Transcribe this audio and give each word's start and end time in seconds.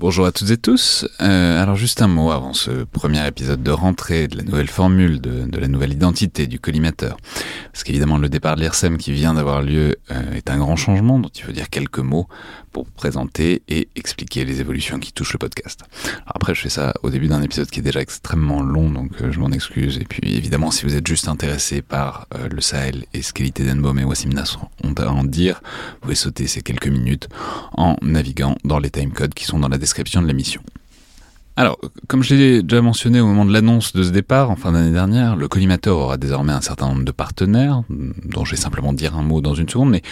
Bonjour 0.00 0.26
à 0.26 0.30
toutes 0.30 0.50
et 0.50 0.56
tous. 0.56 1.08
Euh, 1.20 1.60
alors 1.60 1.74
juste 1.74 2.02
un 2.02 2.06
mot 2.06 2.30
avant 2.30 2.52
ce 2.52 2.84
premier 2.84 3.26
épisode 3.26 3.64
de 3.64 3.72
rentrée 3.72 4.28
de 4.28 4.36
la 4.36 4.44
nouvelle 4.44 4.68
formule, 4.68 5.20
de, 5.20 5.58
la 5.58 5.66
nouvelle 5.66 5.92
identité 5.92 6.46
du 6.46 6.60
collimateur. 6.60 7.16
Parce 7.72 7.82
qu'évidemment 7.82 8.16
le 8.16 8.28
départ 8.28 8.54
de 8.54 8.60
l'IRSEM 8.60 8.96
qui 8.96 9.10
vient 9.10 9.34
d'avoir 9.34 9.60
lieu 9.60 9.96
euh, 10.12 10.34
est 10.34 10.50
un 10.50 10.58
grand 10.58 10.76
changement 10.76 11.18
dont 11.18 11.30
il 11.34 11.42
faut 11.42 11.50
dire 11.50 11.68
quelques 11.68 11.98
mots 11.98 12.28
pour 12.70 12.86
présenter 12.86 13.62
et 13.66 13.88
expliquer 13.96 14.44
les 14.44 14.60
évolutions 14.60 15.00
qui 15.00 15.12
touchent 15.12 15.32
le 15.32 15.40
podcast. 15.40 15.80
après, 16.26 16.54
je 16.54 16.60
fais 16.60 16.68
ça 16.68 16.94
au 17.02 17.10
début 17.10 17.26
d'un 17.26 17.42
épisode 17.42 17.68
qui 17.68 17.80
est 17.80 17.82
déjà 17.82 18.00
extrêmement 18.00 18.62
long, 18.62 18.90
donc 18.90 19.10
euh, 19.20 19.32
je 19.32 19.40
m'en 19.40 19.50
excuse. 19.50 19.98
Et 19.98 20.04
puis, 20.04 20.36
évidemment, 20.36 20.70
si 20.70 20.84
vous 20.84 20.94
êtes 20.94 21.06
juste 21.06 21.26
intéressé 21.26 21.82
par 21.82 22.28
euh, 22.36 22.48
le 22.48 22.60
Sahel 22.60 23.04
et 23.14 23.22
ce 23.22 23.32
qu'Elite 23.32 23.62
Denbom 23.62 23.98
et 23.98 24.04
Wassim 24.04 24.28
Nasr 24.28 24.60
ont 24.84 24.92
à 24.92 25.08
en 25.08 25.24
dire, 25.24 25.60
vous 25.94 25.98
pouvez 26.02 26.14
sauter 26.14 26.46
ces 26.46 26.60
quelques 26.60 26.86
minutes 26.86 27.28
en 27.72 27.96
naviguant 28.00 28.54
dans 28.62 28.78
les 28.78 28.90
timecodes 28.90 29.34
qui 29.34 29.44
sont 29.44 29.58
dans 29.58 29.68
la 29.68 29.78
description 29.78 29.87
de 29.94 30.26
l'émission. 30.26 30.62
Alors, 31.56 31.76
comme 32.06 32.22
je 32.22 32.36
l'ai 32.36 32.62
déjà 32.62 32.80
mentionné 32.82 33.20
au 33.20 33.26
moment 33.26 33.44
de 33.44 33.52
l'annonce 33.52 33.92
de 33.92 34.04
ce 34.04 34.10
départ 34.10 34.50
en 34.50 34.56
fin 34.56 34.70
d'année 34.70 34.92
dernière, 34.92 35.34
le 35.34 35.48
collimateur 35.48 35.98
aura 35.98 36.16
désormais 36.16 36.52
un 36.52 36.60
certain 36.60 36.86
nombre 36.86 37.04
de 37.04 37.10
partenaires, 37.10 37.82
dont 37.88 38.44
je 38.44 38.52
vais 38.52 38.60
simplement 38.60 38.92
dire 38.92 39.16
un 39.16 39.22
mot 39.22 39.40
dans 39.40 39.54
une 39.54 39.68
seconde, 39.68 39.90
mais 39.90 40.02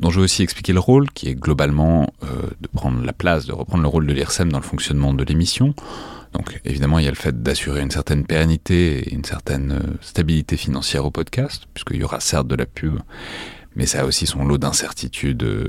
dont 0.00 0.10
je 0.10 0.18
vais 0.18 0.24
aussi 0.24 0.42
expliquer 0.42 0.72
le 0.72 0.80
rôle, 0.80 1.08
qui 1.10 1.28
est 1.28 1.36
globalement 1.36 2.12
euh, 2.24 2.26
de 2.60 2.66
prendre 2.66 3.04
la 3.04 3.12
place, 3.12 3.46
de 3.46 3.52
reprendre 3.52 3.82
le 3.82 3.88
rôle 3.88 4.06
de 4.06 4.12
l'IRSEM 4.12 4.50
dans 4.50 4.58
le 4.58 4.64
fonctionnement 4.64 5.14
de 5.14 5.22
l'émission. 5.22 5.74
Donc 6.32 6.60
évidemment, 6.64 6.98
il 6.98 7.04
y 7.04 7.08
a 7.08 7.12
le 7.12 7.16
fait 7.16 7.40
d'assurer 7.40 7.82
une 7.82 7.90
certaine 7.90 8.24
pérennité 8.24 8.98
et 8.98 9.14
une 9.14 9.24
certaine 9.24 9.72
euh, 9.72 9.96
stabilité 10.00 10.56
financière 10.56 11.04
au 11.04 11.10
podcast, 11.10 11.64
puisqu'il 11.72 11.98
y 11.98 12.04
aura 12.04 12.18
certes 12.18 12.48
de 12.48 12.56
la 12.56 12.66
pub, 12.66 12.98
mais 13.76 13.86
ça 13.86 14.00
a 14.00 14.04
aussi 14.04 14.26
son 14.26 14.44
lot 14.44 14.58
d'incertitudes 14.58 15.42
euh, 15.42 15.68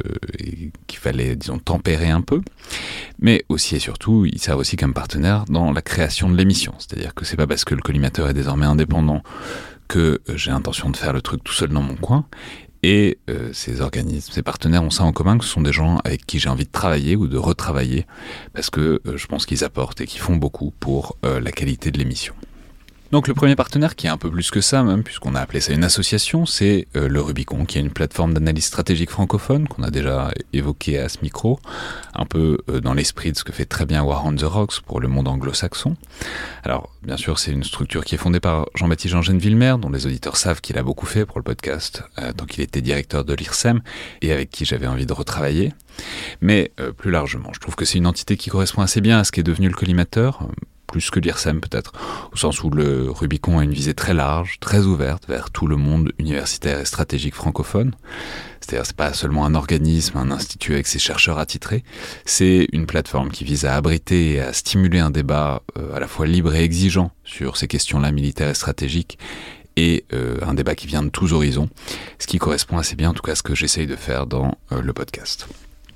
qu'il 0.88 1.00
fallait, 1.00 1.36
disons, 1.36 1.60
tempérer 1.60 2.10
un 2.10 2.22
peu. 2.22 2.42
Mais 3.20 3.44
aussi 3.50 3.76
et 3.76 3.80
surtout, 3.80 4.26
il 4.26 4.40
sert 4.40 4.58
aussi 4.58 4.76
comme 4.76 4.94
partenaire 4.94 5.46
dans 5.46 5.72
la 5.72 5.82
création 5.82 6.30
de 6.30 6.36
l'émission. 6.36 6.74
C'est-à-dire 6.80 7.14
que 7.14 7.26
c'est 7.26 7.38
pas 7.38 7.48
parce 7.48 7.66
que 7.66 7.76
le 7.76 7.82
collimateur 7.82 8.30
est 8.30 8.34
désormais 8.34 8.66
indépendant 8.66 9.22
que 9.88 10.22
j'ai 10.34 10.52
l'intention 10.52 10.90
de 10.90 10.98
faire 10.98 11.14
le 11.14 11.22
truc 11.22 11.44
tout 11.44 11.54
seul 11.54 11.70
dans 11.70 11.82
mon 11.82 11.96
coin. 11.96 12.26
Et 12.84 13.20
euh, 13.30 13.52
ces 13.54 13.82
organismes, 13.82 14.32
ces 14.34 14.42
partenaires 14.42 14.82
ont 14.82 14.90
ça 14.90 15.04
en 15.04 15.12
commun 15.12 15.38
que 15.38 15.46
ce 15.46 15.52
sont 15.52 15.62
des 15.62 15.74
gens 15.74 15.98
avec 16.04 16.26
qui 16.26 16.40
j'ai 16.40 16.50
envie 16.50 16.66
de 16.66 16.72
travailler 16.72 17.16
ou 17.16 17.28
de 17.28 17.38
retravailler 17.38 18.08
parce 18.54 18.72
que 18.72 19.02
euh, 19.06 19.18
je 19.18 19.28
pense 19.28 19.46
qu'ils 19.46 19.64
apportent 19.64 20.02
et 20.02 20.08
qu'ils 20.08 20.22
font 20.22 20.36
beaucoup 20.36 20.74
pour 20.80 21.18
la 21.22 21.52
qualité 21.52 21.92
de 21.92 22.00
l'émission. 22.00 22.34
Donc 23.12 23.28
le 23.28 23.34
premier 23.34 23.58
partenaire, 23.58 23.98
qui 23.98 24.08
est 24.08 24.10
un 24.10 24.18
peu 24.18 24.32
plus 24.32 24.52
que 24.52 24.62
ça 24.62 24.84
même, 24.84 25.04
puisqu'on 25.04 25.36
a 25.36 25.42
appelé 25.42 25.60
ça 25.60 25.74
une 25.74 25.84
association, 25.84 26.46
c'est 26.46 26.88
euh, 26.96 27.10
le 27.10 27.20
Rubicon, 27.20 27.66
qui 27.66 27.78
est 27.78 27.82
une 27.82 27.90
plateforme 27.90 28.34
d'analyse 28.34 28.64
stratégique 28.64 29.10
francophone 29.10 29.68
qu'on 29.68 29.84
a 29.84 29.92
déjà 29.92 30.32
évoqué 30.54 30.98
à 30.98 31.10
ce 31.10 31.18
micro, 31.22 31.60
un 32.14 32.26
peu 32.26 32.60
euh, 32.70 32.80
dans 32.80 32.94
l'esprit 32.94 33.34
de 33.34 33.38
ce 33.38 33.44
que 33.44 33.52
fait 33.52 33.66
très 33.66 33.86
bien 33.86 34.02
War 34.02 34.26
on 34.26 34.34
the 34.34 34.44
Rocks 34.44 34.80
pour 34.80 35.02
le 35.02 35.10
monde 35.10 35.28
anglo-saxon. 35.28 35.98
Alors 36.64 36.90
bien 37.04 37.18
sûr, 37.18 37.38
c'est 37.38 37.52
une 37.52 37.66
structure 37.66 38.06
qui 38.06 38.16
est 38.16 38.18
fondée 38.18 38.40
par 38.40 38.68
Jean-Baptiste 38.76 39.22
Jean 39.22 39.38
Villemer, 39.38 39.76
dont 39.78 39.90
les 39.90 40.06
auditeurs 40.06 40.38
savent 40.38 40.62
qu'il 40.62 40.78
a 40.78 40.84
beaucoup 40.84 41.06
fait 41.06 41.26
pour 41.26 41.38
le 41.38 41.44
podcast, 41.44 42.04
euh, 42.18 42.32
tant 42.32 42.46
qu'il 42.46 42.64
était 42.64 42.82
directeur 42.82 43.26
de 43.26 43.34
l'IRSEM, 43.34 43.82
et 44.22 44.32
avec 44.32 44.50
qui 44.50 44.64
j'avais 44.64 44.88
envie 44.88 45.06
de 45.06 45.14
retravailler. 45.14 45.74
Mais 46.40 46.72
plus 46.98 47.12
largement, 47.12 47.52
je 47.54 47.60
trouve 47.60 47.76
que 47.76 47.84
c'est 47.84 47.98
une 47.98 48.08
entité 48.08 48.38
qui 48.38 48.50
correspond 48.50 48.82
assez 48.82 49.02
bien 49.02 49.20
à 49.20 49.24
ce 49.26 49.34
qui 49.34 49.42
est 49.42 49.44
devenu 49.44 49.68
le 49.68 49.74
collimateur, 49.74 50.48
plus 50.92 51.10
que 51.10 51.20
l'IRSEM 51.20 51.62
peut-être, 51.62 51.94
au 52.32 52.38
sens 52.38 52.64
où 52.64 52.70
le 52.70 53.10
Rubicon 53.10 53.60
a 53.60 53.64
une 53.64 53.74
visée 53.74 53.94
très 53.94 54.14
large, 54.14 54.60
très 54.60 54.82
ouverte 54.86 55.24
vers 55.28 55.50
tout 55.50 55.68
le 55.68 55.78
monde 55.78 56.12
universitaire 56.20 56.80
et 56.80 56.86
stratégique 56.86 57.34
francophone. 57.34 57.94
C'est-à-dire 58.60 58.86
c'est 58.86 58.96
pas 58.96 59.14
seulement 59.14 59.46
un 59.46 59.56
organisme, 59.56 60.18
un 60.18 60.30
institut 60.30 60.74
avec 60.74 60.86
ses 60.86 61.00
chercheurs 61.00 61.40
attitrés, 61.40 61.84
c'est 62.26 62.68
une 62.74 62.86
plateforme 62.86 63.32
qui 63.32 63.44
vise 63.44 63.66
à 63.66 63.76
abriter 63.76 64.34
et 64.34 64.40
à 64.40 64.54
stimuler 64.54 65.00
un 65.00 65.10
débat 65.10 65.64
euh, 65.78 65.96
à 65.96 66.00
la 66.00 66.08
fois 66.08 66.28
libre 66.28 66.54
et 66.54 66.64
exigeant 66.64 67.12
sur 67.24 67.58
ces 67.58 67.68
questions-là 67.68 68.12
militaires 68.12 68.50
et 68.50 68.54
stratégiques 68.54 69.18
et 69.78 70.06
euh, 70.14 70.38
un 70.42 70.54
débat 70.54 70.76
qui 70.76 70.88
vient 70.88 71.04
de 71.04 71.10
tous 71.10 71.34
horizons, 71.34 71.70
ce 72.20 72.28
qui 72.28 72.38
correspond 72.38 72.78
assez 72.78 72.96
bien 72.96 73.10
en 73.10 73.14
tout 73.14 73.24
cas 73.24 73.32
à 73.32 73.36
ce 73.36 73.44
que 73.44 73.56
j'essaye 73.56 73.88
de 73.88 73.96
faire 73.96 74.28
dans 74.28 74.58
euh, 74.72 74.82
le 74.82 74.94
podcast. 74.94 75.48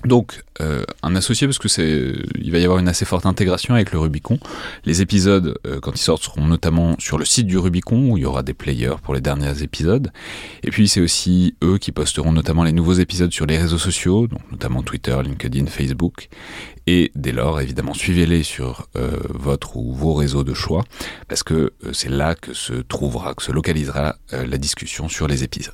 Donc, 0.05 0.43
euh, 0.61 0.83
un 1.03 1.16
associé, 1.16 1.47
parce 1.47 1.57
que 1.57 1.67
c'est, 1.67 2.13
il 2.39 2.51
va 2.51 2.59
y 2.59 2.63
avoir 2.63 2.79
une 2.79 2.88
assez 2.88 3.05
forte 3.05 3.25
intégration 3.25 3.73
avec 3.73 3.91
le 3.91 3.99
Rubicon. 3.99 4.39
Les 4.85 5.01
épisodes, 5.01 5.57
euh, 5.66 5.79
quand 5.79 5.93
ils 5.93 6.01
sortent, 6.01 6.23
seront 6.23 6.45
notamment 6.45 6.95
sur 6.99 7.17
le 7.17 7.25
site 7.25 7.47
du 7.47 7.57
Rubicon, 7.57 8.11
où 8.11 8.17
il 8.17 8.21
y 8.21 8.25
aura 8.25 8.43
des 8.43 8.53
players 8.53 8.95
pour 9.01 9.13
les 9.13 9.21
derniers 9.21 9.63
épisodes. 9.63 10.11
Et 10.63 10.69
puis, 10.69 10.88
c'est 10.88 11.01
aussi 11.01 11.55
eux 11.63 11.77
qui 11.77 11.91
posteront 11.91 12.31
notamment 12.31 12.63
les 12.63 12.71
nouveaux 12.71 12.93
épisodes 12.93 13.31
sur 13.31 13.45
les 13.45 13.57
réseaux 13.57 13.79
sociaux, 13.79 14.27
donc 14.27 14.41
notamment 14.51 14.83
Twitter, 14.83 15.17
LinkedIn, 15.23 15.66
Facebook. 15.66 16.29
Et 16.87 17.11
dès 17.16 17.31
lors, 17.31 17.59
évidemment, 17.59 17.95
suivez-les 17.95 18.43
sur 18.43 18.87
euh, 18.95 19.17
votre 19.29 19.75
ou 19.75 19.93
vos 19.93 20.13
réseaux 20.13 20.43
de 20.43 20.53
choix, 20.53 20.83
parce 21.27 21.41
que 21.41 21.73
c'est 21.93 22.11
là 22.11 22.35
que 22.35 22.53
se 22.53 22.73
trouvera, 22.73 23.33
que 23.33 23.41
se 23.41 23.51
localisera 23.51 24.17
la 24.31 24.57
discussion 24.57 25.09
sur 25.09 25.27
les 25.27 25.43
épisodes. 25.43 25.73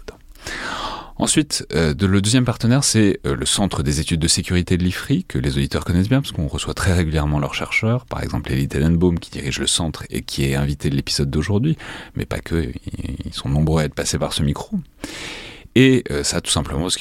Ensuite, 1.21 1.67
euh, 1.75 1.93
le 1.99 2.19
deuxième 2.19 2.45
partenaire, 2.45 2.83
c'est 2.83 3.19
euh, 3.27 3.35
le 3.35 3.45
Centre 3.45 3.83
des 3.83 3.99
études 3.99 4.19
de 4.19 4.27
sécurité 4.27 4.75
de 4.75 4.83
l'IFRI, 4.83 5.23
que 5.23 5.37
les 5.37 5.55
auditeurs 5.55 5.85
connaissent 5.85 6.09
bien, 6.09 6.19
parce 6.19 6.31
qu'on 6.31 6.47
reçoit 6.47 6.73
très 6.73 6.93
régulièrement 6.93 7.37
leurs 7.37 7.53
chercheurs, 7.53 8.07
par 8.07 8.23
exemple 8.23 8.51
Elie 8.51 8.67
Tenenbaum, 8.67 9.19
qui 9.19 9.29
dirige 9.29 9.59
le 9.59 9.67
centre 9.67 10.03
et 10.09 10.23
qui 10.23 10.45
est 10.45 10.55
invité 10.55 10.89
de 10.89 10.95
l'épisode 10.95 11.29
d'aujourd'hui, 11.29 11.77
mais 12.15 12.25
pas 12.25 12.39
que, 12.39 12.71
ils 13.23 13.33
sont 13.35 13.49
nombreux 13.49 13.83
à 13.83 13.85
être 13.85 13.93
passés 13.93 14.17
par 14.17 14.33
ce 14.33 14.41
micro. 14.41 14.79
Et 15.75 16.03
euh, 16.09 16.23
ça, 16.23 16.41
tout 16.41 16.49
simplement 16.49 16.81
parce 16.81 16.97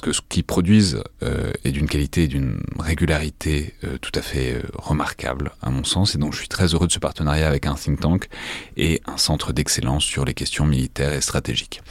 que 0.00 0.12
ce 0.12 0.20
qu'ils 0.28 0.44
produisent 0.44 1.02
euh, 1.22 1.52
est 1.64 1.70
d'une 1.70 1.88
qualité 1.88 2.24
et 2.24 2.28
d'une 2.28 2.60
régularité 2.78 3.74
euh, 3.84 3.98
tout 3.98 4.12
à 4.14 4.22
fait 4.22 4.62
remarquable, 4.74 5.52
à 5.62 5.70
mon 5.70 5.84
sens. 5.84 6.14
Et 6.14 6.18
donc, 6.18 6.32
je 6.32 6.38
suis 6.38 6.48
très 6.48 6.74
heureux 6.74 6.86
de 6.86 6.92
ce 6.92 6.98
partenariat 6.98 7.48
avec 7.48 7.66
un 7.66 7.74
think 7.74 8.00
tank 8.00 8.28
et 8.76 9.00
un 9.06 9.16
centre 9.16 9.52
d'excellence 9.52 10.04
sur 10.04 10.24
les 10.24 10.34
questions 10.34 10.66
militaires 10.66 11.12
et 11.12 11.20
stratégiques. 11.20 11.82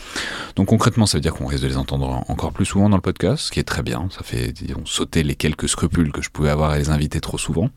Donc, 0.55 0.67
concrètement, 0.67 1.05
ça 1.05 1.17
veut 1.17 1.21
dire 1.21 1.33
qu'on 1.33 1.47
risque 1.47 1.63
de 1.63 1.69
les 1.69 1.77
entendre 1.77 2.23
encore 2.27 2.53
plus 2.53 2.65
souvent 2.65 2.89
dans 2.89 2.97
le 2.97 3.01
podcast, 3.01 3.43
ce 3.43 3.51
qui 3.51 3.59
est 3.59 3.63
très 3.63 3.83
bien. 3.83 4.07
Ça 4.11 4.23
fait, 4.23 4.51
disons, 4.51 4.85
sauter 4.85 5.23
les 5.23 5.35
quelques 5.35 5.69
scrupules 5.69 6.11
que 6.11 6.21
je 6.21 6.29
pouvais 6.29 6.49
avoir 6.49 6.71
à 6.71 6.77
les 6.77 6.89
inviter 6.89 7.19
trop 7.19 7.37
souvent. 7.37 7.69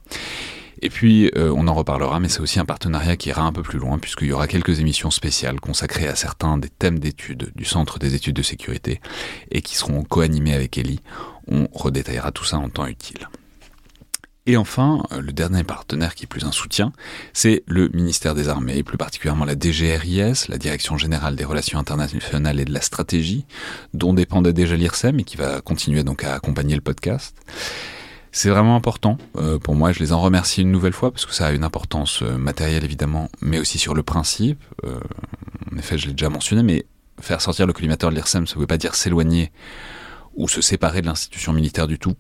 Et 0.83 0.89
puis, 0.89 1.31
euh, 1.37 1.53
on 1.55 1.69
en 1.69 1.75
reparlera, 1.75 2.21
mais 2.21 2.29
c'est 2.29 2.41
aussi 2.41 2.59
un 2.59 2.65
partenariat 2.65 3.17
qui 3.17 3.29
ira 3.29 3.43
un 3.43 3.53
peu 3.53 3.63
plus 3.63 3.79
loin, 3.79 3.99
puisqu'il 3.99 4.29
y 4.29 4.33
aura 4.33 4.49
quelques 4.49 4.81
émissions 4.81 5.11
spéciales 5.11 5.61
consacrées 5.61 6.09
à 6.09 6.17
certains 6.17 6.57
des 6.57 6.71
thèmes 6.71 6.99
d'études 6.99 7.53
du 7.55 7.65
Centre 7.65 7.99
des 7.99 8.15
études 8.15 8.37
de 8.37 8.43
sécurité, 8.43 9.01
et 9.51 9.61
qui 9.61 9.77
seront 9.77 10.03
co-animées 10.05 10.55
avec 10.55 10.79
Ellie. 10.79 11.01
On 11.49 11.69
redétaillera 11.73 12.33
tout 12.33 12.45
ça 12.45 12.59
en 12.59 12.71
temps 12.71 12.87
utile. 12.87 13.29
Et 14.47 14.57
enfin, 14.57 15.05
euh, 15.13 15.21
le 15.21 15.33
dernier 15.33 15.65
partenaire 15.65 16.15
qui 16.15 16.25
est 16.25 16.27
plus 16.27 16.45
un 16.45 16.53
soutien, 16.53 16.93
c'est 17.35 17.63
le 17.67 17.89
ministère 17.91 18.35
des 18.35 18.49
Armées, 18.49 18.83
plus 18.83 18.97
particulièrement 18.97 19.45
la 19.45 19.55
DGRIS, 19.55 20.49
la 20.49 20.57
Direction 20.57 20.97
Générale 20.97 21.37
des 21.37 21.45
Relations 21.45 21.79
Internationales 21.79 22.59
et 22.59 22.65
de 22.65 22.73
la 22.73 22.81
Stratégie, 22.81 23.45
dont 23.93 24.15
dépendait 24.15 24.55
déjà 24.55 24.77
l'IRSEM 24.77 25.21
et 25.21 25.25
qui 25.25 25.37
va 25.37 25.61
continuer 25.61 26.05
donc 26.05 26.25
à 26.25 26.35
accompagner 26.35 26.75
le 26.75 26.81
podcast. 26.81 27.37
C'est 28.33 28.49
vraiment 28.49 28.77
important 28.77 29.19
euh, 29.37 29.59
pour 29.59 29.75
moi. 29.75 29.93
Je 29.93 29.99
les 29.99 30.13
en 30.13 30.21
remercie 30.21 30.63
une 30.63 30.71
nouvelle 30.71 30.93
fois 30.93 31.11
parce 31.11 31.27
que 31.27 31.35
ça 31.35 31.47
a 31.47 31.53
une 31.53 31.65
importance 31.65 32.23
euh, 32.23 32.37
matérielle 32.37 32.85
évidemment, 32.85 33.29
mais 33.41 33.59
aussi 33.59 33.79
sur 33.79 33.95
le 33.95 34.03
principe. 34.03 34.63
Euh, 34.85 35.01
en 35.73 35.77
effet, 35.77 35.99
je 35.99 36.07
l'ai 36.07 36.13
déjà 36.13 36.29
mentionné, 36.29 36.63
mais 36.63 36.87
faire 37.21 37.41
sortir 37.41 37.67
le 37.67 37.73
collimateur 37.73 38.11
de 38.11 38.15
l'IRSEM, 38.15 38.47
ça 38.47 38.55
ne 38.55 38.61
veut 38.61 38.67
pas 38.67 38.79
dire 38.79 38.95
s'éloigner 38.95 39.53
ou 40.35 40.49
se 40.49 40.61
séparer 40.61 41.03
de 41.03 41.07
l'institution 41.07 41.53
militaire 41.53 41.87
du 41.87 41.99
tout. 41.99 42.15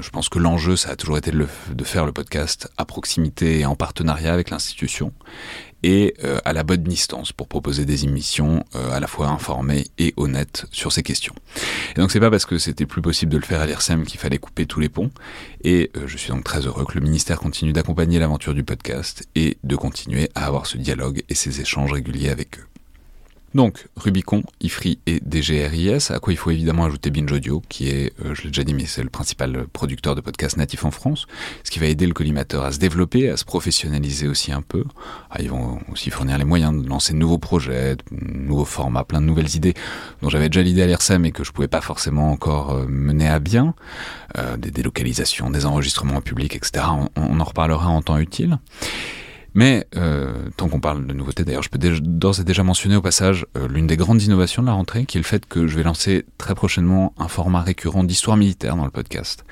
je 0.00 0.10
pense 0.10 0.28
que 0.28 0.38
l'enjeu, 0.38 0.76
ça 0.76 0.90
a 0.90 0.96
toujours 0.96 1.16
été 1.16 1.30
de, 1.30 1.46
de, 1.72 1.84
faire 1.84 2.04
le 2.04 2.12
podcast 2.12 2.68
à 2.76 2.84
proximité 2.84 3.60
et 3.60 3.66
en 3.66 3.76
partenariat 3.76 4.34
avec 4.34 4.50
l'institution 4.50 5.12
et 5.82 6.14
euh, 6.24 6.38
à 6.44 6.52
la 6.52 6.62
bonne 6.62 6.82
distance 6.82 7.32
pour 7.32 7.48
proposer 7.48 7.84
des 7.84 8.04
émissions 8.04 8.64
euh, 8.74 8.90
à 8.92 9.00
la 9.00 9.06
fois 9.06 9.28
informées 9.28 9.86
et 9.98 10.14
honnêtes 10.16 10.66
sur 10.70 10.92
ces 10.92 11.02
questions. 11.02 11.34
Et 11.96 12.00
donc 12.00 12.10
c'est 12.10 12.20
pas 12.20 12.30
parce 12.30 12.46
que 12.46 12.58
c'était 12.58 12.86
plus 12.86 13.02
possible 13.02 13.32
de 13.32 13.38
le 13.38 13.44
faire 13.44 13.60
à 13.60 13.66
l'IRSEM 13.66 14.04
qu'il 14.04 14.20
fallait 14.20 14.38
couper 14.38 14.66
tous 14.66 14.80
les 14.80 14.88
ponts. 14.88 15.10
Et 15.64 15.90
euh, 15.96 16.06
je 16.06 16.16
suis 16.16 16.30
donc 16.30 16.44
très 16.44 16.66
heureux 16.66 16.84
que 16.84 16.94
le 16.94 17.00
ministère 17.00 17.38
continue 17.38 17.72
d'accompagner 17.72 18.18
l'aventure 18.18 18.54
du 18.54 18.64
podcast 18.64 19.28
et 19.34 19.58
de 19.64 19.76
continuer 19.76 20.30
à 20.34 20.46
avoir 20.46 20.66
ce 20.66 20.78
dialogue 20.78 21.22
et 21.28 21.34
ces 21.34 21.60
échanges 21.60 21.92
réguliers 21.92 22.30
avec 22.30 22.58
eux. 22.58 22.71
Donc, 23.54 23.86
Rubicon, 23.96 24.42
IFRI 24.60 24.98
et 25.06 25.20
DGRIS, 25.20 26.10
à 26.10 26.18
quoi 26.20 26.32
il 26.32 26.36
faut 26.36 26.50
évidemment 26.50 26.84
ajouter 26.84 27.10
Binge 27.10 27.30
Audio, 27.30 27.62
qui 27.68 27.88
est, 27.88 28.12
euh, 28.24 28.34
je 28.34 28.42
l'ai 28.42 28.48
déjà 28.48 28.64
dit, 28.64 28.72
mais 28.72 28.86
c'est 28.86 29.02
le 29.02 29.10
principal 29.10 29.66
producteur 29.72 30.14
de 30.14 30.22
podcasts 30.22 30.56
natifs 30.56 30.84
en 30.84 30.90
France, 30.90 31.26
ce 31.62 31.70
qui 31.70 31.78
va 31.78 31.86
aider 31.86 32.06
le 32.06 32.14
collimateur 32.14 32.64
à 32.64 32.72
se 32.72 32.78
développer, 32.78 33.28
à 33.28 33.36
se 33.36 33.44
professionnaliser 33.44 34.26
aussi 34.26 34.52
un 34.52 34.62
peu. 34.62 34.84
Ah, 35.30 35.42
ils 35.42 35.50
vont 35.50 35.80
aussi 35.90 36.08
fournir 36.08 36.38
les 36.38 36.44
moyens 36.44 36.82
de 36.82 36.88
lancer 36.88 37.12
de 37.12 37.18
nouveaux 37.18 37.38
projets, 37.38 37.96
de 37.96 38.02
nouveaux 38.10 38.64
formats, 38.64 39.04
plein 39.04 39.20
de 39.20 39.26
nouvelles 39.26 39.54
idées 39.54 39.74
dont 40.22 40.30
j'avais 40.30 40.48
déjà 40.48 40.62
l'idée 40.62 40.82
à 40.82 40.86
l'IRSEM 40.86 41.26
et 41.26 41.32
que 41.32 41.44
je 41.44 41.52
pouvais 41.52 41.68
pas 41.68 41.82
forcément 41.82 42.30
encore 42.30 42.70
euh, 42.70 42.86
mener 42.88 43.28
à 43.28 43.38
bien, 43.38 43.74
euh, 44.38 44.56
des 44.56 44.70
délocalisations, 44.70 45.50
des 45.50 45.66
enregistrements 45.66 46.16
en 46.16 46.20
public, 46.22 46.56
etc. 46.56 46.86
On, 46.90 47.08
on 47.16 47.40
en 47.40 47.44
reparlera 47.44 47.88
en 47.88 48.00
temps 48.00 48.18
utile. 48.18 48.58
Mais 49.54 49.86
euh, 49.96 50.32
tant 50.56 50.68
qu'on 50.68 50.80
parle 50.80 51.06
de 51.06 51.12
nouveautés, 51.12 51.44
d'ailleurs, 51.44 51.62
je 51.62 51.68
peux 51.68 51.78
d'ores 51.78 52.40
et 52.40 52.44
déjà 52.44 52.62
mentionner 52.62 52.96
au 52.96 53.02
passage 53.02 53.46
euh, 53.56 53.68
l'une 53.68 53.86
des 53.86 53.96
grandes 53.96 54.22
innovations 54.22 54.62
de 54.62 54.68
la 54.68 54.72
rentrée, 54.72 55.04
qui 55.04 55.18
est 55.18 55.20
le 55.20 55.26
fait 55.26 55.46
que 55.46 55.66
je 55.66 55.76
vais 55.76 55.82
lancer 55.82 56.24
très 56.38 56.54
prochainement 56.54 57.14
un 57.18 57.28
format 57.28 57.60
récurrent 57.60 58.04
d'histoire 58.04 58.36
militaire 58.36 58.76
dans 58.76 58.84
le 58.84 58.90
podcast, 58.90 59.44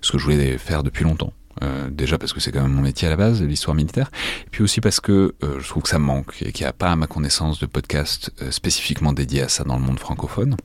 ce 0.00 0.12
que 0.12 0.18
je 0.18 0.24
voulais 0.24 0.58
faire 0.58 0.82
depuis 0.82 1.04
longtemps. 1.04 1.32
Euh, 1.62 1.88
déjà 1.90 2.18
parce 2.18 2.32
que 2.32 2.38
c'est 2.38 2.52
quand 2.52 2.62
même 2.62 2.72
mon 2.72 2.82
métier 2.82 3.08
à 3.08 3.10
la 3.10 3.16
base, 3.16 3.42
l'histoire 3.42 3.74
militaire, 3.74 4.10
et 4.46 4.50
puis 4.50 4.62
aussi 4.62 4.80
parce 4.80 5.00
que 5.00 5.34
je 5.42 5.68
trouve 5.68 5.82
que 5.82 5.88
ça 5.88 5.98
me 5.98 6.04
manque 6.04 6.40
et 6.42 6.52
qu'il 6.52 6.64
n'y 6.64 6.68
a 6.68 6.72
pas 6.72 6.92
à 6.92 6.96
ma 6.96 7.06
connaissance 7.06 7.58
de 7.58 7.66
podcast 7.66 8.30
spécifiquement 8.50 9.12
dédié 9.12 9.42
à 9.42 9.48
ça 9.48 9.64
dans 9.64 9.76
le 9.76 9.82
monde 9.82 9.98
francophone. 9.98 10.56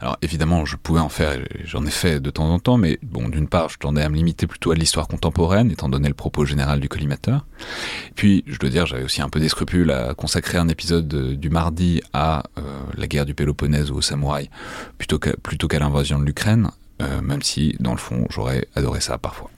Alors 0.00 0.18
évidemment, 0.22 0.64
je 0.64 0.76
pouvais 0.76 1.00
en 1.00 1.08
faire, 1.08 1.38
j'en 1.64 1.84
ai 1.86 1.90
fait 1.90 2.20
de 2.20 2.30
temps 2.30 2.48
en 2.48 2.58
temps, 2.58 2.76
mais 2.76 2.98
bon, 3.02 3.28
d'une 3.28 3.48
part, 3.48 3.68
je 3.68 3.78
tendais 3.78 4.02
à 4.02 4.08
me 4.08 4.16
limiter 4.16 4.46
plutôt 4.46 4.70
à 4.72 4.74
l'histoire 4.74 5.08
contemporaine, 5.08 5.70
étant 5.70 5.88
donné 5.88 6.08
le 6.08 6.14
propos 6.14 6.44
général 6.44 6.80
du 6.80 6.88
collimateur. 6.88 7.46
Puis, 8.14 8.44
je 8.46 8.58
dois 8.58 8.68
dire, 8.68 8.86
j'avais 8.86 9.04
aussi 9.04 9.22
un 9.22 9.28
peu 9.28 9.40
des 9.40 9.48
scrupules 9.48 9.90
à 9.90 10.14
consacrer 10.14 10.58
un 10.58 10.68
épisode 10.68 11.08
du 11.08 11.50
mardi 11.50 12.02
à 12.12 12.44
euh, 12.58 12.62
la 12.96 13.06
guerre 13.06 13.26
du 13.26 13.34
Péloponnèse 13.34 13.90
ou 13.90 13.96
aux 13.96 14.02
samouraïs, 14.02 14.48
plutôt 14.98 15.18
qu'à, 15.18 15.32
plutôt 15.42 15.68
l'invasion 15.78 16.18
de 16.18 16.24
l'Ukraine, 16.24 16.70
euh, 17.02 17.20
même 17.20 17.42
si, 17.42 17.76
dans 17.80 17.92
le 17.92 17.98
fond, 17.98 18.26
j'aurais 18.30 18.66
adoré 18.74 19.00
ça 19.00 19.18
parfois. 19.18 19.50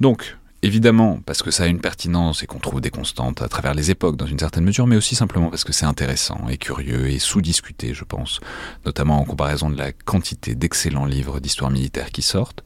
Donc, 0.00 0.36
Évidemment, 0.62 1.20
parce 1.24 1.42
que 1.42 1.50
ça 1.50 1.62
a 1.62 1.66
une 1.68 1.80
pertinence 1.80 2.42
et 2.42 2.46
qu'on 2.46 2.58
trouve 2.58 2.82
des 2.82 2.90
constantes 2.90 3.40
à 3.40 3.48
travers 3.48 3.72
les 3.72 3.90
époques 3.90 4.16
dans 4.16 4.26
une 4.26 4.38
certaine 4.38 4.64
mesure, 4.64 4.86
mais 4.86 4.96
aussi 4.96 5.14
simplement 5.14 5.48
parce 5.48 5.64
que 5.64 5.72
c'est 5.72 5.86
intéressant 5.86 6.48
et 6.50 6.58
curieux 6.58 7.08
et 7.08 7.18
sous-discuté, 7.18 7.94
je 7.94 8.04
pense, 8.04 8.40
notamment 8.84 9.18
en 9.18 9.24
comparaison 9.24 9.70
de 9.70 9.78
la 9.78 9.92
quantité 9.92 10.54
d'excellents 10.54 11.06
livres 11.06 11.40
d'histoire 11.40 11.70
militaire 11.70 12.10
qui 12.10 12.20
sortent. 12.20 12.62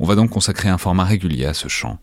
On 0.00 0.04
va 0.04 0.16
donc 0.16 0.30
consacrer 0.30 0.68
un 0.68 0.78
format 0.78 1.04
régulier 1.04 1.46
à 1.46 1.54
ce 1.54 1.68
champ. 1.68 2.00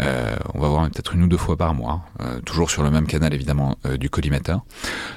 Euh, 0.00 0.36
on 0.54 0.60
va 0.60 0.68
voir 0.68 0.88
peut-être 0.88 1.14
une 1.14 1.24
ou 1.24 1.28
deux 1.28 1.36
fois 1.36 1.58
par 1.58 1.74
mois, 1.74 2.06
euh, 2.20 2.40
toujours 2.40 2.70
sur 2.70 2.82
le 2.82 2.90
même 2.90 3.06
canal 3.06 3.34
évidemment 3.34 3.76
euh, 3.84 3.98
du 3.98 4.08
collimateur. 4.08 4.64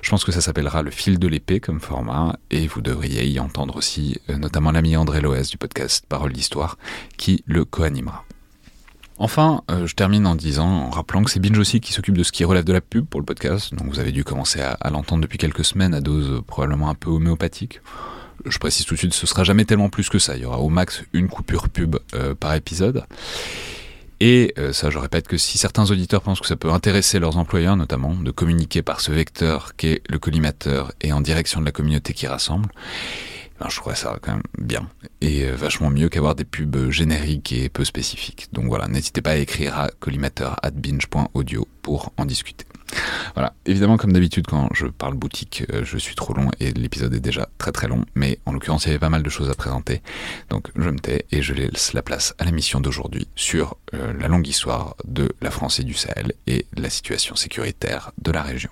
Je 0.02 0.10
pense 0.10 0.26
que 0.26 0.34
ça 0.34 0.42
s'appellera 0.42 0.82
le 0.82 0.92
fil 0.92 1.18
de 1.18 1.28
l'épée 1.30 1.62
comme 1.62 1.80
format, 1.80 2.36
et 2.50 2.68
vous 2.68 2.82
devriez 2.82 3.26
y 3.26 3.40
entendre 3.40 3.78
aussi 3.78 4.20
notamment 4.28 4.72
l'ami 4.72 4.98
André 4.98 5.22
Loès 5.22 5.50
du 5.50 5.58
podcast 5.58 6.06
Parole 6.10 6.34
d'Histoire, 6.34 6.78
qui 7.16 7.42
le 7.46 7.64
co-animera. 7.64 8.26
Enfin, 9.24 9.62
euh, 9.70 9.86
je 9.86 9.94
termine 9.94 10.26
en 10.26 10.34
disant, 10.34 10.68
en 10.68 10.90
rappelant 10.90 11.24
que 11.24 11.30
c'est 11.30 11.40
Binge 11.40 11.60
aussi 11.60 11.80
qui 11.80 11.94
s'occupe 11.94 12.18
de 12.18 12.24
ce 12.24 12.32
qui 12.32 12.44
relève 12.44 12.64
de 12.64 12.74
la 12.74 12.82
pub 12.82 13.06
pour 13.06 13.20
le 13.20 13.26
podcast. 13.26 13.72
Donc 13.76 13.88
vous 13.88 14.00
avez 14.00 14.12
dû 14.12 14.24
commencer 14.24 14.62
à, 14.62 14.90
l'entendre 14.90 15.22
depuis 15.22 15.38
quelques 15.38 15.64
semaines 15.64 15.94
à 15.94 16.02
dose 16.02 16.32
euh, 16.32 16.42
probablement 16.42 16.90
un 16.90 16.96
peu 16.96 17.12
homéopathique. 17.12 17.82
Je 18.48 18.58
précise 18.58 18.88
tout 18.88 18.96
de 18.96 18.98
suite, 19.00 19.14
ce 19.14 19.28
sera 19.28 19.44
jamais 19.44 19.64
tellement 19.64 19.90
plus 19.90 20.10
que 20.10 20.18
ça. 20.18 20.36
Il 20.38 20.42
y 20.42 20.46
aura 20.46 20.58
au 20.58 20.70
max 20.70 21.04
une 21.14 21.28
coupure 21.28 21.70
pub 21.70 21.98
euh, 22.16 22.34
par 22.34 22.56
épisode. 22.56 23.06
Et 24.20 24.54
ça, 24.72 24.92
je 24.92 25.00
répète 25.00 25.28
que 25.28 25.38
si 25.38 25.58
certains 25.58 25.90
auditeurs 25.90 26.22
pensent 26.22 26.42
que 26.42 26.48
ça 26.48 26.56
peut 26.56 26.72
intéresser 26.72 27.18
leurs 27.18 27.38
employeurs, 27.38 27.76
notamment, 27.76 28.14
de 28.14 28.30
communiquer 28.30 28.84
par 28.84 29.02
ce 29.02 29.12
vecteur 29.12 29.76
qu'est 29.76 30.04
le 30.10 30.20
collimateur 30.20 30.92
et 31.02 31.12
en 31.12 31.22
direction 31.22 31.60
de 31.60 31.66
la 31.66 31.72
communauté 31.72 32.14
qui 32.14 32.28
rassemble, 32.28 32.70
je 33.70 33.78
trouvais 33.78 33.96
ça 33.96 34.18
quand 34.22 34.34
même 34.34 34.44
bien 34.58 34.88
et 35.22 35.46
euh, 35.46 35.56
vachement 35.56 35.90
mieux 35.90 36.10
qu'avoir 36.10 36.36
des 36.36 36.46
pubs 36.46 36.90
génériques 36.90 37.52
et 37.52 37.70
peu 37.70 37.86
spécifiques. 37.86 38.50
Donc 38.52 38.66
voilà, 38.66 38.88
n'hésitez 38.88 39.22
pas 39.22 39.32
à 39.32 39.36
écrire 39.38 39.78
à 39.78 39.90
collimateur@binge.audio 40.00 41.68
pour 41.82 42.12
en 42.18 42.26
discuter. 42.26 42.66
Voilà, 43.34 43.54
évidemment 43.66 43.98
comme 43.98 44.12
d'habitude 44.12 44.48
quand 44.48 44.70
je 44.74 44.88
parle 44.88 45.14
boutique, 45.14 45.64
euh, 45.72 45.84
je 45.86 45.98
suis 45.98 46.16
trop 46.16 46.34
long 46.34 46.50
et 46.60 46.72
l'épisode 46.74 47.14
est 47.14 47.20
déjà 47.20 47.48
très 47.58 47.72
très 47.72 47.88
long, 47.88 48.04
mais 48.16 48.40
en 48.46 48.54
l'occurrence 48.54 48.86
il 48.86 48.90
y 48.90 48.92
avait 48.92 49.00
pas 49.00 49.10
mal 49.10 49.24
de 49.24 49.30
choses 49.30 49.50
à 49.50 49.54
présenter. 49.54 50.02
Donc 50.50 50.70
je 50.76 50.90
me 50.90 51.00
tais 51.00 51.26
et 51.32 51.42
je 51.42 51.54
laisse 51.54 51.94
la 51.94 52.02
place 52.02 52.34
à 52.38 52.44
la 52.44 52.52
mission 52.52 52.82
d'aujourd'hui 52.82 53.28
sur 53.36 53.78
euh, 53.94 54.14
la 54.20 54.28
longue 54.28 54.48
histoire 54.48 54.96
de 55.06 55.32
la 55.42 55.52
France 55.52 55.80
et 55.80 55.84
du 55.84 55.94
Sahel 55.94 56.34
et 56.48 56.66
la 56.76 56.90
situation 56.90 57.36
sécuritaire 57.36 58.12
de 58.22 58.32
la 58.32 58.42
région. 58.42 58.72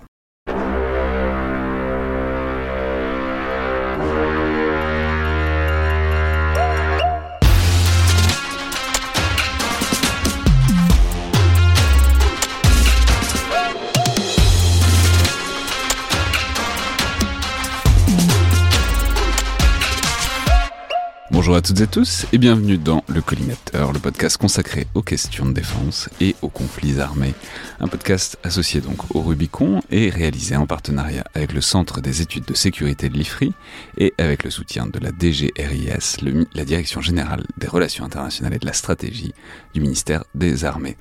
Bonjour 21.50 21.58
à 21.58 21.62
toutes 21.62 21.80
et 21.80 21.88
tous 21.88 22.26
et 22.32 22.38
bienvenue 22.38 22.78
dans 22.78 23.02
Le 23.08 23.20
Collimateur, 23.20 23.92
le 23.92 23.98
podcast 23.98 24.36
consacré 24.36 24.86
aux 24.94 25.02
questions 25.02 25.46
de 25.46 25.52
défense 25.52 26.08
et 26.20 26.36
aux 26.42 26.48
conflits 26.48 27.00
armés. 27.00 27.34
Un 27.80 27.88
podcast 27.88 28.38
associé 28.44 28.80
donc 28.80 29.16
au 29.16 29.20
Rubicon 29.20 29.82
et 29.90 30.10
réalisé 30.10 30.54
en 30.54 30.68
partenariat 30.68 31.24
avec 31.34 31.52
le 31.52 31.60
Centre 31.60 32.00
des 32.00 32.22
études 32.22 32.44
de 32.44 32.54
sécurité 32.54 33.08
de 33.08 33.14
l'IFRI 33.14 33.52
et 33.98 34.14
avec 34.18 34.44
le 34.44 34.50
soutien 34.50 34.86
de 34.86 35.00
la 35.00 35.10
DGRIS, 35.10 36.18
la 36.54 36.64
Direction 36.64 37.00
générale 37.00 37.42
des 37.56 37.66
relations 37.66 38.04
internationales 38.04 38.54
et 38.54 38.60
de 38.60 38.66
la 38.66 38.72
stratégie 38.72 39.34
du 39.74 39.80
ministère 39.80 40.22
des 40.36 40.64
Armées. 40.64 40.96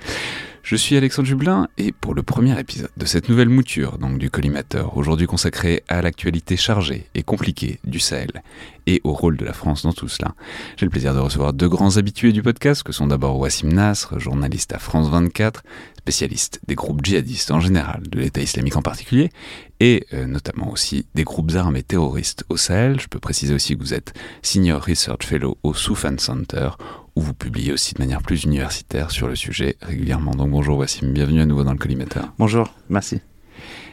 Je 0.69 0.75
suis 0.75 0.95
Alexandre 0.95 1.27
Jublin 1.27 1.68
et 1.80 1.92
pour 1.92 2.13
le 2.13 2.21
premier 2.21 2.60
épisode 2.60 2.92
de 2.95 3.06
cette 3.07 3.27
nouvelle 3.27 3.50
mouture 3.50 3.98
donc 3.98 4.19
du 4.19 4.30
collimateur, 4.30 4.95
aujourd'hui 4.98 5.25
consacré 5.25 5.81
à 5.88 6.04
l'actualité 6.04 6.57
chargée 6.57 7.07
et 7.16 7.24
compliquée 7.24 7.80
du 7.86 8.00
Sahel 8.00 8.44
et 8.86 9.01
au 9.04 9.13
rôle 9.13 9.36
de 9.36 9.45
la 9.45 9.54
France 9.54 9.81
dans 9.81 9.93
tout 9.93 10.08
cela, 10.08 10.36
j'ai 10.77 10.86
le 10.86 10.91
plaisir 10.91 11.15
de 11.15 11.20
recevoir 11.20 11.53
deux 11.53 11.70
grands 11.70 11.98
habitués 11.98 12.32
du 12.32 12.43
podcast 12.43 12.84
que 12.84 12.91
sont 12.91 13.08
d'abord 13.08 13.39
Wassim 13.39 13.70
Nasr, 13.70 14.20
journaliste 14.20 14.72
à 14.72 14.77
France 14.77 15.10
24, 15.10 15.63
spécialiste 15.98 16.60
des 16.67 16.75
groupes 16.75 17.03
djihadistes 17.03 17.50
en 17.50 17.60
général, 17.60 18.03
de 18.08 18.20
l'État 18.20 18.41
islamique 18.41 18.75
en 18.75 18.84
particulier, 18.84 19.32
et 19.79 20.05
euh, 20.13 20.27
notamment 20.27 20.72
aussi 20.72 21.08
des 21.15 21.24
groupes 21.24 21.51
armés 21.55 21.84
terroristes 21.84 22.43
au 22.50 22.58
Sahel. 22.58 23.00
Je 23.00 23.08
peux 23.08 23.20
préciser 23.20 23.53
aussi 23.53 23.75
que 23.75 23.82
vous 23.82 23.93
êtes 23.93 24.13
Senior 24.43 24.84
Research 24.84 25.24
Fellow 25.24 25.58
au 25.63 25.74
Soufan 25.74 26.17
Center, 26.17 26.70
où 27.16 27.22
vous 27.22 27.34
publiez 27.34 27.72
aussi 27.72 27.94
de 27.94 28.00
manière 28.00 28.22
plus 28.22 28.44
universitaire 28.44 29.12
sur 29.12 29.28
le 29.28 29.36
sujet 29.36 29.75
régulièrement. 29.82 30.32
Donc 30.32 30.51
bonjour 30.51 30.78
Wassim, 30.78 31.12
bienvenue 31.12 31.42
à 31.42 31.46
nouveau 31.46 31.63
dans 31.63 31.74
le 31.74 31.78
collimateur. 31.78 32.34
Bonjour, 32.38 32.74
merci. 32.89 33.22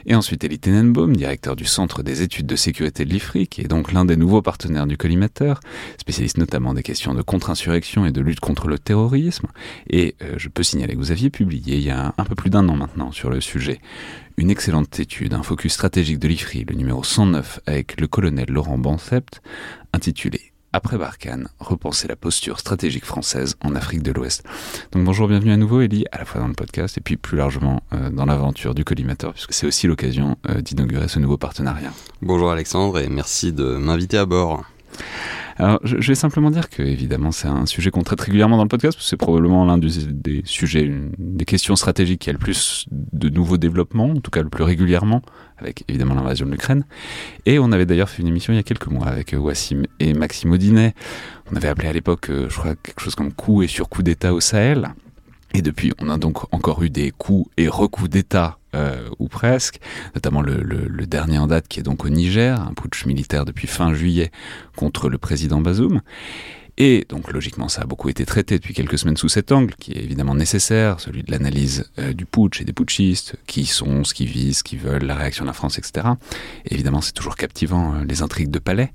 Et 0.09 0.15
ensuite 0.15 0.45
Elie 0.45 0.61
Tenenbaum, 0.61 1.17
directeur 1.17 1.57
du 1.57 1.65
Centre 1.65 2.05
des 2.05 2.23
études 2.23 2.47
de 2.47 2.55
sécurité 2.55 3.05
de 3.05 3.11
l'IFRI, 3.11 3.49
qui 3.49 3.63
est 3.63 3.69
donc 3.69 3.93
l'un 3.93 4.05
des 4.05 4.17
nouveaux 4.17 4.41
partenaires 4.41 4.87
du 4.87 4.97
collimateur, 4.97 5.61
spécialiste 5.99 6.39
notamment 6.39 6.75
des 6.75 6.85
questions 6.85 7.13
de 7.13 7.23
contre-insurrection 7.23 8.07
et 8.07 8.13
de 8.13 8.21
lutte 8.21 8.39
contre 8.39 8.69
le 8.69 8.79
terrorisme. 8.79 9.49
Et 9.91 10.15
euh, 10.23 10.35
je 10.37 10.49
peux 10.49 10.63
signaler 10.63 10.95
que 10.95 10.99
vous 10.99 11.11
aviez 11.11 11.31
publié 11.31 11.77
il 11.77 11.83
y 11.83 11.91
a 11.91 12.15
un 12.17 12.25
peu 12.25 12.37
plus 12.37 12.51
d'un 12.51 12.69
an 12.69 12.77
maintenant 12.77 13.11
sur 13.11 13.31
le 13.31 13.41
sujet 13.41 13.81
une 14.39 14.51
excellente 14.51 15.01
étude, 15.01 15.33
un 15.33 15.43
focus 15.43 15.73
stratégique 15.73 16.19
de 16.19 16.29
l'IFRI, 16.29 16.67
le 16.69 16.75
numéro 16.75 17.03
109, 17.03 17.61
avec 17.67 17.99
le 18.01 18.07
colonel 18.07 18.51
Laurent 18.51 18.77
Bansept, 18.77 19.41
intitulé 19.95 20.53
après 20.77 20.99
Barkhane, 20.99 21.49
repenser 21.59 22.07
la 22.07 22.17
posture 22.17 22.61
stratégique 22.61 23.07
française 23.07 23.57
en 23.63 23.75
Afrique 23.75 24.03
de 24.03 24.13
l'Ouest. 24.13 24.45
Donc 24.93 25.05
bonjour, 25.05 25.27
bienvenue 25.27 25.53
à 25.53 25.57
nouveau 25.57 25.81
Elie, 25.81 26.05
à 26.13 26.19
la 26.19 26.27
fois 26.27 26.43
dans 26.43 26.49
le 26.49 26.53
podcast 26.53 26.99
et 26.99 27.01
puis 27.01 27.17
plus 27.17 27.39
largement 27.39 27.83
euh, 27.95 28.11
dans 28.11 28.27
l'aventure 28.27 28.75
du 28.75 28.85
collimateur, 28.85 29.33
puisque 29.33 29.55
c'est 29.55 29.67
aussi 29.67 29.87
l'occasion 29.87 30.37
euh, 30.51 30.61
d'inaugurer 30.61 31.09
ce 31.09 31.19
nouveau 31.19 31.39
partenariat. 31.39 31.93
Bonjour 32.21 32.51
Alexandre 32.51 32.99
et 32.99 33.09
merci 33.09 33.55
de 33.55 33.65
m'inviter 33.65 34.19
à 34.19 34.27
bord. 34.27 34.65
Alors, 35.59 35.81
je, 35.85 35.97
vais 35.97 36.15
simplement 36.15 36.51
dire 36.51 36.69
que, 36.69 36.83
évidemment, 36.83 37.33
c'est 37.33 37.49
un 37.49 37.65
sujet 37.65 37.91
qu'on 37.91 38.03
traite 38.03 38.21
régulièrement 38.21 38.59
dans 38.59 38.63
le 38.63 38.69
podcast, 38.69 38.99
c'est 39.01 39.17
probablement 39.17 39.65
l'un 39.65 39.79
des, 39.79 40.43
sujets, 40.45 40.93
des 41.19 41.45
questions 41.47 41.77
stratégiques 41.77 42.21
qui 42.23 42.31
a 42.31 42.35
le 42.35 42.39
plus 42.39 42.85
de 42.91 43.31
nouveaux 43.31 43.57
développements, 43.57 44.11
en 44.11 44.21
tout 44.21 44.31
cas 44.31 44.43
le 44.43 44.51
plus 44.51 44.65
régulièrement, 44.65 45.23
avec 45.57 45.85
évidemment 45.89 46.15
l'invasion 46.15 46.45
de 46.45 46.51
l'Ukraine. 46.51 46.85
Et 47.47 47.59
on 47.59 47.73
avait 47.73 47.87
d'ailleurs 47.87 48.11
fait 48.11 48.21
une 48.21 48.29
émission 48.29 48.53
il 48.53 48.57
y 48.57 48.61
a 48.61 48.65
quelques 48.65 48.89
mois 48.89 49.07
avec 49.07 49.35
Wassim 49.39 49.85
et 49.99 50.13
Maxime 50.13 50.53
Audinet. 50.53 50.95
On 51.51 51.57
avait 51.57 51.69
appelé 51.69 51.89
à 51.89 51.93
l'époque, 51.93 52.29
euh, 52.29 52.49
je 52.51 52.59
crois, 52.59 52.75
quelque 52.75 53.01
chose 53.01 53.15
comme 53.15 53.33
coup 53.33 53.63
et 53.63 53.67
sur 53.67 53.89
coup 53.89 54.03
d'État 54.03 54.35
au 54.35 54.41
Sahel. 54.41 54.91
Et 55.55 55.63
depuis, 55.63 55.93
on 56.01 56.11
a 56.11 56.19
donc 56.19 56.53
encore 56.53 56.83
eu 56.83 56.91
des 56.91 57.13
coups 57.13 57.49
et 57.57 57.69
recoups 57.69 58.11
d'État, 58.11 58.59
euh, 58.77 59.09
ou 59.19 59.29
presque, 59.29 59.81
notamment 60.15 60.43
le, 60.43 60.63
le, 60.63 61.07
dernier 61.07 61.39
en 61.39 61.47
date 61.47 61.67
qui 61.69 61.81
est 61.81 61.83
donc 61.83 62.05
au 62.05 62.09
Niger, 62.09 62.61
un 62.61 62.75
putsch 62.75 63.07
militaire 63.07 63.45
depuis 63.45 63.67
fin 63.67 63.95
juillet 63.95 64.31
contre 64.77 65.09
le 65.09 65.19
président 65.19 65.61
Bazoum. 65.61 66.03
Et 66.79 67.07
donc 67.09 67.33
logiquement, 67.33 67.69
ça 67.69 67.83
a 67.83 67.85
beaucoup 67.87 68.11
été 68.11 68.27
traité 68.27 68.59
depuis 68.59 68.75
quelques 68.75 68.99
semaines 68.99 69.17
sous 69.17 69.31
cet 69.31 69.51
angle, 69.51 69.75
qui 69.77 69.93
est 69.93 70.03
évidemment 70.03 70.35
nécessaire, 70.35 71.01
celui 71.01 71.23
de 71.23 71.31
l'analyse 71.31 71.91
euh, 71.99 72.13
du 72.13 72.27
putsch 72.27 72.61
et 72.61 72.65
des 72.65 72.75
putschistes, 72.75 73.37
qui 73.47 73.65
sont, 73.65 74.05
ce 74.05 74.13
qu'ils 74.13 74.29
visent, 74.29 74.59
ce 74.59 74.65
qu'ils 74.65 74.81
veulent, 74.81 75.05
la 75.05 75.15
réaction 75.15 75.45
de 75.45 75.49
la 75.49 75.55
France, 75.55 75.79
etc. 75.79 76.07
évidemment, 76.67 77.01
c'est 77.01 77.13
toujours 77.13 77.37
captivant, 77.37 77.95
euh, 77.95 78.05
les 78.07 78.21
intrigues 78.21 78.51
de 78.51 78.59
palais. 78.59 78.93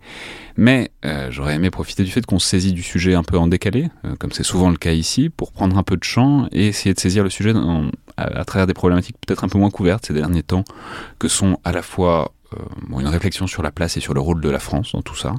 Mais 0.57 0.91
euh, 1.05 1.31
j'aurais 1.31 1.55
aimé 1.55 1.71
profiter 1.71 2.03
du 2.03 2.11
fait 2.11 2.23
qu'on 2.23 2.37
se 2.37 2.47
saisit 2.47 2.73
du 2.73 2.83
sujet 2.83 3.15
un 3.15 3.23
peu 3.23 3.37
en 3.37 3.47
décalé, 3.47 3.89
comme 4.19 4.31
c'est 4.31 4.43
souvent 4.43 4.69
le 4.69 4.77
cas 4.77 4.91
ici, 4.91 5.29
pour 5.29 5.51
prendre 5.51 5.77
un 5.77 5.83
peu 5.83 5.97
de 5.97 6.03
champ 6.03 6.47
et 6.51 6.67
essayer 6.67 6.93
de 6.93 6.99
saisir 6.99 7.23
le 7.23 7.29
sujet 7.29 7.53
à, 8.17 8.45
travers 8.45 8.67
des 8.67 8.73
problématiques 8.73 9.15
peut-être 9.25 9.43
un 9.43 9.47
peu 9.47 9.57
moins 9.57 9.71
couvertes 9.71 10.05
ces 10.05 10.13
derniers 10.13 10.43
temps, 10.43 10.65
que 11.17 11.27
sont 11.27 11.57
à 11.63 11.71
la 11.71 11.81
fois 11.81 12.33
une 12.99 13.07
réflexion 13.07 13.47
sur 13.47 13.63
la 13.63 13.71
place 13.71 13.95
et 13.95 14.01
sur 14.01 14.13
le 14.13 14.19
rôle 14.19 14.41
de 14.41 14.49
la 14.49 14.59
France 14.59 14.91
dans 14.91 15.01
tout 15.01 15.15
ça, 15.15 15.35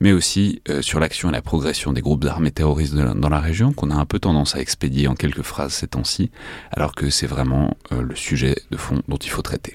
mais 0.00 0.12
aussi 0.12 0.60
euh, 0.68 0.82
sur 0.82 1.00
l'action 1.00 1.28
et 1.28 1.32
la 1.32 1.42
progression 1.42 1.92
des 1.92 2.00
groupes 2.00 2.24
armés 2.24 2.50
terroristes 2.50 2.94
dans 2.94 3.28
la 3.28 3.40
région, 3.40 3.72
qu'on 3.72 3.90
a 3.90 3.94
un 3.94 4.04
peu 4.04 4.18
tendance 4.18 4.56
à 4.56 4.60
expédier 4.60 5.08
en 5.08 5.14
quelques 5.14 5.42
phrases 5.42 5.72
ces 5.74 5.88
temps-ci, 5.88 6.30
alors 6.72 6.94
que 6.94 7.10
c'est 7.10 7.26
vraiment 7.26 7.76
euh, 7.92 8.02
le 8.02 8.14
sujet 8.14 8.56
de 8.70 8.76
fond 8.76 9.02
dont 9.08 9.16
il 9.16 9.30
faut 9.30 9.42
traiter. 9.42 9.74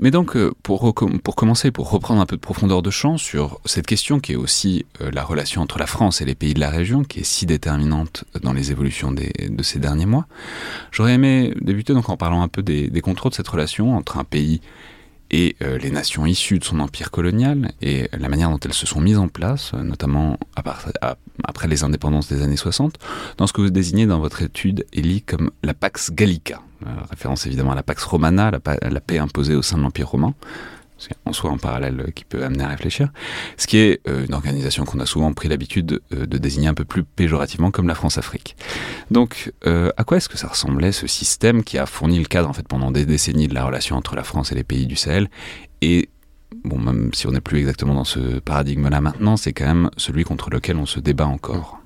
Mais 0.00 0.12
donc, 0.12 0.36
euh, 0.36 0.52
pour, 0.62 0.94
pour 0.94 1.34
commencer, 1.34 1.72
pour 1.72 1.90
reprendre 1.90 2.20
un 2.20 2.26
peu 2.26 2.36
de 2.36 2.40
profondeur 2.40 2.82
de 2.82 2.90
champ 2.90 3.18
sur 3.18 3.60
cette 3.64 3.86
question 3.86 4.20
qui 4.20 4.32
est 4.32 4.36
aussi 4.36 4.86
la 5.00 5.24
relation 5.24 5.60
entre 5.60 5.78
la 5.78 5.86
France 5.86 6.20
et 6.20 6.24
les 6.24 6.36
pays 6.36 6.54
de 6.54 6.60
la 6.60 6.70
région, 6.70 7.02
qui 7.02 7.20
est 7.20 7.24
si 7.24 7.46
déterminante 7.46 8.24
dans 8.40 8.52
les 8.52 8.70
évolutions 8.70 9.10
de 9.10 9.62
ces 9.64 9.80
derniers 9.80 10.06
mois, 10.06 10.26
j'aurais 10.92 11.14
aimé 11.14 11.52
débuter 11.60 11.94
donc 11.94 12.08
en 12.10 12.16
parlant 12.16 12.42
un 12.42 12.48
peu 12.48 12.62
des, 12.62 12.88
des 12.90 13.00
contrôles 13.00 13.30
de 13.30 13.36
cette 13.36 13.48
relation 13.48 13.96
entre 13.96 14.18
un 14.18 14.24
pays 14.24 14.60
et 15.30 15.56
euh, 15.62 15.78
les 15.78 15.90
nations 15.90 16.26
issues 16.26 16.58
de 16.58 16.64
son 16.64 16.80
empire 16.80 17.10
colonial 17.10 17.72
et 17.82 18.08
la 18.18 18.28
manière 18.28 18.50
dont 18.50 18.58
elles 18.58 18.72
se 18.72 18.86
sont 18.86 19.00
mises 19.00 19.18
en 19.18 19.28
place, 19.28 19.72
euh, 19.74 19.82
notamment 19.82 20.38
après 20.54 21.68
les 21.68 21.84
indépendances 21.84 22.28
des 22.28 22.42
années 22.42 22.56
60, 22.56 22.98
dans 23.36 23.46
ce 23.46 23.52
que 23.52 23.60
vous 23.60 23.70
désignez 23.70 24.06
dans 24.06 24.20
votre 24.20 24.42
étude, 24.42 24.86
Elie, 24.96 25.22
comme 25.22 25.50
la 25.62 25.74
Pax 25.74 26.10
Gallica, 26.12 26.62
euh, 26.86 26.90
référence 27.10 27.46
évidemment 27.46 27.72
à 27.72 27.74
la 27.74 27.82
Pax 27.82 28.04
Romana, 28.04 28.50
la 28.50 29.00
paix 29.00 29.18
imposée 29.18 29.54
au 29.54 29.62
sein 29.62 29.76
de 29.76 29.82
l'Empire 29.82 30.08
romain, 30.08 30.34
en 31.24 31.32
soi 31.32 31.50
un 31.50 31.58
parallèle 31.58 32.12
qui 32.14 32.24
peut 32.24 32.44
amener 32.44 32.64
à 32.64 32.68
réfléchir, 32.68 33.10
ce 33.56 33.66
qui 33.66 33.78
est 33.78 34.00
euh, 34.08 34.26
une 34.26 34.34
organisation 34.34 34.84
qu'on 34.84 35.00
a 35.00 35.06
souvent 35.06 35.32
pris 35.32 35.48
l'habitude 35.48 36.00
euh, 36.12 36.26
de, 36.26 36.38
désigner 36.38 36.68
un 36.68 36.74
peu 36.74 36.84
plus 36.84 37.04
péjorativement 37.04 37.70
comme 37.70 37.88
la 37.88 37.94
France-Afrique. 37.94 38.56
Donc, 39.10 39.52
euh, 39.66 39.90
à 39.96 40.04
quoi 40.04 40.16
est-ce 40.16 40.28
que 40.28 40.38
ça 40.38 40.48
ressemblait 40.48 40.92
ce 40.92 41.06
système 41.06 41.62
qui 41.62 41.78
a 41.78 41.86
fourni 41.86 42.18
le 42.18 42.26
cadre 42.26 42.48
en 42.48 42.52
fait 42.52 42.66
pendant 42.66 42.90
des 42.90 43.06
décennies 43.06 43.48
de 43.48 43.54
la 43.54 43.64
relation 43.64 43.96
entre 43.96 44.16
la 44.16 44.24
France 44.24 44.52
et 44.52 44.54
les 44.54 44.64
pays 44.64 44.86
du 44.86 44.96
Sahel? 44.96 45.28
Et 45.82 46.08
bon, 46.64 46.78
même 46.78 47.10
si 47.12 47.26
on 47.26 47.32
n'est 47.32 47.40
plus 47.40 47.58
exactement 47.58 47.94
dans 47.94 48.04
ce 48.04 48.38
paradigme-là 48.40 49.00
maintenant, 49.00 49.36
c'est 49.36 49.52
quand 49.52 49.66
même 49.66 49.90
celui 49.96 50.24
contre 50.24 50.50
lequel 50.50 50.76
on 50.76 50.86
se 50.86 51.00
débat 51.00 51.26
encore. 51.26 51.80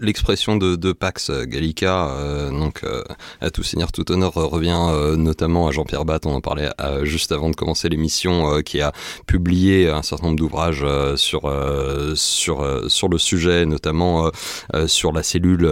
L'expression 0.00 0.56
de, 0.56 0.76
de, 0.76 0.92
Pax 0.92 1.30
Gallica, 1.30 2.08
euh, 2.08 2.50
donc 2.50 2.82
euh, 2.84 3.02
à 3.40 3.50
tout 3.50 3.62
seigneur 3.62 3.92
tout 3.92 4.10
honneur, 4.10 4.36
euh, 4.38 4.46
revient 4.46 5.16
notamment 5.16 5.68
à 5.68 5.70
Jean-Pierre 5.70 6.04
Batt. 6.04 6.26
On 6.26 6.34
en 6.34 6.40
parlait 6.40 6.70
juste 7.02 7.32
avant 7.32 7.50
de 7.50 7.56
commencer 7.56 7.88
l'émission, 7.88 8.62
qui 8.62 8.80
a 8.80 8.92
publié 9.26 9.90
un 9.90 10.02
certain 10.02 10.26
nombre 10.26 10.38
d'ouvrages 10.38 10.84
sur 11.16 11.52
sur 12.14 12.90
sur 12.90 13.08
le 13.08 13.18
sujet, 13.18 13.66
notamment 13.66 14.30
sur 14.86 15.12
la 15.12 15.22
cellule 15.22 15.70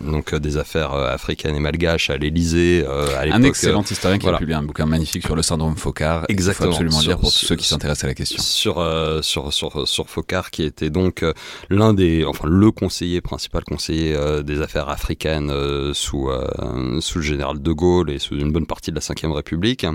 donc 0.00 0.34
des 0.34 0.56
affaires 0.56 0.92
africaines 0.94 1.56
et 1.56 1.60
malgaches 1.60 2.10
à 2.10 2.16
l'Élysée. 2.16 2.84
un 2.86 3.42
excellent 3.42 3.82
historien 3.82 4.18
qui 4.18 4.28
a 4.28 4.38
publié 4.38 4.56
un 4.56 4.62
bouquin 4.62 4.86
magnifique 4.86 5.24
sur 5.24 5.36
le 5.36 5.42
syndrome 5.42 5.76
Focard. 5.76 6.24
Exactement. 6.28 6.70
Il 6.70 6.74
faut 6.74 6.82
absolument 6.82 7.00
lire 7.00 7.18
pour 7.18 7.32
ceux 7.32 7.56
qui 7.56 7.66
s'intéressent 7.66 8.04
à 8.04 8.08
la 8.08 8.14
question. 8.14 8.42
Sur 8.42 8.84
sur 9.22 9.52
sur 9.52 9.88
sur 9.88 10.08
Focard, 10.08 10.50
qui 10.50 10.62
était 10.62 10.90
donc 10.90 11.24
l'un 11.70 11.94
des 11.94 12.24
enfin 12.24 12.48
le 12.56 12.70
conseiller, 12.70 13.20
principal 13.20 13.62
conseiller 13.64 14.14
euh, 14.14 14.42
des 14.42 14.60
affaires 14.60 14.88
africaines 14.88 15.50
euh, 15.50 15.92
sous, 15.94 16.28
euh, 16.30 17.00
sous 17.00 17.18
le 17.18 17.24
général 17.24 17.60
de 17.60 17.72
Gaulle 17.72 18.10
et 18.10 18.18
sous 18.18 18.36
une 18.36 18.50
bonne 18.50 18.66
partie 18.66 18.90
de 18.90 18.96
la 18.96 19.28
Ve 19.28 19.32
République, 19.32 19.86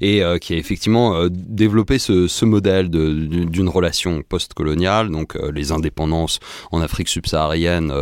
et 0.00 0.22
qui 0.40 0.54
a 0.54 0.56
effectivement 0.56 1.26
développé 1.30 1.98
ce, 1.98 2.44
modèle 2.44 2.90
d'une 2.90 3.68
relation 3.68 4.22
post-coloniale. 4.22 5.10
Donc 5.10 5.34
les 5.52 5.72
indépendances 5.72 6.38
en 6.70 6.80
Afrique 6.80 7.08
subsaharienne 7.08 7.92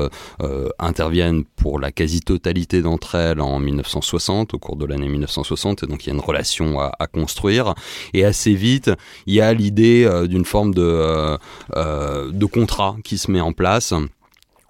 interviennent 0.78 1.44
pour 1.44 1.78
la 1.78 1.92
quasi-totalité 1.92 2.82
d'entre 2.82 3.14
elles 3.14 3.40
en 3.40 3.58
1960, 3.58 4.54
au 4.54 4.58
cours 4.58 4.76
de 4.76 4.84
l'année 4.84 5.08
1960, 5.08 5.84
et 5.84 5.86
donc 5.86 6.04
il 6.04 6.08
y 6.08 6.10
a 6.10 6.14
une 6.14 6.20
relation 6.20 6.80
à, 6.80 6.92
à 6.98 7.06
construire. 7.06 7.74
Et 8.12 8.24
assez 8.24 8.54
vite, 8.54 8.90
il 9.26 9.34
y 9.34 9.40
a 9.40 9.52
l'idée 9.52 10.08
d'une 10.28 10.44
forme 10.44 10.74
de, 10.74 11.38
de 11.74 12.46
contrat 12.46 12.96
qui 13.04 13.18
se 13.18 13.30
met 13.30 13.40
en 13.40 13.52
place 13.52 13.94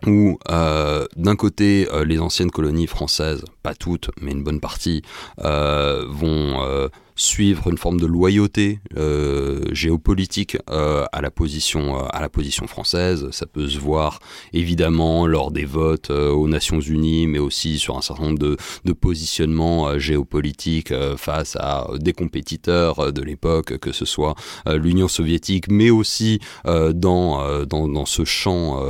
où 0.07 0.39
euh, 0.51 1.07
d'un 1.17 1.37
côté 1.37 1.89
euh, 1.93 2.05
les 2.05 2.19
anciennes 2.21 2.51
colonies 2.51 2.87
françaises, 2.87 3.45
pas 3.63 3.75
toutes, 3.75 4.11
mais 4.21 4.33
une 4.33 4.43
bonne 4.43 4.61
partie, 4.61 5.03
euh, 5.45 6.05
vont 6.09 6.89
suivre 7.17 7.69
une 7.69 7.79
forme 7.79 8.01
de 8.01 8.07
loyauté 8.07 8.81
euh, 8.97 9.63
géopolitique 9.73 10.57
euh, 10.71 11.05
à 11.13 11.21
la 11.21 11.31
position 11.31 11.99
euh, 11.99 12.09
à 12.11 12.21
la 12.21 12.29
position 12.29 12.67
française. 12.67 13.29
Ça 13.31 13.47
peut 13.47 13.69
se 13.69 13.79
voir 13.79 14.21
évidemment 14.53 15.27
lors 15.27 15.51
des 15.51 15.65
votes 15.65 16.11
aux 16.11 16.49
Nations 16.49 16.81
Unies, 16.81 17.27
mais 17.27 17.39
aussi 17.39 17.79
sur 17.79 17.97
un 17.97 18.03
certain 18.03 18.25
nombre 18.25 18.39
de, 18.39 18.57
de 18.85 18.93
positionnements 18.93 19.99
géopolitiques 19.99 20.93
face 21.17 21.57
à 21.57 21.87
des 21.99 22.13
compétiteurs 22.13 23.13
de 23.13 23.23
l'époque, 23.23 23.79
que 23.79 23.93
ce 23.93 24.05
soit 24.05 24.35
l'Union 24.67 25.09
soviétique, 25.09 25.69
mais 25.69 25.91
aussi 25.91 26.41
dans, 26.65 27.65
dans, 27.65 27.89
dans 27.89 28.07
ce 28.07 28.25
champ 28.25 28.83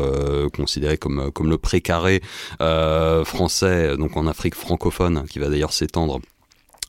considéré 0.54 0.96
comme 0.98 1.30
comme 1.32 1.50
le 1.50 1.58
précaré 1.58 2.20
français, 3.24 3.96
donc 3.96 4.16
en 4.16 4.26
Afrique 4.26 4.54
francophone, 4.54 5.24
qui 5.28 5.38
va 5.38 5.48
d'ailleurs 5.48 5.72
s'étendre 5.72 6.20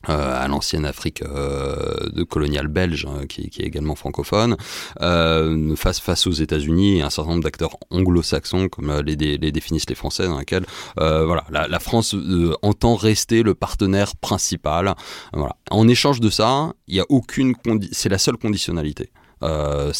euh, 0.08 0.44
à 0.44 0.48
l'ancienne 0.48 0.84
Afrique 0.84 1.22
euh, 1.22 2.10
de 2.10 2.24
coloniale 2.24 2.68
belge, 2.68 3.06
hein, 3.08 3.26
qui, 3.26 3.50
qui, 3.50 3.62
est 3.62 3.66
également 3.66 3.94
francophone, 3.94 4.56
euh, 5.00 5.74
face, 5.76 6.00
face 6.00 6.26
aux 6.26 6.32
États-Unis 6.32 6.98
et 6.98 7.02
un 7.02 7.10
certain 7.10 7.30
nombre 7.30 7.44
d'acteurs 7.44 7.76
anglo-saxons, 7.90 8.68
comme 8.68 8.90
euh, 8.90 9.02
les, 9.02 9.16
les, 9.16 9.52
définissent 9.52 9.88
les 9.88 9.94
Français, 9.94 10.26
dans 10.26 10.38
lesquels 10.38 10.66
euh, 11.00 11.24
voilà, 11.24 11.44
la, 11.50 11.68
la 11.68 11.78
France 11.78 12.14
entend 12.62 12.96
rester 12.96 13.42
le 13.42 13.54
partenaire 13.54 14.16
principal. 14.16 14.94
Voilà. 15.32 15.56
En 15.70 15.88
échange 15.88 16.20
de 16.20 16.30
ça, 16.30 16.72
il 16.86 16.96
y 16.96 17.00
a 17.00 17.06
aucune 17.08 17.54
c'est 17.92 18.08
la 18.08 18.18
seule 18.18 18.36
conditionnalité. 18.36 19.10
Il 19.42 19.46
euh, 19.48 19.92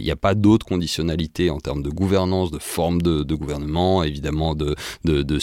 n'y 0.00 0.10
a, 0.10 0.16
pas 0.16 0.34
d'autres 0.34 0.66
conditionnalités 0.66 1.50
en 1.50 1.58
termes 1.58 1.82
de 1.82 1.90
gouvernance, 1.90 2.50
de 2.50 2.58
forme 2.58 3.02
de, 3.02 3.34
gouvernement, 3.34 4.02
évidemment 4.02 4.54
de, 4.54 4.74
de, 5.04 5.22
de, 5.22 5.38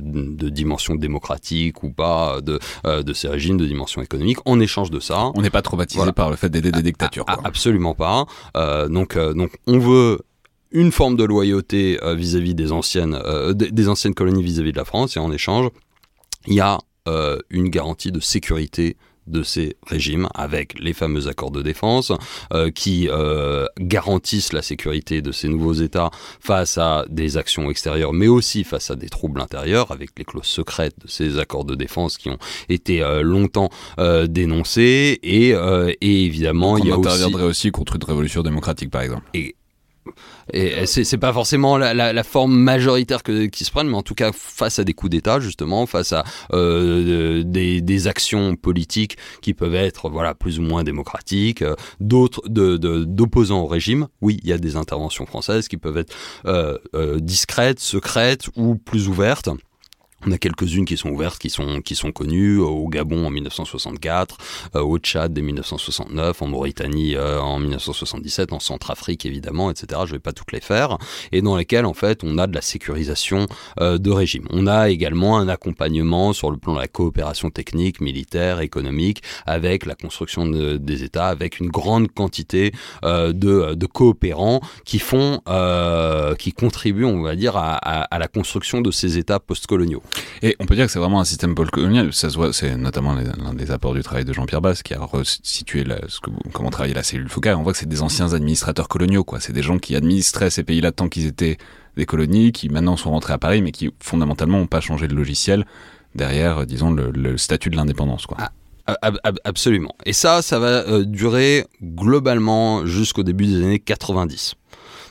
de, 0.00 0.48
dimension 0.48 0.94
démocratique 0.94 1.82
ou 1.82 1.90
pas 1.90 2.40
de, 2.40 2.58
euh, 2.86 3.02
de 3.02 3.12
ces 3.12 3.28
régimes, 3.28 3.56
de 3.56 3.66
dimension 3.66 4.02
économique. 4.02 4.38
En 4.44 4.60
échange 4.60 4.90
de 4.90 5.00
ça... 5.00 5.30
On 5.34 5.42
n'est 5.42 5.50
pas 5.50 5.62
traumatisé 5.62 6.12
par 6.12 6.30
le 6.30 6.36
fait 6.36 6.50
d'aider 6.50 6.72
des 6.72 6.82
dictatures. 6.82 7.24
Absolument 7.26 7.94
pas. 7.94 8.26
Euh, 8.56 8.88
donc, 8.88 9.18
donc 9.18 9.58
on 9.66 9.78
veut 9.78 10.20
une 10.70 10.92
forme 10.92 11.16
de 11.16 11.24
loyauté 11.24 11.98
vis-à-vis 12.14 12.54
des 12.54 12.72
anciennes 12.72 13.18
des, 13.54 13.88
anciennes 13.88 14.14
colonies 14.14 14.42
vis-à-vis 14.42 14.70
-vis 14.70 14.72
de 14.72 14.78
la 14.78 14.84
France 14.86 15.16
et 15.16 15.20
en 15.20 15.30
échange 15.30 15.68
il 16.46 16.54
y 16.54 16.60
a 16.60 16.78
une 17.50 17.68
garantie 17.68 18.10
de 18.10 18.20
sécurité 18.20 18.96
de 19.26 19.42
ces 19.42 19.76
régimes 19.86 20.28
avec 20.34 20.78
les 20.78 20.92
fameux 20.92 21.28
accords 21.28 21.50
de 21.50 21.62
défense 21.62 22.12
euh, 22.52 22.70
qui 22.70 23.08
euh, 23.08 23.66
garantissent 23.78 24.52
la 24.52 24.62
sécurité 24.62 25.22
de 25.22 25.32
ces 25.32 25.48
nouveaux 25.48 25.72
États 25.72 26.10
face 26.40 26.78
à 26.78 27.04
des 27.08 27.36
actions 27.36 27.70
extérieures 27.70 28.12
mais 28.12 28.28
aussi 28.28 28.64
face 28.64 28.90
à 28.90 28.96
des 28.96 29.08
troubles 29.08 29.40
intérieurs 29.40 29.90
avec 29.92 30.10
les 30.18 30.24
clauses 30.24 30.46
secrètes 30.46 30.96
de 31.02 31.08
ces 31.08 31.38
accords 31.38 31.64
de 31.64 31.74
défense 31.74 32.18
qui 32.18 32.30
ont 32.30 32.38
été 32.68 33.02
euh, 33.02 33.22
longtemps 33.22 33.70
dénoncés 34.28 35.18
et, 35.22 35.50
et 35.50 36.24
évidemment 36.24 36.76
il 36.78 36.86
y 36.86 36.92
a 36.92 36.96
interviendrait 36.96 37.44
aussi... 37.44 37.70
contre 37.70 37.96
une 37.96 38.04
révolution 38.04 38.42
démocratique 38.42 38.90
par 38.90 39.02
exemple. 39.02 39.22
Et 39.34 39.56
et 40.52 40.86
c'est 40.86 41.18
pas 41.18 41.32
forcément 41.32 41.78
la, 41.78 42.24
forme 42.24 42.54
majoritaire 42.54 43.22
que, 43.22 43.46
qui 43.46 43.64
se 43.64 43.70
prennent, 43.70 43.88
mais 43.88 43.96
en 43.96 44.02
tout 44.02 44.14
cas 44.14 44.30
face 44.32 44.78
à 44.78 44.84
des 44.84 44.94
coups 44.94 45.10
d'État 45.10 45.40
justement, 45.40 45.86
face 45.86 46.12
à 46.12 46.24
euh, 46.52 47.42
des, 47.44 48.06
actions 48.08 48.56
politiques 48.56 49.16
qui 49.42 49.54
peuvent 49.54 49.76
être 49.76 50.10
voilà 50.10 50.34
plus 50.34 50.58
ou 50.58 50.62
moins 50.62 50.82
démocratiques, 50.82 51.62
euh, 51.62 51.76
d'autres 52.00 52.42
d'opposants 52.48 53.60
au 53.60 53.66
régime. 53.66 54.08
Oui, 54.20 54.40
il 54.42 54.48
y 54.48 54.52
a 54.52 54.58
des 54.58 54.76
interventions 54.76 55.24
françaises 55.24 55.68
qui 55.68 55.76
peuvent 55.76 55.98
être 55.98 56.14
euh, 56.46 56.78
discrètes, 57.20 57.78
secrètes 57.78 58.48
ou 58.56 58.74
plus 58.74 59.08
ouvertes. 59.08 59.50
On 60.24 60.30
a 60.30 60.38
quelques-unes 60.38 60.84
qui 60.84 60.96
sont 60.96 61.10
ouvertes, 61.10 61.38
qui 61.38 61.50
sont, 61.50 61.80
qui 61.80 61.96
sont 61.96 62.12
connues, 62.12 62.58
au 62.58 62.86
Gabon 62.86 63.26
en 63.26 63.30
1964, 63.30 64.38
euh, 64.76 64.80
au 64.80 64.98
Tchad 64.98 65.32
dès 65.32 65.42
1969, 65.42 66.42
en 66.42 66.46
Mauritanie 66.46 67.16
euh, 67.16 67.40
en 67.40 67.58
1977, 67.58 68.52
en 68.52 68.60
Centrafrique 68.60 69.26
évidemment, 69.26 69.68
etc. 69.68 70.02
Je 70.06 70.12
vais 70.12 70.20
pas 70.20 70.32
toutes 70.32 70.52
les 70.52 70.60
faire, 70.60 70.98
et 71.32 71.42
dans 71.42 71.56
lesquelles 71.56 71.86
en 71.86 71.92
fait 71.92 72.22
on 72.22 72.38
a 72.38 72.46
de 72.46 72.54
la 72.54 72.60
sécurisation 72.60 73.48
euh, 73.80 73.98
de 73.98 74.10
régime. 74.10 74.46
On 74.50 74.68
a 74.68 74.90
également 74.90 75.38
un 75.38 75.48
accompagnement 75.48 76.32
sur 76.32 76.52
le 76.52 76.56
plan 76.56 76.74
de 76.74 76.78
la 76.78 76.88
coopération 76.88 77.50
technique, 77.50 78.00
militaire, 78.00 78.60
économique, 78.60 79.24
avec 79.44 79.86
la 79.86 79.96
construction 79.96 80.46
des 80.46 81.02
États, 81.02 81.28
avec 81.28 81.58
une 81.58 81.68
grande 81.68 82.12
quantité 82.12 82.72
de, 83.02 83.32
de, 83.32 83.86
coopérants 83.86 84.60
qui 84.84 84.98
font, 84.98 85.40
qui 86.38 86.52
contribuent, 86.52 87.04
on 87.04 87.22
va 87.22 87.34
dire, 87.34 87.56
à, 87.56 87.76
à 87.76 88.18
la 88.18 88.28
construction 88.28 88.80
de 88.80 88.90
ces 88.90 89.18
États 89.18 89.40
postcoloniaux. 89.40 90.02
Et 90.42 90.56
on 90.58 90.66
peut 90.66 90.74
dire 90.74 90.86
que 90.86 90.92
c'est 90.92 90.98
vraiment 90.98 91.20
un 91.20 91.24
système 91.24 91.54
colonial. 91.54 92.12
Ça 92.12 92.28
se 92.28 92.36
voit, 92.36 92.52
c'est 92.52 92.76
notamment 92.76 93.14
l'un 93.14 93.54
des 93.54 93.70
apports 93.70 93.94
du 93.94 94.02
travail 94.02 94.24
de 94.24 94.32
Jean-Pierre 94.32 94.60
Basse 94.60 94.82
qui 94.82 94.94
a 94.94 95.00
resitué 95.00 95.84
que, 95.84 96.30
comment 96.52 96.70
travailler 96.70 96.94
la 96.94 97.02
cellule 97.02 97.28
Foucault. 97.28 97.50
On 97.50 97.62
voit 97.62 97.72
que 97.72 97.78
c'est 97.78 97.88
des 97.88 98.02
anciens 98.02 98.32
administrateurs 98.32 98.88
coloniaux, 98.88 99.24
quoi. 99.24 99.40
C'est 99.40 99.52
des 99.52 99.62
gens 99.62 99.78
qui 99.78 99.94
administraient 99.94 100.50
ces 100.50 100.64
pays-là 100.64 100.92
tant 100.92 101.08
qu'ils 101.08 101.26
étaient 101.26 101.58
des 101.96 102.06
colonies, 102.06 102.52
qui 102.52 102.68
maintenant 102.68 102.96
sont 102.96 103.10
rentrés 103.10 103.32
à 103.32 103.38
Paris, 103.38 103.62
mais 103.62 103.72
qui 103.72 103.90
fondamentalement 104.00 104.58
n'ont 104.58 104.66
pas 104.66 104.80
changé 104.80 105.08
de 105.08 105.14
logiciel 105.14 105.66
derrière, 106.14 106.66
disons, 106.66 106.90
le, 106.90 107.36
statut 107.36 107.70
de 107.70 107.76
l'indépendance, 107.76 108.26
quoi. 108.26 108.38
Ah, 108.86 109.12
absolument. 109.44 109.94
Et 110.04 110.12
ça, 110.12 110.42
ça 110.42 110.58
va 110.58 110.66
euh, 110.88 111.04
durer 111.04 111.66
globalement 111.80 112.84
jusqu'au 112.84 113.22
début 113.22 113.46
des 113.46 113.62
années 113.62 113.78
90. 113.78 114.56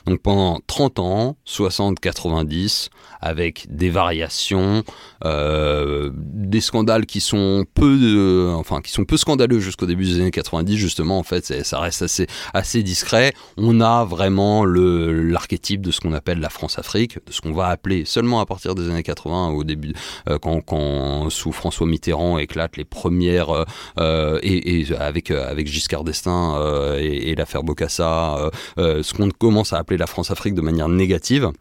Donc 0.06 0.20
pendant 0.20 0.60
30 0.66 0.98
ans, 0.98 1.36
60, 1.44 2.00
90, 2.00 2.90
avec 3.20 3.66
des 3.70 3.88
variations, 3.88 4.82
euh, 5.24 6.10
des 6.14 6.60
scandales 6.60 7.06
qui 7.06 7.20
sont 7.20 7.64
peu, 7.72 8.52
enfin 8.56 8.80
qui 8.80 8.90
sont 8.90 9.04
peu 9.04 9.16
scandaleux 9.16 9.60
jusqu'au 9.60 9.86
début 9.86 10.04
des 10.04 10.20
années 10.20 10.30
90 10.32 10.76
justement. 10.76 11.18
En 11.18 11.22
fait, 11.22 11.64
ça 11.64 11.78
reste 11.78 12.04
assez 12.52 12.82
discret. 12.82 13.32
On 13.56 13.80
a 13.80 14.04
vraiment 14.04 14.64
l'archétype 14.64 15.82
de 15.82 15.92
ce 15.92 16.00
qu'on 16.00 16.12
appelle 16.12 16.40
la 16.40 16.50
France-Afrique, 16.50 17.24
de 17.24 17.32
ce 17.32 17.40
qu'on 17.40 17.52
va 17.52 17.68
appeler 17.68 18.04
seulement 18.04 18.40
à 18.40 18.46
partir 18.46 18.74
des 18.74 18.88
années 18.88 19.04
80, 19.04 19.50
au 19.50 19.62
début, 19.62 19.92
euh, 20.28 20.38
quand, 20.38 21.30
sous 21.30 21.52
François 21.52 21.86
Mitterrand 21.86 22.38
éclatent 22.38 22.76
les 22.76 22.84
premières 22.84 23.64
euh, 24.00 24.38
et, 24.42 24.80
et, 24.80 24.96
avec 24.96 25.30
avec 25.30 25.68
Giscard 25.68 26.02
d'Estaing 26.02 26.58
et, 26.98 27.30
et 27.30 27.34
l'affaire 27.36 27.62
Bocassa, 27.62 28.50
ce 28.76 29.14
qu'on 29.14 29.30
commence 29.30 29.72
à 29.72 29.78
appeler 29.78 29.91
la 29.96 30.06
France-Afrique 30.06 30.54
de 30.54 30.62
manière 30.62 30.88
négative. 30.88 31.52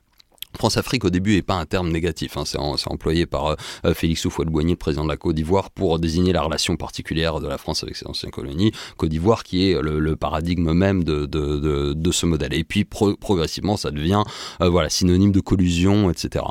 France-Afrique 0.58 1.06
au 1.06 1.10
début 1.10 1.36
n'est 1.36 1.42
pas 1.42 1.56
un 1.56 1.66
terme 1.66 1.90
négatif, 1.92 2.38
hein. 2.38 2.44
c'est 2.46 2.58
employé 2.60 3.26
par 3.26 3.48
euh, 3.48 3.56
euh, 3.86 3.94
Félix 3.94 4.26
Houphouët-Boigny, 4.26 4.76
président 4.76 5.04
de 5.04 5.10
la 5.10 5.18
Côte 5.18 5.36
d'Ivoire, 5.36 5.72
pour 5.72 5.98
désigner 6.00 6.34
la 6.34 6.42
relation 6.42 6.76
particulière 6.76 7.40
de 7.40 7.48
la 7.48 7.58
France 7.58 7.84
avec 7.84 7.96
ses 7.96 8.08
anciennes 8.08 8.32
colonies. 8.32 8.72
Côte 8.98 9.10
d'Ivoire 9.10 9.44
qui 9.44 9.72
est 9.72 9.82
le, 9.82 10.16
paradigme 10.16 10.74
même 10.74 11.04
de, 11.04 12.12
ce 12.12 12.26
modèle. 12.26 12.54
Et 12.54 12.64
puis 12.64 12.84
progressivement, 12.84 13.78
ça 13.78 13.92
devient 13.92 14.24
euh, 14.62 14.70
voilà 14.70 14.90
synonyme 14.90 15.32
de 15.32 15.40
collusion, 15.40 16.12
etc. 16.12 16.46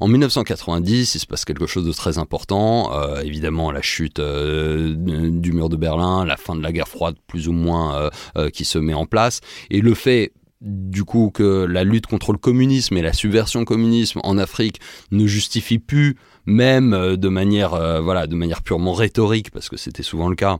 En 0.00 0.08
1990, 0.08 1.14
il 1.14 1.18
se 1.18 1.26
passe 1.26 1.44
quelque 1.44 1.66
chose 1.66 1.84
de 1.84 1.92
très 1.92 2.18
important. 2.18 2.90
évidemment, 3.20 3.70
la 3.70 3.82
chute 3.82 4.20
du 4.20 5.52
mur 5.52 5.68
de 5.68 5.76
Berlin, 5.76 6.24
la 6.24 6.36
fin 6.36 6.56
de 6.56 6.62
la 6.62 6.72
guerre 6.72 6.88
froide 6.88 7.16
plus 7.26 7.48
ou 7.48 7.52
moins 7.52 8.10
qui 8.52 8.64
se 8.64 8.78
met 8.78 8.94
en 8.94 9.06
place, 9.06 9.40
et 9.70 9.80
le 9.80 9.94
fait 9.94 10.32
du 10.62 11.04
coup 11.04 11.30
que 11.34 11.64
la 11.64 11.84
lutte 11.84 12.06
contre 12.06 12.32
le 12.32 12.38
communisme 12.38 12.96
et 12.96 13.02
la 13.02 13.12
subversion 13.12 13.64
communisme 13.64 14.20
en 14.22 14.38
Afrique 14.38 14.80
ne 15.10 15.26
justifie 15.26 15.78
plus 15.78 16.16
même 16.46 16.92
euh, 16.92 17.16
de 17.16 17.28
manière 17.28 17.74
euh, 17.74 18.00
voilà 18.00 18.26
de 18.26 18.36
manière 18.36 18.62
purement 18.62 18.92
rhétorique 18.92 19.50
parce 19.50 19.68
que 19.68 19.76
c'était 19.76 20.02
souvent 20.02 20.28
le 20.28 20.36
cas 20.36 20.58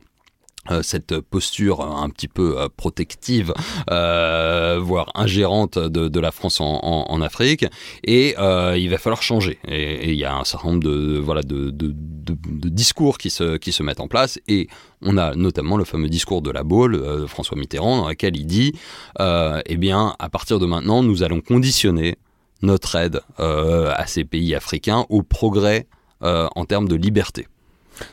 cette 0.81 1.19
posture 1.19 1.81
un 1.81 2.09
petit 2.09 2.27
peu 2.27 2.69
protective, 2.75 3.53
voire 3.87 5.11
ingérante 5.15 5.77
de, 5.77 6.19
la 6.19 6.31
France 6.31 6.59
en, 6.61 7.21
Afrique, 7.21 7.65
et 8.03 8.35
il 8.77 8.89
va 8.89 8.97
falloir 8.97 9.21
changer. 9.21 9.59
Et 9.67 10.11
il 10.11 10.17
y 10.17 10.25
a 10.25 10.35
un 10.35 10.43
certain 10.43 10.69
nombre 10.69 10.83
de 10.83 12.69
discours 12.69 13.17
qui 13.17 13.29
se 13.29 13.83
mettent 13.83 13.99
en 13.99 14.07
place, 14.07 14.39
et 14.47 14.67
on 15.03 15.17
a 15.17 15.35
notamment 15.35 15.77
le 15.77 15.83
fameux 15.83 16.09
discours 16.09 16.41
de 16.41 16.51
la 16.51 16.63
Baule 16.63 16.95
euh, 16.95 17.21
de 17.21 17.25
François 17.27 17.57
Mitterrand 17.57 17.97
dans 17.97 18.09
lequel 18.09 18.37
il 18.37 18.45
dit 18.45 18.73
euh, 19.19 19.61
eh 19.65 19.77
bien, 19.77 20.15
à 20.19 20.29
partir 20.29 20.59
de 20.59 20.65
maintenant, 20.65 21.03
nous 21.03 21.23
allons 21.23 21.41
conditionner 21.41 22.17
notre 22.61 22.95
aide 22.95 23.21
euh, 23.39 23.91
à 23.95 24.07
ces 24.07 24.23
pays 24.23 24.55
africains 24.55 25.05
au 25.09 25.21
progrès 25.21 25.87
en 26.21 26.63
termes 26.63 26.87
de 26.87 26.95
liberté. 26.95 27.47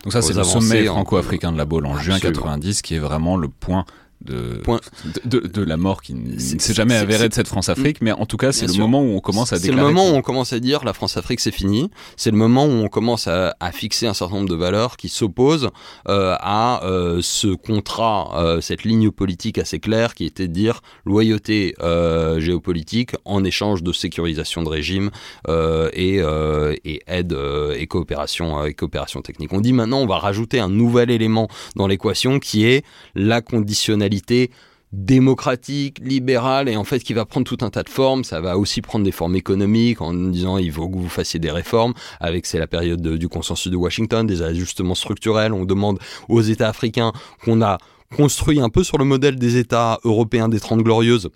Donc 0.05 0.13
ça, 0.13 0.23
c'est 0.23 0.35
le 0.35 0.45
sommet 0.45 0.85
franco-africain 0.85 1.53
de 1.53 1.59
la 1.59 1.65
Baule 1.65 1.87
en 1.87 1.97
juin 1.99 2.19
90 2.19 2.83
qui 2.83 2.95
est 2.95 2.99
vraiment 2.99 3.37
le 3.37 3.49
point 3.49 3.85
de, 4.25 4.61
de, 5.25 5.41
de, 5.41 5.63
la 5.63 5.77
mort 5.77 6.03
qui 6.03 6.15
ne 6.15 6.39
s'est 6.39 6.75
jamais 6.75 6.95
avérée 6.95 7.29
de 7.29 7.35
cette 7.35 7.49
France-Afrique, 7.49 8.03
mais 8.03 8.13
en 8.13 8.27
tout 8.27 8.37
cas, 8.37 8.53
c'est 8.53 8.67
le 8.67 8.75
moment 8.75 9.03
où 9.03 9.17
on 9.17 9.21
commence 9.21 9.53
à 9.53 9.59
déclarer. 9.59 9.79
C'est 9.79 9.83
le 9.83 9.89
moment 9.89 10.11
où 10.11 10.15
on 10.15 10.23
commence 10.23 10.53
à 10.53 10.61
dire 10.61 10.85
la 10.85 10.93
France-Afrique, 10.93 11.41
c'est 11.41 11.51
fini. 11.51 11.91
C'est 12.17 12.31
le 12.31 12.37
moment 12.37 12.67
où 12.67 12.71
on 12.71 12.89
commence 12.89 13.29
à, 13.29 13.57
à, 13.61 13.73
fixer 13.73 14.07
un 14.07 14.15
certain 14.15 14.37
nombre 14.37 14.49
de 14.49 14.55
valeurs 14.55 14.99
qui 14.99 15.09
s'opposent 15.09 15.71
euh, 16.09 16.37
à 16.39 16.85
euh, 16.85 17.21
ce 17.23 17.49
contrat, 17.49 18.31
euh, 18.37 18.61
cette 18.61 18.85
ligne 18.85 19.11
politique 19.11 19.57
assez 19.57 19.81
claire 19.81 20.15
qui 20.15 20.27
était 20.27 20.49
de 20.49 20.53
dire 20.53 20.83
loyauté 21.07 21.75
géopolitique 22.39 23.13
en 23.25 23.45
échange 23.45 23.83
de 23.83 23.93
sécurisation 23.93 24.63
de 24.63 24.69
régime 24.69 25.11
et, 25.49 26.21
et, 26.85 27.03
aide 27.07 27.37
et 27.77 27.87
coopération, 27.87 28.65
et 28.65 28.75
coopération 28.75 29.23
technique. 29.23 29.53
On 29.53 29.61
dit 29.61 29.73
maintenant, 29.73 30.01
on 30.01 30.07
va 30.07 30.19
rajouter 30.19 30.61
un 30.61 30.69
nouvel 30.69 31.11
élément 31.11 31.49
dans 31.77 31.87
l'équation 31.87 32.39
qui 32.39 32.65
est 32.67 32.85
la 33.15 33.41
conditionnalité 33.41 34.10
démocratique, 34.93 35.99
libérale, 36.01 36.69
et 36.69 36.77
en 36.77 36.85
fait 36.85 37.01
qui 37.01 37.15
va 37.15 37.25
prendre 37.25 37.47
tout 37.47 37.65
un 37.65 37.71
tas 37.71 37.83
de 37.83 37.89
formes. 37.89 38.25
Ça 38.25 38.41
va 38.41 38.59
aussi 38.59 38.83
prendre 38.83 39.05
des 39.05 39.13
formes 39.13 39.37
économiques 39.37 40.01
en 40.01 40.13
disant 40.13 40.59
il 40.59 40.73
faut 40.73 40.89
que 40.89 40.97
vous 40.97 41.09
fassiez 41.09 41.39
des 41.39 41.51
réformes. 41.51 41.95
Avec 42.19 42.47
c'est 42.47 42.59
la 42.59 42.67
période 42.67 43.01
du 43.01 43.29
consensus 43.29 43.71
de 43.71 43.77
Washington, 43.77 44.27
des 44.27 44.43
ajustements 44.43 44.95
structurels. 44.95 45.53
On 45.53 45.65
demande 45.65 45.99
aux 46.29 46.41
États 46.41 46.69
africains 46.69 47.13
qu'on 47.45 47.63
a 47.63 47.79
construit 48.17 48.61
un 48.61 48.69
peu 48.69 48.83
sur 48.83 48.99
le 48.99 49.05
modèle 49.05 49.37
des 49.37 49.57
États 49.57 50.01
européens 50.05 50.49
des 50.49 50.61
Trente 50.61 50.83
Glorieuses 50.83 51.31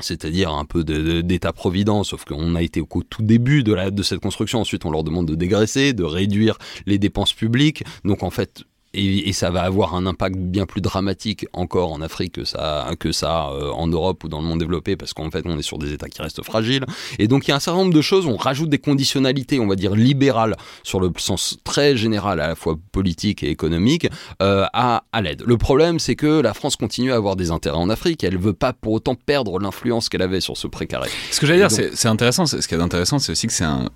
c'est-à-dire 0.00 0.50
un 0.50 0.64
peu 0.64 0.82
d'état-providence, 0.82 2.08
sauf 2.08 2.24
qu'on 2.24 2.56
a 2.56 2.62
été 2.62 2.80
au 2.80 3.02
tout 3.08 3.22
début 3.22 3.62
de, 3.62 3.90
de 3.90 4.02
cette 4.02 4.18
construction. 4.18 4.60
Ensuite, 4.60 4.84
on 4.84 4.90
leur 4.90 5.04
demande 5.04 5.26
de 5.26 5.36
dégraisser, 5.36 5.92
de 5.92 6.02
réduire 6.02 6.58
les 6.86 6.98
dépenses 6.98 7.32
publiques. 7.32 7.84
Donc, 8.04 8.24
en 8.24 8.30
fait, 8.30 8.64
et, 8.94 9.32
ça 9.32 9.50
va 9.50 9.62
avoir 9.62 9.94
un 9.94 10.04
impact 10.06 10.36
bien 10.36 10.66
plus 10.66 10.80
dramatique 10.80 11.46
encore 11.52 11.92
en 11.92 12.02
Afrique 12.02 12.34
que 12.34 12.44
ça, 12.44 12.90
que 12.98 13.12
ça 13.12 13.48
euh, 13.48 13.70
en 13.70 13.86
Europe 13.86 14.24
ou 14.24 14.28
dans 14.28 14.40
le 14.40 14.46
monde 14.46 14.58
développé, 14.58 14.96
parce 14.96 15.14
qu'en 15.14 15.30
fait 15.30 15.42
on 15.46 15.58
est 15.58 15.62
sur 15.62 15.78
des 15.78 15.92
États 15.92 16.08
qui 16.08 16.20
restent 16.20 16.42
fragiles. 16.42 16.84
Et 17.18 17.28
donc 17.28 17.46
il 17.46 17.50
y 17.50 17.52
a 17.52 17.56
un 17.56 17.60
certain 17.60 17.80
nombre 17.80 17.94
de 17.94 18.00
choses, 18.02 18.26
on 18.26 18.36
rajoute 18.36 18.68
des 18.68 18.78
conditionnalités, 18.78 19.58
on 19.58 19.66
va 19.66 19.76
dire 19.76 19.94
libérales, 19.94 20.56
sur 20.82 21.00
le 21.00 21.10
sens 21.16 21.58
très 21.64 21.96
général, 21.96 22.40
à 22.40 22.48
la 22.48 22.54
fois 22.54 22.76
politique 22.92 23.42
et 23.42 23.50
économique, 23.50 24.08
euh, 24.42 24.66
à, 24.72 25.04
à 25.12 25.22
l'aide. 25.22 25.42
Le 25.46 25.56
problème 25.56 25.98
c'est 25.98 26.16
que 26.16 26.40
la 26.40 26.52
France 26.52 26.76
continue 26.76 27.12
à 27.12 27.16
avoir 27.16 27.36
des 27.36 27.50
intérêts 27.50 27.78
en 27.78 27.88
Afrique, 27.88 28.22
elle 28.24 28.36
veut 28.36 28.52
pas 28.52 28.72
pour 28.72 28.92
autant 28.92 29.14
perdre 29.14 29.58
l'influence 29.58 30.08
qu'elle 30.08 30.22
avait 30.22 30.40
sur 30.40 30.56
ce 30.56 30.66
précaré. 30.66 31.08
Ce 31.30 31.40
que 31.40 31.46
j'allais 31.46 31.66
dire, 31.66 31.70
c'est 31.70 32.08
intéressant, 32.08 32.46
ce 32.46 32.56
qui 32.56 32.74
est 32.74 32.80
intéressant, 32.80 33.18
c'est 33.18 33.32
aussi 33.32 33.46
que 33.46 33.52
c'est 33.52 33.64
un, 33.64 33.88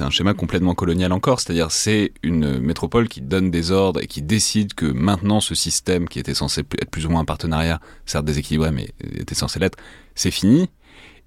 un 0.00 0.10
schéma 0.10 0.34
complètement 0.34 0.74
colonial 0.74 1.12
encore, 1.12 1.40
c'est-à-dire 1.40 1.70
c'est 1.70 2.12
une 2.22 2.58
métropole 2.60 3.08
qui 3.08 3.20
donne 3.20 3.50
des 3.50 3.70
ordres 3.70 4.00
et 4.02 4.06
qui 4.06 4.22
décide 4.30 4.74
que 4.74 4.86
maintenant 4.86 5.40
ce 5.40 5.56
système 5.56 6.08
qui 6.08 6.20
était 6.20 6.34
censé 6.34 6.60
être 6.60 6.90
plus 6.90 7.04
ou 7.04 7.10
moins 7.10 7.22
un 7.22 7.24
partenariat, 7.24 7.80
certes 8.06 8.24
déséquilibré, 8.24 8.70
mais 8.70 8.90
était 9.18 9.34
censé 9.34 9.58
l'être, 9.58 9.76
c'est 10.14 10.30
fini. 10.30 10.70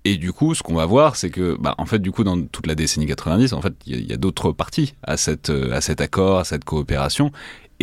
Et 0.05 0.17
du 0.17 0.31
coup, 0.31 0.55
ce 0.55 0.63
qu'on 0.63 0.75
va 0.75 0.85
voir, 0.85 1.15
c'est 1.17 1.29
que, 1.29 1.57
bah, 1.59 1.75
en 1.77 1.85
fait, 1.85 1.99
dans 1.99 2.41
toute 2.41 2.67
la 2.67 2.75
décennie 2.75 3.05
90, 3.05 3.53
en 3.53 3.61
fait, 3.61 3.73
il 3.85 4.09
y 4.09 4.13
a, 4.13 4.17
d'autres 4.17 4.51
parties 4.51 4.95
à 5.03 5.17
cette, 5.17 5.49
à 5.49 5.81
cet 5.81 6.01
accord, 6.01 6.39
à 6.39 6.43
cette 6.45 6.63
coopération. 6.63 7.31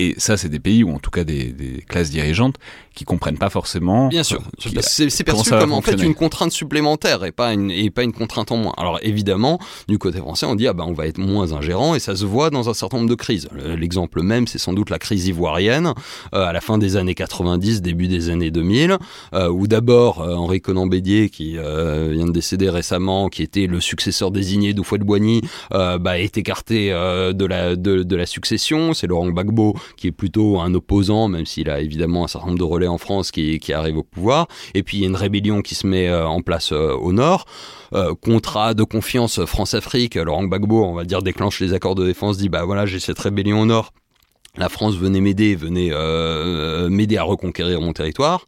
Et 0.01 0.15
ça, 0.17 0.39
c'est 0.39 0.49
des 0.49 0.61
pays 0.61 0.83
où, 0.83 0.91
en 0.95 0.99
tout 0.99 1.11
cas, 1.11 1.25
des, 1.25 1.53
des 1.53 1.85
classes 1.87 2.09
dirigeantes 2.09 2.57
qui 2.95 3.05
comprennent 3.05 3.39
pas 3.39 3.51
forcément. 3.51 4.09
Bien 4.09 4.23
sûr. 4.23 4.43
C'est 4.81 5.25
perçu 5.25 5.51
comme 5.51 5.73
en 5.73 5.81
fait 5.81 6.03
une 6.03 6.15
contrainte 6.15 6.53
supplémentaire 6.53 7.25
et 7.25 7.33
pas 7.33 7.53
une, 7.53 7.71
et 7.71 7.91
pas 7.91 8.03
une 8.03 8.13
contrainte 8.13 8.51
en 8.53 8.57
moins. 8.57 8.75
Alors 8.77 8.99
évidemment, 9.03 9.59
du 9.89 9.99
côté 9.99 10.19
français, 10.19 10.47
on 10.47 10.55
dit 10.55 10.67
ah 10.67 10.73
ben 10.73 10.85
on 10.87 10.93
va 10.93 11.07
être 11.07 11.19
moins 11.19 11.53
ingérant 11.53 11.95
et 11.95 12.01
ça 12.01 12.17
se 12.17 12.25
voit 12.25 12.51
dans 12.51 12.69
un 12.69 12.75
certain 12.75 12.99
nombre 12.99 13.09
de 13.09 13.15
crises. 13.15 13.49
L'exemple 13.79 14.23
même, 14.23 14.47
c'est 14.47 14.59
sans 14.59 14.73
doute 14.73 14.91
la 14.91 14.99
crise 14.99 15.27
ivoirienne 15.29 15.95
euh, 16.35 16.45
à 16.45 16.53
la 16.53 16.61
fin 16.61 16.79
des 16.79 16.97
années 16.97 17.15
90, 17.15 17.81
début 17.81 18.09
des 18.09 18.29
années 18.29 18.51
2000, 18.51 18.99
euh, 19.35 19.49
où 19.49 19.67
d'abord 19.67 20.21
euh, 20.21 20.35
Henri 20.35 20.61
Conan 20.61 20.87
Bédier, 20.87 21.31
qui 21.31 21.57
euh, 21.59 22.11
vient 22.13 22.27
de 22.27 22.33
décéder 22.33 22.69
récemment, 22.69 23.29
qui 23.29 23.43
était 23.43 23.67
le 23.67 23.81
successeur 23.81 24.31
désigné 24.31 24.75
d'Oufouet-de-Boigny, 24.75 25.43
bah, 25.71 26.19
est 26.19 26.37
écarté 26.37 26.91
de 26.91 27.47
la 27.47 27.77
de, 27.77 28.03
de 28.03 28.17
la 28.17 28.27
succession. 28.27 28.95
C'est 28.95 29.07
Laurent 29.07 29.29
Gbagbo 29.29 29.77
qui 29.97 30.09
est 30.09 30.13
plutôt 30.13 30.61
un 30.61 30.75
opposant, 30.75 31.29
même 31.29 31.47
s'il 31.47 31.71
a 31.71 31.81
évidemment 31.81 32.25
un 32.25 32.29
certain 32.29 32.49
nombre 32.49 32.59
de 32.59 32.65
relais 32.65 32.87
en 32.87 32.99
France 32.99 33.31
qui, 33.31 33.59
qui 33.59 33.73
arrive 33.73 33.99
au 33.99 34.03
pouvoir. 34.03 34.49
Et 34.75 34.83
puis 34.83 34.99
il 34.99 35.01
y 35.01 35.05
a 35.05 35.09
une 35.09 35.17
rébellion 35.17 35.63
qui 35.63 35.75
se 35.75 35.87
met 35.87 36.09
euh, 36.09 36.27
en 36.27 36.43
place 36.43 36.73
euh, 36.73 36.93
au 36.95 37.13
nord. 37.13 37.47
Euh, 37.93 38.15
contrat 38.15 38.75
de 38.75 38.85
confiance 38.85 39.45
France-Afrique, 39.45 40.15
Laurent 40.15 40.45
Gbagbo, 40.45 40.85
on 40.85 40.95
va 40.95 41.05
dire, 41.05 41.23
déclenche 41.23 41.61
les 41.61 41.73
accords 41.73 41.95
de 41.95 42.07
défense, 42.07 42.37
dit 42.39 42.49
bah 42.49 42.65
voilà, 42.65 42.87
j'ai 42.87 43.01
cette 43.01 43.19
rébellion 43.19 43.61
au 43.61 43.67
nord. 43.67 43.93
La 44.57 44.69
France 44.69 44.97
venait 44.97 45.21
m'aider, 45.21 45.55
venait 45.55 45.91
m'aider 46.89 47.17
à 47.17 47.23
reconquérir 47.23 47.81
mon 47.81 47.93
territoire. 47.93 48.47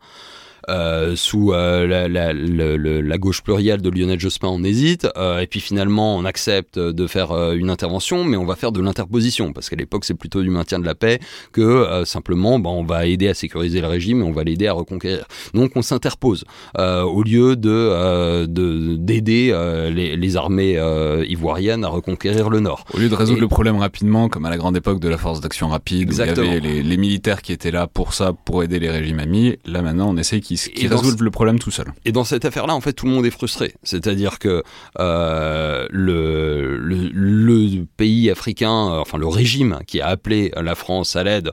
Euh, 0.69 1.17
sous 1.17 1.53
euh, 1.53 1.87
la, 1.87 2.09
la, 2.09 2.33
la, 2.33 3.19
gauche 3.19 3.43
plurielle 3.43 3.83
de 3.83 3.91
Lionel 3.91 4.21
Jospin, 4.21 4.49
on 4.49 4.63
hésite, 4.63 5.09
euh, 5.17 5.41
et 5.41 5.47
puis 5.47 5.61
finalement 5.61 6.17
on 6.17 6.25
accepte 6.25 6.79
de 6.79 7.07
faire 7.07 7.33
une 7.53 7.71
intervention, 7.71 8.25
mais 8.25 8.37
on 8.37 8.45
va 8.45 8.55
faire 8.55 8.73
de 8.73 8.81
l'interposition, 8.81 9.53
parce 9.53 9.69
qu'à 9.69 9.77
l'époque 9.77 10.05
c'est 10.05 10.15
plutôt 10.15 10.43
du 10.43 10.51
maintien 10.51 10.79
de 10.79 10.87
la 10.87 10.95
paix 10.95 11.19
que 11.53 12.03
simplement 12.05 12.59
bah, 12.59 12.71
on 12.71 12.85
va 12.85 13.07
aider 13.07 13.29
à 13.29 13.35
sécuriser 13.35 13.81
le 13.81 13.89
régime 13.89 14.21
et 14.21 14.25
on 14.25 14.33
va 14.33 14.45
l'aider 14.45 14.67
à 14.67 14.73
reconquérir. 14.73 15.27
Donc 15.55 15.73
on 15.75 15.83
s'interpose 15.83 16.45
au 16.79 17.23
lieu 17.23 17.57
de 17.57 18.47
d'aider 18.97 19.53
les, 19.93 20.17
les, 20.17 20.37
armées 20.37 20.79
ivoiriennes 21.29 21.85
à 21.85 21.89
reconquérir 21.89 22.51
le 22.51 22.61
nord. 22.61 22.85
Au 22.95 22.99
lieu 22.99 23.09
de 23.09 23.15
résoudre 23.15 23.41
le 23.41 23.49
problème 23.49 23.77
rapidement, 23.77 24.29
comme 24.29 24.47
à 24.47 24.51
la 24.51 24.57
grande 24.57 24.77
époque 24.77 25.01
de 25.01 25.09
la 25.09 25.19
force 25.19 25.41
d'action 25.41 25.69
rapide, 25.69 26.11
où 26.11 26.13
il 26.13 26.19
y 26.19 26.23
avait 26.23 26.61
les, 26.61 26.83
les, 26.83 26.97
militaires 26.97 27.43
qui 27.43 27.53
étaient 27.53 27.71
là 27.71 27.87
pour 27.87 28.15
ça, 28.15 28.33
pour 28.33 28.63
aider 28.63 28.79
les 28.79 28.91
régimes 28.91 29.19
amis, 29.19 29.57
là 29.65 29.83
maintenant 29.83 30.11
on 30.11 30.17
essaie 30.17 30.41
qu'ils 30.41 30.52
qui, 30.57 30.87
résolvent 30.87 31.23
le 31.23 31.31
problème 31.31 31.59
tout 31.59 31.71
seul. 31.71 31.93
Et 32.05 32.13
dans 32.13 32.25
cette 32.25 32.45
affaire-là, 32.45 32.75
en 32.75 32.81
fait, 32.81 32.93
tout 32.93 33.07
le 33.07 33.13
monde 33.13 33.27
est 33.27 33.31
frustré. 33.31 33.75
C'est-à-dire 33.83 34.39
que 34.39 34.63
euh, 34.99 35.87
le, 35.91 36.77
le, 36.77 37.85
pays 37.97 38.31
africain, 38.31 38.71
euh, 38.91 39.01
enfin 39.01 39.19
le 39.19 39.27
régime 39.27 39.79
qui 39.87 40.01
a 40.01 40.09
appelé 40.09 40.53
la 40.61 40.75
France 40.75 41.17
à 41.17 41.25
l'aide, 41.25 41.51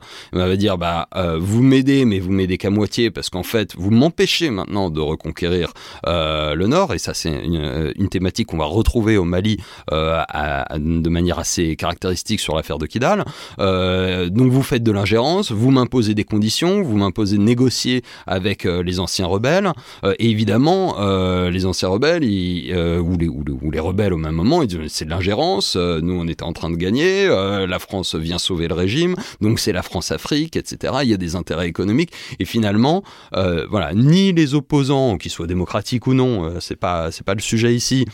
va 0.49 0.55
dire 0.55 0.77
bah 0.77 1.07
euh, 1.15 1.37
vous 1.39 1.61
m'aidez, 1.61 2.05
mais 2.05 2.19
vous 2.19 2.31
m'aidez 2.31 2.57
qu'à 2.57 2.69
moitié 2.69 3.11
parce 3.11 3.29
qu'en 3.29 3.43
fait 3.43 3.75
vous 3.77 3.91
m'empêchez 3.91 4.49
maintenant 4.49 4.89
de 4.89 4.99
reconquérir 4.99 5.73
euh, 6.07 6.55
le 6.55 6.67
Nord. 6.67 6.93
Et 6.93 6.97
ça, 6.97 7.13
c'est 7.13 7.29
une, 7.29 7.93
une, 7.95 8.09
thématique 8.09 8.47
qu'on 8.47 8.57
va 8.57 8.65
retrouver 8.65 9.17
au 9.17 9.25
Mali 9.25 9.57
euh, 9.91 10.21
à, 10.27 10.79
de 10.79 11.09
manière 11.09 11.37
assez 11.37 11.75
caractéristique 11.75 12.39
sur 12.39 12.55
l'affaire 12.55 12.79
de 12.79 12.87
Kidal. 12.87 13.23
donc 13.57 14.51
vous 14.51 14.63
faites 14.63 14.83
de 14.83 14.91
l'ingérence, 14.91 15.51
vous 15.51 15.69
m'imposez 15.69 16.15
des 16.15 16.23
conditions, 16.23 16.81
vous 16.81 16.97
m'imposez 16.97 17.37
de 17.37 17.43
négocier 17.43 18.01
avec 18.25 18.63
les 18.63 18.88
les 18.89 18.99
anciens 18.99 19.27
rebelles. 19.27 19.71
Euh, 20.03 20.13
et 20.19 20.29
évidemment, 20.29 20.99
euh, 20.99 21.49
les 21.49 21.65
anciens 21.65 21.89
rebelles, 21.89 22.23
euh, 22.23 22.99
ou, 22.99 23.17
les, 23.17 23.79
rebelles 23.79 24.13
au 24.13 24.17
même 24.17 24.35
moment, 24.35 24.61
ils 24.61 24.67
disent 24.67 24.79
c'est 24.87 25.05
de 25.05 25.09
l'ingérence, 25.09 25.75
nous 25.75 26.13
on 26.13 26.27
était 26.27 26.43
en 26.43 26.53
train 26.53 26.69
de 26.69 26.75
gagner, 26.75 27.27
la 27.27 27.79
France 27.79 28.15
vient 28.15 28.37
sauver 28.37 28.67
le 28.67 28.73
régime, 28.73 29.15
donc 29.41 29.59
c'est 29.59 29.71
la 29.71 29.83
France-Afrique, 29.83 30.55
etc. 30.55 30.93
Il 31.03 31.09
y 31.09 31.13
a 31.13 31.17
des 31.17 31.35
intérêts 31.35 31.67
économiques. 31.67 32.11
Et 32.39 32.45
finalement, 32.45 33.03
voilà, 33.31 33.93
ni 33.93 34.33
les 34.33 34.53
opposants, 34.55 35.17
qu'ils 35.17 35.31
soient 35.31 35.47
démocratiques 35.47 36.07
ou 36.07 36.13
non, 36.13 36.59
c'est 36.59 36.75
pas, 36.75 37.11
c'est 37.11 37.25
pas 37.25 37.35
le 37.35 37.41
sujet 37.41 37.73
ici, 37.73 38.05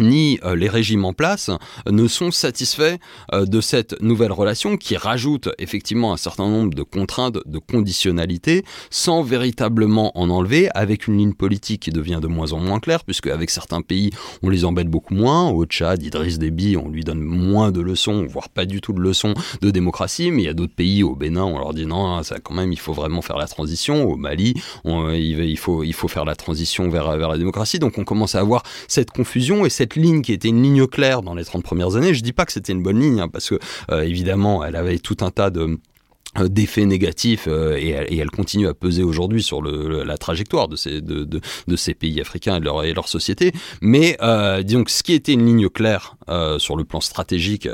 ni 0.00 0.38
euh, 0.44 0.56
les 0.56 0.68
régimes 0.68 1.04
en 1.04 1.12
place 1.12 1.50
ne 1.90 2.08
sont 2.08 2.30
satisfaits 2.30 2.96
euh, 3.32 3.46
de 3.46 3.60
cette 3.60 4.00
nouvelle 4.02 4.32
relation 4.32 4.76
qui 4.76 4.96
rajoute 4.96 5.48
effectivement 5.58 6.12
un 6.12 6.16
certain 6.16 6.48
nombre 6.48 6.74
de 6.74 6.82
contraintes, 6.82 7.38
de 7.46 7.58
conditionnalités, 7.58 8.64
sans 8.90 9.22
véritablement 9.22 10.16
en 10.18 10.30
enlever, 10.30 10.68
avec 10.74 11.06
une 11.06 11.18
ligne 11.18 11.34
politique 11.34 11.82
qui 11.82 11.90
devient 11.90 12.20
de 12.22 12.28
moins 12.28 12.52
en 12.52 12.58
moins 12.58 12.80
claire, 12.80 13.04
puisque 13.04 13.26
avec 13.26 13.50
certains 13.50 13.82
pays, 13.82 14.10
on 14.42 14.48
les 14.48 14.64
embête 14.64 14.88
beaucoup 14.88 15.14
moins. 15.14 15.48
Au 15.50 15.64
Tchad, 15.64 16.02
Idriss 16.02 16.38
Déby, 16.38 16.76
on 16.76 16.88
lui 16.88 17.04
donne 17.04 17.20
moins 17.20 17.70
de 17.70 17.80
leçons, 17.80 18.26
voire 18.26 18.48
pas 18.48 18.66
du 18.66 18.80
tout 18.80 18.92
de 18.92 19.00
leçons 19.00 19.34
de 19.60 19.70
démocratie, 19.70 20.30
mais 20.30 20.42
il 20.42 20.46
y 20.46 20.48
a 20.48 20.54
d'autres 20.54 20.74
pays, 20.74 21.02
au 21.02 21.14
Bénin, 21.14 21.44
on 21.44 21.58
leur 21.58 21.74
dit 21.74 21.86
non, 21.86 22.22
ça 22.22 22.38
quand 22.38 22.54
même, 22.54 22.72
il 22.72 22.78
faut 22.78 22.92
vraiment 22.92 23.22
faire 23.22 23.38
la 23.38 23.46
transition. 23.46 24.04
Au 24.04 24.16
Mali, 24.16 24.54
il, 24.84 25.58
faut, 25.58 25.82
il 25.84 25.92
faut 25.92 26.08
faire 26.08 26.24
la 26.24 26.36
transition 26.36 26.88
vers, 26.88 27.16
vers 27.16 27.28
la 27.28 27.38
démocratie. 27.38 27.78
Donc 27.78 27.98
on 27.98 28.04
commence 28.04 28.34
à 28.34 28.40
avoir 28.40 28.62
cette 28.88 29.10
confusion 29.10 29.64
et 29.64 29.70
cette 29.70 29.85
cette 29.86 29.94
ligne 29.94 30.22
qui 30.22 30.32
était 30.32 30.48
une 30.48 30.62
ligne 30.62 30.86
claire 30.88 31.22
dans 31.22 31.34
les 31.34 31.44
30 31.44 31.62
premières 31.62 31.94
années, 31.94 32.12
je 32.12 32.22
dis 32.22 32.32
pas 32.32 32.44
que 32.44 32.52
c'était 32.52 32.72
une 32.72 32.82
bonne 32.82 33.00
ligne, 33.00 33.20
hein, 33.20 33.28
parce 33.28 33.48
que 33.48 33.58
euh, 33.92 34.02
évidemment, 34.02 34.64
elle 34.64 34.74
avait 34.74 34.98
tout 34.98 35.18
un 35.20 35.30
tas 35.30 35.50
de 35.50 35.78
euh, 36.38 36.48
d'effets 36.48 36.86
négatifs 36.86 37.46
euh, 37.46 37.76
et, 37.78 38.18
elle, 38.18 38.30
continue 38.32 38.66
à 38.66 38.74
peser 38.74 39.04
aujourd'hui 39.04 39.44
sur 39.44 39.62
le, 39.62 40.02
la 40.02 40.18
trajectoire 40.18 40.66
de 40.66 40.74
ces, 40.74 41.94
pays 41.94 42.20
africains 42.20 42.56
et 42.56 42.60
leur, 42.60 42.84
et 42.84 42.94
société. 43.06 43.52
Mais 43.80 44.18
disons 44.64 44.82
que 44.82 44.90
ce 44.90 45.04
qui 45.04 45.12
était 45.12 45.34
une 45.34 45.46
ligne 45.46 45.68
claire 45.68 46.16
sur 46.58 46.76
le 46.76 46.84
plan 46.84 47.00
stratégique 47.00 47.68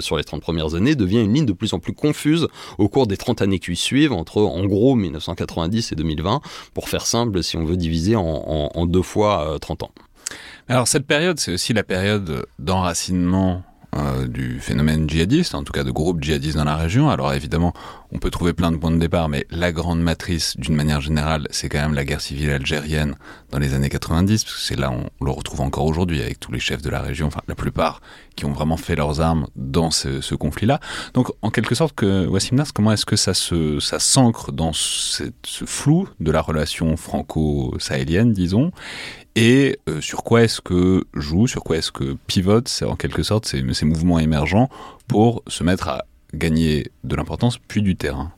sur 0.00 0.16
les 0.16 0.24
30 0.24 0.40
premières 0.40 0.74
années 0.74 0.94
devient 0.94 1.20
une 1.20 1.34
ligne 1.34 1.46
de 1.46 1.52
plus 1.52 1.74
en 1.74 1.78
plus 1.78 1.92
confuse 1.92 2.48
au 2.78 2.88
cours 2.88 3.06
des 3.06 3.18
30 3.18 3.42
années 3.42 3.58
qui 3.58 3.76
suivent, 3.76 4.12
entre 4.12 4.40
en 4.40 4.64
gros 4.64 4.96
1990 4.96 5.92
et 5.92 5.94
2020, 5.94 6.40
pour 6.72 6.88
faire 6.88 7.04
simple 7.06 7.42
si 7.42 7.58
on 7.58 7.64
veut 7.64 7.76
diviser 7.76 8.16
en 8.16 8.86
deux 8.86 9.02
fois 9.02 9.58
30 9.60 9.82
ans. 9.82 9.92
Alors 10.70 10.86
cette 10.86 11.04
période, 11.04 11.40
c'est 11.40 11.52
aussi 11.52 11.72
la 11.72 11.82
période 11.82 12.46
d'enracinement 12.60 13.64
euh, 13.96 14.28
du 14.28 14.60
phénomène 14.60 15.10
djihadiste, 15.10 15.56
en 15.56 15.64
tout 15.64 15.72
cas 15.72 15.82
de 15.82 15.90
groupes 15.90 16.22
djihadistes 16.22 16.56
dans 16.56 16.62
la 16.62 16.76
région. 16.76 17.10
Alors 17.10 17.34
évidemment, 17.34 17.74
on 18.12 18.18
peut 18.18 18.30
trouver 18.30 18.52
plein 18.52 18.70
de 18.70 18.76
points 18.76 18.92
de 18.92 18.98
départ, 18.98 19.28
mais 19.28 19.48
la 19.50 19.72
grande 19.72 20.00
matrice, 20.00 20.56
d'une 20.56 20.76
manière 20.76 21.00
générale, 21.00 21.48
c'est 21.50 21.68
quand 21.68 21.80
même 21.80 21.94
la 21.94 22.04
guerre 22.04 22.20
civile 22.20 22.50
algérienne 22.50 23.16
dans 23.50 23.58
les 23.58 23.74
années 23.74 23.88
90, 23.88 24.44
parce 24.44 24.54
que 24.54 24.60
c'est 24.60 24.78
là 24.78 24.92
on, 24.92 25.10
le 25.24 25.32
retrouve 25.32 25.60
encore 25.60 25.86
aujourd'hui 25.86 26.22
avec 26.22 26.38
tous 26.38 26.52
les 26.52 26.60
chefs 26.60 26.82
de 26.82 26.90
la 26.90 27.00
région, 27.00 27.26
enfin 27.26 27.40
la 27.48 27.56
plupart, 27.56 28.00
qui 28.36 28.44
ont 28.44 28.52
vraiment 28.52 28.76
fait 28.76 28.94
leurs 28.94 29.20
armes 29.20 29.48
dans 29.56 29.90
ce, 29.90 30.36
conflit-là. 30.36 30.78
Donc 31.14 31.32
en 31.42 31.50
quelque 31.50 31.74
sorte, 31.74 32.00
Wassim 32.00 32.54
Nas, 32.54 32.70
comment 32.72 32.92
est-ce 32.92 33.06
que 33.06 33.16
ça 33.16 33.34
se 33.34 33.80
ça 33.80 33.98
s'ancre 33.98 34.52
dans 34.52 34.72
ce 34.72 35.24
flou 35.42 36.08
de 36.20 36.30
la 36.30 36.42
relation 36.42 36.96
franco-sahélienne, 36.96 38.32
disons, 38.32 38.70
et 39.36 39.78
euh, 39.88 40.00
sur 40.00 40.24
quoi 40.24 40.42
est-ce 40.42 40.60
que 40.60 41.04
joue, 41.14 41.46
sur 41.46 41.62
quoi 41.62 41.76
est-ce 41.76 41.92
que 41.92 42.16
pivote, 42.26 42.68
c'est 42.68 42.84
en 42.84 42.96
quelque 42.96 43.22
sorte 43.22 43.46
ces, 43.46 43.84
mouvements 43.84 44.18
émergents 44.18 44.68
pour 45.06 45.42
se 45.46 45.62
mettre 45.62 45.88
à 45.88 46.04
gagner 46.34 46.90
de 47.04 47.16
l'importance 47.16 47.58
puis 47.58 47.82
du 47.82 47.96
terrain 47.96 48.32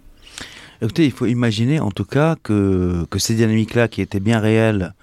Écoutez, 0.81 1.05
il 1.05 1.13
faut 1.13 1.27
imaginer 1.27 1.81
en 1.81 1.91
tout 1.91 2.05
cas 2.05 2.37
que, 2.43 3.07
ces 3.17 3.35
dynamiques-là 3.35 3.89
qui 3.89 4.03
étaient 4.03 4.21
bien 4.21 4.41
réelles 4.41 4.95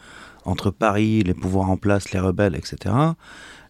entre 0.45 0.71
Paris, 0.71 1.23
les 1.23 1.33
pouvoirs 1.33 1.69
en 1.69 1.77
place, 1.77 2.11
les 2.11 2.19
rebelles, 2.19 2.55
etc., 2.55 2.95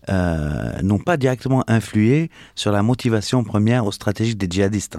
euh, 0.08 0.82
n'ont 0.82 0.98
pas 0.98 1.18
directement 1.18 1.64
influé 1.68 2.32
sur 2.56 2.72
la 2.72 2.82
motivation 2.82 3.44
première 3.44 3.86
ou 3.86 3.92
stratégique 3.92 4.38
des 4.38 4.48
djihadistes. 4.50 4.98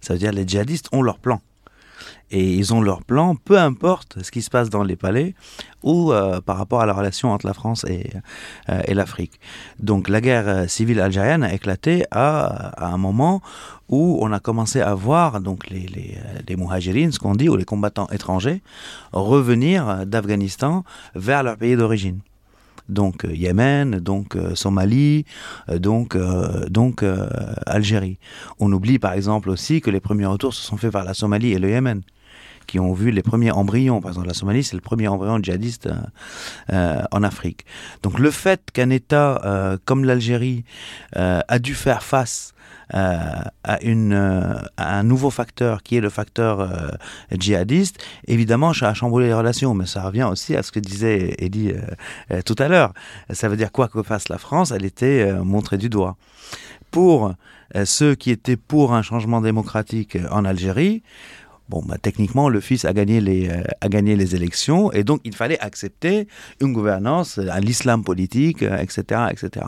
Ça 0.00 0.12
veut 0.12 0.18
dire 0.18 0.30
les 0.32 0.46
djihadistes 0.46 0.88
ont 0.92 1.02
leur 1.02 1.18
plan 1.18 1.40
et 2.30 2.54
ils 2.54 2.74
ont 2.74 2.80
leur 2.80 3.04
plan, 3.04 3.36
peu 3.36 3.58
importe 3.58 4.22
ce 4.22 4.30
qui 4.30 4.42
se 4.42 4.50
passe 4.50 4.70
dans 4.70 4.82
les 4.82 4.96
palais 4.96 5.34
ou 5.82 6.12
euh, 6.12 6.40
par 6.40 6.58
rapport 6.58 6.80
à 6.80 6.86
la 6.86 6.92
relation 6.92 7.30
entre 7.30 7.46
la 7.46 7.54
France 7.54 7.84
et, 7.88 8.10
euh, 8.68 8.82
l'Afrique. 8.88 9.38
Donc 9.78 10.08
la 10.08 10.20
guerre 10.20 10.48
euh, 10.48 10.66
civile 10.66 11.00
algérienne 11.00 11.44
a 11.44 11.52
éclaté 11.52 12.04
à, 12.10 12.84
un 12.84 12.96
moment 12.96 13.40
où 13.88 14.18
on 14.20 14.32
a 14.32 14.40
commencé 14.40 14.80
à 14.80 14.94
voir 14.94 15.40
donc 15.40 15.68
les, 15.70 15.86
les, 15.86 17.12
ce 17.12 17.18
qu'on 17.18 17.34
dit, 17.34 17.48
ou 17.48 17.56
les 17.56 17.64
combattants 17.64 18.08
étrangers, 18.08 18.62
revenir 19.12 20.04
d'Afghanistan 20.06 20.82
vers 21.14 21.44
leur 21.44 21.56
pays 21.56 21.76
d'origine 21.76 22.20
donc 22.88 23.24
euh, 23.24 23.34
Yémen, 23.34 23.98
donc 23.98 24.36
euh, 24.36 24.54
Somalie, 24.54 25.24
euh, 25.68 25.78
donc, 25.78 26.16
donc 26.68 27.04
Algérie. 27.66 28.18
On 28.58 28.72
oublie 28.72 28.98
par 28.98 29.12
exemple 29.12 29.50
aussi 29.50 29.80
que 29.80 29.90
les 29.90 30.00
premiers 30.00 30.26
retours 30.26 30.54
se 30.54 30.62
sont 30.62 30.76
faits 30.76 30.92
vers 30.92 31.04
la 31.04 31.14
Somalie 31.14 31.52
et 31.52 31.58
le 31.58 31.70
Yémen 31.70 32.02
qui 32.66 32.78
ont 32.78 32.92
vu 32.92 33.10
les 33.10 33.22
premiers 33.22 33.52
embryons. 33.52 34.00
Par 34.00 34.10
exemple, 34.10 34.26
la 34.26 34.34
Somalie, 34.34 34.64
c'est 34.64 34.76
le 34.76 34.82
premier 34.82 35.08
embryon 35.08 35.38
djihadiste 35.42 35.88
euh, 36.72 37.02
en 37.10 37.22
Afrique. 37.22 37.64
Donc 38.02 38.18
le 38.18 38.30
fait 38.30 38.70
qu'un 38.72 38.90
État 38.90 39.40
euh, 39.44 39.78
comme 39.84 40.04
l'Algérie 40.04 40.64
euh, 41.16 41.40
a 41.48 41.58
dû 41.58 41.74
faire 41.74 42.02
face 42.02 42.54
à, 42.92 43.82
une, 43.82 44.12
à 44.76 44.98
un 44.98 45.02
nouveau 45.02 45.30
facteur 45.30 45.82
qui 45.82 45.96
est 45.96 46.00
le 46.00 46.10
facteur 46.10 46.96
djihadiste, 47.32 48.04
évidemment, 48.26 48.72
ça 48.72 48.88
a 48.88 48.94
chamboulé 48.94 49.26
les 49.26 49.34
relations, 49.34 49.74
mais 49.74 49.86
ça 49.86 50.02
revient 50.02 50.28
aussi 50.30 50.54
à 50.54 50.62
ce 50.62 50.70
que 50.70 50.80
disait 50.80 51.34
Eddie 51.38 51.72
tout 52.44 52.54
à 52.58 52.68
l'heure. 52.68 52.92
Ça 53.30 53.48
veut 53.48 53.56
dire 53.56 53.72
quoi 53.72 53.88
que 53.88 54.02
fasse 54.02 54.28
la 54.28 54.38
France, 54.38 54.70
elle 54.70 54.84
était 54.84 55.32
montrée 55.32 55.78
du 55.78 55.88
doigt 55.88 56.16
pour 56.90 57.34
ceux 57.84 58.14
qui 58.14 58.30
étaient 58.30 58.56
pour 58.56 58.94
un 58.94 59.02
changement 59.02 59.40
démocratique 59.40 60.16
en 60.30 60.44
Algérie, 60.44 61.02
Bon, 61.68 61.82
bah, 61.84 61.96
techniquement, 62.00 62.48
le 62.48 62.60
fils 62.60 62.84
a 62.84 62.92
gagné, 62.92 63.20
les, 63.20 63.50
a 63.80 63.88
gagné 63.88 64.14
les 64.14 64.36
élections 64.36 64.92
et 64.92 65.02
donc 65.02 65.20
il 65.24 65.34
fallait 65.34 65.58
accepter 65.58 66.28
une 66.60 66.72
gouvernance 66.72 67.38
à 67.38 67.58
l'islam 67.58 68.04
politique, 68.04 68.62
etc., 68.62 69.22
etc. 69.32 69.66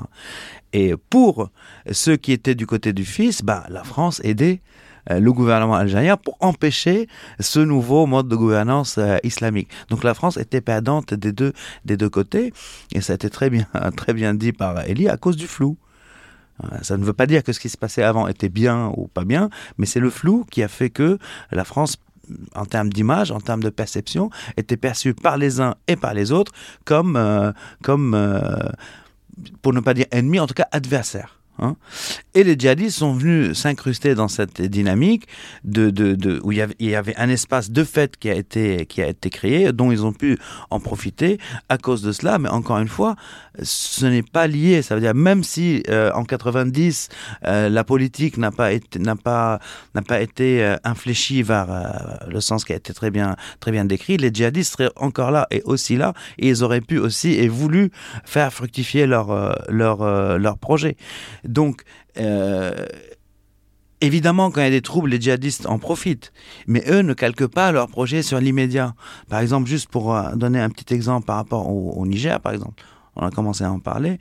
Et 0.73 0.95
pour 1.11 1.51
ceux 1.91 2.17
qui 2.17 2.33
étaient 2.33 2.55
du 2.55 2.67
côté 2.67 2.93
du 2.93 3.05
fils, 3.05 3.43
bah, 3.43 3.65
la 3.69 3.85
France 3.85 4.21
aidait 4.25 4.61
euh, 5.11 5.21
le 5.21 5.33
gouvernement 5.33 5.75
algérien 5.75 6.17
pour 6.17 6.37
empêcher 6.41 7.09
ce 7.41 7.61
nouveau 7.61 8.07
mode 8.07 8.29
de 8.29 8.37
gouvernance 8.37 8.99
euh, 8.99 9.17
islamique. 9.23 9.69
Donc 9.89 10.05
la 10.05 10.15
France 10.15 10.37
était 10.37 10.61
perdante 10.61 11.15
des 11.15 11.33
deux, 11.33 11.53
des 11.85 11.97
deux 11.97 12.11
côtés, 12.11 12.53
et 12.93 13.01
ça 13.01 13.15
a 13.15 13.17
été 13.17 13.31
très 13.31 13.51
bien, 13.51 13.67
très 13.97 14.13
bien 14.13 14.35
dit 14.35 14.53
par 14.53 14.81
Elie, 14.87 15.09
à 15.09 15.17
cause 15.17 15.37
du 15.37 15.47
flou. 15.47 15.77
Euh, 16.65 16.79
ça 16.83 16.97
ne 16.97 17.05
veut 17.05 17.13
pas 17.13 17.27
dire 17.27 17.43
que 17.43 17.53
ce 17.53 17.61
qui 17.61 17.69
se 17.69 17.79
passait 17.79 18.03
avant 18.03 18.27
était 18.27 18.49
bien 18.49 18.93
ou 18.97 19.09
pas 19.09 19.25
bien, 19.25 19.49
mais 19.79 19.87
c'est 19.87 20.01
le 20.01 20.11
flou 20.11 20.45
qui 20.51 20.63
a 20.63 20.69
fait 20.69 20.91
que 20.91 21.19
la 21.53 21.65
France 21.65 21.97
en 22.55 22.67
termes 22.67 22.91
d'image, 22.91 23.31
en 23.31 23.41
termes 23.41 23.63
de 23.63 23.71
perception, 23.71 24.29
était 24.59 24.77
perçue 24.77 25.15
par 25.15 25.39
les 25.39 25.63
uns 25.63 25.77
et 25.87 25.97
par 25.97 26.13
les 26.13 26.31
autres 26.31 26.53
comme, 26.85 27.19
comme 27.83 28.15
pour 29.63 29.73
ne 29.73 29.81
pas 29.81 29.95
dire 29.95 30.07
ennemi, 30.11 30.41
en 30.41 30.47
tout 30.47 30.55
cas 30.55 30.69
adversaire. 30.73 31.38
Hein. 31.59 31.77
Et 32.35 32.45
les 32.45 32.57
djihadistes 32.59 32.99
sont 32.99 33.15
venus 33.15 33.59
s'incruster 33.59 34.15
dans 34.15 34.29
cette 34.29 34.63
dynamique 34.63 35.27
de, 35.65 35.91
de, 35.91 36.15
de 36.15 36.41
où 36.45 36.53
il 36.53 36.59
y, 36.81 36.95
avait, 36.95 37.17
un 37.17 37.29
espace 37.29 37.71
de 37.71 37.85
fait 37.85 38.17
qui 38.17 38.31
a, 38.31 38.35
été, 38.35 38.87
qui 38.87 39.03
a 39.03 39.09
été 39.09 39.31
créé, 39.31 39.73
dont 39.73 39.91
ils 39.91 40.05
ont 40.05 40.13
pu 40.13 40.39
en 40.71 40.79
profiter 40.79 41.39
à 41.69 41.79
cause 41.79 42.03
de 42.03 42.13
cela. 42.13 42.39
Mais 42.39 42.49
encore 42.49 42.79
une 42.79 42.89
fois, 42.89 43.17
ce 43.63 44.07
n'est 44.07 44.23
pas 44.23 44.47
lié. 44.47 44.83
Ça 44.83 44.95
veut 44.95 45.01
dire 45.01 45.15
même 45.15 45.43
si 45.43 45.83
euh, 45.89 46.13
en 46.15 46.25
90 46.25 47.09
euh, 47.45 47.69
la 47.69 47.85
politique 47.85 48.37
n'a 48.39 48.51
pas 48.51 48.73
été 48.73 48.99
n'a 48.99 49.17
pas 49.17 49.59
n'a 49.95 50.03
pas 50.03 50.21
été 50.21 50.63
euh, 50.63 50.77
infléchie 50.85 51.43
vers 51.43 51.69
le 52.29 52.41
sens 52.41 52.65
qui 52.65 52.73
a 52.73 52.77
été 52.77 52.93
très 52.93 53.11
bien 53.11 53.37
très 53.61 53.73
bien 53.73 53.85
décrit, 53.85 54.17
les 54.17 54.31
djihadistes 54.33 54.73
seraient 54.73 54.93
encore 54.97 55.31
là 55.31 55.47
et 55.51 55.63
aussi 55.65 55.97
là 55.97 56.15
et 56.39 56.49
ils 56.49 56.63
auraient 56.63 56.81
pu 56.81 56.99
aussi 56.99 57.33
et 57.33 57.49
voulu 57.49 57.91
faire 58.25 58.53
fructifier 58.53 59.07
leur 59.07 59.57
leur 59.69 60.39
leur 60.39 60.59
projet. 60.59 60.97
Donc 61.49 61.83
Évidemment, 64.01 64.53
quand 64.53 64.61
il 64.61 64.65
y 64.65 64.69
a 64.69 64.71
des 64.71 64.81
troubles, 64.81 65.11
les 65.11 65.21
djihadistes 65.21 65.67
en 65.67 65.81
profitent. 65.81 66.33
Mais 66.69 66.85
eux 66.89 67.01
ne 67.01 67.15
calquent 67.15 67.49
pas 67.49 67.73
leur 67.73 67.89
projet 67.89 68.23
sur 68.23 68.39
l'immédiat. 68.39 68.95
Par 69.29 69.41
exemple, 69.41 69.69
juste 69.69 69.89
pour 69.89 70.17
donner 70.37 70.61
un 70.61 70.71
petit 70.71 70.95
exemple 70.95 71.27
par 71.27 71.35
rapport 71.35 71.69
au 71.69 72.07
Niger, 72.07 72.39
par 72.39 72.53
exemple 72.53 72.85
on 73.19 73.27
a 73.27 73.31
commencé 73.31 73.65
à 73.65 73.73
en 73.73 73.81
parler, 73.81 74.19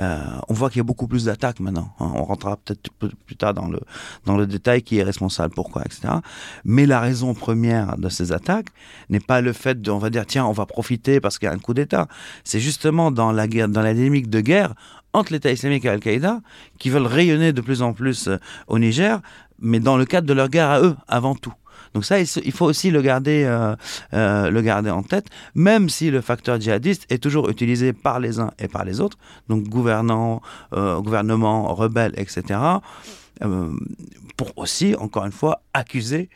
euh, 0.00 0.18
on 0.48 0.54
voit 0.54 0.70
qu'il 0.70 0.78
y 0.78 0.80
a 0.80 0.84
beaucoup 0.84 1.08
plus 1.08 1.24
d'attaques 1.24 1.60
maintenant. 1.60 1.92
Hein. 1.98 2.12
On 2.14 2.24
rentrera 2.24 2.56
peut-être 2.56 2.90
plus 3.26 3.36
tard 3.36 3.54
dans 3.54 3.68
le, 3.68 3.80
dans 4.24 4.36
le 4.36 4.46
détail 4.46 4.82
qui 4.82 4.98
est 4.98 5.02
responsable, 5.02 5.52
pourquoi, 5.54 5.82
etc. 5.84 6.14
Mais 6.64 6.86
la 6.86 7.00
raison 7.00 7.34
première 7.34 7.98
de 7.98 8.08
ces 8.08 8.32
attaques 8.32 8.68
n'est 9.10 9.20
pas 9.20 9.40
le 9.40 9.52
fait 9.52 9.80
de, 9.80 9.90
on 9.90 9.98
va 9.98 10.10
dire, 10.10 10.26
tiens, 10.26 10.46
on 10.46 10.52
va 10.52 10.64
profiter 10.64 11.20
parce 11.20 11.38
qu'il 11.38 11.46
y 11.46 11.50
a 11.50 11.54
un 11.54 11.58
coup 11.58 11.74
d'État. 11.74 12.06
C'est 12.44 12.60
justement 12.60 13.10
dans 13.10 13.32
la 13.32 13.48
guerre, 13.48 13.68
dans 13.68 13.82
la 13.82 13.94
dynamique 13.94 14.30
de 14.30 14.40
guerre 14.40 14.74
entre 15.12 15.32
l'État 15.32 15.50
islamique 15.50 15.84
et 15.84 15.88
Al-Qaïda, 15.88 16.40
qui 16.78 16.90
veulent 16.90 17.06
rayonner 17.06 17.52
de 17.52 17.60
plus 17.60 17.82
en 17.82 17.92
plus 17.92 18.28
euh, 18.28 18.38
au 18.68 18.78
Niger, 18.78 19.20
mais 19.58 19.80
dans 19.80 19.96
le 19.96 20.04
cadre 20.04 20.26
de 20.26 20.32
leur 20.34 20.48
guerre 20.48 20.70
à 20.70 20.80
eux, 20.80 20.96
avant 21.08 21.34
tout. 21.34 21.54
Donc 21.94 22.04
ça, 22.04 22.18
il 22.20 22.52
faut 22.52 22.66
aussi 22.66 22.90
le 22.90 23.00
garder, 23.00 23.44
euh, 23.44 23.74
euh, 24.12 24.50
le 24.50 24.60
garder 24.60 24.90
en 24.90 25.02
tête, 25.02 25.28
même 25.54 25.88
si 25.88 26.10
le 26.10 26.20
facteur 26.20 26.60
djihadiste 26.60 27.06
est 27.08 27.22
toujours 27.22 27.48
utilisé 27.48 27.94
par 27.94 28.20
les 28.20 28.38
uns 28.38 28.50
et 28.58 28.68
par 28.68 28.84
les 28.84 29.00
autres, 29.00 29.16
donc 29.48 29.62
gouvernants, 29.64 30.42
euh, 30.74 31.00
gouvernement, 31.00 31.74
rebelles, 31.74 32.12
etc. 32.18 32.60
pour 34.36 34.52
aussi, 34.56 34.94
encore 34.98 35.24
une 35.24 35.32
fois, 35.32 35.62
accuser 35.72 36.28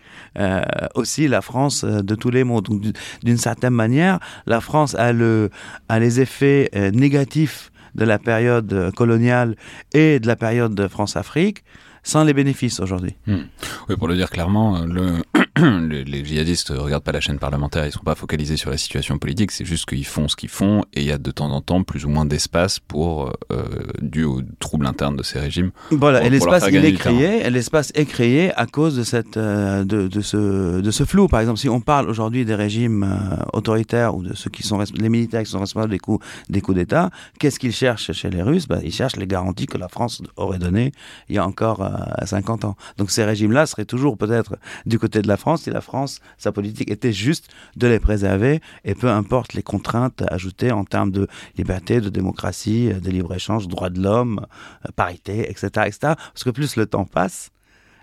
aussi 0.94 1.28
la 1.28 1.42
France 1.42 1.84
de 1.84 2.14
tous 2.14 2.30
les 2.30 2.44
maux. 2.44 2.62
Donc, 2.62 2.80
d'une 3.22 3.36
certaine 3.36 3.74
manière, 3.74 4.18
la 4.46 4.62
France 4.62 4.94
a, 4.94 5.12
le, 5.12 5.50
a 5.90 5.98
les 5.98 6.20
effets 6.20 6.70
négatifs 6.94 7.69
de 7.94 8.04
la 8.04 8.18
période 8.18 8.92
coloniale 8.94 9.56
et 9.92 10.20
de 10.20 10.26
la 10.26 10.36
période 10.36 10.74
de 10.74 10.88
France-Afrique 10.88 11.64
sans 12.02 12.24
les 12.24 12.32
bénéfices 12.32 12.80
aujourd'hui. 12.80 13.14
Hmm. 13.26 13.42
Oui, 13.88 13.96
pour 13.96 14.08
le 14.08 14.16
dire 14.16 14.30
clairement, 14.30 14.84
le, 14.84 15.22
les, 16.06 16.24
djihadistes 16.24 16.72
regardent 16.76 17.04
pas 17.04 17.12
la 17.12 17.20
chaîne 17.20 17.38
parlementaire, 17.38 17.86
ils 17.86 17.92
sont 17.92 18.00
pas 18.00 18.14
focalisés 18.14 18.56
sur 18.56 18.70
la 18.70 18.76
situation 18.76 19.18
politique, 19.18 19.50
c'est 19.50 19.64
juste 19.64 19.88
qu'ils 19.88 20.06
font 20.06 20.28
ce 20.28 20.36
qu'ils 20.36 20.48
font 20.48 20.82
et 20.94 21.00
il 21.00 21.06
y 21.06 21.12
a 21.12 21.18
de 21.18 21.30
temps 21.30 21.50
en 21.50 21.60
temps 21.60 21.82
plus 21.82 22.04
ou 22.04 22.08
moins 22.08 22.24
d'espace 22.24 22.78
pour 22.78 23.32
euh, 23.52 23.62
dû 24.00 24.24
aux 24.24 24.42
troubles 24.58 24.86
internes 24.86 25.16
de 25.16 25.22
ces 25.22 25.38
régimes. 25.38 25.70
Voilà, 25.90 26.22
et 26.22 26.30
l'espace 26.30 26.64
il 26.70 26.84
est 26.84 26.92
créé, 26.92 27.48
l'espace 27.50 27.92
est 27.94 28.06
créé 28.06 28.52
à 28.54 28.66
cause 28.66 28.96
de 28.96 29.02
cette 29.02 29.36
euh, 29.36 29.84
de, 29.84 30.08
de, 30.08 30.20
ce 30.20 30.80
de 30.80 30.90
ce 30.90 31.04
flou. 31.04 31.28
Par 31.28 31.40
exemple, 31.40 31.58
si 31.58 31.68
on 31.68 31.80
parle 31.80 32.08
aujourd'hui 32.08 32.44
des 32.44 32.54
régimes 32.54 33.02
euh, 33.02 33.42
autoritaires 33.52 34.14
ou 34.14 34.22
de 34.22 34.34
ceux 34.34 34.50
qui 34.50 34.62
sont 34.62 34.82
les 34.94 35.08
militaires 35.08 35.42
qui 35.42 35.50
sont 35.50 35.60
responsables 35.60 35.90
des 35.90 35.98
coups 35.98 36.24
des 36.48 36.60
coups 36.60 36.76
d'État, 36.76 37.10
qu'est-ce 37.38 37.58
qu'ils 37.58 37.72
cherchent 37.72 38.12
chez 38.12 38.30
les 38.30 38.42
Russes? 38.42 38.66
Bah, 38.66 38.78
Ils 38.82 38.92
cherchent 38.92 39.16
les 39.16 39.26
garanties 39.26 39.66
que 39.66 39.78
la 39.78 39.88
France 39.88 40.22
aurait 40.36 40.58
données 40.58 40.92
il 41.28 41.36
y 41.36 41.38
a 41.38 41.46
encore 41.46 41.82
50 42.24 42.64
ans. 42.64 42.76
Donc 42.98 43.10
ces 43.10 43.24
régimes-là 43.24 43.66
seraient 43.66 43.84
toujours 43.84 44.16
peut-être 44.16 44.56
du 44.86 44.98
côté 44.98 45.22
de 45.22 45.28
la 45.28 45.36
France 45.36 45.62
si 45.62 45.70
la 45.70 45.80
France, 45.80 46.20
sa 46.38 46.52
politique 46.52 46.90
était 46.90 47.12
juste 47.12 47.48
de 47.76 47.86
les 47.86 48.00
préserver 48.00 48.60
et 48.84 48.94
peu 48.94 49.08
importe 49.08 49.54
les 49.54 49.62
contraintes 49.62 50.22
ajoutées 50.28 50.72
en 50.72 50.84
termes 50.84 51.10
de 51.10 51.26
liberté, 51.56 52.00
de 52.00 52.08
démocratie, 52.08 52.90
de 52.92 53.10
libre-échange, 53.10 53.68
droits 53.68 53.90
de 53.90 54.00
l'homme, 54.00 54.46
euh, 54.86 54.90
parité, 54.94 55.50
etc., 55.50 55.66
etc. 55.86 55.98
Parce 56.00 56.44
que 56.44 56.50
plus 56.50 56.76
le 56.76 56.86
temps 56.86 57.04
passe, 57.04 57.50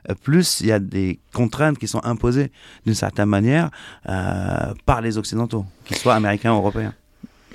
euh, 0.09 0.13
plus 0.15 0.61
il 0.61 0.67
y 0.67 0.71
a 0.71 0.79
des 0.79 1.19
contraintes 1.33 1.77
qui 1.77 1.87
sont 1.87 2.03
imposées 2.03 2.51
d'une 2.85 2.95
certaine 2.95 3.29
manière 3.29 3.69
euh, 4.09 4.73
par 4.85 5.01
les 5.01 5.17
Occidentaux, 5.17 5.65
qu'ils 5.85 5.97
soient 5.97 6.15
américains 6.15 6.53
ou 6.53 6.57
européens. 6.57 6.93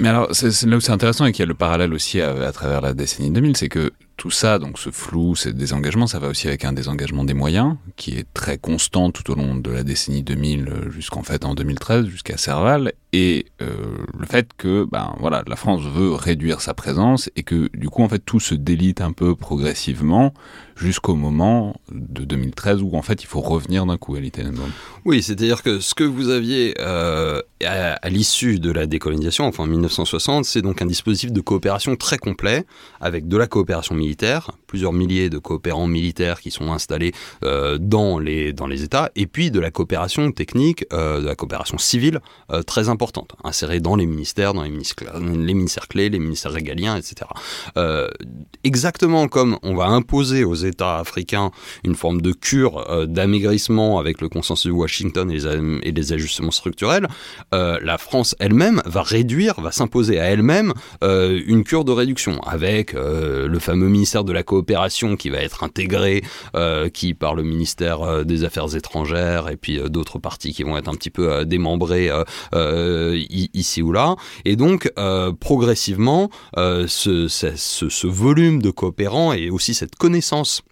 Mais 0.00 0.08
alors, 0.08 0.28
c'est 0.32 0.62
là 0.62 0.76
où 0.76 0.80
c'est 0.80 0.92
intéressant 0.92 1.26
et 1.26 1.32
qu'il 1.32 1.42
y 1.42 1.44
a 1.44 1.46
le 1.46 1.54
parallèle 1.54 1.92
aussi 1.92 2.20
à, 2.20 2.30
à, 2.30 2.52
travers 2.52 2.80
la 2.80 2.94
décennie 2.94 3.30
2000, 3.30 3.56
c'est 3.56 3.68
que 3.68 3.92
tout 4.22 4.30
ça, 4.30 4.60
donc 4.60 4.78
ce 4.78 4.90
flou, 4.90 5.34
ces 5.34 5.52
désengagements, 5.52 6.06
ça 6.06 6.20
va 6.20 6.28
aussi 6.28 6.46
avec 6.46 6.64
un 6.64 6.72
désengagement 6.72 7.24
des 7.24 7.34
moyens 7.34 7.74
qui 7.96 8.12
est 8.12 8.24
très 8.32 8.56
constant 8.56 9.10
tout 9.10 9.28
au 9.32 9.34
long 9.34 9.56
de 9.56 9.68
la 9.68 9.82
décennie 9.82 10.22
2000 10.22 10.68
euh, 10.68 10.90
jusqu'en 10.92 11.24
fait 11.24 11.44
en 11.44 11.56
2013, 11.56 12.06
jusqu'à 12.06 12.36
Serval, 12.36 12.92
et 13.12 13.46
euh, 13.62 13.74
le 14.16 14.24
fait 14.24 14.50
que 14.56 14.86
ben 14.88 15.16
voilà, 15.18 15.42
la 15.48 15.56
France 15.56 15.82
veut 15.82 16.12
réduire 16.12 16.60
sa 16.60 16.72
présence 16.72 17.30
et 17.34 17.42
que 17.42 17.68
du 17.76 17.88
coup 17.88 18.04
en 18.04 18.08
fait 18.08 18.20
tout 18.20 18.38
se 18.38 18.54
délite 18.54 19.00
un 19.00 19.10
peu 19.10 19.34
progressivement 19.34 20.32
jusqu'au 20.76 21.14
moment 21.14 21.76
de 21.90 22.24
2013 22.24 22.82
où 22.82 22.96
en 22.96 23.02
fait 23.02 23.22
il 23.22 23.26
faut 23.26 23.40
revenir 23.40 23.86
d'un 23.86 23.96
coup 23.96 24.14
à 24.14 24.20
l'Italie. 24.20 24.50
Oui, 25.04 25.22
c'est-à-dire 25.22 25.62
que 25.62 25.80
ce 25.80 25.94
que 25.94 26.04
vous 26.04 26.28
aviez 26.28 26.74
euh, 26.80 27.40
à, 27.64 27.94
à 27.94 28.08
l'issue 28.08 28.58
de 28.58 28.70
la 28.70 28.86
décolonisation, 28.86 29.46
enfin 29.46 29.64
en 29.64 29.66
1960, 29.66 30.44
c'est 30.44 30.62
donc 30.62 30.82
un 30.82 30.86
dispositif 30.86 31.32
de 31.32 31.40
coopération 31.40 31.96
très 31.96 32.18
complet 32.18 32.64
avec 33.00 33.28
de 33.28 33.36
la 33.36 33.46
coopération 33.46 33.94
militaire, 33.94 34.52
plusieurs 34.72 34.94
milliers 34.94 35.28
de 35.28 35.36
coopérants 35.36 35.86
militaires 35.86 36.40
qui 36.40 36.50
sont 36.50 36.72
installés 36.72 37.12
euh, 37.44 37.76
dans 37.78 38.18
les 38.18 38.54
dans 38.54 38.66
les 38.66 38.84
États, 38.84 39.10
et 39.16 39.26
puis 39.26 39.50
de 39.50 39.60
la 39.60 39.70
coopération 39.70 40.32
technique, 40.32 40.86
euh, 40.94 41.20
de 41.20 41.26
la 41.26 41.34
coopération 41.34 41.76
civile 41.76 42.20
euh, 42.50 42.62
très 42.62 42.88
importante, 42.88 43.32
insérée 43.44 43.80
dans 43.80 43.96
les 43.96 44.06
ministères, 44.06 44.54
dans 44.54 44.62
les 44.62 44.70
ministères, 44.70 45.88
clés, 45.88 46.08
les 46.08 46.18
ministères 46.18 46.52
régaliens, 46.52 46.96
etc. 46.96 47.26
Exactement 48.64 49.28
comme 49.28 49.58
on 49.62 49.74
va 49.74 49.88
imposer 49.88 50.42
aux 50.44 50.54
États 50.54 50.96
africains 51.00 51.50
une 51.84 51.94
forme 51.94 52.22
de 52.22 52.32
cure 52.32 53.06
d'amaigrissement 53.06 53.98
avec 53.98 54.22
le 54.22 54.30
consensus 54.30 54.68
de 54.68 54.72
Washington 54.72 55.30
et 55.30 55.38
les, 55.38 55.88
et 55.88 55.92
les 55.92 56.12
ajustements 56.14 56.50
structurels, 56.50 57.08
la 57.50 57.98
France 57.98 58.34
elle-même 58.38 58.80
va 58.86 59.02
réduire, 59.02 59.60
va 59.60 59.72
s'imposer 59.72 60.18
à 60.18 60.24
elle-même 60.30 60.72
une 61.02 61.64
cure 61.64 61.84
de 61.84 61.92
réduction 61.92 62.40
avec 62.40 62.94
le 62.94 63.58
fameux 63.58 63.88
ministère 63.88 64.24
de 64.24 64.32
la 64.32 64.42
coopération 64.42 64.61
qui 65.16 65.30
va 65.30 65.38
être 65.38 65.64
intégré, 65.64 66.22
qui 66.92 67.14
par 67.14 67.34
le 67.34 67.42
ministère 67.42 68.24
des 68.24 68.44
Affaires 68.44 68.74
étrangères 68.74 69.48
et 69.48 69.56
puis 69.56 69.78
d'autres 69.90 70.18
parties 70.18 70.52
qui 70.52 70.62
vont 70.62 70.76
être 70.76 70.88
un 70.88 70.94
petit 70.94 71.10
peu 71.10 71.44
démembrées 71.44 72.10
ici 72.52 73.82
ou 73.82 73.92
là. 73.92 74.16
Et 74.44 74.56
donc 74.56 74.92
progressivement, 75.40 76.30
ce 76.56 78.06
volume 78.06 78.62
de 78.62 78.70
coopérants 78.70 79.32
et 79.32 79.50
aussi 79.50 79.74
cette 79.74 79.96
connaissance 79.96 80.62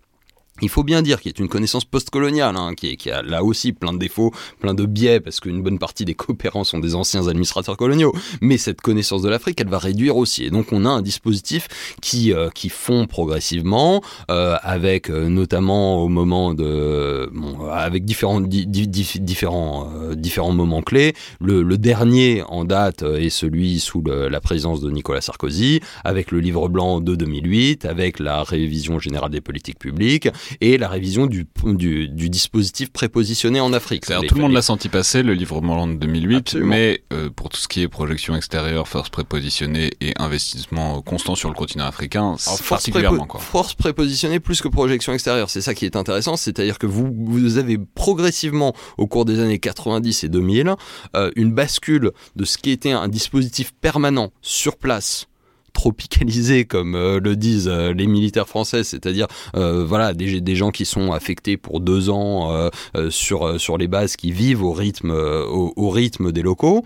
il 0.63 0.69
faut 0.69 0.83
bien 0.83 1.03
dire 1.03 1.21
qu'il 1.21 1.31
est 1.31 1.39
une 1.39 1.49
connaissance 1.49 1.85
postcoloniale, 1.85 2.57
hein, 2.57 2.75
qui, 2.75 3.11
a 3.11 3.23
là 3.23 3.43
aussi 3.43 3.73
plein 3.73 3.93
de 3.93 3.99
défauts, 3.99 4.33
plein 4.61 4.75
de 4.75 4.85
biais, 4.85 5.21
parce 5.21 5.41
qu'une 5.41 5.63
bonne 5.63 5.79
partie 5.79 6.05
des 6.05 6.15
coopérants 6.21 6.65
sont 6.65 6.79
des 6.79 6.95
anciens 6.95 7.29
administrateurs 7.29 7.77
coloniaux. 7.77 8.13
Mais 8.41 8.59
cette 8.59 8.81
connaissance 8.81 9.23
de 9.23 9.29
l'Afrique, 9.29 9.61
elle 9.61 9.69
va 9.69 9.79
réduire 9.79 10.17
aussi. 10.17 10.45
Et 10.45 10.51
donc 10.51 10.73
on 10.73 10.85
a 10.85 10.89
un 10.89 11.03
dispositif 11.03 11.69
qui, 12.01 12.33
euh, 12.33 12.51
qui 12.51 12.69
fond 12.69 13.07
progressivement, 13.07 14.03
euh, 14.31 14.57
avec 14.63 15.11
euh, 15.11 15.29
notamment 15.29 16.03
au 16.03 16.09
moment 16.09 16.55
de, 16.55 17.31
bon, 17.33 17.67
avec 17.71 18.05
différents, 18.05 18.41
di, 18.41 18.67
di, 18.67 18.89
différents, 18.89 19.91
différents 20.15 20.53
moments 20.53 20.83
clés. 20.83 21.15
Le, 21.41 21.81
dernier 21.81 22.43
en 22.49 22.65
date 22.67 23.03
est 23.03 23.31
celui 23.31 23.81
sous 23.81 24.03
la 24.05 24.41
présidence 24.41 24.81
de 24.81 24.91
Nicolas 24.91 25.23
Sarkozy, 25.23 25.81
avec 26.05 26.31
le 26.31 26.41
livre 26.41 26.69
blanc 26.69 27.01
de 27.01 27.15
2008, 27.15 27.87
avec 27.87 28.19
la 28.19 28.43
révision 28.43 28.99
générale 28.99 29.31
des 29.31 29.41
politiques 29.41 29.79
publiques 29.79 30.29
et 30.61 30.79
la 30.79 30.89
révision 30.89 31.27
du, 31.27 31.47
du, 31.65 32.09
du 32.09 32.31
dispositif 32.31 32.93
prépositionné 32.93 33.61
en 33.61 33.73
Afrique. 33.73 34.07
tout 34.07 34.35
le 34.35 34.41
monde 34.41 34.53
l'a 34.53 34.63
senti 34.63 34.89
passer, 34.89 35.23
le 35.23 35.35
livre 35.35 35.61
blanc 35.61 35.87
de 35.87 35.95
2008, 35.95 36.37
Absolument. 36.37 36.71
mais 36.71 37.03
euh, 37.13 37.31
pour 37.31 37.49
tout 37.49 37.59
ce 37.59 37.69
qui 37.69 37.83
est 37.83 37.89
projection 37.89 38.35
extérieure, 38.37 38.89
force 38.89 39.09
prépositionnée 39.11 39.91
et 40.01 40.13
investissement 40.19 41.03
constant 41.03 41.35
sur 41.35 41.49
le 41.49 41.55
continent 41.55 41.87
africain, 41.87 42.37
force 42.39 42.63
particulièrement. 42.63 43.19
Prépo 43.19 43.33
quoi. 43.33 43.41
Force 43.41 43.75
prépositionnée 43.75 44.41
plus 44.41 44.61
que 44.61 44.69
projection 44.69 45.13
extérieure, 45.13 45.51
c'est 45.51 45.61
ça 45.61 45.75
qui 45.75 45.85
est 45.85 45.97
intéressant, 45.97 46.37
c'est-à-dire 46.37 46.79
que 46.79 46.87
vous, 46.87 47.13
vous 47.13 47.59
avez 47.59 47.79
progressivement, 47.79 48.75
au 48.99 49.07
cours 49.07 49.25
des 49.25 49.41
années 49.41 49.59
90 49.59 50.25
et 50.25 50.29
2000, 50.29 50.75
euh, 51.17 51.31
une 51.37 51.53
bascule 51.53 52.13
de 52.37 52.45
ce 52.45 52.59
qui 52.59 52.71
était 52.71 52.93
un 52.93 53.09
dispositif 53.09 53.73
permanent 53.81 54.33
sur 54.43 54.77
place 54.77 55.27
tropicalisé 55.73 56.65
comme 56.65 56.95
euh, 56.95 57.21
le 57.21 57.37
disent 57.37 57.69
euh, 57.69 57.93
les 57.93 58.07
militaires 58.07 58.49
français, 58.49 58.85
c'est-à-dire 58.85 59.27
euh, 59.57 59.85
voilà 59.85 60.15
des, 60.15 60.57
gens 60.57 60.71
qui 60.71 60.85
sont 60.85 61.13
affectés 61.13 61.57
pour 61.57 61.81
deux 61.81 62.11
ans 62.11 62.71
sur 63.09 63.79
les 63.79 63.89
bases 63.89 64.17
qui 64.17 64.33
vivent 64.33 64.63
au 64.63 64.73
rythme 64.73 66.33
des 66.33 66.43
locaux 66.43 66.85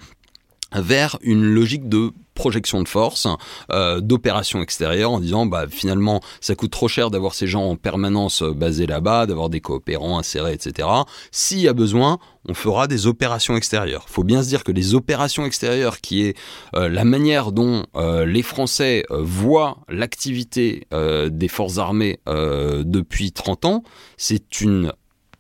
vers 0.75 1.19
une 1.23 1.43
logique 1.43 1.89
de 1.89 2.13
projection 2.35 2.83
de 2.83 2.89
force, 2.89 3.27
euh, 3.71 4.01
d'opération 4.01 4.63
extérieure 4.63 5.13
en 5.13 5.21
disant 5.21 5.47
bah 5.47 5.67
finalement 5.69 6.21
ça 6.41 6.55
coûte 6.55 6.71
trop 6.71 6.89
cher 6.89 7.11
d'avoir 7.11 7.35
ces 7.35 7.47
gens 7.47 7.65
en 7.65 7.77
permanence 7.77 8.43
basés 8.43 8.87
là-bas, 8.87 9.27
d'avoir 9.27 9.49
des 9.49 9.61
coopérants 9.61 10.19
insérés, 10.19 10.53
etc. 10.53 10.89
S'il 11.31 11.61
y 11.61 11.69
a 11.69 11.73
besoin, 11.73 12.19
on 12.47 12.55
fera 12.55 12.87
des 12.87 13.07
opérations 13.07 13.57
extérieures. 13.57 14.05
Faut 14.09 14.25
bien 14.25 14.43
se 14.43 14.49
dire 14.49 14.65
que 14.65 14.73
les 14.73 14.95
opérations 14.95 15.47
extérieures, 15.47 16.01
qui 16.01 16.23
est 16.23 16.37
euh, 16.75 16.89
la 16.89 17.05
manière 17.05 17.53
dont 17.53 17.87
euh, 17.97 18.27
les 18.27 18.43
Français 18.43 19.05
euh, 19.11 19.21
voient 19.23 19.79
l'activité 19.89 20.87
des 20.93 21.49
forces 21.49 21.79
armées 21.79 22.21
depuis 22.27 23.33
30 23.33 23.65
ans, 23.65 23.83
c'est 24.17 24.61
une 24.61 24.93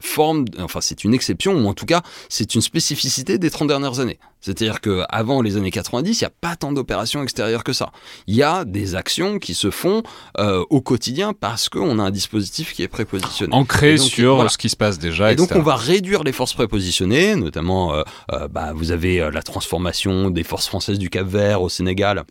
forme, 0.07 0.45
enfin 0.61 0.81
c'est 0.81 1.05
une 1.05 1.14
exception, 1.14 1.55
ou 1.55 1.69
en 1.69 1.75
tout 1.75 1.87
cas 1.87 2.03
c'est 2.29 2.55
une 2.55 2.61
spécificité 2.61 3.38
des 3.38 3.51
30 3.51 3.69
dernières 3.69 4.01
années. 4.01 4.19
C'est-à-dire 4.40 4.83
qu'avant 4.83 5.40
les 5.40 5.57
années 5.57 5.71
90, 5.71 6.21
il 6.21 6.23
n'y 6.23 6.27
a 6.27 6.33
pas 6.38 6.55
tant 6.55 6.71
d'opérations 6.71 7.23
extérieures 7.23 7.64
que 7.64 7.73
ça. 7.73 7.93
Il 8.27 8.35
y 8.35 8.43
a 8.43 8.67
des 8.67 8.95
actions 8.95 9.38
qui 9.38 9.55
se 9.55 9.71
font 9.71 10.03
euh, 10.38 10.62
au 10.69 10.83
quotidien 10.83 11.33
parce 11.33 11.71
qu'on 11.71 11.99
a 11.99 12.03
un 12.03 12.11
dispositif 12.11 12.75
qui 12.75 12.83
est 12.83 12.88
prépositionné. 12.88 13.55
Ancré 13.55 13.97
donc, 13.97 14.07
sur 14.07 14.35
voilà. 14.35 14.51
ce 14.51 14.59
qui 14.59 14.69
se 14.69 14.77
passe 14.77 14.99
déjà. 14.99 15.31
Et 15.31 15.33
etc. 15.33 15.49
donc 15.49 15.59
on 15.59 15.62
va 15.62 15.77
réduire 15.77 16.25
les 16.25 16.33
forces 16.33 16.53
prépositionnées, 16.53 17.37
notamment 17.37 17.95
euh, 17.95 18.03
euh, 18.33 18.49
bah, 18.49 18.73
vous 18.75 18.93
avez 18.93 19.31
la 19.33 19.43
transformation 19.43 20.31
des 20.31 20.45
forces 20.45 20.67
françaises 20.67 20.99
du 20.99 21.09
Cap 21.09 21.27
Vert 21.27 21.62
au 21.62 21.71
Sénégal. 21.71 22.25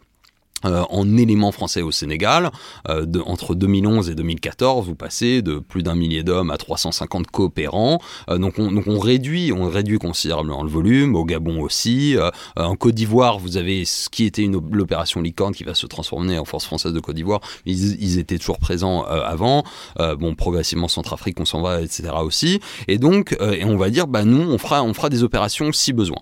Euh, 0.65 0.83
en 0.89 1.17
éléments 1.17 1.51
français 1.51 1.81
au 1.81 1.91
Sénégal. 1.91 2.51
Euh, 2.89 3.05
entre 3.25 3.55
2011 3.55 4.09
et 4.09 4.15
2014, 4.15 4.87
vous 4.87 4.95
passez 4.95 5.41
de 5.41 5.59
plus 5.59 5.83
d'un 5.83 5.95
millier 5.95 6.23
d'hommes 6.23 6.51
à 6.51 6.57
350 6.57 7.27
coopérants. 7.27 7.99
Euh, 8.29 8.37
donc, 8.37 8.55
on, 8.59 8.99
réduit, 8.99 9.51
on 9.51 9.69
réduit 9.69 9.97
considérablement 9.97 10.63
le 10.63 10.69
volume. 10.69 11.15
Au 11.15 11.25
Gabon 11.25 11.61
aussi. 11.61 12.15
en 12.55 12.75
Côte 12.75 12.95
d'Ivoire, 12.95 13.39
vous 13.39 13.57
avez 13.57 13.85
ce 13.85 14.09
qui 14.09 14.25
était 14.25 14.49
l'opération 14.71 15.21
Licorne 15.21 15.53
qui 15.53 15.63
va 15.63 15.73
se 15.73 15.85
transformer 15.85 16.37
en 16.37 16.45
force 16.45 16.65
française 16.65 16.93
de 16.93 16.99
Côte 16.99 17.15
d'Ivoire. 17.15 17.41
Ils, 17.65 18.19
étaient 18.19 18.37
toujours 18.37 18.59
présents 18.59 19.03
avant. 19.03 19.63
bon, 19.97 20.35
progressivement 20.35 20.87
Centrafrique, 20.87 21.39
on 21.39 21.45
s'en 21.45 21.61
va, 21.61 21.81
etc. 21.81 22.09
aussi. 22.21 22.59
Et 22.87 22.97
donc, 22.97 23.35
on 23.39 23.77
va 23.77 23.89
dire, 23.89 24.07
bah 24.07 24.25
nous, 24.25 24.41
on 24.41 24.57
fera, 24.57 24.83
on 24.83 24.93
fera 24.93 25.09
des 25.09 25.23
opérations 25.23 25.71
si 25.71 25.93
besoin. 25.93 26.19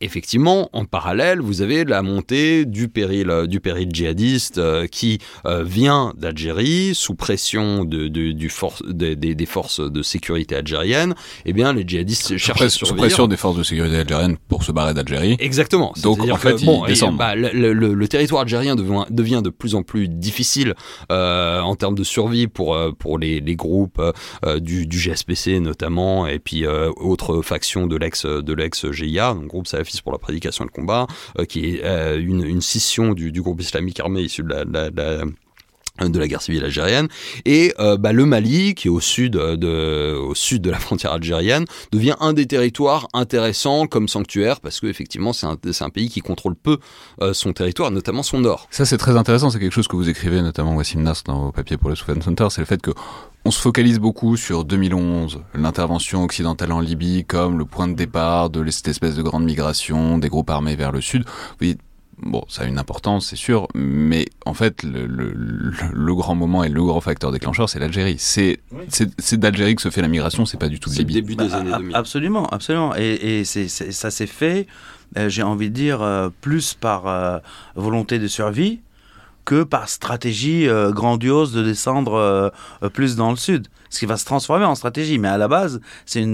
effectivement, 0.00 0.68
en 0.72 0.84
parallèle, 0.84 1.40
vous 1.40 1.62
avez 1.62 1.84
la 1.84 2.02
montée 2.02 2.64
du 2.64 2.88
péril 2.88 3.46
du 3.46 3.53
péril 3.60 3.88
djihadiste 3.92 4.58
euh, 4.58 4.86
qui 4.86 5.18
euh, 5.46 5.64
vient 5.64 6.12
d'Algérie 6.16 6.94
sous 6.94 7.14
pression 7.14 7.84
de, 7.84 8.08
de, 8.08 8.32
du 8.32 8.48
force, 8.48 8.82
de, 8.82 9.14
de, 9.14 9.32
des 9.32 9.46
forces 9.46 9.80
de 9.80 10.02
sécurité 10.02 10.56
algériennes. 10.56 11.14
Eh 11.44 11.52
bien, 11.52 11.72
les 11.72 11.86
djihadistes 11.86 12.36
cherchent 12.36 12.62
à 12.62 12.68
survivre. 12.68 12.96
Sous 12.96 13.00
pression 13.00 13.26
des 13.28 13.36
forces 13.36 13.56
de 13.56 13.62
sécurité 13.62 13.96
algériennes 13.96 14.36
pour 14.48 14.62
se 14.62 14.72
barrer 14.72 14.94
d'Algérie. 14.94 15.36
Exactement. 15.38 15.92
Donc 16.02 16.20
en 16.20 16.36
fait, 16.36 16.54
que, 16.54 16.64
bon, 16.64 16.84
ils 16.84 16.88
descendent. 16.88 17.16
Bah, 17.16 17.34
le, 17.34 17.50
le, 17.72 17.94
le, 17.94 18.08
territoire 18.08 18.42
algérien 18.42 18.76
devient, 18.76 19.04
devient, 19.10 19.40
de 19.42 19.50
plus 19.50 19.74
en 19.74 19.82
plus 19.82 20.08
difficile 20.08 20.74
euh, 21.10 21.60
en 21.60 21.74
termes 21.76 21.94
de 21.94 22.04
survie 22.04 22.46
pour 22.46 22.76
pour 22.98 23.18
les, 23.18 23.40
les 23.40 23.56
groupes 23.56 24.00
euh, 24.44 24.60
du, 24.60 24.86
du, 24.86 24.98
GSPC 24.98 25.60
notamment 25.60 26.26
et 26.26 26.38
puis 26.38 26.66
euh, 26.66 26.90
autres 26.96 27.42
factions 27.42 27.86
de 27.86 27.96
l'ex 27.96 28.26
de 28.26 28.52
l'ex 28.54 28.90
GIA, 28.90 29.34
donc 29.34 29.46
groupe 29.46 29.66
salafiste 29.66 30.02
pour 30.02 30.12
la 30.12 30.18
prédication 30.18 30.64
et 30.64 30.68
le 30.68 30.72
combat, 30.72 31.06
qui 31.48 31.66
est 31.66 31.82
une, 32.18 32.44
une 32.44 32.60
scission 32.60 33.12
du, 33.12 33.32
du 33.32 33.42
groupe 33.44 33.60
islamique 33.60 34.00
armé 34.00 34.22
issu 34.22 34.42
de 34.42 34.48
la, 34.48 34.64
de 36.00 36.18
la 36.18 36.26
guerre 36.26 36.42
civile 36.42 36.64
algérienne. 36.64 37.08
Et 37.44 37.72
euh, 37.78 37.96
bah, 37.96 38.12
le 38.12 38.26
Mali 38.26 38.74
qui 38.74 38.88
est 38.88 38.90
au 38.90 39.00
sud 39.00 39.32
de 39.34 40.14
au 40.14 40.34
sud 40.34 40.62
de 40.62 40.70
la 40.70 40.78
frontière 40.78 41.12
algérienne 41.12 41.66
devient 41.92 42.16
un 42.20 42.32
des 42.32 42.46
territoires 42.46 43.08
intéressants 43.12 43.86
comme 43.86 44.08
sanctuaire 44.08 44.60
parce 44.60 44.80
que 44.80 44.86
effectivement 44.86 45.32
c'est 45.32 45.46
un, 45.46 45.56
un 45.80 45.90
pays 45.90 46.08
qui 46.08 46.20
contrôle 46.20 46.56
peu 46.56 46.78
euh, 47.22 47.32
son 47.32 47.52
territoire 47.52 47.90
notamment 47.90 48.22
son 48.22 48.40
nord. 48.40 48.66
Ça 48.70 48.84
c'est 48.84 48.98
très 48.98 49.16
intéressant. 49.16 49.50
C'est 49.50 49.60
quelque 49.60 49.72
chose 49.72 49.88
que 49.88 49.96
vous 49.96 50.08
écrivez 50.08 50.42
notamment 50.42 50.74
Wassim 50.74 51.02
Nas 51.02 51.22
dans 51.24 51.44
vos 51.46 51.52
papiers 51.52 51.76
pour 51.76 51.90
le 51.90 51.96
Soudan 51.96 52.20
Center. 52.20 52.48
C'est 52.50 52.60
le 52.60 52.66
fait 52.66 52.82
que 52.82 52.90
on 53.46 53.50
se 53.50 53.60
focalise 53.60 53.98
beaucoup 53.98 54.38
sur 54.38 54.64
2011, 54.64 55.42
l'intervention 55.54 56.24
occidentale 56.24 56.72
en 56.72 56.80
Libye 56.80 57.26
comme 57.26 57.58
le 57.58 57.66
point 57.66 57.86
de 57.86 57.92
départ 57.92 58.48
de 58.48 58.68
cette 58.70 58.88
espèce 58.88 59.16
de 59.16 59.22
grande 59.22 59.44
migration 59.44 60.16
des 60.16 60.30
groupes 60.30 60.48
armés 60.48 60.76
vers 60.76 60.92
le 60.92 61.02
sud. 61.02 61.24
Vous 61.26 61.56
voyez, 61.58 61.76
bon, 62.18 62.44
ça 62.48 62.62
a 62.62 62.66
une 62.66 62.78
importance, 62.78 63.26
c'est 63.26 63.36
sûr, 63.36 63.68
mais 63.74 64.26
en 64.46 64.54
fait, 64.54 64.82
le, 64.82 65.06
le, 65.06 65.32
le, 65.32 66.14
grand 66.14 66.34
moment 66.34 66.64
et 66.64 66.68
le 66.68 66.82
grand 66.82 67.00
facteur 67.00 67.32
déclencheur, 67.32 67.68
c'est 67.68 67.78
l'Algérie. 67.78 68.16
C'est 68.18 68.60
oui. 68.72 69.38
d'Algérie 69.38 69.74
que 69.74 69.82
se 69.82 69.90
fait 69.90 70.02
la 70.02 70.08
migration, 70.08 70.46
c'est 70.46 70.58
pas 70.58 70.68
du 70.68 70.80
tout 70.80 70.90
de 70.90 70.94
Libye. 70.94 71.14
le 71.14 71.20
début 71.20 71.36
des 71.36 71.48
bah, 71.48 71.56
années 71.56 71.72
2000. 71.76 71.96
Absolument, 71.96 72.46
absolument. 72.46 72.94
Et, 72.96 73.40
et 73.40 73.44
c'est 73.44 73.68
ça 73.68 74.10
s'est 74.10 74.26
fait, 74.26 74.66
euh, 75.16 75.28
j'ai 75.28 75.42
envie 75.42 75.70
de 75.70 75.74
dire, 75.74 76.02
euh, 76.02 76.28
plus 76.40 76.74
par 76.74 77.06
euh, 77.06 77.38
volonté 77.74 78.18
de 78.18 78.26
survie 78.26 78.80
que 79.44 79.62
par 79.62 79.88
stratégie 79.88 80.68
euh, 80.68 80.90
grandiose 80.90 81.52
de 81.52 81.62
descendre 81.62 82.14
euh, 82.14 82.50
plus 82.90 83.16
dans 83.16 83.30
le 83.30 83.36
sud. 83.36 83.68
Ce 83.90 84.00
qui 84.00 84.06
va 84.06 84.16
se 84.16 84.24
transformer 84.24 84.64
en 84.64 84.74
stratégie. 84.74 85.18
Mais 85.18 85.28
à 85.28 85.38
la 85.38 85.46
base, 85.46 85.80
c'est 86.04 86.24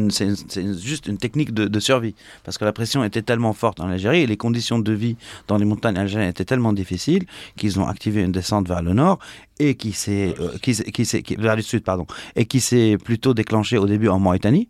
juste 0.78 1.06
une 1.06 1.18
technique 1.18 1.52
de, 1.52 1.80
survie. 1.80 2.14
Parce 2.42 2.56
que 2.56 2.64
la 2.64 2.72
pression 2.72 3.04
était 3.04 3.20
tellement 3.20 3.52
forte 3.52 3.80
en 3.80 3.88
Algérie 3.90 4.22
et 4.22 4.26
les 4.26 4.36
conditions 4.38 4.78
de 4.78 4.92
vie 4.92 5.16
dans 5.46 5.58
les 5.58 5.66
montagnes 5.66 5.98
algériennes 5.98 6.30
étaient 6.30 6.44
tellement 6.44 6.72
difficiles 6.72 7.26
qu'ils 7.56 7.78
ont 7.78 7.86
activé 7.86 8.22
une 8.22 8.32
descente 8.32 8.66
vers 8.66 8.82
le 8.82 8.94
nord 8.94 9.18
et 9.58 9.74
qui 9.74 9.92
s'est, 9.92 10.34
euh, 10.40 11.36
vers 11.38 11.56
le 11.56 11.62
sud, 11.62 11.84
pardon, 11.84 12.06
et 12.34 12.46
qui 12.46 12.60
s'est 12.60 12.96
plutôt 13.02 13.34
déclenché 13.34 13.76
au 13.76 13.86
début 13.86 14.08
en 14.08 14.18
Mauritanie. 14.18 14.68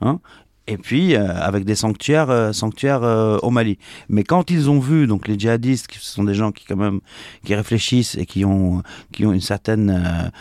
Hein, 0.00 0.20
et 0.66 0.78
puis 0.78 1.14
euh, 1.14 1.28
avec 1.40 1.64
des 1.64 1.74
sanctuaires, 1.74 2.30
euh, 2.30 2.52
sanctuaires 2.52 3.02
euh, 3.02 3.38
au 3.42 3.50
Mali. 3.50 3.78
Mais 4.08 4.24
quand 4.24 4.50
ils 4.50 4.70
ont 4.70 4.80
vu 4.80 5.06
donc 5.06 5.28
les 5.28 5.38
djihadistes, 5.38 5.88
qui 5.88 5.98
sont 6.00 6.24
des 6.24 6.34
gens 6.34 6.52
qui 6.52 6.64
quand 6.64 6.76
même 6.76 7.00
qui 7.44 7.54
réfléchissent 7.54 8.16
et 8.16 8.24
qui 8.24 8.44
ont 8.44 8.82
qui 9.12 9.26
ont 9.26 9.32
une 9.32 9.40
certaine 9.40 10.32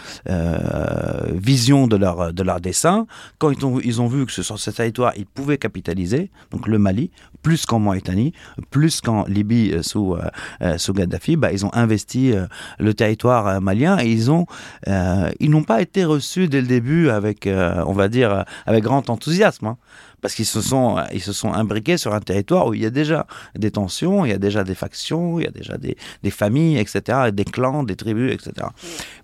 vision 1.34 1.88
de 1.88 1.98
leur 1.98 2.34
de 2.34 2.44
leur 2.44 2.62
dessin, 2.62 3.06
quand 3.38 3.52
ils 3.52 3.66
ont 3.66 3.80
ils 3.80 4.02
ont 4.02 4.08
vu 4.08 4.26
que 4.26 4.32
sur 4.32 4.58
ce 4.58 4.72
territoire 4.72 5.14
ils 5.18 5.26
pouvaient 5.26 5.58
capitaliser, 5.58 6.32
donc 6.52 6.68
le 6.68 6.78
Mali, 6.80 7.12
plus 7.42 7.66
qu'en 7.66 7.80
Mauritanie, 7.80 8.34
plus 8.70 9.02
qu'en 9.02 9.26
Libye 9.26 9.76
sous 9.82 10.16
sous 10.78 10.94
Gaddafi, 10.94 11.36
bah, 11.36 11.52
ils 11.52 11.66
ont 11.66 11.74
investi 11.74 12.34
le 12.80 12.94
territoire 12.94 13.62
malien 13.62 14.00
et 14.00 14.10
ils 14.10 14.32
ont 14.32 14.46
ils 14.88 15.50
n'ont 15.50 15.64
pas 15.64 15.82
été 15.82 16.06
reçus 16.06 16.48
dès 16.48 16.62
le 16.62 16.68
début 16.68 17.10
avec 17.10 17.48
on 17.48 17.94
va 17.94 18.08
dire 18.08 18.46
avec 18.66 18.84
grand 18.84 19.10
enthousiasme. 19.10 19.68
Hein 19.68 19.78
parce 20.24 20.34
qu'ils 20.34 20.48
se 20.48 20.62
sont 20.62 20.98
ils 21.14 21.22
se 21.22 21.34
sont 21.34 21.54
imbriqués 21.54 21.98
sur 21.98 22.14
un 22.16 22.20
territoire 22.22 22.66
où 22.68 22.74
il 22.74 22.82
y 22.82 22.86
a 22.88 22.90
déjà 22.90 23.28
des 23.56 23.70
tensions, 23.70 24.26
il 24.26 24.30
y 24.32 24.34
a 24.34 24.40
déjà 24.40 24.64
des 24.64 24.74
factions, 24.74 25.40
il 25.40 25.44
y 25.44 25.48
a 25.48 25.52
déjà 25.52 25.78
des, 25.78 25.96
des 26.24 26.32
familles, 26.32 26.78
etc., 26.80 27.30
des 27.32 27.44
clans, 27.46 27.84
des 27.84 27.96
tribus, 27.96 28.32
etc. 28.34 28.52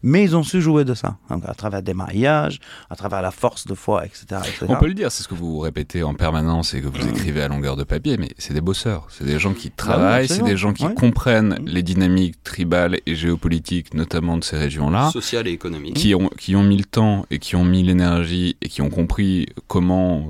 Mais 0.04 0.24
ils 0.24 0.36
ont 0.36 0.44
su 0.44 0.62
jouer 0.62 0.86
de 0.86 0.94
ça, 0.94 1.18
donc 1.32 1.44
à 1.48 1.56
travers 1.56 1.82
des 1.82 1.96
mariages, 1.96 2.60
à 2.92 2.96
travers 2.96 3.22
la 3.24 3.32
force 3.32 3.66
de 3.66 3.74
foi, 3.74 4.06
etc. 4.06 4.26
etc. 4.46 4.66
On 4.68 4.76
peut 4.76 4.88
le 4.88 4.94
dire, 4.94 5.12
c'est 5.12 5.24
ce 5.24 5.28
que 5.28 5.36
vous 5.36 5.58
répétez 5.60 6.04
en 6.04 6.14
permanence 6.14 6.74
et 6.76 6.82
que 6.82 6.88
vous 6.88 7.08
écrivez 7.08 7.42
à 7.42 7.48
longueur 7.48 7.76
de 7.78 7.84
papier, 7.86 8.18
mais 8.18 8.30
c'est 8.38 8.54
des 8.54 8.62
bosseurs, 8.62 9.08
c'est 9.10 9.26
des 9.26 9.40
gens 9.40 9.54
qui 9.54 9.72
travaillent, 9.72 10.28
c'est 10.28 10.44
des 10.44 10.58
gens 10.58 10.74
qui 10.74 10.86
Ouais. 10.86 10.94
comprennent 10.94 11.56
Mm. 11.62 11.66
les 11.68 11.84
dynamiques 11.84 12.44
tribales 12.44 13.00
et 13.06 13.16
géopolitiques, 13.16 13.94
notamment 13.94 14.38
de 14.38 14.44
ces 14.44 14.58
régions-là. 14.58 15.10
Social 15.12 15.48
et 15.48 15.52
économique. 15.52 15.96
qui 15.96 16.14
ont, 16.14 16.30
qui 16.38 16.56
ont 16.58 16.64
mis 16.64 16.78
le 16.78 16.84
temps 16.84 17.26
et 17.32 17.40
qui 17.40 17.56
ont 17.56 17.64
mis 17.64 17.84
l'énergie 17.84 18.58
et 18.62 18.68
qui 18.70 18.82
ont 18.82 18.90
compris 18.90 19.48
comment, 19.68 20.28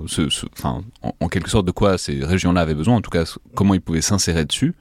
enfin, 0.59 0.83
en, 1.01 1.13
en 1.19 1.27
quelque 1.29 1.49
sorte 1.49 1.65
de 1.65 1.71
quoi 1.71 1.97
ces 1.97 2.23
régions-là 2.23 2.61
avaient 2.61 2.75
besoin, 2.75 2.95
en 2.95 3.01
tout 3.01 3.09
cas 3.09 3.23
comment 3.55 3.73
ils 3.73 3.81
pouvaient 3.81 4.01
s'insérer 4.01 4.45
dessus 4.45 4.75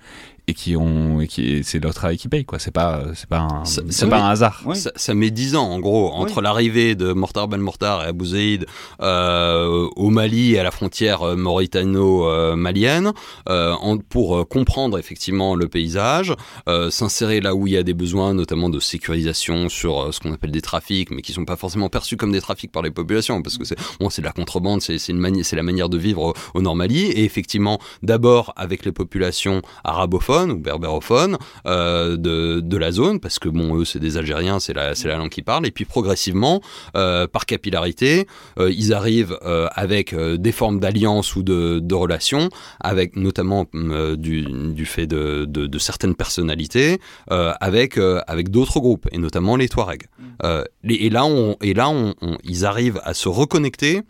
et 0.48 0.54
qui 0.54 0.74
ont, 0.76 1.20
et 1.20 1.28
qui, 1.28 1.62
c'est 1.62 1.78
leur 1.78 1.94
travail 1.94 2.16
qui 2.16 2.26
paye, 2.28 2.44
quoi. 2.44 2.58
C'est 2.58 2.70
pas, 2.72 3.02
c'est 3.14 3.28
pas 3.28 3.40
un, 3.40 3.64
Ça- 3.64 3.82
c'est 3.87 3.92
ça 3.92 4.06
pas 4.08 4.16
met- 4.16 4.22
un 4.22 4.28
hasard. 4.30 4.62
Oui. 4.64 4.76
Ça, 4.76 4.90
ça 4.96 5.14
met 5.14 5.30
10 5.30 5.54
ans 5.56 5.68
en 5.70 5.78
gros 5.78 6.11
entre 6.12 6.38
Oui. 6.38 6.42
l'arrivée 6.42 6.94
de 6.96 7.12
Mortar 7.12 7.46
Ben 7.48 7.58
Mortar 7.61 8.02
et 8.04 8.08
Abou 8.08 8.24
Zaïd 8.24 8.66
euh, 9.02 9.87
au 9.94 10.11
Mali 10.11 10.54
et 10.54 10.58
à 10.58 10.62
la 10.62 10.70
frontière 10.70 11.22
euh, 11.22 11.37
mauritano-malienne 11.37 13.12
euh, 13.48 13.72
en- 13.80 13.98
pour 13.98 14.48
comprendre 14.48 14.98
effectivement 14.98 15.54
le 15.54 15.68
paysage, 15.68 16.32
euh, 16.68 16.90
s'insérer 16.90 17.40
là 17.40 17.54
où 17.54 17.66
il 17.66 17.74
y 17.74 17.76
a 17.76 17.82
des 17.82 17.94
besoins 17.94 18.34
notamment 18.34 18.70
de 18.70 18.80
sécurisation 18.80 19.68
sur 19.68 20.12
ce 20.14 20.20
qu'on 20.20 20.32
appelle 20.32 20.50
des 20.50 20.62
trafics 20.62 21.11
mais 21.11 21.22
qui 21.22 21.32
sont 21.32 21.44
pas 21.44 21.56
forcément 21.56 21.88
perçus 21.88 22.16
comme 22.16 22.32
des 22.32 22.40
trafics 22.40 22.72
par 22.72 22.82
les 22.82 22.90
populations 22.90 23.42
parce 23.42 23.58
que 23.58 23.64
c'est 23.64 23.76
bon 24.00 24.11
c'est 24.11 24.22
de 24.22 24.26
la 24.26 24.32
contrebande, 24.32 24.80
c'est 24.82 24.98
c'est 24.98 25.12
une 25.12 25.18
mani- 25.18 25.44
c'est 25.44 25.56
la 25.56 25.62
manière 25.62 25.88
de 25.88 25.98
vivre 25.98 26.22
au, 26.22 26.34
au 26.54 26.62
Nord 26.62 26.76
Mali 26.76 27.04
et 27.06 27.24
effectivement 27.24 27.78
d'abord 28.02 28.52
avec 28.56 28.84
les 28.84 28.92
populations 28.92 29.62
arabophones 29.84 30.38
ou 30.46 30.59
berbérophones 30.59 31.37
euh, 31.66 32.16
de, 32.16 32.61
de 32.61 32.77
la 32.77 32.92
zone, 32.92 33.20
parce 33.20 33.38
que 33.38 33.48
bon, 33.48 33.77
eux, 33.79 33.85
c'est 33.85 33.98
des 33.98 34.16
Algériens, 34.16 34.61
c'est 34.61 34.74
la, 34.74 34.92
la 35.05 35.16
langue 35.16 35.31
qu'ils 35.31 35.44
parlent, 35.44 35.66
et 35.66 35.70
puis 35.70 35.85
progressivement, 35.85 36.61
euh, 36.96 37.27
par 37.27 37.46
capillarité, 37.46 38.27
euh, 38.59 38.70
ils 38.70 38.93
arrivent 38.93 39.39
avec 39.74 40.14
des 40.14 40.53
formes 40.53 40.80
d'alliance 40.80 41.36
ou 41.36 41.43
de, 41.43 41.78
de 41.80 41.95
relations, 41.95 42.49
avec 42.80 43.16
notamment 43.16 43.66
du, 43.72 44.43
du 44.72 44.86
fait 44.86 45.07
de, 45.07 45.45
de, 45.47 45.66
de 45.66 45.78
certaines 45.78 46.14
personnalités, 46.14 47.01
avec, 47.28 47.99
avec 48.26 48.51
d'autres 48.51 48.80
groupes, 48.80 49.09
et 49.12 49.18
notamment 49.18 49.57
les 49.57 49.68
Touaregs. 49.68 50.07
Les- 50.84 50.95
et 50.95 51.11
là, 51.11 51.24
on, 51.24 51.57
et 51.62 51.74
là 51.74 51.89
on, 51.89 52.14
on- 52.20 52.39
ils 52.45 52.64
arrivent 52.64 53.01
à 53.05 53.14
se 53.14 53.28
reconnecter 53.28 54.03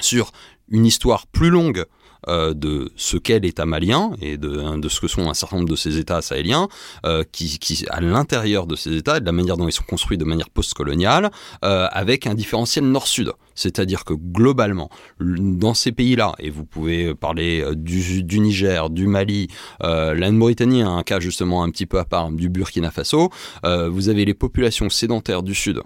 sur 0.00 0.30
une 0.70 0.86
histoire 0.86 1.26
plus 1.26 1.50
longue 1.50 1.84
euh, 2.28 2.54
de 2.54 2.92
ce 2.96 3.16
qu'est 3.16 3.40
l'État 3.40 3.66
malien 3.66 4.12
et 4.20 4.36
de, 4.36 4.78
de 4.78 4.88
ce 4.88 5.00
que 5.00 5.08
sont 5.08 5.28
un 5.28 5.34
certain 5.34 5.56
nombre 5.56 5.68
de 5.68 5.76
ces 5.76 5.98
États 5.98 6.22
sahéliens, 6.22 6.68
euh, 7.04 7.24
qui, 7.32 7.84
à 7.90 8.00
l'intérieur 8.00 8.66
de 8.66 8.76
ces 8.76 8.96
États, 8.96 9.18
de 9.20 9.26
la 9.26 9.32
manière 9.32 9.56
dont 9.56 9.68
ils 9.68 9.72
sont 9.72 9.82
construits 9.82 10.18
de 10.18 10.24
manière 10.24 10.50
postcoloniale, 10.50 11.30
euh, 11.64 11.88
avec 11.90 12.26
un 12.26 12.34
différentiel 12.34 12.84
nord-sud. 12.84 13.32
C'est-à-dire 13.54 14.04
que 14.04 14.14
globalement, 14.14 14.88
dans 15.20 15.74
ces 15.74 15.92
pays-là, 15.92 16.34
et 16.38 16.48
vous 16.48 16.64
pouvez 16.64 17.14
parler 17.14 17.64
du, 17.74 18.22
du 18.22 18.40
Niger, 18.40 18.88
du 18.88 19.06
Mali, 19.06 19.48
la 19.80 20.30
Mauritanie 20.30 20.82
a 20.82 20.88
un 20.88 21.02
cas 21.02 21.20
justement 21.20 21.62
un 21.62 21.70
petit 21.70 21.84
peu 21.84 21.98
à 21.98 22.06
part, 22.06 22.30
du 22.30 22.48
Burkina 22.48 22.90
Faso, 22.90 23.30
vous 23.62 24.08
avez 24.08 24.24
les 24.24 24.32
populations 24.32 24.88
sédentaires 24.88 25.42
du 25.42 25.54
Sud, 25.54 25.82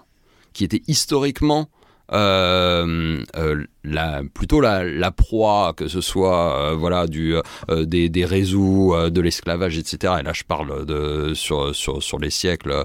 qui 0.52 0.62
étaient 0.62 0.82
historiquement 0.86 1.68
euh, 2.12 3.24
euh, 3.36 3.64
plutôt 4.34 4.60
la, 4.60 5.10
proie, 5.10 5.74
que 5.76 5.88
ce 5.88 6.00
soit 6.00 6.56
euh, 6.56 6.74
voilà 6.74 7.06
du 7.06 7.34
des, 7.68 8.08
des 8.08 8.24
réseaux, 8.24 9.10
de 9.10 9.20
l'esclavage, 9.20 9.78
etc. 9.78 10.14
Et 10.20 10.22
là, 10.22 10.32
je 10.32 10.44
parle 10.44 10.86
sur 11.34 11.74
sur, 11.74 12.02
sur 12.02 12.18
les 12.18 12.30
siècles 12.30 12.84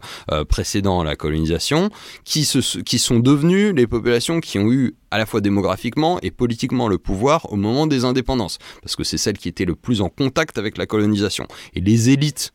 précédents 0.50 1.04
la 1.04 1.16
colonisation, 1.16 1.90
qui 2.24 2.46
se 2.46 2.80
qui 2.80 3.00
sont 3.00 3.20
devenues 3.20 3.74
les 3.74 3.88
populations 3.88 4.40
qui 4.40 4.60
ont 4.60 4.72
eu 4.72 4.96
à 5.12 5.18
la 5.18 5.26
fois 5.26 5.42
démographiquement 5.42 6.20
et 6.22 6.32
politiquement 6.32 6.88
le 6.88 6.98
pouvoir 6.98 7.52
au 7.52 7.58
moment 7.58 7.88
des 7.88 8.06
indépendances, 8.06 8.60
parce 8.82 8.96
que 8.96 9.04
c'est 9.04 9.18
celles 9.18 9.38
qui 9.38 9.50
étaient 9.50 9.66
le 9.66 9.76
plus 9.76 10.02
en 10.02 10.10
contact 10.10 10.58
avec 10.58 10.78
la 10.78 10.86
colonisation. 10.86 11.48
Et 11.74 11.82
les 11.82 12.10
élites 12.10 12.54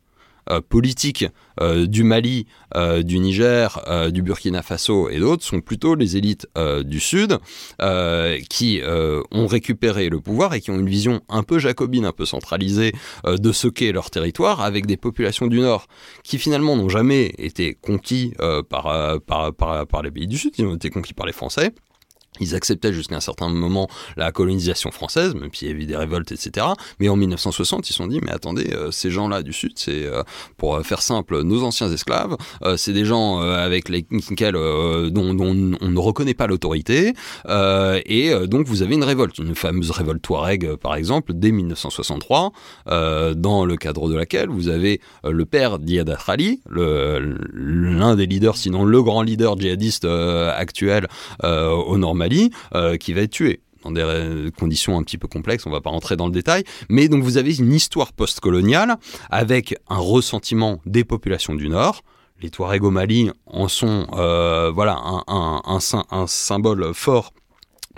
politiques 0.69 1.27
euh, 1.61 1.87
du 1.87 2.03
Mali, 2.03 2.47
euh, 2.75 3.03
du 3.03 3.19
Niger, 3.19 3.81
euh, 3.89 4.11
du 4.11 4.23
Burkina 4.23 4.63
Faso 4.63 5.09
et 5.09 5.19
d'autres 5.19 5.45
sont 5.45 5.61
plutôt 5.61 5.95
les 5.95 6.17
élites 6.17 6.47
euh, 6.59 6.83
du 6.83 7.01
Sud 7.01 7.39
euh, 7.81 8.39
qui 8.51 8.81
euh, 8.83 9.23
ont 9.31 9.47
récupéré 9.47 10.09
le 10.09 10.21
pouvoir 10.21 10.55
et 10.55 10.61
qui 10.61 10.71
ont 10.71 10.79
une 10.79 10.89
vision 10.89 11.21
un 11.29 11.43
peu 11.43 11.59
jacobine, 11.59 12.05
un 12.05 12.13
peu 12.13 12.27
centralisée 12.27 12.93
euh, 13.27 13.37
de 13.37 13.53
ce 13.53 13.69
qu'est 13.69 13.93
leur 13.93 14.11
territoire, 14.11 14.61
avec 14.61 14.87
des 14.87 14.97
populations 14.97 15.47
du 15.47 15.61
Nord 15.61 15.87
qui 16.23 16.39
finalement 16.39 16.77
n'ont 16.77 16.89
jamais 16.89 17.33
été 17.39 17.75
conquis 17.75 18.33
euh, 18.41 18.63
par, 18.63 18.87
euh, 18.89 19.19
par, 19.19 19.55
par, 19.55 19.87
par 19.87 20.03
les 20.03 20.11
pays 20.11 20.27
du 20.27 20.39
Sud, 20.39 20.55
ils 20.59 20.65
ont 20.67 20.75
été 20.75 20.91
conquis 20.91 21.15
par 21.15 21.27
les 21.27 21.33
Français. 21.33 21.73
Ils 22.41 22.55
acceptaient 22.55 22.93
jusqu'à 22.93 23.17
un 23.17 23.21
certain 23.21 23.49
moment 23.49 23.89
la 24.17 24.33
colonisation 24.33 24.91
française, 24.91 25.35
même 25.35 25.51
s'il 25.53 25.69
y 25.69 25.71
avait 25.71 25.87
des 25.87 25.97
révoltes, 25.97 26.33
etc. 26.33 26.67
Mais 27.01 27.09
en 27.09 27.17
1960, 27.17 27.89
ils 27.89 27.93
se 27.93 27.99
sont 27.99 28.07
dit, 28.07 28.21
mais 28.23 28.33
attendez, 28.33 28.73
euh, 28.73 28.91
ces 28.91 29.11
gens-là 29.11 29.43
du 29.43 29.53
Sud, 29.53 29.73
c'est, 29.77 30.05
euh, 30.05 30.23
pour 30.57 30.77
euh, 30.77 30.83
faire 30.83 31.03
simple, 31.03 31.43
nos 31.43 31.63
anciens 31.63 31.91
esclaves, 31.91 32.37
c'est 32.77 32.93
des 32.93 33.05
gens 33.05 33.39
avec 33.41 33.89
lesquels, 33.89 34.55
dont, 34.55 35.37
on 35.41 35.55
ne 35.55 35.99
reconnaît 35.99 36.35
pas 36.35 36.47
l'autorité, 36.47 37.13
et 37.49 38.33
donc 38.47 38.67
vous 38.67 38.83
avez 38.83 38.95
une 38.95 39.05
révolte, 39.05 39.39
une 39.39 39.55
fameuse 39.55 39.91
révolte 39.91 40.23
Touareg, 40.23 40.77
par 40.77 40.95
exemple, 40.95 41.33
dès 41.35 41.51
1963, 41.53 42.53
euh, 42.89 43.35
dans 43.35 43.65
le 43.65 43.77
cadre 43.77 44.09
de 44.09 44.15
laquelle 44.15 44.49
vous 44.49 44.69
avez 44.69 45.01
le 45.25 45.45
père 45.47 45.79
d'Iyad 45.79 46.17
Ali, 46.29 46.61
le- 46.69 47.37
l'un 47.53 48.17
des 48.17 48.27
leaders, 48.27 48.57
sinon 48.57 48.85
le 48.85 49.03
grand 49.03 49.23
leader 49.23 49.59
djihadiste 49.59 50.05
actuel 50.05 51.07
au 51.43 51.99
Nord 51.99 52.15
Euh, 52.75 52.97
qui 52.97 53.13
va 53.13 53.23
être 53.23 53.31
tué 53.31 53.61
dans 53.85 53.93
des 53.93 54.01
euh, 54.03 54.51
conditions 54.59 54.99
un 54.99 55.03
petit 55.05 55.17
peu 55.19 55.29
complexes, 55.29 55.65
on 55.67 55.71
va 55.71 55.81
pas 55.81 55.91
rentrer 55.91 56.17
dans 56.17 56.27
le 56.27 56.33
détail, 56.33 56.65
mais 56.89 57.09
donc 57.09 57.23
vous 57.23 57.37
avez 57.37 57.57
une 57.57 57.73
histoire 57.73 58.13
post-coloniale 58.13 58.97
avec 59.31 59.77
un 59.89 59.99
ressentiment 59.99 60.81
des 60.87 61.05
populations 61.05 61.55
du 61.55 61.69
Nord. 61.69 62.03
Les 62.43 62.51
Touaregs 62.51 62.83
au 62.85 62.91
Mali 62.91 63.31
en 63.47 63.69
sont 63.69 64.09
euh, 64.15 64.73
voilà 64.75 64.97
un, 64.97 65.23
un, 65.29 65.63
un, 65.65 65.79
sym- 65.79 66.05
un 66.11 66.27
symbole 66.27 66.93
fort 66.95 67.33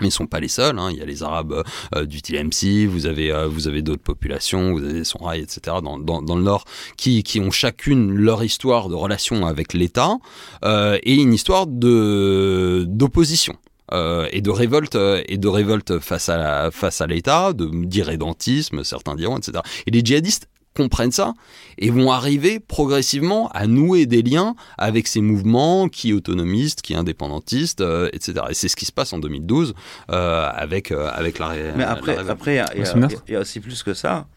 mais 0.01 0.07
ils 0.07 0.11
sont 0.11 0.27
pas 0.27 0.39
les 0.39 0.47
seuls. 0.47 0.79
Hein. 0.79 0.89
Il 0.91 0.97
y 0.97 1.01
a 1.01 1.05
les 1.05 1.23
Arabes 1.23 1.61
du 2.07 2.21
TLMC, 2.21 2.85
vous 2.87 3.05
avez 3.05 3.31
avez 3.31 3.81
d'autres 3.81 4.01
populations, 4.01 4.71
vous 4.71 4.81
avez 4.81 5.03
Songhai, 5.03 5.41
etc. 5.41 5.77
Dans, 5.83 5.97
dans, 5.99 6.35
le 6.37 6.43
Nord, 6.43 6.63
qui, 6.95 7.21
qui 7.21 7.41
ont 7.41 7.51
chacune 7.51 8.13
leur 8.13 8.41
histoire 8.41 8.87
de 8.87 8.95
relation 8.95 9.45
avec 9.45 9.73
l'État 9.73 10.17
et 10.63 11.15
une 11.15 11.33
histoire 11.33 11.67
d'opposition. 11.67 13.55
Euh, 13.93 14.27
et 14.31 14.41
de 14.41 14.49
révolte 14.49 14.95
euh, 14.95 15.21
et 15.27 15.37
de 15.37 15.47
révolte 15.47 15.99
face 15.99 16.29
à 16.29 16.37
la- 16.37 16.71
face 16.71 17.01
à 17.01 17.07
l'État, 17.07 17.53
de 17.53 17.65
d'irrédentisme, 17.85 18.83
certains 18.83 19.15
diront, 19.15 19.37
etc. 19.37 19.59
Et 19.87 19.91
les 19.91 20.01
djihadistes 20.03 20.47
comprennent 20.75 21.11
ça 21.11 21.33
et 21.77 21.89
vont 21.89 22.11
arriver 22.11 22.59
progressivement 22.59 23.49
à 23.49 23.67
nouer 23.67 24.05
des 24.05 24.21
liens 24.21 24.55
avec 24.77 25.07
ces 25.07 25.19
mouvements 25.19 25.89
qui 25.89 26.13
autonomistes, 26.13 26.81
qui 26.81 26.95
indépendantistes, 26.95 27.81
euh, 27.81 28.09
etc. 28.13 28.33
Et 28.49 28.53
c'est 28.53 28.67
ce 28.69 28.75
qui 28.75 28.85
se 28.85 28.91
passe 28.91 29.11
en 29.11 29.17
2012 29.19 29.73
euh, 30.11 30.49
avec 30.53 30.91
euh, 30.91 31.09
avec 31.13 31.39
la. 31.39 31.49
Mais 31.75 31.83
après, 31.83 32.15
après, 32.31 32.53
il 32.75 32.79
y 32.79 32.83
a- 32.83 32.93
y, 33.29 33.33
y 33.33 33.37
aussi 33.37 33.59
plus 33.59 33.83
que 33.83 33.93
ça. 33.93 34.27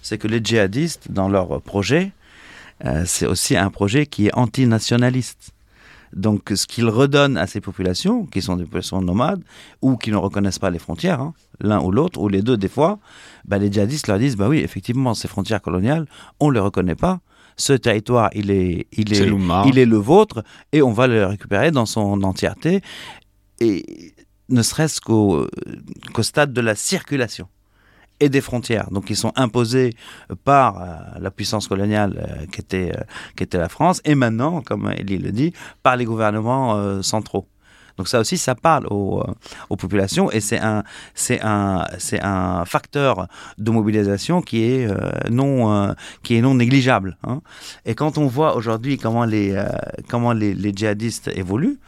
C'est 0.00 0.16
que 0.16 0.28
les 0.28 0.40
djihadistes, 0.42 1.10
dans 1.10 1.28
leur 1.28 1.60
projet, 1.60 2.12
euh, 2.86 3.02
c'est 3.04 3.26
aussi 3.26 3.56
un 3.56 3.68
projet 3.70 4.06
qui 4.06 4.28
est 4.28 4.34
antinationaliste. 4.34 5.50
Donc, 6.12 6.50
ce 6.54 6.66
qu'ils 6.66 6.88
redonnent 6.88 7.36
à 7.36 7.46
ces 7.46 7.60
populations, 7.60 8.26
qui 8.26 8.42
sont 8.42 8.56
des 8.56 8.64
populations 8.64 9.00
nomades, 9.00 9.42
ou 9.82 9.96
qui 9.96 10.10
ne 10.10 10.16
reconnaissent 10.16 10.58
pas 10.58 10.70
les 10.70 10.78
frontières, 10.78 11.20
hein, 11.20 11.34
l'un 11.60 11.80
ou 11.80 11.90
l'autre, 11.90 12.20
ou 12.20 12.28
les 12.28 12.42
deux 12.42 12.56
des 12.56 12.68
fois, 12.68 12.98
bah, 13.44 13.58
les 13.58 13.70
djihadistes 13.70 14.08
leur 14.08 14.18
disent, 14.18 14.36
bah 14.36 14.48
oui, 14.48 14.58
effectivement, 14.58 15.14
ces 15.14 15.28
frontières 15.28 15.62
coloniales, 15.62 16.06
on 16.40 16.48
ne 16.48 16.54
les 16.54 16.60
reconnaît 16.60 16.96
pas. 16.96 17.20
Ce 17.56 17.72
territoire, 17.72 18.30
il 18.34 18.50
est, 18.50 18.86
il 18.92 19.12
est, 19.12 19.28
il 19.66 19.78
est 19.78 19.86
le 19.86 19.96
vôtre, 19.96 20.42
et 20.72 20.82
on 20.82 20.92
va 20.92 21.06
le 21.06 21.26
récupérer 21.26 21.70
dans 21.70 21.86
son 21.86 22.22
entièreté, 22.22 22.80
et 23.60 24.14
ne 24.48 24.62
serait-ce 24.62 25.00
qu'au 25.00 25.46
qu'au 26.12 26.22
stade 26.22 26.52
de 26.52 26.60
la 26.60 26.74
circulation 26.74 27.48
et 28.20 28.28
des 28.28 28.40
frontières. 28.40 28.90
Donc 28.90 29.10
ils 29.10 29.16
sont 29.16 29.32
imposés 29.36 29.94
par 30.44 30.80
euh, 30.80 30.86
la 31.18 31.30
puissance 31.30 31.66
coloniale 31.66 32.14
euh, 32.18 32.46
qui, 32.46 32.60
était, 32.60 32.92
euh, 32.96 33.02
était 33.42 33.58
la 33.58 33.68
France, 33.68 34.00
et 34.04 34.14
maintenant, 34.14 34.60
comme 34.62 34.90
Elie 34.90 35.18
le 35.18 35.32
dit, 35.32 35.52
par 35.82 35.96
les 35.96 36.04
gouvernements 36.04 36.76
euh, 36.76 37.02
centraux. 37.02 37.46
Donc 37.96 38.08
ça 38.08 38.20
aussi, 38.20 38.38
ça 38.38 38.54
parle 38.54 38.86
aux, 38.88 39.22
populations 39.68 40.30
et 40.30 40.40
c'est 40.40 40.58
un, 40.58 40.84
un, 41.42 41.84
un 42.22 42.64
facteur 42.64 43.26
de 43.58 43.70
mobilisation 43.70 44.40
qui 44.40 44.62
est 44.62 44.88
non, 45.28 45.94
qui 46.22 46.36
est 46.36 46.40
non 46.40 46.54
négligeable. 46.54 47.18
Hein. 47.24 47.42
Et 47.84 47.94
quand 47.94 48.16
on 48.16 48.26
voit 48.26 48.56
aujourd'hui 48.56 48.96
comment 48.96 49.26
les, 49.26 49.62
comment 50.08 50.32
les 50.32 50.72
djihadistes 50.74 51.28
évoluent, 51.28 51.78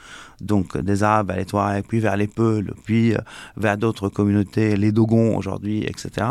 donc 0.43 0.77
des 0.77 1.03
Arabes 1.03 1.33
les 1.37 1.45
Touaregs, 1.47 1.85
puis 1.87 2.01
vers 2.01 2.17
les 2.17 2.27
Peuls, 2.27 2.75
puis 2.85 3.15
euh, 3.15 3.19
vers 3.57 3.79
d'autres 3.79 4.09
communautés, 4.09 4.77
les 4.77 4.93
Dogons 4.93 5.37
aujourd'hui, 5.37 5.85
etc. 5.85 6.27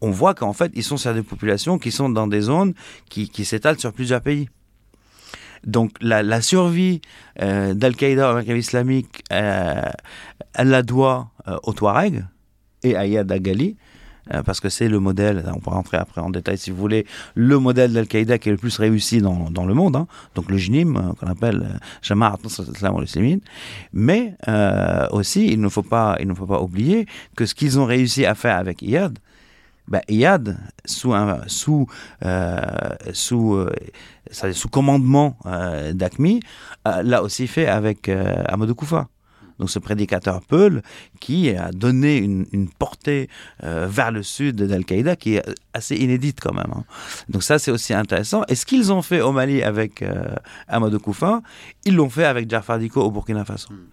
On 0.00 0.10
voit 0.10 0.34
qu'en 0.34 0.52
fait, 0.52 0.70
ils 0.74 0.84
sont 0.84 0.96
sur 0.96 1.14
des 1.14 1.22
populations 1.22 1.78
qui 1.78 1.90
sont 1.90 2.08
dans 2.08 2.26
des 2.26 2.42
zones 2.42 2.74
qui, 3.08 3.44
s'étalent 3.44 3.78
sur 3.78 3.92
plusieurs 3.92 4.20
pays. 4.20 4.48
Donc 5.64 5.92
la, 6.00 6.40
survie 6.40 7.00
euh, 7.42 7.74
d'Al-Qaïda 7.74 8.32
Maghreb 8.32 8.56
islamique, 8.56 9.22
euh, 9.32 9.82
elle 10.54 10.68
la 10.68 10.82
doit 10.82 11.30
aux 11.64 11.72
Touaregs 11.72 12.24
et 12.82 12.96
à 12.96 13.06
Yad 13.06 13.30
Agali, 13.30 13.76
euh, 13.76 13.89
parce 14.44 14.60
que 14.60 14.68
c'est 14.68 14.88
le 14.88 15.00
modèle, 15.00 15.44
on 15.54 15.60
pourra 15.60 15.76
rentrer 15.76 15.96
après 15.96 16.20
en 16.20 16.30
détail 16.30 16.58
si 16.58 16.70
vous 16.70 16.76
voulez, 16.76 17.06
le 17.34 17.58
modèle 17.58 17.92
d'Al-Qaïda 17.92 18.38
qui 18.38 18.48
est 18.48 18.52
le 18.52 18.58
plus 18.58 18.76
réussi 18.78 19.20
dans, 19.20 19.50
dans 19.50 19.66
le 19.66 19.74
monde, 19.74 19.96
hein. 19.96 20.06
donc 20.34 20.50
le 20.50 20.56
JNIM, 20.56 20.96
euh, 20.96 21.12
qu'on 21.14 21.26
appelle 21.26 21.62
euh, 21.62 21.78
Jamaat 22.02 22.38
Islam 22.44 22.96
al 22.96 23.40
mais 23.92 24.34
aussi, 25.10 25.46
il 25.46 25.60
ne, 25.60 25.68
faut 25.68 25.82
pas, 25.82 26.16
il 26.20 26.28
ne 26.28 26.34
faut 26.34 26.46
pas 26.46 26.60
oublier 26.60 27.06
que 27.36 27.46
ce 27.46 27.54
qu'ils 27.54 27.78
ont 27.78 27.84
réussi 27.84 28.24
à 28.24 28.34
faire 28.34 28.56
avec 28.56 28.82
Iyad, 28.82 29.18
ben, 29.88 30.00
Iyad, 30.08 30.58
sous, 30.84 31.12
un, 31.12 31.40
sous, 31.46 31.86
sous, 33.12 33.66
sous 34.30 34.68
commandement 34.68 35.36
d'Akmi, 35.92 36.40
l'a 36.84 37.22
aussi 37.22 37.46
fait 37.46 37.66
avec 37.66 38.08
Amadou 38.08 38.74
Koufa 38.74 39.08
donc 39.60 39.70
ce 39.70 39.78
prédicateur 39.78 40.40
Peul, 40.40 40.82
qui 41.20 41.50
a 41.50 41.70
donné 41.70 42.16
une, 42.16 42.68
portée 42.78 43.28
euh, 43.62 43.86
vers 43.88 44.10
le 44.10 44.22
sud 44.22 44.56
d'Al-Qaïda 44.56 45.16
qui 45.16 45.36
est 45.36 45.42
assez 45.74 45.96
inédite 45.96 46.38
quand 46.40 46.54
même. 46.54 46.72
Hein. 46.74 46.84
Donc 47.28 47.42
ça, 47.42 47.58
c'est 47.58 47.70
aussi 47.70 47.92
intéressant. 47.92 48.42
Et 48.48 48.54
ce 48.54 48.64
qu'ils 48.64 48.90
ont 48.92 49.02
fait 49.02 49.20
au 49.20 49.32
Mali 49.32 49.62
avec 49.62 50.02
euh, 50.02 50.34
Amadou 50.66 50.98
Koufa, 50.98 51.42
ils 51.84 51.94
l'ont 51.94 52.08
fait 52.08 52.24
avec 52.24 52.50
Jafar 52.50 52.78
Diko 52.78 53.02
au 53.02 53.10
Burkina 53.10 53.44
Faso. 53.44 53.72
Hmm. 53.72 53.86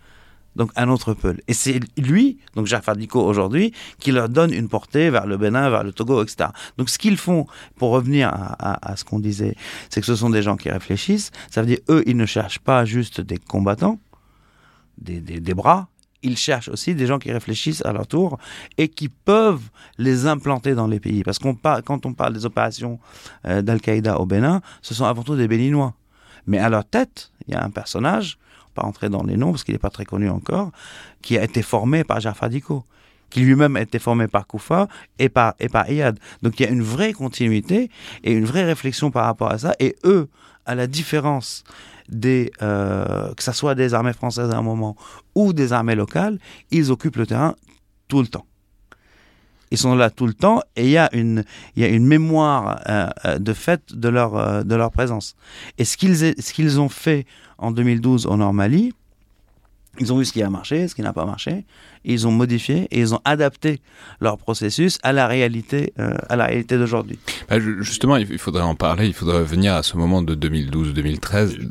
Donc 0.55 0.71
un 0.75 0.89
autre 0.89 1.13
Peul. 1.13 1.39
Et 1.47 1.53
c'est 1.53 1.79
lui, 1.97 2.39
donc 2.55 2.65
Jafar 2.65 2.95
Diko 2.95 3.21
aujourd'hui, 3.21 3.73
qui 3.99 4.11
leur 4.11 4.29
donne 4.29 4.53
une 4.53 4.69
portée 4.69 5.09
vers 5.09 5.27
le 5.27 5.37
Bénin, 5.37 5.69
vers 5.69 5.83
le 5.83 5.91
Togo, 5.91 6.23
etc. 6.23 6.49
Donc 6.77 6.89
ce 6.89 6.97
qu'ils 6.97 7.17
font, 7.17 7.45
pour 7.75 7.91
revenir 7.91 8.29
à, 8.29 8.91
à 8.91 8.95
ce 8.95 9.03
qu'on 9.03 9.19
disait, 9.19 9.55
c'est 9.89 9.99
que 9.99 10.07
ce 10.07 10.15
sont 10.15 10.31
des 10.31 10.41
gens 10.41 10.55
qui 10.55 10.69
réfléchissent. 10.69 11.31
Ça 11.51 11.61
veut 11.61 11.67
dire, 11.67 11.79
eux, 11.89 12.03
ils 12.07 12.17
ne 12.17 12.25
cherchent 12.25 12.59
pas 12.59 12.85
juste 12.85 13.21
des 13.21 13.37
combattants, 13.37 13.99
des, 14.97 15.53
bras, 15.53 15.87
ils 16.23 16.37
cherchent 16.37 16.69
aussi 16.69 16.95
des 16.95 17.05
gens 17.05 17.19
qui 17.19 17.31
réfléchissent 17.31 17.85
à 17.85 17.93
leur 17.93 18.07
tour 18.07 18.37
et 18.77 18.87
qui 18.87 19.09
peuvent 19.09 19.69
les 19.97 20.27
implanter 20.27 20.75
dans 20.75 20.87
les 20.87 20.99
pays. 20.99 21.23
Parce 21.23 21.39
qu'on 21.39 21.55
quand 21.55 22.05
on 22.05 22.13
parle 22.13 22.33
des 22.33 22.45
opérations 22.45 22.99
euh, 23.45 23.61
d'Al-Qaïda 23.61 24.19
au 24.19 24.25
Bénin, 24.25 24.61
ce 24.81 24.93
sont 24.93 25.05
avant 25.05 25.23
tout 25.23 25.35
des 25.35 25.47
Béninois. 25.47 25.93
Mais 26.47 26.57
à 26.59 26.69
leur 26.69 26.85
tête, 26.85 27.31
il 27.47 27.53
y 27.53 27.57
a 27.57 27.63
un 27.63 27.69
personnage, 27.69 28.37
pas 28.73 28.83
entrer 28.83 29.09
dans 29.09 29.23
les 29.23 29.37
noms 29.37 29.51
parce 29.51 29.63
qu'il 29.63 29.73
n'est 29.75 29.79
pas 29.79 29.89
très 29.89 30.05
connu 30.05 30.29
encore, 30.29 30.71
qui 31.21 31.37
a 31.37 31.43
été 31.43 31.61
formé 31.61 32.03
par 32.03 32.19
Jafar 32.19 32.49
Diko 32.49 32.85
qui 33.29 33.41
lui-même 33.41 33.75
a 33.75 33.81
été 33.81 33.99
formé 33.99 34.27
par 34.27 34.47
Koufa 34.47 34.87
et 35.19 35.29
par, 35.29 35.53
et 35.59 35.69
par 35.69 35.89
Iyad. 35.89 36.19
Donc 36.41 36.59
il 36.59 36.63
y 36.63 36.65
a 36.65 36.71
une 36.71 36.81
vraie 36.81 37.13
continuité 37.13 37.89
et 38.23 38.31
une 38.31 38.45
vraie 38.45 38.63
réflexion 38.63 39.11
par 39.11 39.25
rapport 39.25 39.51
à 39.51 39.57
ça. 39.57 39.75
Et 39.79 39.95
eux, 40.05 40.29
à 40.65 40.75
la 40.75 40.87
différence 40.87 41.63
des, 42.09 42.51
euh, 42.61 43.33
que 43.33 43.43
ce 43.43 43.51
soit 43.51 43.75
des 43.75 43.93
armées 43.93 44.13
françaises 44.13 44.49
à 44.51 44.57
un 44.57 44.61
moment 44.61 44.95
ou 45.35 45.53
des 45.53 45.73
armées 45.73 45.95
locales, 45.95 46.39
ils 46.71 46.91
occupent 46.91 47.17
le 47.17 47.27
terrain 47.27 47.55
tout 48.07 48.21
le 48.21 48.27
temps. 48.27 48.45
Ils 49.69 49.77
sont 49.77 49.95
là 49.95 50.09
tout 50.09 50.27
le 50.27 50.33
temps 50.33 50.61
et 50.77 50.85
il 50.85 50.91
y 50.91 50.97
a 50.97 51.13
une, 51.13 51.43
il 51.75 51.83
y 51.83 51.85
a 51.85 51.89
une 51.89 52.05
mémoire 52.05 52.81
euh, 52.87 53.09
euh, 53.25 53.39
de 53.39 53.53
fait 53.53 53.93
de 53.93 54.07
leur, 54.07 54.63
de 54.63 54.75
leur 54.75 54.91
présence. 54.91 55.35
Et 55.77 55.83
ce 55.83 55.97
qu'ils, 55.97 56.15
ce 56.15 56.53
qu'ils 56.53 56.79
ont 56.79 56.89
fait 56.89 57.25
en 57.57 57.71
2012 57.71 58.27
au 58.27 58.37
Nord-Mali, 58.37 58.93
ils 59.99 60.13
ont 60.13 60.17
vu 60.17 60.25
ce 60.25 60.33
qui 60.33 60.41
a 60.43 60.49
marché, 60.49 60.87
ce 60.87 60.95
qui 60.95 61.01
n'a 61.01 61.13
pas 61.13 61.25
marché, 61.25 61.65
ils 62.05 62.27
ont 62.27 62.31
modifié 62.31 62.87
et 62.91 62.99
ils 62.99 63.13
ont 63.13 63.19
adapté 63.25 63.81
leur 64.21 64.37
processus 64.37 64.97
à 65.03 65.13
la 65.13 65.27
réalité, 65.27 65.93
euh, 65.99 66.13
à 66.29 66.35
la 66.35 66.45
réalité 66.45 66.77
d'aujourd'hui. 66.77 67.19
Bah, 67.49 67.57
justement, 67.59 68.17
il 68.17 68.37
faudrait 68.37 68.63
en 68.63 68.75
parler, 68.75 69.07
il 69.07 69.13
faudrait 69.13 69.39
revenir 69.39 69.73
à 69.73 69.83
ce 69.83 69.97
moment 69.97 70.21
de 70.21 70.35
2012-2013. 70.35 71.69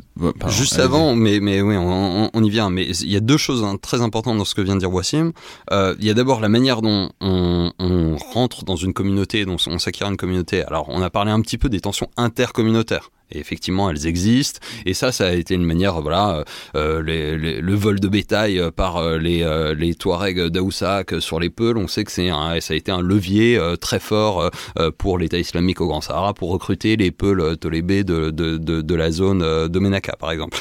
Juste 0.49 0.79
avant, 0.79 1.15
mais, 1.15 1.39
mais 1.39 1.61
oui, 1.61 1.75
on, 1.77 2.29
on, 2.33 2.43
y 2.43 2.49
vient. 2.49 2.69
Mais 2.69 2.85
il 2.85 3.11
y 3.11 3.15
a 3.15 3.19
deux 3.19 3.37
choses 3.37 3.63
hein, 3.63 3.77
très 3.81 4.01
importantes 4.01 4.37
dans 4.37 4.45
ce 4.45 4.55
que 4.55 4.61
vient 4.61 4.75
de 4.75 4.79
dire 4.79 4.93
Wassim. 4.93 5.31
Euh, 5.71 5.95
il 5.99 6.05
y 6.05 6.09
a 6.09 6.13
d'abord 6.13 6.39
la 6.39 6.49
manière 6.49 6.81
dont 6.81 7.09
on, 7.21 7.71
on, 7.79 8.15
rentre 8.33 8.63
dans 8.65 8.75
une 8.75 8.93
communauté, 8.93 9.45
dont 9.45 9.57
on 9.67 9.79
s'acquiert 9.79 10.07
une 10.07 10.17
communauté. 10.17 10.63
Alors, 10.63 10.87
on 10.89 11.01
a 11.01 11.09
parlé 11.09 11.31
un 11.31 11.41
petit 11.41 11.57
peu 11.57 11.69
des 11.69 11.79
tensions 11.79 12.09
intercommunautaires. 12.17 13.09
Effectivement, 13.31 13.89
elles 13.89 14.07
existent. 14.07 14.59
Et 14.85 14.93
ça, 14.93 15.11
ça 15.11 15.27
a 15.27 15.31
été 15.31 15.53
une 15.53 15.65
manière, 15.65 16.01
voilà, 16.01 16.43
euh, 16.75 17.01
les, 17.03 17.37
le 17.37 17.75
vol 17.75 17.99
de 17.99 18.07
bétail 18.07 18.59
euh, 18.59 18.71
par 18.71 18.97
euh, 18.97 19.17
les, 19.17 19.43
euh, 19.43 19.75
Touaregs 19.99 20.47
d'Aoussac 20.47 21.21
sur 21.21 21.39
les 21.39 21.49
Peuls. 21.49 21.77
On 21.77 21.87
sait 21.87 22.03
que 22.03 22.11
c'est 22.11 22.29
ça 22.29 22.73
a 22.73 22.75
été 22.75 22.91
un 22.91 23.01
levier 23.01 23.59
très 23.79 23.99
fort 23.99 24.51
pour 24.97 25.17
l'État 25.17 25.37
islamique 25.39 25.81
au 25.81 25.87
Grand 25.87 26.01
Sahara 26.01 26.33
pour 26.33 26.49
recruter 26.51 26.97
les 26.97 27.11
Peuls 27.11 27.57
tolébés 27.57 28.03
de, 28.03 28.29
de, 28.29 28.57
de, 28.57 28.81
de 28.81 28.95
la 28.95 29.11
zone 29.11 29.39
de 29.67 29.79
Ménaka, 29.79 30.15
par 30.17 30.31
exemple 30.31 30.57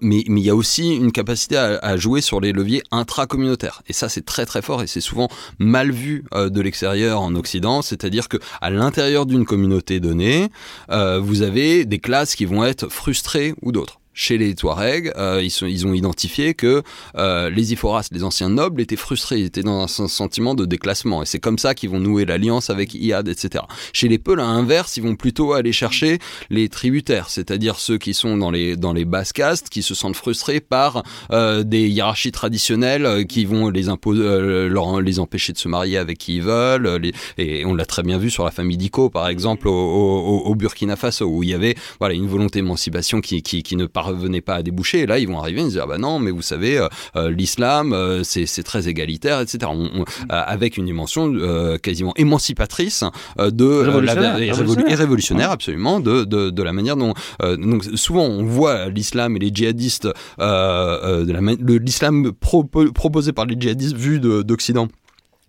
mais, 0.00 0.24
mais 0.28 0.40
il 0.40 0.44
y 0.44 0.50
a 0.50 0.54
aussi 0.54 0.94
une 0.94 1.12
capacité 1.12 1.56
à, 1.56 1.96
jouer 1.96 2.20
sur 2.20 2.40
les 2.40 2.52
leviers 2.52 2.82
intracommunautaires. 2.90 3.82
Et 3.88 3.92
ça, 3.92 4.08
c'est 4.08 4.24
très 4.24 4.46
très 4.46 4.62
fort 4.62 4.82
et 4.82 4.86
c'est 4.86 5.00
souvent 5.00 5.28
mal 5.58 5.90
vu 5.90 6.24
euh, 6.34 6.48
de 6.48 6.60
l'extérieur 6.60 7.20
en 7.20 7.34
Occident. 7.34 7.82
C'est-à-dire 7.82 8.28
que 8.28 8.38
à 8.60 8.70
l'intérieur 8.70 9.26
d'une 9.26 9.44
communauté 9.44 10.00
donnée, 10.00 10.48
euh, 10.90 11.18
vous 11.20 11.42
avez 11.42 11.84
des 11.84 11.98
classes 11.98 12.34
qui 12.34 12.44
vont 12.44 12.64
être 12.64 12.88
frustrées 12.88 13.54
ou 13.62 13.72
d'autres 13.72 14.01
chez 14.14 14.38
les 14.38 14.54
Touaregs, 14.54 15.12
euh, 15.16 15.42
ils, 15.42 15.68
ils 15.68 15.86
ont 15.86 15.94
identifié 15.94 16.54
que 16.54 16.82
euh, 17.16 17.50
les 17.50 17.72
Iforas, 17.72 18.08
les 18.12 18.24
anciens 18.24 18.48
nobles, 18.48 18.80
étaient 18.80 18.96
frustrés, 18.96 19.38
ils 19.38 19.46
étaient 19.46 19.62
dans 19.62 19.82
un 19.82 20.08
sentiment 20.08 20.54
de 20.54 20.64
déclassement. 20.64 21.22
Et 21.22 21.26
c'est 21.26 21.38
comme 21.40 21.58
ça 21.58 21.74
qu'ils 21.74 21.90
vont 21.90 22.00
nouer 22.00 22.24
l'alliance 22.24 22.70
avec 22.70 22.94
Iad, 22.94 23.28
etc. 23.28 23.64
Chez 23.92 24.08
les 24.08 24.18
Peuls, 24.18 24.40
à 24.40 24.44
l'inverse, 24.44 24.96
ils 24.96 25.02
vont 25.02 25.16
plutôt 25.16 25.52
aller 25.52 25.72
chercher 25.72 26.18
les 26.50 26.68
tributaires, 26.68 27.30
c'est-à-dire 27.30 27.78
ceux 27.78 27.98
qui 27.98 28.14
sont 28.14 28.36
dans 28.36 28.50
les, 28.50 28.76
dans 28.76 28.92
les 28.92 29.04
basses 29.04 29.32
castes, 29.32 29.68
qui 29.68 29.82
se 29.82 29.94
sentent 29.94 30.16
frustrés 30.16 30.60
par 30.60 31.02
euh, 31.30 31.62
des 31.62 31.88
hiérarchies 31.88 32.32
traditionnelles 32.32 33.06
euh, 33.06 33.24
qui 33.24 33.44
vont 33.44 33.68
les, 33.68 33.88
euh, 33.88 35.00
les 35.00 35.18
empêcher 35.20 35.52
de 35.52 35.58
se 35.58 35.68
marier 35.68 35.98
avec 35.98 36.18
qui 36.18 36.36
ils 36.36 36.42
veulent. 36.42 36.96
Les, 36.96 37.12
et 37.38 37.64
on 37.64 37.74
l'a 37.74 37.86
très 37.86 38.02
bien 38.02 38.18
vu 38.18 38.30
sur 38.30 38.44
la 38.44 38.50
famille 38.50 38.76
Diko, 38.76 39.10
par 39.10 39.28
exemple, 39.28 39.68
au, 39.68 40.54
Burkina 40.54 40.96
Faso, 40.96 41.26
où 41.26 41.42
il 41.42 41.48
y 41.48 41.54
avait 41.54 41.74
voilà, 41.98 42.14
une 42.14 42.26
volonté 42.26 42.60
d'émancipation 42.60 43.20
qui, 43.20 43.42
qui, 43.42 43.62
qui 43.62 43.76
ne 43.76 43.86
parvenait 44.02 44.40
pas 44.40 44.56
à 44.56 44.62
déboucher. 44.62 45.00
Et 45.00 45.06
là, 45.06 45.18
ils 45.18 45.28
vont 45.28 45.38
arriver 45.38 45.60
et 45.60 45.64
se 45.64 45.70
dire, 45.70 45.86
bah 45.86 45.98
non, 45.98 46.18
mais 46.18 46.30
vous 46.30 46.42
savez, 46.42 46.78
euh, 46.78 46.88
euh, 47.16 47.30
l'islam, 47.30 47.92
euh, 47.92 48.22
c'est 48.24 48.62
très 48.62 48.88
égalitaire, 48.88 49.40
etc. 49.40 49.70
On, 49.74 50.04
avec 50.28 50.76
une 50.76 50.86
dimension 50.86 51.32
quasiment 51.82 52.12
émancipatrice 52.16 53.04
de 53.38 53.64
révolutionnaire, 53.64 54.38
la, 54.38 54.44
et 54.44 54.94
révolutionnaire, 54.94 55.50
absolument, 55.50 56.00
de, 56.00 56.24
de, 56.24 56.50
de, 56.50 56.62
la 56.62 56.72
manière 56.72 56.96
dont 56.96 57.14
donc 57.40 57.84
souvent 57.94 58.24
on 58.24 58.44
voit 58.44 58.88
l'islam 58.88 59.36
et 59.36 59.38
les 59.38 59.50
djihadistes, 59.52 60.08
l'islam 60.38 62.32
proposé 62.32 63.32
par 63.32 63.46
les 63.46 63.56
djihadistes 63.58 63.96
vu 63.96 64.20
d'Occident 64.20 64.88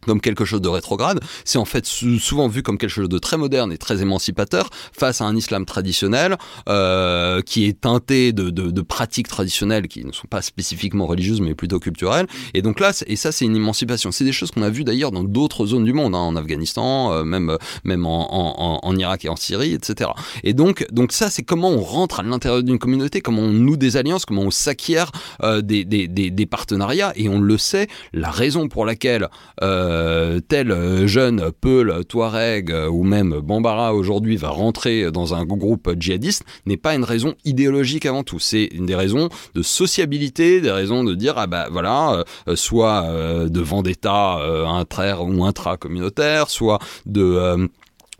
comme 0.06 0.22
quelque 0.22 0.46
chose 0.46 0.62
de 0.62 0.70
rétrograde, 0.70 1.20
c'est 1.46 1.58
en 1.58 1.66
fait 1.66 1.86
souvent 1.86 2.48
vu 2.48 2.64
comme 2.64 2.78
quelque 2.78 2.90
chose 2.90 3.10
de 3.10 3.20
très 3.20 3.38
moderne 3.38 3.72
et 3.72 3.78
très 3.78 4.02
émancipateur 4.02 4.70
face 4.98 5.22
à 5.22 5.26
un 5.26 5.36
islam 5.36 5.66
traditionnel 5.66 6.38
euh, 6.70 7.42
qui 7.42 7.66
est 7.66 7.82
teinté 7.82 8.34
de, 8.34 8.50
de, 8.50 8.72
de, 8.72 8.82
pratiques 8.82 9.28
traditionnelles 9.28 9.88
qui 9.88 10.06
ne 10.06 10.12
sont 10.12 10.28
pas 10.28 10.42
spécifiquement 10.42 11.06
religieuses 11.06 11.42
mais 11.42 11.56
plutôt 11.56 11.80
culturelles. 11.80 12.28
Et 12.54 12.62
donc 12.62 12.80
là, 12.80 12.92
et 13.08 13.16
ça 13.16 13.32
c'est 13.32 13.46
une 13.46 13.56
émancipation. 13.56 14.12
C'est 14.12 14.26
des 14.26 14.32
choses 14.32 14.52
qu'on 14.52 14.62
a 14.62 14.70
vues 14.70 14.84
d'ailleurs 14.84 15.12
dans 15.12 15.24
d'autres 15.24 15.66
zones 15.66 15.86
du 15.86 15.94
monde, 15.94 16.16
hein, 16.16 16.20
en 16.20 16.36
Afghanistan, 16.36 17.12
euh, 17.12 17.24
même 17.24 17.58
même 17.84 18.06
en, 18.06 18.34
en, 18.34 18.80
en, 18.84 18.96
Irak 18.98 19.26
et 19.26 19.30
en 19.30 19.36
Syrie, 19.36 19.74
etc. 19.74 20.12
Et 20.44 20.54
donc 20.54 20.86
donc 20.92 21.12
ça 21.12 21.30
c'est 21.30 21.44
comment 21.44 21.70
on 21.70 21.82
rentre 21.82 22.20
à 22.20 22.24
l'intérieur 22.24 22.64
d'une 22.64 22.80
communauté, 22.80 23.22
comment 23.22 23.42
on 23.42 23.52
noue 23.52 23.78
des 23.78 23.98
alliances, 23.98 24.26
comment 24.26 24.44
on 24.44 24.52
s'acquiert 24.52 25.12
euh, 25.44 25.62
des, 25.62 25.86
des, 25.86 26.08
des, 26.08 26.30
des, 26.30 26.46
partenariats. 26.46 27.14
Et 27.16 27.30
on 27.30 27.40
le 27.40 27.58
sait, 27.58 27.88
la 28.14 28.32
raison 28.32 28.68
pour 28.68 28.86
laquelle 28.86 29.28
euh, 29.62 29.93
euh, 29.94 30.40
tel 30.40 30.72
euh, 30.72 31.08
jeune 31.08 31.52
Peul, 31.62 32.04
Touareg 32.06 32.72
euh, 32.72 32.88
ou 32.88 33.04
même 33.04 33.40
Bambara 33.42 33.94
aujourd'hui 33.94 34.38
va 34.38 34.50
rentrer 34.50 35.12
dans 35.12 35.36
un 35.36 35.46
groupe 35.46 35.92
djihadiste 36.00 36.44
n'est 36.66 36.78
pas 36.78 36.96
une 36.96 37.04
raison 37.04 37.36
idéologique 37.46 38.06
avant 38.06 38.24
tout. 38.24 38.40
C'est 38.40 38.66
une 38.72 38.86
des 38.86 38.96
raisons 38.96 39.30
de 39.54 39.62
sociabilité, 39.62 40.62
des 40.62 40.72
raisons 40.72 41.04
de 41.04 41.14
dire 41.14 41.36
ah 41.38 41.48
bah 41.48 41.68
voilà, 41.72 42.24
soit 42.56 43.08
de 43.48 43.60
vendetta 43.60 44.40
intra 44.66 45.22
ou 45.22 45.44
intra-communautaire, 45.44 46.50
soit 46.50 46.80
de 47.06 47.70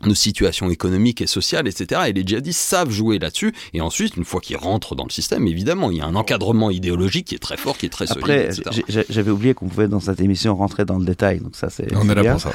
nos 0.06 0.14
situations 0.14 0.70
économiques 0.70 1.20
et 1.20 1.26
sociales, 1.26 1.66
etc. 1.66 2.02
Et 2.08 2.12
les 2.12 2.22
djihadistes 2.26 2.60
savent 2.60 2.90
jouer 2.90 3.18
là-dessus. 3.18 3.54
Et 3.72 3.80
ensuite, 3.80 4.16
une 4.16 4.24
fois 4.24 4.40
qu'ils 4.40 4.56
rentrent 4.56 4.94
dans 4.94 5.04
le 5.04 5.10
système, 5.10 5.46
évidemment, 5.46 5.90
il 5.90 5.98
y 5.98 6.00
a 6.00 6.06
un 6.06 6.14
encadrement 6.14 6.70
idéologique 6.70 7.26
qui 7.28 7.34
est 7.34 7.38
très 7.38 7.56
fort, 7.56 7.78
qui 7.78 7.86
est 7.86 7.90
très 7.90 8.06
solide. 8.06 8.22
Après, 8.24 8.50
j'avais 9.08 9.30
oublié 9.30 9.54
qu'on 9.54 9.68
pouvait 9.68 9.88
dans 9.88 10.00
cette 10.00 10.20
émission 10.20 10.54
rentrer 10.56 10.84
dans 10.84 10.98
le 10.98 11.04
détail. 11.04 11.40
Donc 11.40 11.56
ça, 11.56 11.70
c'est. 11.70 11.94
On 11.96 12.08
est, 12.08 12.14
là 12.14 12.32
pour 12.32 12.40
ça. 12.40 12.52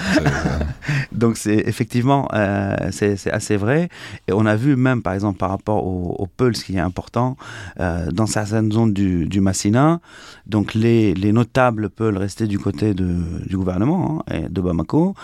donc 1.12 1.38
c'est 1.38 1.64
effectivement, 1.68 2.28
euh, 2.34 2.76
c'est 2.91 3.32
assez 3.32 3.58
vrai. 3.58 3.89
Et 4.28 4.34
on 4.34 4.45
a 4.45 4.56
vu 4.56 4.76
même, 4.76 5.02
par 5.02 5.14
exemple, 5.14 5.38
par 5.38 5.50
rapport 5.50 5.86
au, 5.86 6.16
au 6.18 6.28
Pulse, 6.28 6.64
qui 6.64 6.76
est 6.76 6.80
important, 6.80 7.38
euh, 7.80 8.12
dans 8.12 8.26
certaines 8.26 8.72
zones 8.72 8.93
du, 8.93 9.26
du 9.26 9.41
Massina, 9.41 10.00
donc 10.45 10.74
les, 10.74 11.14
les 11.14 11.32
notables 11.32 11.89
peuvent 11.89 12.18
rester 12.18 12.47
du 12.47 12.60
côté 12.60 12.93
de, 12.93 13.18
du 13.45 13.58
gouvernement 13.58 14.24
hein, 14.30 14.43
de 14.50 14.62
Bamako, 14.62 15.16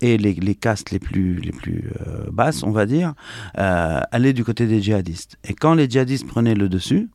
et 0.00 0.18
les, 0.18 0.34
les 0.34 0.54
castes 0.54 0.90
les 0.90 0.98
plus 0.98 1.36
les 1.36 1.52
plus 1.52 1.71
euh, 1.72 2.30
basse, 2.30 2.62
on 2.62 2.70
va 2.70 2.86
dire, 2.86 3.14
euh, 3.58 4.00
aller 4.10 4.32
du 4.32 4.44
côté 4.44 4.66
des 4.66 4.82
djihadistes. 4.82 5.36
Et 5.44 5.54
quand 5.54 5.74
les 5.74 5.88
djihadistes 5.88 6.26
prenaient 6.26 6.54
le 6.54 6.68
dessus, 6.68 7.08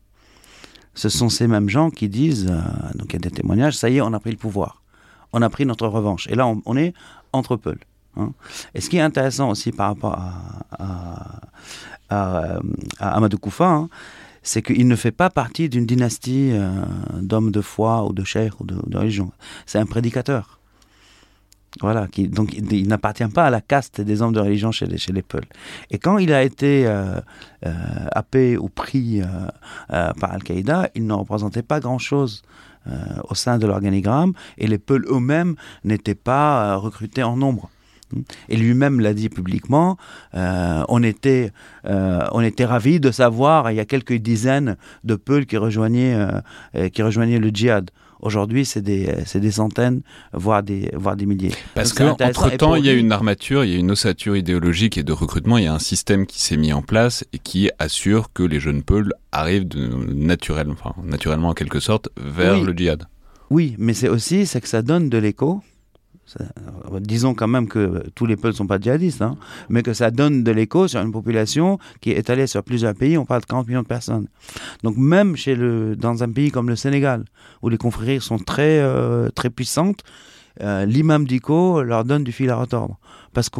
ce 0.93 1.09
sont 1.09 1.29
ces 1.29 1.47
mêmes 1.47 1.69
gens 1.69 1.89
qui 1.89 2.09
disent, 2.09 2.47
euh, 2.49 2.59
donc 2.95 3.09
il 3.09 3.13
y 3.13 3.15
a 3.17 3.19
des 3.19 3.31
témoignages, 3.31 3.77
ça 3.77 3.89
y 3.89 3.97
est, 3.97 4.01
on 4.01 4.13
a 4.13 4.19
pris 4.19 4.31
le 4.31 4.37
pouvoir, 4.37 4.81
on 5.33 5.41
a 5.41 5.49
pris 5.49 5.65
notre 5.65 5.87
revanche. 5.87 6.27
Et 6.27 6.35
là, 6.35 6.47
on, 6.47 6.77
est 6.77 6.93
entre 7.33 7.55
peuls. 7.55 7.79
Hein. 8.15 8.31
Et 8.73 8.81
ce 8.81 8.89
qui 8.89 8.97
est 8.97 9.01
intéressant 9.01 9.49
aussi 9.49 9.71
par 9.71 9.89
rapport 9.89 10.17
à, 10.17 11.41
à, 12.09 12.59
Amadou 12.99 13.37
Koufa, 13.37 13.69
hein, 13.69 13.89
c'est 14.41 14.61
qu'il 14.61 14.87
ne 14.87 14.95
fait 14.95 15.11
pas 15.11 15.29
partie 15.29 15.67
d'une 15.67 15.85
dynastie 15.85 16.53
d'hommes 17.13 17.51
de 17.51 17.59
foi 17.59 18.05
ou 18.05 18.13
de 18.13 18.23
chers 18.23 18.55
ou 18.61 18.65
de 18.65 18.97
religion. 18.97 19.31
C'est 19.65 19.77
un 19.77 19.85
prédicateur. 19.85 20.56
Voilà, 21.81 22.07
qui, 22.07 22.27
donc 22.27 22.53
il, 22.53 22.87
n'appartient 22.87 23.27
pas 23.27 23.45
à 23.45 23.49
la 23.49 23.61
caste 23.61 24.01
des 24.01 24.21
hommes 24.21 24.33
de 24.33 24.39
religion 24.39 24.71
chez 24.71 24.87
les, 24.87 24.97
chez 24.97 25.13
les 25.13 25.21
Peuls. 25.21 25.45
Et 25.91 25.99
quand 25.99 26.17
il 26.17 26.33
a 26.33 26.43
été 26.43 26.87
euh, 26.87 27.19
euh 27.65 27.73
happé 28.11 28.57
ou 28.57 28.69
pris 28.69 29.21
euh, 29.21 29.25
euh, 29.93 30.11
par 30.13 30.31
Al-Qaïda, 30.31 30.89
il 30.95 31.05
ne 31.05 31.13
représentait 31.13 31.63
pas 31.63 31.79
grand-chose 31.79 32.43
au 33.29 33.35
sein 33.35 33.57
de 33.57 33.67
l'organigramme 33.67 34.31
et 34.57 34.65
les 34.65 34.77
Peuls 34.77 35.05
eux-mêmes 35.09 35.55
n'étaient 35.83 36.15
pas 36.15 36.77
recrutés 36.77 37.21
en 37.21 37.35
nombre. 37.35 37.69
Et 38.47 38.55
lui-même 38.55 39.01
l'a 39.01 39.13
dit 39.13 39.27
publiquement, 39.27 39.97
on, 40.33 41.03
était, 41.03 41.51
était 41.83 42.65
ravis 42.65 43.01
de 43.01 43.11
savoir, 43.11 43.71
il 43.71 43.75
y 43.75 43.81
a 43.81 43.85
quelques 43.85 44.13
dizaines 44.13 44.77
de 45.03 45.15
Peuls 45.15 45.45
qui 45.45 45.57
rejoignaient, 45.57 46.17
qui 46.93 47.01
rejoignaient 47.01 47.39
le 47.39 47.49
djihad. 47.49 47.91
Aujourd'hui, 48.21 48.65
c'est 48.65 48.81
des, 48.81 49.13
des, 49.35 49.51
centaines, 49.51 50.01
voire 50.33 50.63
des, 50.63 50.89
voire 50.93 51.15
des 51.15 51.25
milliers. 51.25 51.51
Parce 51.75 51.93
qu'entre-temps, 51.93 52.75
il 52.75 52.85
y 52.85 52.89
a 52.89 52.93
une 52.93 53.11
armature, 53.11 53.63
il 53.63 53.71
y 53.71 53.75
a 53.75 53.79
une 53.79 53.91
ossature 53.91 54.35
idéologique 54.35 54.97
et 54.97 55.03
de 55.03 55.13
recrutement, 55.13 55.57
il 55.57 55.65
y 55.65 55.67
a 55.67 55.73
un 55.73 55.79
système 55.79 56.25
qui 56.25 56.41
s'est 56.41 56.57
mis 56.57 56.73
en 56.73 56.81
place 56.81 57.25
et 57.33 57.39
qui 57.39 57.69
assure 57.79 58.33
que 58.33 58.43
les 58.43 58.59
jeunes 58.59 58.83
peuls 58.83 59.13
arrivent 59.31 59.67
de, 59.67 59.87
naturellement, 60.13 60.75
enfin, 60.79 60.95
naturellement 61.03 61.49
en 61.49 61.53
quelque 61.53 61.79
sorte, 61.79 62.09
vers 62.17 62.61
le 62.61 62.73
djihad. 62.73 63.05
Oui, 63.49 63.75
mais 63.77 63.93
c'est 63.93 64.09
aussi 64.09 64.45
c'est 64.45 64.59
que 64.61 64.67
ça 64.67 64.81
donne 64.81 65.09
de 65.09 65.17
l'écho 65.17 65.61
disons 66.99 67.33
quand 67.33 67.47
même 67.47 67.67
que 67.67 68.03
tous 68.15 68.25
les 68.25 68.35
peuples 68.35 68.49
ne 68.49 68.53
sont 68.53 68.67
pas 68.67 68.79
djihadistes, 68.79 69.21
hein, 69.21 69.37
mais 69.69 69.83
que 69.83 69.93
ça 69.93 70.11
donne 70.11 70.43
de 70.43 70.51
l'écho 70.51 70.87
sur 70.87 71.01
une 71.01 71.11
population 71.11 71.79
qui 72.01 72.11
est 72.11 72.17
étalée 72.17 72.47
sur 72.47 72.63
plusieurs 72.63 72.93
pays, 72.93 73.17
on 73.17 73.25
parle 73.25 73.41
de 73.41 73.45
40 73.45 73.67
millions 73.67 73.81
de 73.81 73.87
personnes. 73.87 74.27
Donc 74.83 74.97
même 74.97 75.35
chez 75.35 75.55
le, 75.55 75.95
dans 75.95 76.23
un 76.23 76.31
pays 76.31 76.51
comme 76.51 76.69
le 76.69 76.75
Sénégal, 76.75 77.23
où 77.61 77.69
les 77.69 77.77
confréries 77.77 78.21
sont 78.21 78.39
très, 78.39 78.79
euh, 78.79 79.29
très 79.29 79.49
puissantes, 79.49 80.03
euh, 80.61 80.85
l'imam 80.85 81.25
d'ICO 81.25 81.83
leur 81.83 82.03
donne 82.03 82.23
du 82.23 82.31
fil 82.31 82.49
à 82.49 82.55
retordre. 82.55 82.97
Parce 83.33 83.49
que 83.49 83.59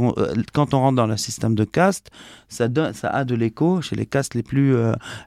quand 0.53 0.73
on 0.73 0.79
rentre 0.79 0.95
dans 0.95 1.05
le 1.05 1.17
système 1.17 1.53
de 1.53 1.63
caste, 1.63 2.09
ça, 2.49 2.67
donne, 2.67 2.93
ça 2.93 3.09
a 3.09 3.23
de 3.23 3.35
l'écho 3.35 3.81
chez 3.81 3.95
les 3.95 4.07
castes 4.07 4.33
les 4.33 4.41
plus, 4.41 4.75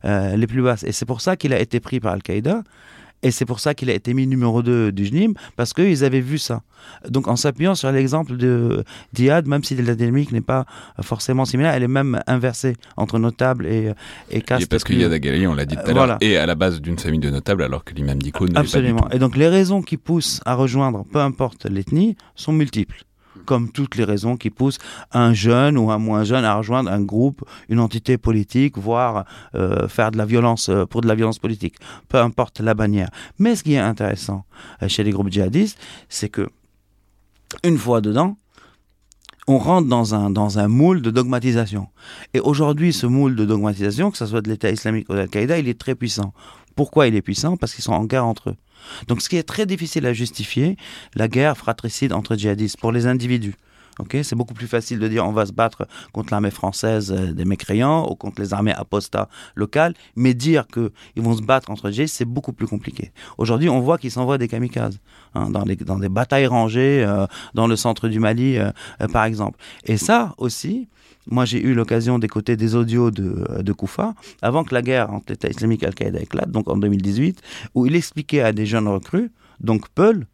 les 0.02 0.46
plus 0.48 0.60
basses. 0.60 0.82
Et 0.82 0.90
c'est 0.90 1.04
pour 1.04 1.20
ça 1.20 1.36
qu'il 1.36 1.52
a 1.52 1.60
été 1.60 1.78
pris 1.78 2.00
par 2.00 2.14
Al-Qaïda. 2.14 2.64
Et 3.22 3.30
c'est 3.30 3.44
pour 3.44 3.60
ça 3.60 3.74
qu'il 3.74 3.90
a 3.90 3.94
été 3.94 4.14
mis 4.14 4.26
numéro 4.26 4.62
2 4.62 4.92
du 4.92 5.04
JNIM, 5.04 5.34
parce 5.56 5.74
qu'ils 5.74 6.04
avaient 6.04 6.20
vu 6.20 6.38
ça. 6.38 6.62
Donc 7.08 7.28
en 7.28 7.36
s'appuyant 7.36 7.74
sur 7.74 7.92
l'exemple 7.92 8.36
de 8.36 8.84
d'IAD, 9.12 9.46
même 9.46 9.62
si 9.62 9.74
la 9.76 9.94
dynamique 9.94 10.32
n'est 10.32 10.40
pas 10.40 10.64
forcément 11.02 11.44
similaire, 11.44 11.74
elle 11.74 11.82
est 11.82 11.88
même 11.88 12.20
inversée 12.26 12.76
entre 12.96 13.18
notables 13.18 13.66
et, 13.66 13.92
et 14.30 14.40
castes. 14.40 14.66
parce 14.70 14.84
qu'il 14.84 14.98
y 14.98 15.04
a 15.04 15.50
on 15.50 15.54
l'a 15.54 15.66
dit 15.66 15.76
tout 15.76 15.90
à 15.90 15.92
l'heure, 15.92 16.18
et 16.20 16.36
à 16.36 16.46
la 16.46 16.54
base 16.54 16.80
d'une 16.80 16.98
famille 16.98 17.20
de 17.20 17.30
notables, 17.30 17.62
alors 17.62 17.84
que 17.84 17.94
l'imam 17.94 18.20
d'Iko 18.20 18.48
ne 18.48 18.56
Absolument. 18.56 19.08
Et 19.10 19.18
donc 19.18 19.36
les 19.36 19.48
raisons 19.48 19.82
qui 19.82 19.96
poussent 19.98 20.40
à 20.46 20.54
rejoindre, 20.54 21.04
peu 21.12 21.20
importe 21.20 21.66
l'ethnie, 21.66 22.16
sont 22.34 22.52
multiples 22.52 23.04
comme 23.44 23.70
toutes 23.70 23.96
les 23.96 24.04
raisons 24.04 24.36
qui 24.36 24.50
poussent 24.50 24.78
un 25.12 25.32
jeune 25.32 25.76
ou 25.78 25.90
un 25.90 25.98
moins 25.98 26.24
jeune 26.24 26.44
à 26.44 26.54
rejoindre 26.54 26.90
un 26.90 27.00
groupe, 27.00 27.44
une 27.68 27.80
entité 27.80 28.18
politique, 28.18 28.78
voire 28.78 29.24
euh, 29.54 29.88
faire 29.88 30.10
de 30.10 30.18
la 30.18 30.26
violence 30.26 30.68
euh, 30.68 30.86
pour 30.86 31.00
de 31.00 31.08
la 31.08 31.14
violence 31.14 31.38
politique, 31.38 31.76
peu 32.08 32.18
importe 32.18 32.60
la 32.60 32.74
bannière. 32.74 33.10
Mais 33.38 33.56
ce 33.56 33.62
qui 33.62 33.74
est 33.74 33.78
intéressant 33.78 34.44
euh, 34.82 34.88
chez 34.88 35.02
les 35.04 35.10
groupes 35.10 35.30
djihadistes, 35.30 35.78
c'est 36.08 36.28
que 36.28 36.48
une 37.64 37.78
fois 37.78 38.00
dedans, 38.00 38.36
on 39.48 39.58
rentre 39.58 39.88
dans 39.88 40.14
un, 40.14 40.30
dans 40.30 40.58
un 40.58 40.68
moule 40.68 41.02
de 41.02 41.10
dogmatisation. 41.10 41.88
Et 42.34 42.40
aujourd'hui, 42.40 42.92
ce 42.92 43.06
moule 43.06 43.34
de 43.34 43.44
dogmatisation, 43.44 44.10
que 44.10 44.16
ce 44.16 44.26
soit 44.26 44.42
de 44.42 44.48
l'État 44.48 44.70
islamique 44.70 45.08
ou 45.08 45.14
d'Al-Qaïda, 45.14 45.58
il 45.58 45.68
est 45.68 45.78
très 45.78 45.96
puissant. 45.96 46.32
Pourquoi 46.76 47.06
il 47.06 47.14
est 47.14 47.22
puissant 47.22 47.56
Parce 47.56 47.74
qu'ils 47.74 47.84
sont 47.84 47.92
en 47.92 48.04
guerre 48.04 48.26
entre 48.26 48.50
eux. 48.50 48.56
Donc 49.08 49.20
ce 49.20 49.28
qui 49.28 49.36
est 49.36 49.42
très 49.42 49.66
difficile 49.66 50.06
à 50.06 50.12
justifier, 50.12 50.76
la 51.14 51.28
guerre 51.28 51.56
fratricide 51.56 52.12
entre 52.12 52.36
djihadistes 52.36 52.78
pour 52.78 52.92
les 52.92 53.06
individus. 53.06 53.54
Okay 53.98 54.22
c'est 54.22 54.36
beaucoup 54.36 54.54
plus 54.54 54.68
facile 54.68 54.98
de 54.98 55.08
dire 55.08 55.26
on 55.26 55.32
va 55.32 55.44
se 55.44 55.52
battre 55.52 55.86
contre 56.12 56.32
l'armée 56.32 56.50
française 56.50 57.12
euh, 57.12 57.32
des 57.32 57.44
mécréants 57.44 58.08
ou 58.08 58.14
contre 58.14 58.40
les 58.40 58.54
armées 58.54 58.72
apostats 58.72 59.28
locales, 59.56 59.94
mais 60.16 60.32
dire 60.32 60.66
qu'ils 60.68 61.22
vont 61.22 61.36
se 61.36 61.42
battre 61.42 61.70
entre 61.70 61.90
djihadistes, 61.90 62.16
c'est 62.16 62.24
beaucoup 62.24 62.52
plus 62.52 62.66
compliqué. 62.66 63.12
Aujourd'hui, 63.36 63.68
on 63.68 63.80
voit 63.80 63.98
qu'ils 63.98 64.10
s'envoient 64.10 64.38
des 64.38 64.48
kamikazes 64.48 65.00
hein, 65.34 65.50
dans, 65.50 65.64
des 65.64 66.08
batailles 66.08 66.46
rangées 66.46 67.04
euh, 67.04 67.26
dans 67.52 67.66
le 67.66 67.76
centre 67.76 68.08
du 68.08 68.20
Mali, 68.20 68.56
euh, 68.56 68.70
par 69.12 69.24
exemple. 69.24 69.58
Et 69.84 69.98
ça 69.98 70.34
aussi, 70.38 70.88
moi, 71.26 71.44
j'ai 71.44 71.62
eu 71.62 71.74
l'occasion 71.74 72.18
d'écouter 72.18 72.56
des 72.56 72.74
audios 72.74 73.10
de, 73.10 73.72
Koufa 73.72 74.14
avant 74.42 74.64
que 74.64 74.74
la 74.74 74.82
guerre 74.82 75.12
entre 75.12 75.26
l'État 75.28 75.48
islamique 75.48 75.82
et 75.82 75.86
Al-Qaïda 75.86 76.20
éclate, 76.20 76.50
donc 76.50 76.68
en 76.68 76.76
2018, 76.76 77.40
où 77.74 77.86
il 77.86 77.94
expliquait 77.94 78.40
à 78.40 78.52
des 78.52 78.66
jeunes 78.66 78.88
recrues, 78.88 79.30
donc 79.60 79.88
Peul, 79.90 80.26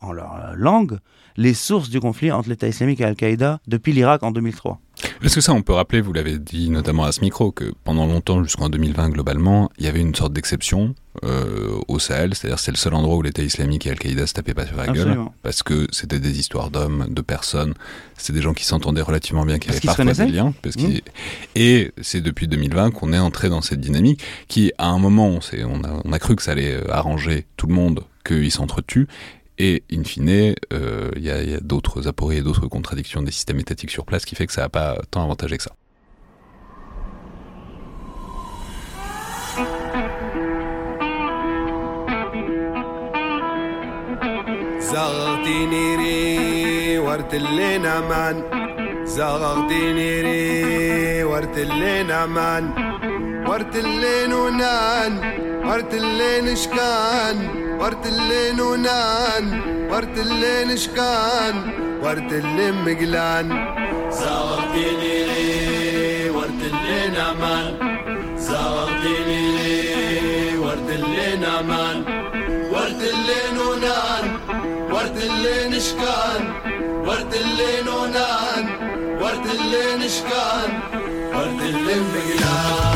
en 0.00 0.12
leur 0.12 0.54
langue, 0.56 0.98
les 1.36 1.54
sources 1.54 1.88
du 1.88 2.00
conflit 2.00 2.32
entre 2.32 2.48
l'État 2.48 2.68
islamique 2.68 3.00
et 3.00 3.04
Al-Qaïda 3.04 3.60
depuis 3.66 3.92
l'Irak 3.92 4.22
en 4.22 4.32
2003. 4.32 4.80
Est-ce 5.22 5.34
que 5.34 5.40
ça, 5.40 5.52
on 5.52 5.62
peut 5.62 5.72
rappeler, 5.72 6.00
vous 6.00 6.12
l'avez 6.12 6.38
dit 6.38 6.70
notamment 6.70 7.04
à 7.04 7.12
ce 7.12 7.20
micro, 7.20 7.50
que 7.50 7.72
pendant 7.84 8.06
longtemps, 8.06 8.42
jusqu'en 8.42 8.68
2020 8.68 9.10
globalement, 9.10 9.70
il 9.78 9.84
y 9.84 9.88
avait 9.88 10.00
une 10.00 10.14
sorte 10.14 10.32
d'exception 10.32 10.94
euh, 11.24 11.78
au 11.88 11.98
Sahel, 11.98 12.34
c'est-à-dire 12.34 12.58
c'est 12.58 12.70
le 12.70 12.76
seul 12.76 12.94
endroit 12.94 13.16
où 13.16 13.22
l'État 13.22 13.42
islamique 13.42 13.86
et 13.86 13.90
Al-Qaïda 13.90 14.26
se 14.26 14.34
tapaient 14.34 14.54
pas 14.54 14.66
sur 14.66 14.76
la 14.76 14.86
gueule, 14.86 15.18
parce 15.42 15.62
que 15.62 15.88
c'était 15.90 16.20
des 16.20 16.38
histoires 16.38 16.70
d'hommes, 16.70 17.06
de 17.08 17.20
personnes, 17.20 17.74
c'était 18.16 18.34
des 18.34 18.42
gens 18.42 18.54
qui 18.54 18.64
s'entendaient 18.64 19.02
relativement 19.02 19.44
bien, 19.44 19.58
qui 19.58 19.70
avaient 19.70 19.80
parfois 19.80 20.04
des 20.04 20.26
liens. 20.26 20.54
Parce 20.62 20.76
mmh. 20.76 21.00
Et 21.56 21.92
c'est 22.00 22.20
depuis 22.20 22.46
2020 22.46 22.92
qu'on 22.92 23.12
est 23.12 23.18
entré 23.18 23.48
dans 23.48 23.62
cette 23.62 23.80
dynamique 23.80 24.22
qui, 24.46 24.72
à 24.78 24.88
un 24.88 24.98
moment, 24.98 25.28
on, 25.28 25.40
on, 25.66 25.84
a, 25.84 26.00
on 26.04 26.12
a 26.12 26.18
cru 26.18 26.36
que 26.36 26.42
ça 26.42 26.52
allait 26.52 26.74
euh, 26.74 26.92
arranger 26.92 27.46
tout 27.56 27.66
le 27.66 27.74
monde, 27.74 28.04
qu'ils 28.24 28.52
s'entretuent, 28.52 29.08
et 29.57 29.83
in 29.91 30.03
fine, 30.03 30.55
euh, 30.73 31.11
il 31.15 31.23
y 31.23 31.29
a, 31.29 31.35
a 31.35 31.59
d'autres 31.59 32.07
apories 32.07 32.37
et 32.37 32.41
d'autres 32.41 32.67
contradictions 32.67 33.21
des 33.21 33.31
systèmes 33.31 33.59
étatiques 33.59 33.91
sur 33.91 34.05
place 34.05 34.25
qui 34.25 34.35
fait 34.35 34.47
que 34.47 34.53
ça 34.53 34.61
n'a 34.61 34.69
pas 34.69 34.97
tant 35.11 35.23
avantagé 35.23 35.57
que 35.57 35.63
ça. 35.63 35.73
زغطيني 44.93 45.95
ري 45.95 46.97
ورت 46.97 47.33
اللينا 47.33 47.99
مان 47.99 48.43
زغطيني 49.05 50.21
ري 50.21 51.23
ورت 51.23 51.57
اللينا 51.57 52.25
مان 52.25 52.63
ورت 53.47 53.75
اللين 53.75 54.33
ونان 54.33 55.13
ورت 55.65 55.93
اللين 55.93 56.55
شكان 56.55 57.37
ورد 57.78 58.06
اللين 58.06 58.60
ونان 58.60 59.60
ورد 59.90 60.18
اللين 60.18 60.76
شكان 60.76 61.54
ورد 62.02 62.32
اللين 62.32 62.74
مقلان 62.74 63.48
زاورتيني 64.10 66.30
ورد 66.30 66.62
اللين 66.72 67.16
أمان 67.16 67.74
زاورتيني 68.38 70.58
ورد 70.58 70.90
اللين 70.90 71.44
أمان 71.44 72.04
ورد 72.72 73.02
اللين 73.12 73.58
ونان 73.68 74.24
ورد 74.92 75.16
اللين 75.16 75.80
شكان 75.80 76.42
ورد 77.06 77.34
اللين 77.34 77.88
ونان 77.88 78.64
ورد 79.22 79.46
اللين 79.46 80.08
شكان 80.08 80.70
ورد 81.34 81.60
اللين 81.62 82.02
مقلان 82.14 82.87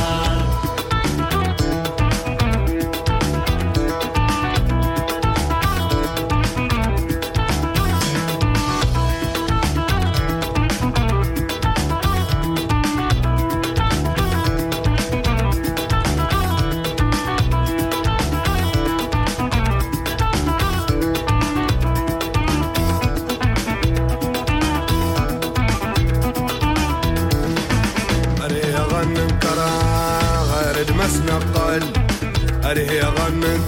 هي 32.78 33.02
من 33.30 33.60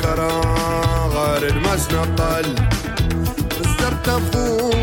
غار 1.15 1.43
المسنا 1.43 2.01
قل. 2.01 2.55
نزدر 3.61 3.93
تفوق 4.05 4.75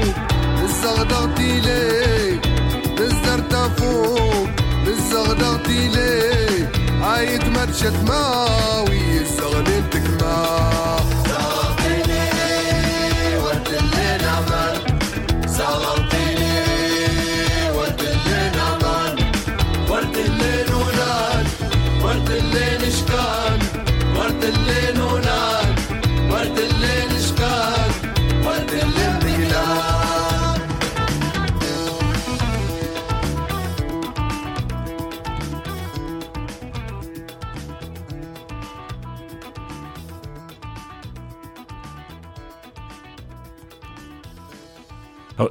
نزغدغتي 0.64 1.60
ليك 1.60 2.42
نزدر 3.00 3.40
تفوق 3.40 4.48
نزغدغتي 4.88 5.88
ليك 5.88 6.70
عايد 7.02 7.44
مرشد 7.50 8.04
ماوي 8.10 9.18
الزغنين 9.22 9.90
تكماوي 9.90 11.01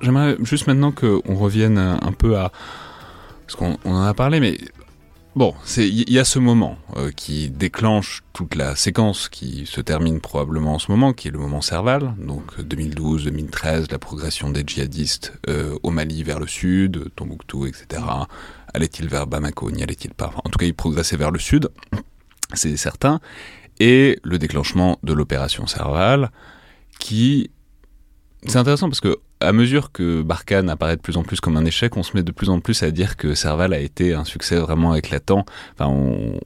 J'aimerais 0.02 0.36
juste 0.40 0.66
maintenant 0.66 0.92
qu'on 0.92 1.34
revienne 1.34 1.78
un 1.78 2.12
peu 2.12 2.38
à... 2.38 2.52
Parce 3.46 3.56
qu'on 3.56 3.78
en 3.84 4.02
a 4.02 4.14
parlé, 4.14 4.38
mais 4.38 4.58
Bon, 5.36 5.54
il 5.76 6.10
y 6.10 6.18
a 6.18 6.24
ce 6.24 6.40
moment 6.40 6.76
euh, 6.96 7.12
qui 7.12 7.50
déclenche 7.50 8.22
toute 8.32 8.56
la 8.56 8.74
séquence 8.74 9.28
qui 9.28 9.64
se 9.64 9.80
termine 9.80 10.20
probablement 10.20 10.74
en 10.74 10.78
ce 10.80 10.90
moment, 10.90 11.12
qui 11.12 11.28
est 11.28 11.30
le 11.30 11.38
moment 11.38 11.60
Serval, 11.60 12.14
donc 12.18 12.58
2012-2013, 12.58 13.92
la 13.92 14.00
progression 14.00 14.50
des 14.50 14.64
djihadistes 14.66 15.32
euh, 15.48 15.78
au 15.84 15.92
Mali 15.92 16.24
vers 16.24 16.40
le 16.40 16.48
sud, 16.48 17.12
Tombouctou, 17.14 17.66
etc. 17.66 18.02
Allait-il 18.74 19.08
vers 19.08 19.28
Bamako, 19.28 19.70
n'y 19.70 19.84
allait-il 19.84 20.14
pas? 20.14 20.32
En 20.44 20.50
tout 20.50 20.58
cas, 20.58 20.66
il 20.66 20.74
progressait 20.74 21.16
vers 21.16 21.30
le 21.30 21.38
sud, 21.38 21.68
c'est 22.54 22.76
certain. 22.76 23.20
Et 23.78 24.18
le 24.24 24.36
déclenchement 24.36 24.98
de 25.04 25.12
l'opération 25.12 25.68
Serval, 25.68 26.32
qui... 26.98 27.52
C'est 28.46 28.58
intéressant 28.58 28.88
parce 28.88 29.00
que 29.00 29.16
à 29.40 29.52
mesure 29.52 29.90
que 29.90 30.22
Barkhane 30.22 30.68
apparaît 30.68 30.96
de 30.96 31.00
plus 31.00 31.16
en 31.16 31.22
plus 31.22 31.40
comme 31.40 31.56
un 31.56 31.64
échec, 31.64 31.96
on 31.96 32.02
se 32.02 32.14
met 32.14 32.22
de 32.22 32.30
plus 32.30 32.50
en 32.50 32.60
plus 32.60 32.82
à 32.82 32.90
dire 32.90 33.16
que 33.16 33.34
Serval 33.34 33.72
a 33.72 33.78
été 33.78 34.12
un 34.12 34.24
succès 34.24 34.56
vraiment 34.56 34.94
éclatant. 34.94 35.46
Enfin, 35.72 35.90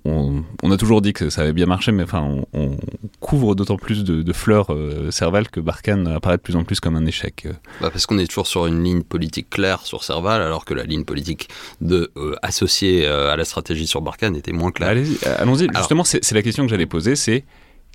on, 0.04 0.70
a 0.70 0.76
toujours 0.76 1.02
dit 1.02 1.12
que 1.12 1.28
ça 1.28 1.42
avait 1.42 1.52
bien 1.52 1.66
marché, 1.66 1.90
mais 1.92 2.04
enfin, 2.04 2.42
on, 2.52 2.76
couvre 3.20 3.54
d'autant 3.54 3.76
plus 3.76 4.04
de, 4.04 4.32
fleurs 4.32 4.72
euh, 4.72 5.10
Serval 5.10 5.48
que 5.48 5.60
Barkhane 5.60 6.06
apparaît 6.08 6.36
de 6.36 6.42
plus 6.42 6.56
en 6.56 6.64
plus 6.64 6.78
comme 6.80 6.96
un 6.96 7.06
échec. 7.06 7.46
Bah 7.80 7.90
parce 7.90 8.06
qu'on 8.06 8.18
est 8.18 8.26
toujours 8.26 8.46
sur 8.46 8.66
une 8.66 8.82
ligne 8.84 9.02
politique 9.02 9.50
claire 9.50 9.82
sur 9.82 10.04
Serval, 10.04 10.40
alors 10.40 10.64
que 10.64 10.74
la 10.74 10.84
ligne 10.84 11.04
politique 11.04 11.48
de, 11.80 12.12
euh, 12.16 12.36
associée 12.42 13.06
euh, 13.06 13.32
à 13.32 13.36
la 13.36 13.44
stratégie 13.44 13.86
sur 13.86 14.02
Barkhane 14.02 14.36
était 14.36 14.52
moins 14.52 14.70
claire. 14.70 14.90
Allons-y. 15.38 15.68
Justement, 15.76 16.04
c'est 16.04 16.32
la 16.32 16.42
question 16.42 16.64
que 16.64 16.70
j'allais 16.70 16.86
poser, 16.86 17.16
c'est 17.16 17.44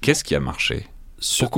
qu'est-ce 0.01 0.23
qui 0.23 0.35
a 0.35 0.39
marché? 0.39 0.87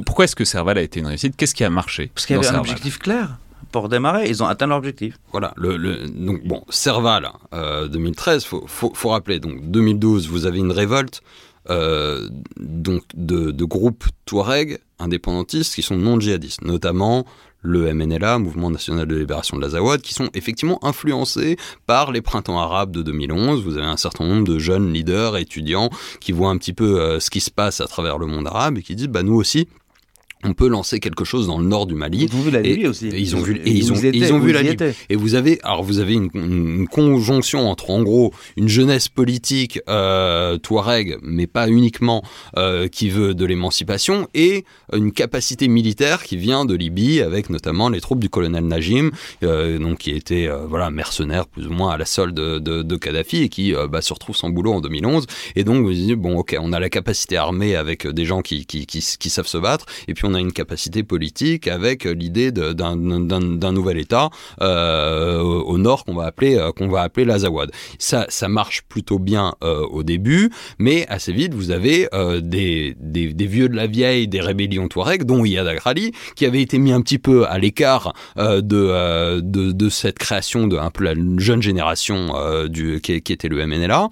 Pourquoi, 0.06 0.26
est-ce 0.26 0.36
que 0.36 0.46
Serval 0.46 0.78
a 0.78 0.82
été 0.82 1.00
une 1.00 1.08
réussite? 1.08 1.36
Qu'est-ce 1.36 1.56
qui 1.56 1.64
a 1.64 1.70
marché 1.70 2.12
Parce 2.14 2.26
qu'il 2.26 2.36
y 2.36 2.40
avait 2.40 2.48
un 2.48 2.60
objectif 2.60 3.00
clair 3.00 3.38
pour 3.72 3.90
démarrer. 3.90 4.30
Ils 4.30 4.44
ont 4.44 4.48
atteint 4.48 4.68
leur 4.68 4.78
objectif. 4.78 5.18
Voilà. 5.32 5.54
Le, 5.56 6.08
donc 6.08 6.46
bon, 6.46 6.64
Serval, 6.70 7.30
2013, 7.52 8.44
euh, 8.54 8.60
faut, 8.68 8.92
faut, 8.94 9.10
rappeler. 9.10 9.40
Donc 9.40 9.70
2012, 9.70 10.28
vous 10.28 10.46
avez 10.46 10.60
une 10.60 10.72
révolte. 10.72 11.22
Euh, 11.70 12.28
donc 12.60 13.04
de, 13.14 13.52
de, 13.52 13.66
groupes 13.66 14.06
Touareg 14.26 14.80
indépendantistes 14.98 15.76
qui 15.76 15.84
sont 15.84 15.96
non 15.96 16.20
djihadistes, 16.20 16.64
notamment 16.64 17.24
le 17.62 17.94
MNLA, 17.94 18.40
Mouvement 18.40 18.70
National 18.70 19.08
de 19.08 19.16
Libération 19.16 19.58
de 19.58 19.62
l'Azawad, 19.62 20.02
qui 20.02 20.14
sont 20.14 20.30
effectivement 20.34 20.84
influencés 20.84 21.58
par 21.86 22.12
les 22.12 22.22
printemps 22.22 22.60
arabes 22.60 22.92
de 22.92 23.02
2011. 23.02 23.64
Vous 23.64 23.78
avez 23.78 23.88
un 23.88 23.98
certain 23.98 24.26
nombre 24.26 24.48
de 24.48 24.60
jeunes 24.60 24.92
leaders, 24.92 25.38
étudiants, 25.38 25.90
qui 26.20 26.32
voient 26.32 26.50
un 26.50 26.58
petit 26.58 26.74
peu 26.74 27.00
euh, 27.00 27.20
ce 27.20 27.30
qui 27.30 27.42
se 27.42 27.52
passe 27.52 27.82
à 27.82 27.88
travers 27.88 28.18
le 28.18 28.26
monde 28.26 28.48
arabe 28.48 28.78
et 28.78 28.82
qui 28.82 28.96
disent, 28.96 29.08
bah 29.08 29.24
nous 29.24 29.36
aussi, 29.36 29.68
on 30.44 30.54
peut 30.54 30.68
lancer 30.68 31.00
quelque 31.00 31.24
chose 31.24 31.48
dans 31.48 31.60
le 31.60 31.66
nord 31.66 31.86
du 31.86 31.96
Mali. 31.96 32.28
Ils 32.30 32.36
ont 32.36 32.42
vu 32.42 32.52
la 32.52 32.62
Libye 32.62 32.88
aussi. 32.88 33.10
ils 33.10 33.36
ont 33.36 33.42
vu, 33.42 33.62
et 33.64 33.70
ils 33.70 33.92
ont, 33.92 33.96
ils 33.96 34.34
ont 34.34 34.40
vu 34.40 34.52
la 34.52 34.62
Libye. 34.62 34.94
Et 35.10 35.16
vous 35.16 35.36
avez, 35.36 35.60
alors 35.64 35.84
vous 35.84 36.00
avez 36.00 36.14
une, 36.14 36.88
conjonction 36.88 37.70
entre 37.70 37.90
en 37.90 38.02
gros 38.02 38.34
une 38.58 38.68
jeunesse 38.68 39.08
politique 39.08 39.80
euh, 39.88 40.58
touareg, 40.58 41.18
mais 41.22 41.48
pas 41.48 41.70
uniquement, 41.70 42.24
euh, 42.58 42.88
qui 42.88 43.10
veut 43.10 43.34
de 43.34 43.46
l'émancipation, 43.46 44.28
et 44.34 44.66
une 44.94 45.12
capacité 45.12 45.68
militaire 45.68 46.24
qui 46.24 46.38
vient 46.38 46.66
de 46.66 46.76
Libye, 46.76 47.22
avec 47.22 47.50
notamment 47.50 47.90
les 47.90 48.02
troupes 48.02 48.20
du 48.20 48.30
colonel 48.30 48.66
Najim, 48.66 49.12
euh, 49.44 49.78
donc 49.78 50.00
qui 50.00 50.12
était 50.12 50.50
voilà 50.68 50.90
mercenaire 50.90 51.48
plus 51.48 51.68
ou 51.68 51.72
moins 51.72 51.92
à 51.92 51.98
la 51.98 52.06
solde 52.06 52.36
de, 52.36 52.60
de, 52.60 52.82
de 52.82 52.96
Kadhafi 52.96 53.44
et 53.44 53.50
qui 53.50 53.74
bah, 53.90 54.02
se 54.02 54.14
retrouve 54.14 54.36
sans 54.36 54.50
boulot 54.50 54.74
en 54.74 54.82
2011. 54.82 55.26
Et 55.56 55.64
donc 55.64 55.84
vous 55.84 55.94
dites 55.94 56.16
bon 56.16 56.38
ok, 56.38 56.56
on 56.60 56.74
a 56.74 56.80
la 56.80 56.90
capacité 56.90 57.38
armée 57.38 57.76
avec 57.76 58.08
des 58.08 58.26
gens 58.26 58.42
qui 58.42 58.66
qui, 58.66 58.86
qui, 58.86 59.06
qui 59.20 59.30
savent 59.30 59.48
se 59.48 59.58
battre, 59.58 59.86
et 60.08 60.14
puis 60.14 60.26
on 60.26 60.31
on 60.32 60.36
a 60.36 60.40
une 60.40 60.54
capacité 60.54 61.04
politique 61.04 61.68
avec 61.68 62.06
l'idée 62.06 62.52
d'un 62.52 62.96
nouvel 63.72 63.98
État 63.98 64.30
euh, 64.62 65.42
au 65.42 65.78
nord 65.78 66.06
qu'on 66.06 66.16
va 66.16 66.26
appeler 66.26 66.56
euh, 66.56 66.72
qu'on 66.72 66.88
va 66.88 67.02
appeler 67.02 67.26
l'Azawad. 67.26 67.72
Ça, 68.00 68.26
ça 68.30 68.48
marche 68.48 68.84
plutôt 68.88 69.20
bien 69.20 69.54
euh, 69.64 69.82
au 69.92 70.04
début, 70.04 70.50
mais 70.80 71.06
assez 71.08 71.34
vite 71.34 71.54
vous 71.54 71.72
avez 71.72 72.08
des, 72.42 72.96
vieux 73.40 73.68
de 73.68 73.76
la 73.76 73.88
vieille, 73.88 74.28
des 74.28 74.40
rébellions 74.40 74.88
Touareg, 74.88 75.24
dont 75.24 75.44
Iyad 75.44 75.68
Agrali, 75.68 76.14
qui 76.36 76.46
avait 76.46 76.62
été 76.62 76.78
mis 76.78 76.92
un 76.92 77.02
petit 77.02 77.20
peu 77.20 77.46
à 77.48 77.58
l'écart 77.58 78.14
de, 78.38 79.40
de, 79.42 79.90
cette 79.90 80.18
création 80.18 80.68
de 80.68 80.78
peu 80.94 81.04
la 81.04 81.14
jeune 81.38 81.62
génération 81.62 82.34
du 82.68 83.02
qui, 83.02 83.14
était 83.14 83.48
le 83.48 83.66
MNLA, 83.66 84.10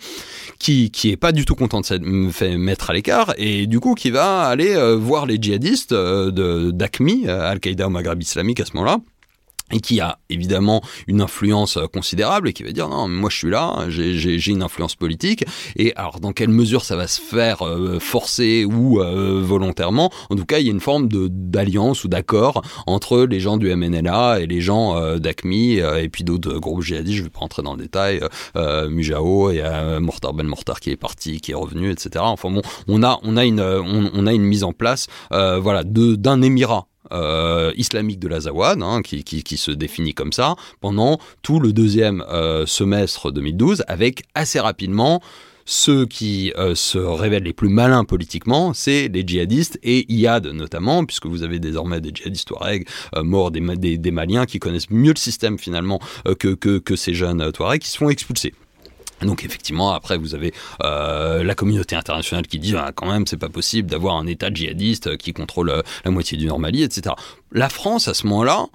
qui 0.60 0.92
qui 0.92 1.12
est 1.12 1.18
pas 1.18 1.32
du 1.32 1.46
tout 1.46 1.56
content 1.56 1.82
de 1.82 1.86
se 1.86 2.58
mettre 2.58 2.90
à 2.90 2.94
l'écart 2.94 3.34
et 3.38 3.68
du 3.68 3.80
coup 3.80 3.96
qui 3.96 4.12
va 4.12 4.42
aller 4.42 4.76
voir 4.98 5.26
les 5.26 5.38
djihadistes 5.42 5.94
euh, 6.10 6.72
d'ACMI, 6.72 7.26
euh, 7.28 7.49
Al-Qaïda 7.49 7.88
au 7.88 7.89
Maghreb 7.89 8.22
islamique 8.22 8.60
à 8.60 8.66
ce 8.66 8.76
moment-là 8.76 8.99
et 9.72 9.80
qui 9.80 10.00
a 10.00 10.20
évidemment 10.30 10.82
une 11.08 11.22
influence 11.22 11.78
euh, 11.78 11.86
considérable 11.88 12.50
et 12.50 12.54
qui 12.54 12.64
va 12.64 12.72
dire 12.72 12.90
non 12.90 13.08
moi 13.08 13.30
je 13.30 13.38
suis 13.38 13.50
là 13.50 13.86
j'ai 13.90 14.52
une 14.52 14.64
influence 14.64 14.96
politique. 14.96 15.46
Et 15.76 15.94
alors 15.96 16.20
dans 16.20 16.34
quelle 16.34 16.50
mesure 16.50 16.84
ça 16.84 16.96
va 16.96 17.08
se 17.08 17.22
faire 17.22 17.66
euh, 17.66 18.00
forcer 18.00 18.66
ou 18.66 19.02
euh, 19.02 19.42
volontairement 19.44 20.12
en 20.30 20.36
tout 20.36 20.46
cas 20.46 20.60
il 20.60 20.66
y 20.66 20.70
a 20.70 20.72
une 20.72 20.80
forme 20.80 21.08
d'alliance 21.10 22.04
ou 22.04 22.08
d'accord 22.08 22.62
entre 22.88 23.24
les 23.24 23.40
gens 23.40 23.58
du 23.58 23.74
MNLA 23.74 24.42
et 24.42 24.48
les 24.48 24.62
gens 24.62 24.96
euh, 24.98 25.18
d'ACMI 25.18 25.78
et 25.78 26.10
puis 26.10 26.24
d'autres 26.24 26.58
groupes 26.60 26.84
djihadistes. 26.84 27.18
Je 27.18 27.24
vais 27.24 27.30
pas 27.30 27.40
rentrer 27.40 27.62
dans 27.62 27.76
le 27.76 27.82
détail 27.82 28.22
Mujao 28.90 29.52
et 29.52 29.62
Mortar 30.00 30.34
Ben 30.34 30.48
Mortar 30.48 30.80
qui 30.80 30.92
est 30.92 30.98
parti 30.98 31.42
qui 31.42 31.52
est 31.52 31.56
revenu 31.56 31.92
etc 31.92 32.10
enfin 32.20 32.50
bon 32.50 32.62
on 32.88 33.04
a 33.04 33.20
on 33.24 33.38
a 33.38 33.46
une 33.46 33.62
on 33.62 34.28
a 34.28 34.34
une 34.34 34.44
mise 34.44 34.64
en 34.64 34.74
place 34.74 35.08
voilà 35.30 35.84
d'un 35.84 36.42
émirat 36.42 36.89
euh, 37.12 37.72
islamique 37.76 38.20
de 38.20 38.28
l'Azawad, 38.28 38.82
hein, 38.82 39.01
qui, 39.01 39.24
qui, 39.24 39.57
se 39.57 39.72
définit 39.72 40.14
comme 40.14 40.34
ça, 40.34 40.55
pendant 40.82 41.20
tout 41.41 41.60
le 41.60 41.74
deuxième 41.74 42.24
euh, 42.30 42.66
semestre 42.66 43.32
2012, 43.32 43.84
avec 43.88 44.24
assez 44.36 44.60
rapidement 44.60 45.22
ceux 45.66 46.05
qui 46.05 46.51
euh, 46.57 46.74
se 46.74 46.97
révèlent 46.97 47.43
les 47.43 47.53
plus 47.53 47.70
malins 47.70 48.03
politiquement, 48.03 48.74
c'est 48.74 49.07
les 49.07 49.24
djihadistes 49.26 49.80
et 49.84 50.12
IAD 50.12 50.47
notamment, 50.47 51.05
puisque 51.05 51.28
vous 51.28 51.43
avez 51.43 51.60
désormais 51.60 52.01
des 52.01 52.12
djihadistes 52.14 52.47
Touareg 52.47 52.88
morts, 53.16 53.51
des, 53.51 53.62
des, 53.78 53.97
des, 53.97 54.12
Maliens 54.12 54.45
qui 54.45 54.57
connaissent 54.57 54.89
mieux 54.89 55.12
le 55.12 55.20
système 55.20 55.60
finalement 55.60 55.99
que, 56.39 56.55
que, 56.55 56.80
que, 56.80 56.95
ces 56.95 57.14
jeunes 57.14 57.51
Touareg 57.51 57.82
qui 57.82 57.89
se 57.89 57.97
font 57.97 58.10
expulser. 58.10 58.53
Donc 59.22 59.44
effectivement, 59.44 59.92
après 59.92 60.18
vous 60.18 60.36
avez 60.36 60.54
euh, 60.84 61.44
la 61.44 61.56
communauté 61.56 61.96
internationale 61.96 62.48
qui 62.48 62.60
dit 62.60 62.76
ah, 62.76 62.92
quand 62.94 63.08
même 63.08 63.28
c'est 63.28 63.38
pas 63.38 63.50
possible 63.50 63.90
d'avoir 63.90 64.18
un 64.18 64.28
État 64.28 64.50
djihadiste 64.54 65.18
qui 65.18 65.34
contrôle 65.34 65.70
euh, 65.70 65.82
la 66.06 66.12
moitié 66.12 66.38
du 66.38 66.46
Normandie, 66.46 66.84
etc. 66.84 67.16
La 67.52 67.70
France 67.70 68.08
à 68.08 68.14
ce 68.14 68.28
moment-là, 68.28 68.68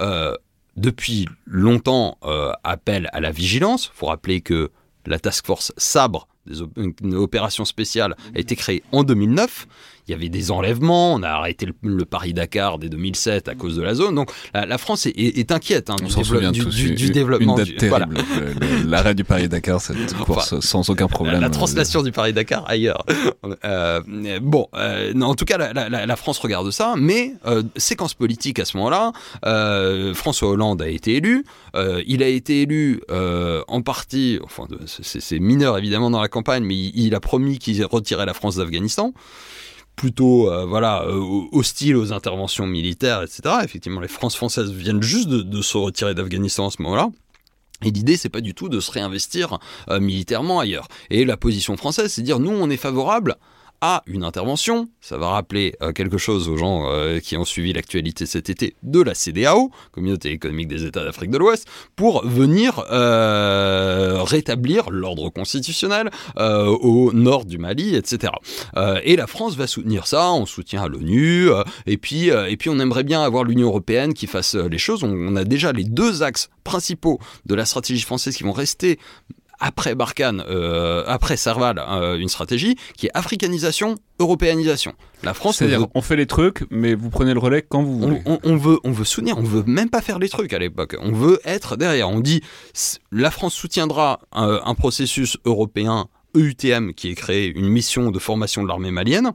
euh, 0.00 0.34
depuis 0.76 1.28
longtemps, 1.46 2.16
appelle 2.64 3.10
à 3.12 3.20
la 3.20 3.32
vigilance. 3.32 3.90
Il 3.92 3.98
faut 3.98 4.06
rappeler 4.06 4.40
que 4.40 4.70
la 5.04 5.18
task 5.18 5.46
force 5.46 5.72
Sabre, 5.76 6.28
des 6.46 6.60
une 6.76 7.14
opération 7.14 7.64
spéciale, 7.64 8.16
a 8.34 8.38
été 8.38 8.56
créée 8.56 8.82
en 8.92 9.02
2009. 9.02 9.66
Il 10.10 10.12
y 10.12 10.16
avait 10.16 10.28
des 10.28 10.50
enlèvements, 10.50 11.14
on 11.14 11.22
a 11.22 11.28
arrêté 11.28 11.66
le, 11.66 11.74
le 11.84 12.04
Paris-Dakar 12.04 12.78
dès 12.78 12.88
2007 12.88 13.46
à 13.48 13.54
cause 13.54 13.76
de 13.76 13.82
la 13.82 13.94
zone. 13.94 14.16
Donc 14.16 14.30
la, 14.52 14.66
la 14.66 14.76
France 14.76 15.06
est, 15.06 15.10
est- 15.10 15.38
est 15.38 15.52
inquiète 15.52 15.88
hein, 15.88 15.96
du, 16.02 16.10
souvient 16.10 16.50
du- 16.50 16.64
du- 16.64 16.94
du 16.94 17.10
développement. 17.10 17.56
Une 17.56 17.64
date 17.64 17.76
terrible. 17.76 18.14
le- 18.16 18.82
le- 18.84 18.90
L'arrêt 18.90 19.14
du 19.14 19.22
Paris-Dakar, 19.22 19.80
cette 19.80 20.12
course 20.14 20.58
sans 20.60 20.90
aucun 20.90 21.06
problème. 21.06 21.34
La, 21.36 21.40
la 21.42 21.50
translation 21.50 22.02
du 22.02 22.10
Paris-Dakar 22.12 22.64
ailleurs. 22.68 23.04
Euh, 23.64 24.00
bon, 24.40 24.68
euh, 24.74 25.12
non, 25.14 25.26
en 25.28 25.34
tout 25.34 25.44
cas, 25.44 25.58
la, 25.58 26.16
France 26.16 26.38
regarde 26.38 26.70
ça, 26.70 26.94
mais 26.98 27.34
euh, 27.46 27.62
séquence 27.76 28.14
politique 28.14 28.58
à 28.58 28.64
ce 28.64 28.76
moment-là, 28.76 29.12
euh, 29.46 30.14
François 30.14 30.50
Hollande 30.50 30.82
a 30.82 30.88
été 30.88 31.16
élu. 31.16 31.44
Euh, 31.74 32.02
il 32.06 32.22
a 32.22 32.28
été 32.28 32.62
élu 32.62 33.00
euh, 33.10 33.62
en 33.68 33.82
partie, 33.82 34.38
enfin, 34.42 34.66
c'est 34.86 35.38
mineur 35.38 35.78
évidemment 35.78 36.10
dans 36.10 36.20
la 36.20 36.28
campagne, 36.28 36.64
mais 36.64 36.74
il, 36.76 36.92
il 36.94 37.14
a 37.14 37.20
promis 37.20 37.58
qu'il 37.58 37.82
retirait 37.84 38.26
la 38.26 38.34
France 38.34 38.56
d'Afghanistan. 38.56 39.12
Plutôt, 40.00 40.50
euh, 40.50 40.64
voilà, 40.64 41.02
euh, 41.02 41.42
hostile 41.52 41.94
aux 41.94 42.14
interventions 42.14 42.66
militaires, 42.66 43.20
etc. 43.20 43.56
Effectivement, 43.62 44.00
les 44.00 44.08
France 44.08 44.34
françaises 44.34 44.72
viennent 44.72 45.02
juste 45.02 45.28
de, 45.28 45.60
se 45.60 45.76
retirer 45.76 46.14
d'Afghanistan 46.14 46.68
à 46.68 46.70
ce 46.70 46.80
moment-là. 46.80 47.10
Et 47.84 47.90
l'idée, 47.90 48.16
c'est 48.16 48.30
pas 48.30 48.40
du 48.40 48.54
tout 48.54 48.70
de 48.70 48.80
se 48.80 48.90
réinvestir 48.90 49.58
euh, 49.90 50.00
militairement 50.00 50.58
ailleurs. 50.58 50.88
Et 51.10 51.26
la 51.26 51.36
position 51.36 51.76
française, 51.76 52.10
c'est 52.14 52.22
dire 52.22 52.38
nous, 52.38 52.50
on 52.50 52.70
est 52.70 52.78
favorable 52.78 53.36
à 53.80 54.02
une 54.06 54.24
intervention. 54.24 54.88
Ça 55.00 55.16
va 55.16 55.30
rappeler 55.30 55.74
euh, 55.82 55.92
quelque 55.92 56.18
chose 56.18 56.48
aux 56.48 56.56
gens 56.56 56.90
euh, 56.90 57.18
qui 57.18 57.36
ont 57.36 57.44
suivi 57.44 57.72
l'actualité 57.72 58.26
cet 58.26 58.50
été 58.50 58.74
de 58.82 59.00
la 59.00 59.14
CDAO, 59.14 59.70
Communauté 59.92 60.30
économique 60.30 60.68
des 60.68 60.84
États 60.84 61.04
d'Afrique 61.04 61.30
de 61.30 61.38
l'Ouest, 61.38 61.66
pour 61.96 62.26
venir 62.26 62.84
euh, 62.90 64.22
rétablir 64.22 64.90
l'ordre 64.90 65.30
constitutionnel 65.30 66.10
au 66.36 67.12
nord 67.12 67.44
du 67.44 67.58
Mali, 67.58 67.94
etc. 67.94 68.32
Et 69.04 69.16
la 69.16 69.26
France 69.26 69.56
va 69.56 69.66
soutenir 69.66 70.06
ça, 70.06 70.32
on 70.32 70.46
soutient 70.46 70.86
l'ONU, 70.86 71.48
et 71.86 71.96
puis 71.96 72.28
et 72.28 72.56
puis 72.56 72.70
on 72.70 72.78
aimerait 72.78 73.04
bien 73.04 73.22
avoir 73.22 73.44
l'Union 73.44 73.68
européenne 73.68 74.14
qui 74.14 74.26
fasse 74.26 74.54
les 74.54 74.78
choses. 74.78 75.04
On 75.04 75.36
a 75.36 75.44
déjà 75.44 75.72
les 75.72 75.84
deux 75.84 76.22
axes 76.22 76.50
principaux 76.64 77.18
de 77.46 77.54
la 77.54 77.64
stratégie 77.64 78.02
française 78.02 78.36
qui 78.36 78.44
vont 78.44 78.52
rester 78.52 78.98
après 79.60 79.94
Barkhane, 79.94 80.42
euh, 80.48 81.04
après 81.06 81.36
Serval, 81.36 81.78
euh, 81.78 82.16
une 82.18 82.28
stratégie 82.28 82.76
qui 82.96 83.06
est 83.06 83.10
africanisation, 83.14 83.94
européanisation. 84.18 84.94
La 85.22 85.34
France 85.34 85.58
C'est-à-dire, 85.58 85.80
veut 85.80 85.86
on 85.94 86.02
fait 86.02 86.16
les 86.16 86.26
trucs, 86.26 86.64
mais 86.70 86.94
vous 86.94 87.10
prenez 87.10 87.32
le 87.34 87.38
relais 87.38 87.62
quand 87.68 87.82
vous 87.82 87.98
voulez. 87.98 88.22
on- 88.26 88.38
on 88.42 88.56
veut, 88.56 88.78
on 88.84 88.90
veut 88.92 89.04
soutenir, 89.04 89.36
on 89.38 89.42
veut 89.42 89.62
même 89.66 89.90
pas 89.90 90.00
faire 90.00 90.18
les 90.18 90.28
trucs 90.28 90.52
à 90.52 90.58
l'époque. 90.58 90.96
On 91.00 91.12
veut 91.12 91.40
être 91.44 91.76
derrière. 91.76 92.08
On 92.08 92.20
dit, 92.20 92.40
la 93.12 93.30
France 93.30 93.54
soutiendra 93.54 94.20
un, 94.32 94.60
un 94.64 94.74
processus 94.74 95.36
européen 95.44 96.06
EUTM 96.36 96.94
qui 96.94 97.10
est 97.10 97.14
créé, 97.14 97.46
une 97.54 97.68
mission 97.68 98.10
de 98.10 98.18
formation 98.18 98.62
de 98.62 98.68
l'armée 98.68 98.90
malienne. 98.92 99.32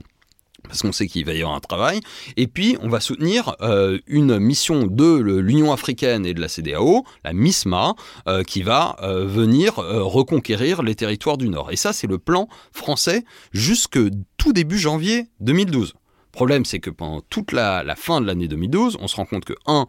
Parce 0.68 0.82
qu'on 0.82 0.92
sait 0.92 1.08
qu'il 1.08 1.26
va 1.26 1.34
y 1.34 1.42
avoir 1.42 1.56
un 1.56 1.60
travail. 1.60 2.00
Et 2.38 2.48
puis, 2.48 2.78
on 2.82 2.90
va 2.90 3.00
soutenir 3.00 3.56
euh, 3.62 4.00
une 4.08 4.40
mission 4.40 4.88
de 4.88 5.16
l'Union 5.40 5.72
africaine 5.72 6.26
et 6.26 6.34
de 6.34 6.42
la 6.42 6.48
CDAO, 6.48 7.06
la 7.24 7.34
MISMA, 7.34 7.96
euh, 8.28 8.44
qui 8.44 8.64
va 8.64 8.96
euh, 9.02 9.26
venir 9.26 9.76
reconquérir 9.76 10.84
les 10.84 10.96
territoires 10.96 11.38
du 11.38 11.50
Nord. 11.50 11.72
Et 11.72 11.76
ça, 11.76 11.94
c'est 11.94 12.08
le 12.08 12.18
plan 12.18 12.48
français 12.72 13.24
jusque 13.52 14.00
tout 14.38 14.54
début 14.54 14.78
janvier 14.78 15.28
2012. 15.40 15.94
Le 15.94 16.38
problème, 16.38 16.66
c'est 16.66 16.80
que 16.80 16.90
pendant 16.90 17.22
toute 17.22 17.54
la, 17.54 17.86
fin 17.96 18.20
de 18.20 18.28
l'année 18.28 18.50
2012, 18.50 18.98
on 19.00 19.08
se 19.08 19.16
rend 19.16 19.26
compte 19.26 19.46
que, 19.46 19.54
un, 19.68 19.88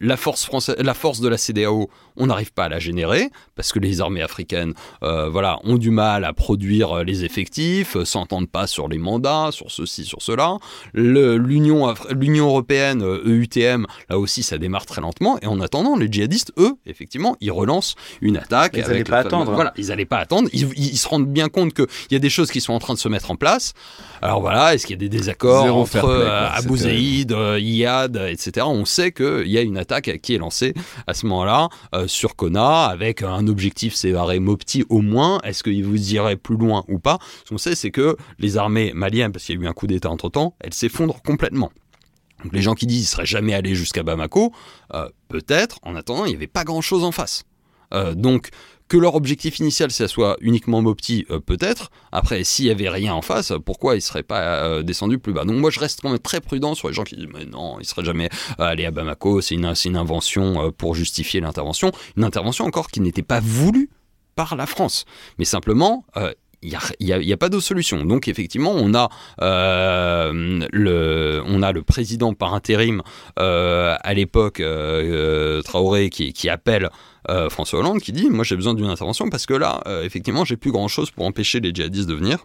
la, 0.00 0.16
force 0.18 0.44
française, 0.44 0.76
la 0.78 0.92
force 0.92 1.20
de 1.20 1.28
la 1.28 1.38
CDAO, 1.38 1.88
on 2.18 2.26
n'arrive 2.26 2.52
pas 2.52 2.64
à 2.64 2.68
la 2.68 2.78
générer, 2.78 3.30
parce 3.54 3.72
que 3.72 3.78
les 3.78 4.00
armées 4.00 4.22
africaines 4.22 4.74
euh, 5.02 5.28
voilà, 5.28 5.58
ont 5.64 5.78
du 5.78 5.90
mal 5.90 6.24
à 6.24 6.32
produire 6.32 6.98
euh, 6.98 7.04
les 7.04 7.24
effectifs, 7.24 7.96
euh, 7.96 8.04
s'entendent 8.04 8.50
pas 8.50 8.66
sur 8.66 8.88
les 8.88 8.98
mandats, 8.98 9.50
sur 9.52 9.70
ceci, 9.70 10.04
sur 10.04 10.22
cela. 10.22 10.58
L'Union 10.94 11.94
européenne, 12.46 13.02
euh, 13.02 13.22
EUTM, 13.24 13.86
là 14.08 14.18
aussi, 14.18 14.42
ça 14.42 14.58
démarre 14.58 14.86
très 14.86 15.00
lentement. 15.00 15.38
Et 15.42 15.46
en 15.46 15.60
attendant, 15.60 15.96
les 15.96 16.10
djihadistes, 16.10 16.52
eux, 16.58 16.74
effectivement, 16.86 17.36
ils 17.40 17.52
relancent 17.52 17.94
une 18.20 18.36
attaque. 18.36 18.72
Ils 18.74 18.80
avec 18.80 18.90
allaient 18.90 18.98
le 18.98 19.04
pas 19.04 19.18
attendre. 19.18 19.52
Voilà, 19.52 19.72
ils 19.76 19.88
n'allaient 19.88 20.04
pas 20.04 20.18
attendre. 20.18 20.48
Ils, 20.52 20.98
se 20.98 21.08
rendent 21.08 21.28
bien 21.28 21.48
compte 21.48 21.74
qu'il 21.74 21.86
y 22.10 22.16
a 22.16 22.18
des 22.18 22.30
choses 22.30 22.50
qui 22.50 22.60
sont 22.60 22.72
en 22.72 22.78
train 22.78 22.94
de 22.94 22.98
se 22.98 23.08
mettre 23.08 23.30
en 23.30 23.36
place. 23.36 23.72
Alors 24.20 24.40
voilà, 24.40 24.74
est-ce 24.74 24.86
qu'il 24.86 24.94
y 24.94 24.98
a 24.98 25.00
des 25.00 25.08
désaccords 25.08 25.62
Zéro 25.62 25.82
entre 25.82 26.00
play, 26.00 26.08
euh, 26.08 26.48
Abou 26.50 26.76
euh, 26.76 27.60
Iyad, 27.60 28.16
etc. 28.28 28.66
On 28.68 28.84
sait 28.84 29.12
qu'il 29.12 29.46
y 29.46 29.58
a 29.58 29.62
une 29.62 29.78
attaque 29.78 30.20
qui 30.22 30.34
est 30.34 30.38
lancée 30.38 30.74
à 31.06 31.14
ce 31.14 31.26
moment-là 31.26 31.68
sur 32.08 32.34
Kona 32.36 32.86
avec 32.86 33.22
un 33.22 33.46
objectif 33.46 33.94
séparé 33.94 34.40
Mopti 34.40 34.84
au 34.88 35.00
moins. 35.00 35.40
Est-ce 35.44 35.62
qu'il 35.62 35.84
vous 35.84 36.14
irait 36.14 36.36
plus 36.36 36.56
loin 36.56 36.84
ou 36.88 36.98
pas? 36.98 37.18
Ce 37.44 37.50
qu'on 37.50 37.58
sait, 37.58 37.74
c'est 37.74 37.90
que 37.90 38.16
les 38.38 38.56
armées 38.56 38.92
maliennes, 38.94 39.32
parce 39.32 39.44
qu'il 39.44 39.56
y 39.56 39.58
a 39.58 39.62
eu 39.62 39.68
un 39.68 39.72
coup 39.72 39.86
d'État 39.86 40.10
entre-temps, 40.10 40.54
elles 40.60 40.74
s'effondrent 40.74 41.22
complètement. 41.22 41.70
Donc 42.42 42.52
les 42.52 42.62
gens 42.62 42.74
qui 42.74 42.86
disent 42.86 43.00
qu'ils 43.00 43.08
seraient 43.08 43.26
jamais 43.26 43.54
allés 43.54 43.74
jusqu'à 43.74 44.02
Bamako, 44.02 44.52
euh, 44.94 45.08
peut-être, 45.28 45.78
en 45.82 45.96
attendant, 45.96 46.24
il 46.24 46.30
n'y 46.30 46.36
avait 46.36 46.46
pas 46.46 46.64
grand-chose 46.64 47.04
en 47.04 47.12
face. 47.12 47.44
Euh, 47.94 48.14
donc, 48.14 48.50
que 48.88 48.96
leur 48.96 49.14
objectif 49.14 49.58
initial, 49.58 49.90
ça 49.90 50.08
soit 50.08 50.36
uniquement 50.40 50.82
Mopti, 50.82 51.26
euh, 51.30 51.40
peut-être. 51.40 51.90
Après, 52.10 52.42
s'il 52.42 52.66
y 52.66 52.70
avait 52.70 52.88
rien 52.88 53.14
en 53.14 53.22
face, 53.22 53.52
pourquoi 53.64 53.96
ils 53.96 54.00
seraient 54.00 54.22
pas 54.22 54.64
euh, 54.64 54.82
descendus 54.82 55.18
plus 55.18 55.32
bas? 55.32 55.44
Donc 55.44 55.56
moi, 55.56 55.70
je 55.70 55.78
reste 55.78 56.00
quand 56.00 56.08
même 56.10 56.18
très 56.18 56.40
prudent 56.40 56.74
sur 56.74 56.88
les 56.88 56.94
gens 56.94 57.04
qui 57.04 57.16
disent 57.16 57.28
mais 57.32 57.44
non, 57.44 57.78
ils 57.80 57.86
seraient 57.86 58.04
jamais 58.04 58.30
euh, 58.58 58.64
allés 58.64 58.86
à 58.86 58.90
Bamako. 58.90 59.40
C'est 59.42 59.54
une, 59.54 59.66
invention 59.96 60.72
pour 60.76 60.94
justifier 60.94 61.40
l'intervention. 61.40 61.92
Une 62.16 62.24
intervention 62.24 62.64
encore 62.64 62.88
qui 62.88 63.00
n'était 63.00 63.22
pas 63.22 63.40
voulue 63.40 63.90
par 64.36 64.56
la 64.56 64.66
France, 64.66 65.04
mais 65.38 65.44
simplement. 65.44 66.04
il 66.62 66.76
n'y 67.00 67.32
a, 67.32 67.36
pas 67.36 67.48
d'autre 67.48 67.64
solution. 67.64 68.04
Donc 68.04 68.28
effectivement, 68.28 68.72
on 68.74 68.94
a, 68.94 69.08
le, 70.72 71.80
président 71.80 72.34
par 72.34 72.54
intérim 72.54 73.02
à 73.36 74.14
l'époque, 74.14 74.62
Traoré, 75.64 76.10
qui 76.10 76.48
appelle 76.48 76.90
euh, 77.28 77.50
François 77.50 77.80
Hollande, 77.80 78.00
qui 78.00 78.12
dit, 78.12 78.30
moi 78.30 78.44
j'ai 78.44 78.56
besoin 78.56 78.74
d'une 78.74 78.86
intervention 78.86 79.28
parce 79.30 79.46
que 79.46 79.54
là, 79.54 79.82
euh, 79.86 80.04
effectivement, 80.04 80.44
j'ai 80.44 80.56
plus 80.56 80.72
grand-chose 80.72 81.10
pour 81.10 81.24
empêcher 81.24 81.60
les 81.60 81.74
djihadistes 81.74 82.08
de 82.08 82.14
venir. 82.14 82.44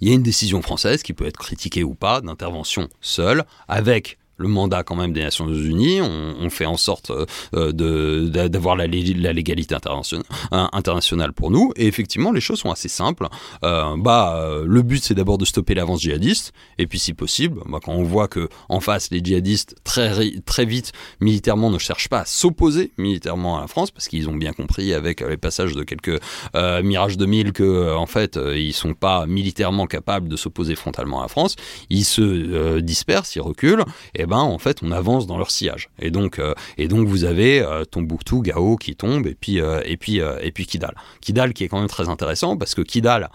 Il 0.00 0.08
y 0.08 0.10
a 0.10 0.14
une 0.14 0.22
décision 0.22 0.60
française 0.60 1.02
qui 1.02 1.12
peut 1.12 1.26
être 1.26 1.38
critiquée 1.38 1.84
ou 1.84 1.94
pas 1.94 2.20
d'intervention 2.20 2.88
seule, 3.00 3.44
avec 3.68 4.18
le 4.36 4.48
mandat 4.48 4.82
quand 4.82 4.96
même 4.96 5.12
des 5.12 5.22
Nations 5.22 5.48
Unies. 5.48 6.00
On, 6.00 6.50
fait 6.50 6.66
en 6.66 6.76
sorte 6.76 7.10
euh, 7.54 7.72
d'a- 7.72 8.48
d'avoir 8.48 8.76
la, 8.76 8.86
lé- 8.86 9.14
la 9.14 9.32
légalité 9.32 9.74
internationale, 9.74 10.24
hein, 10.52 10.68
internationale 10.72 11.32
pour 11.32 11.50
nous. 11.50 11.72
Et 11.76 11.86
effectivement, 11.86 12.32
les 12.32 12.40
choses 12.40 12.60
sont 12.60 12.70
assez 12.70 12.88
simples. 12.88 13.26
Euh, 13.64 13.96
bah, 13.96 14.36
euh, 14.40 14.64
le 14.66 14.82
but, 14.82 15.02
c'est 15.02 15.14
d'abord 15.14 15.38
de 15.38 15.44
stopper 15.44 15.74
l'avance 15.74 16.00
djihadiste. 16.02 16.52
Et 16.78 16.86
puis, 16.86 16.98
si 16.98 17.14
possible, 17.14 17.60
bah, 17.66 17.78
quand 17.82 17.92
on 17.92 18.02
voit 18.04 18.28
que 18.28 18.48
en 18.68 18.80
face, 18.80 19.10
les 19.10 19.20
djihadistes 19.22 19.76
très 19.84 20.32
très 20.46 20.64
vite 20.64 20.92
militairement 21.20 21.70
ne 21.70 21.78
cherchent 21.78 22.08
pas 22.08 22.20
à 22.20 22.24
s'opposer 22.24 22.92
militairement 22.98 23.58
à 23.58 23.62
la 23.62 23.66
France, 23.66 23.90
parce 23.90 24.08
qu'ils 24.08 24.28
ont 24.28 24.34
bien 24.36 24.52
compris 24.52 24.92
avec 24.94 25.22
euh, 25.22 25.28
les 25.30 25.36
passages 25.36 25.74
de 25.74 25.82
quelques 25.82 26.20
euh, 26.54 26.82
Mirage 26.82 27.16
2000 27.16 27.52
que 27.52 27.62
euh, 27.62 27.96
en 27.96 28.06
fait, 28.06 28.36
euh, 28.36 28.56
ils 28.58 28.72
sont 28.72 28.94
pas 28.94 29.26
militairement 29.26 29.86
capables 29.86 30.28
de 30.28 30.36
s'opposer 30.36 30.74
frontalement 30.74 31.20
à 31.20 31.22
la 31.22 31.28
France. 31.28 31.56
Ils 31.90 32.04
se 32.04 32.22
euh, 32.22 32.80
dispersent, 32.80 33.34
ils 33.36 33.40
reculent. 33.40 33.84
Ben, 34.26 34.38
en 34.38 34.58
fait, 34.58 34.78
on 34.82 34.90
avance 34.90 35.26
dans 35.26 35.38
leur 35.38 35.50
sillage. 35.50 35.90
Et 35.98 36.10
donc, 36.10 36.38
euh, 36.38 36.54
et 36.78 36.88
donc, 36.88 37.06
vous 37.06 37.24
avez 37.24 37.60
euh, 37.60 37.84
Tombouctou, 37.84 38.42
Gao 38.42 38.76
qui 38.76 38.96
tombe, 38.96 39.26
et 39.26 39.34
puis 39.34 39.60
euh, 39.60 39.80
et 39.84 39.96
puis 39.96 40.20
euh, 40.20 40.38
et 40.40 40.52
puis 40.52 40.66
Kidal. 40.66 40.94
Kidal 41.20 41.52
qui 41.52 41.64
est 41.64 41.68
quand 41.68 41.78
même 41.78 41.88
très 41.88 42.08
intéressant 42.08 42.56
parce 42.56 42.74
que 42.74 42.82
Kidal 42.82 43.30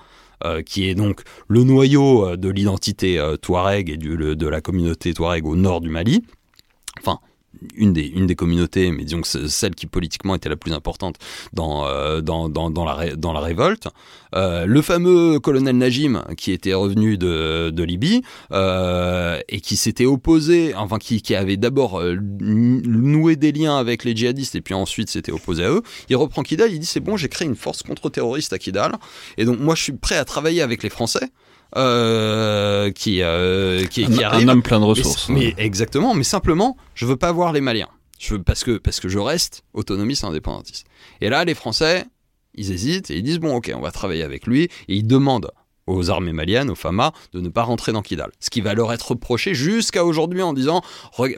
qui 0.66 0.88
est 0.88 0.96
donc 0.96 1.24
le 1.50 1.66
noyau 1.66 2.38
de 2.38 2.48
l'identité 2.48 3.22
touareg 3.42 3.90
et 3.90 3.98
de 3.98 4.48
la 4.48 4.62
communauté 4.62 5.14
touareg 5.14 5.46
au 5.46 5.58
nord 5.58 5.82
du 5.82 5.90
Mali. 5.90 6.24
Enfin, 6.98 7.20
une 7.76 7.93
des, 7.93 8.06
une 8.06 8.28
des 8.28 8.36
communautés, 8.36 8.91
mais 8.91 9.04
disons 9.04 9.22
que 9.22 9.47
celle 9.47 9.76
qui 9.76 9.88
politiquement 9.88 10.36
était 10.36 10.50
la 10.50 10.56
plus 10.56 10.74
importante 10.74 11.16
dans, 11.54 11.86
euh, 11.86 12.22
dans, 12.22 12.47
dans, 12.50 12.70
dans 12.70 12.86
la, 12.86 13.16
dans 13.16 13.34
la 13.34 13.39
révolte. 13.39 13.88
Euh, 14.36 14.66
le 14.66 14.82
fameux 14.82 15.39
colonel 15.39 15.78
Najim, 15.78 16.24
qui 16.38 16.52
était 16.52 16.74
revenu 16.74 17.18
de, 17.18 17.72
de 17.72 17.84
Libye, 17.84 18.22
euh, 18.52 19.39
et 19.50 19.62
qui 19.62 19.76
s'était 19.76 20.06
opposé, 20.06 20.76
enfin 20.76 21.00
qui, 21.00 21.22
qui 21.22 21.36
avait 21.36 21.58
d'abord 21.58 22.02
noué 22.02 23.36
des 23.36 23.52
liens 23.52 23.78
avec 23.78 24.04
les 24.04 24.16
djihadistes, 24.16 24.56
et 24.56 24.62
puis 24.62 24.74
ensuite 24.74 25.10
s'était 25.10 25.32
opposé 25.32 25.64
à 25.66 25.72
eux, 25.72 25.82
il 26.10 26.16
reprend 26.16 26.43
Kidal, 26.43 26.72
il 26.72 26.80
dit 26.80 26.86
c'est 26.86 27.00
bon, 27.00 27.18
j'ai 27.18 27.30
créé 27.30 27.47
une 27.47 27.56
force 27.56 27.84
contre-terroriste 27.84 28.54
à 28.54 28.60
Kidal, 28.60 28.93
et 29.38 29.45
donc 29.45 29.60
moi 29.60 29.76
je 29.76 29.84
suis 29.84 29.93
prêt 29.93 30.18
à 30.18 30.26
travailler 30.26 30.62
avec 30.62 30.84
les 30.84 30.89
Français. 30.89 31.30
Euh, 31.76 32.92
qui, 32.92 33.22
euh, 33.22 33.86
qui, 33.86 34.06
qui 34.06 34.24
Un, 34.24 34.48
homme 34.48 34.64
plein 34.64 34.80
de 34.80 34.86
ressources. 34.86 35.30
Mais, 35.30 35.54
exactement, 35.58 36.14
mais 36.16 36.24
simplement, 36.24 36.78
je 36.96 37.06
veux 37.06 37.18
pas 37.18 37.32
voir 37.32 37.54
les 37.54 37.62
Maliens. 37.62 37.90
Je 38.20 38.34
veux, 38.34 38.44
parce, 38.44 38.64
que, 38.64 38.78
parce 38.78 39.00
que 39.00 39.08
je 39.08 39.20
reste 39.20 39.64
autonomiste 39.74 40.24
indépendantiste. 40.24 40.86
Et 41.22 41.30
là, 41.30 41.46
les 41.46 41.54
Français, 41.54 42.06
ils 42.56 42.72
hésitent 42.72 43.12
et 43.12 43.18
ils 43.18 43.24
disent 43.24 43.40
bon, 43.40 43.56
ok, 43.56 43.72
on 43.76 43.82
va 43.82 43.92
travailler 43.92 44.24
avec 44.24 44.46
lui. 44.46 44.64
Et 44.64 44.96
ils 44.96 45.08
demandent 45.08 45.52
aux 45.88 46.10
armées 46.10 46.34
maliennes, 46.34 46.70
aux 46.70 46.76
FAMA, 46.76 47.14
de 47.34 47.40
ne 47.40 47.50
pas 47.50 47.64
rentrer 47.64 47.92
dans 47.92 48.02
Kidal. 48.02 48.32
Ce 48.40 48.50
qui 48.50 48.62
va 48.62 48.74
leur 48.74 48.92
être 48.94 49.12
reproché 49.12 49.56
jusqu'à 49.56 50.06
aujourd'hui 50.06 50.42
en 50.42 50.54
disant, 50.54 50.82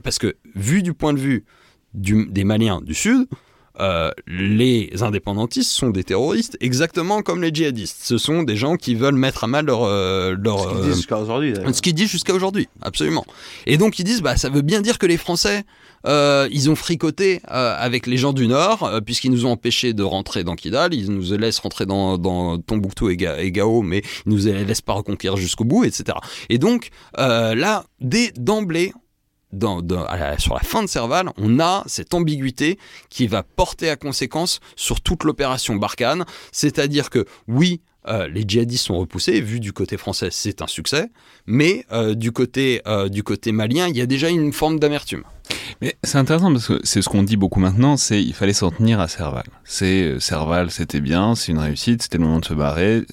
parce 0.04 0.18
que 0.18 0.36
vu 0.56 0.82
du 0.84 0.94
point 0.94 1.14
de 1.14 1.20
vue 1.20 1.46
du- 1.94 2.28
des 2.30 2.44
Maliens 2.44 2.82
du 2.82 2.94
Sud, 2.94 3.28
euh, 3.80 4.12
les 4.28 4.92
indépendantistes 5.02 5.72
sont 5.72 5.90
des 5.90 6.04
terroristes, 6.04 6.58
exactement 6.60 7.22
comme 7.22 7.42
les 7.42 7.54
djihadistes. 7.54 7.98
Ce 8.04 8.18
sont 8.18 8.44
des 8.44 8.56
gens 8.56 8.76
qui 8.76 8.96
veulent 8.96 9.16
mettre 9.16 9.44
à 9.44 9.48
mal 9.48 9.66
leur... 9.66 9.84
euh, 9.84 10.36
leur 10.38 10.60
Ce 10.62 10.68
qu'ils 10.68 10.78
euh, 10.78 10.84
disent 10.84 10.96
jusqu'à 10.98 11.18
aujourd'hui. 11.20 11.54
ce 11.74 11.82
qu'ils 11.82 11.94
disent 11.94 12.10
jusqu'à 12.10 12.34
aujourd'hui, 12.34 12.68
absolument. 12.82 13.26
Et 13.66 13.78
donc 13.78 14.00
ils 14.00 14.04
disent, 14.04 14.22
bah 14.22 14.36
ça 14.38 14.50
veut 14.50 14.62
bien 14.62 14.82
dire 14.82 14.98
que 15.00 15.06
les 15.06 15.18
Français, 15.18 15.64
euh, 16.08 16.48
ils 16.52 16.70
ont 16.70 16.76
fricoté 16.76 17.42
euh, 17.52 17.76
avec 17.78 18.08
les 18.08 18.18
gens 18.18 18.34
du 18.34 18.48
Nord, 18.48 18.84
euh, 18.84 19.00
puisqu'ils 19.02 19.32
nous 19.32 19.46
ont 19.46 19.52
empêchés 19.52 19.94
de 19.94 20.04
rentrer 20.04 20.44
dans 20.44 20.56
Kidal, 20.56 20.94
ils 20.94 21.12
nous 21.12 21.38
laissent 21.38 21.60
rentrer 21.60 21.86
dans, 21.86 22.18
dans 22.18 22.58
Tombouctou 22.58 23.10
et, 23.10 23.18
Ga- 23.18 23.40
et 23.40 23.52
Gao, 23.52 23.82
mais 23.84 24.02
ils 24.26 24.34
nous 24.34 24.46
laissent 24.46 24.82
pas 24.82 24.94
reconquérir 24.94 25.38
jusqu'au 25.38 25.64
bout, 25.64 25.84
etc. 25.84 26.18
Et 26.50 26.58
donc 26.58 26.90
euh, 27.20 27.56
là, 27.56 27.86
dès 28.00 28.32
d'emblée, 28.36 28.94
sur 30.38 30.54
la 30.54 30.62
fin 30.62 30.84
de 30.84 30.88
Serval, 30.88 31.30
on 31.38 31.60
a 31.60 31.84
cette 31.86 32.14
ambiguïté 32.14 32.78
qui 33.10 33.28
va 33.28 33.44
porter 33.44 33.90
à 33.90 33.96
conséquence 33.96 34.60
sur 34.76 35.02
toute 35.02 35.24
l'opération 35.24 35.76
Barkhane. 35.76 36.26
C'est-à-dire 36.52 37.10
que 37.10 37.26
oui, 37.48 37.82
euh, 38.08 38.28
les 38.28 38.44
djihadistes 38.48 38.88
sont 38.88 38.98
repoussés, 38.98 39.42
vu 39.42 39.60
du 39.60 39.74
côté 39.74 39.96
français, 39.96 40.30
c'est 40.32 40.64
un 40.64 40.68
succès, 40.68 41.12
mais 41.46 41.86
euh, 41.92 42.16
du, 42.16 42.32
côté, 42.32 42.82
euh, 42.88 43.10
du 43.10 43.22
côté 43.22 43.52
malien, 43.52 43.88
il 43.88 43.96
y 43.96 44.02
a 44.02 44.08
déjà 44.08 44.30
une 44.30 44.52
forme 44.54 44.80
d'amertume. 44.80 45.24
Mais 45.82 45.96
c'est 46.04 46.18
intéressant 46.18 46.52
parce 46.52 46.68
que 46.68 46.80
c'est 46.84 47.02
ce 47.02 47.10
qu'on 47.10 47.22
dit 47.22 47.38
beaucoup 47.38 47.60
maintenant, 47.60 47.98
c'est 47.98 48.24
il 48.24 48.34
fallait 48.34 48.54
s'en 48.54 48.72
tenir 48.72 49.00
à 49.00 49.08
Serval. 49.08 49.44
C'est 49.66 50.20
Serval, 50.20 50.72
c'était 50.72 51.02
bien, 51.02 51.36
c'est 51.36 51.52
une 51.52 51.60
réussite, 51.60 52.02
c'était 52.02 52.18
le 52.18 52.24
moment 52.24 52.40
de 52.40 52.46
se 52.46 52.54
barrer. 52.54 53.04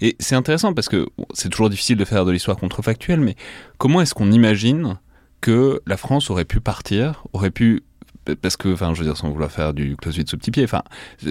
Et 0.00 0.16
c'est 0.20 0.34
intéressant 0.34 0.72
parce 0.72 0.88
que 0.88 1.08
c'est 1.32 1.48
toujours 1.48 1.70
difficile 1.70 1.96
de 1.96 2.04
faire 2.04 2.24
de 2.24 2.30
l'histoire 2.30 2.58
contrefactuelle, 2.58 3.20
mais 3.20 3.34
comment 3.78 4.00
est-ce 4.00 4.14
qu'on 4.14 4.30
imagine 4.30 4.98
que 5.40 5.80
la 5.86 5.96
France 5.96 6.30
aurait 6.30 6.44
pu 6.44 6.60
partir, 6.60 7.24
aurait 7.32 7.50
pu 7.50 7.82
parce 8.34 8.56
que, 8.56 8.68
enfin, 8.68 8.92
je 8.94 9.00
veux 9.00 9.06
dire, 9.06 9.16
sans 9.16 9.30
vouloir 9.30 9.50
faire 9.50 9.72
du 9.72 9.96
Clausewitz 9.96 10.34
au 10.34 10.36
petit 10.36 10.50
pied, 10.50 10.64
enfin, 10.64 10.82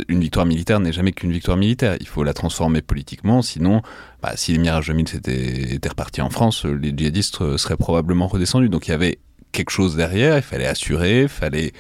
une 0.08 0.20
victoire 0.20 0.46
militaire 0.46 0.80
n'est 0.80 0.92
jamais 0.92 1.12
qu'une 1.12 1.32
victoire 1.32 1.58
militaire. 1.58 1.96
Il 2.00 2.08
faut 2.08 2.24
la 2.24 2.34
transformer 2.34 2.82
politiquement, 2.82 3.42
sinon, 3.42 3.82
bah, 4.22 4.34
si 4.36 4.52
les 4.52 4.58
Mirages 4.58 4.88
2000 4.88 5.16
étaient, 5.16 5.74
étaient 5.74 5.90
repartis 5.90 6.22
en 6.22 6.30
France, 6.30 6.66
les 6.66 6.94
djihadistes 6.96 7.58
seraient 7.58 7.78
probablement 7.78 8.28
redescendus. 8.28 8.70
Donc 8.70 8.88
il 8.88 8.92
y 8.92 8.94
avait 8.94 9.20
quelque 9.52 9.70
chose 9.70 9.96
derrière, 9.96 10.38
il 10.38 10.44
fallait 10.44 10.68
assurer, 10.68 11.24
il 11.24 11.28
fallait 11.28 11.74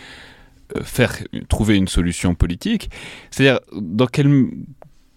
euh, 0.75 0.83
faire 0.83 1.15
trouver 1.47 1.75
une 1.75 1.87
solution 1.87 2.35
politique. 2.35 2.89
C'est-à-dire 3.31 3.59
dans 3.73 4.07
quel 4.07 4.49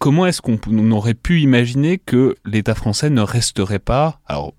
comment 0.01 0.27
est-ce 0.27 0.41
qu'on 0.41 0.59
on 0.67 0.91
aurait 0.91 1.15
pu 1.15 1.41
imaginer 1.41 1.99
que 1.99 2.35
l'État 2.45 2.75
français 2.75 3.11
ne 3.11 3.21
resterait 3.21 3.79
pas 3.79 4.19
alors 4.27 4.55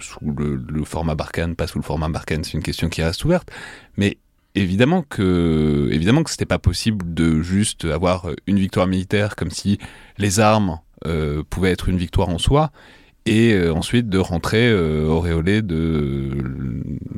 sous 0.00 0.32
le, 0.36 0.56
le 0.56 0.84
format 0.84 1.14
Barkhane, 1.14 1.56
pas 1.56 1.66
sous 1.66 1.78
le 1.78 1.84
format 1.84 2.08
Barkhane, 2.10 2.44
c'est 2.44 2.54
une 2.54 2.62
question 2.62 2.90
qui 2.90 3.02
reste 3.02 3.24
ouverte, 3.24 3.50
mais 3.96 4.18
évidemment 4.54 5.02
que 5.02 5.88
évidemment 5.92 6.24
que 6.24 6.30
c'était 6.30 6.44
pas 6.44 6.58
possible 6.58 7.14
de 7.14 7.40
juste 7.40 7.84
avoir 7.84 8.30
une 8.46 8.58
victoire 8.58 8.88
militaire 8.88 9.36
comme 9.36 9.50
si 9.50 9.78
les 10.18 10.40
armes 10.40 10.80
euh, 11.06 11.44
pouvaient 11.48 11.70
être 11.70 11.88
une 11.88 11.96
victoire 11.96 12.28
en 12.28 12.38
soi 12.38 12.72
et 13.30 13.52
euh, 13.54 13.72
ensuite 13.72 14.08
de 14.08 14.18
rentrer 14.18 14.68
euh, 14.68 15.06
auréolé 15.06 15.62
de 15.62 16.36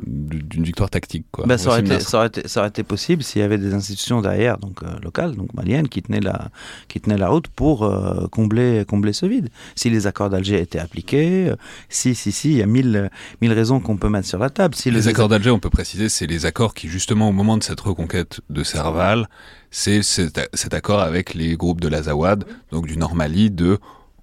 d'une 0.05 0.63
victoire 0.63 0.89
tactique 0.89 1.25
quoi. 1.31 1.45
Bah, 1.47 1.57
ça, 1.57 1.69
aurait 1.69 1.79
été, 1.81 1.95
une- 1.95 1.99
ça, 1.99 2.17
aurait 2.17 2.27
été, 2.27 2.47
ça 2.47 2.59
aurait 2.59 2.69
été 2.69 2.83
possible 2.83 3.23
s'il 3.23 3.41
y 3.41 3.43
avait 3.43 3.57
des 3.57 3.73
institutions 3.73 4.21
derrière, 4.21 4.57
donc 4.59 4.83
euh, 4.83 4.99
locales, 5.01 5.35
donc 5.35 5.51
maliennes, 5.53 5.87
qui 5.87 6.01
tenaient 6.03 6.19
la, 6.19 6.49
qui 6.87 7.01
tenaient 7.01 7.17
la 7.17 7.29
route 7.29 7.47
pour 7.47 7.83
euh, 7.83 8.27
combler, 8.27 8.85
combler 8.87 9.13
ce 9.13 9.25
vide. 9.25 9.49
Si 9.75 9.89
les 9.89 10.05
accords 10.05 10.29
d'Alger 10.29 10.59
étaient 10.61 10.79
appliqués, 10.79 11.49
euh, 11.49 11.55
si, 11.89 12.13
si, 12.13 12.31
si, 12.31 12.51
il 12.51 12.57
y 12.57 12.61
a 12.61 12.65
mille, 12.67 13.09
mille 13.41 13.53
raisons 13.53 13.79
qu'on 13.79 13.97
peut 13.97 14.09
mettre 14.09 14.27
sur 14.27 14.37
la 14.39 14.49
table. 14.51 14.75
Si 14.75 14.91
les 14.91 15.01
le- 15.01 15.07
accords 15.07 15.29
d'Alger, 15.29 15.49
on 15.49 15.59
peut 15.59 15.69
préciser, 15.71 16.09
c'est 16.09 16.27
les 16.27 16.45
accords 16.45 16.73
qui, 16.75 16.87
justement, 16.87 17.29
au 17.29 17.33
moment 17.33 17.57
de 17.57 17.63
cette 17.63 17.79
reconquête 17.79 18.41
de 18.49 18.63
Serval, 18.63 19.27
c'est 19.71 20.03
cet, 20.03 20.39
cet 20.53 20.73
accord 20.75 20.99
avec 20.99 21.33
les 21.33 21.55
groupes 21.55 21.81
de 21.81 21.87
l'Azawad, 21.87 22.45
donc 22.71 22.85
du 22.85 22.97
Nord 22.97 23.15
Mali, 23.15 23.49
de 23.49 23.79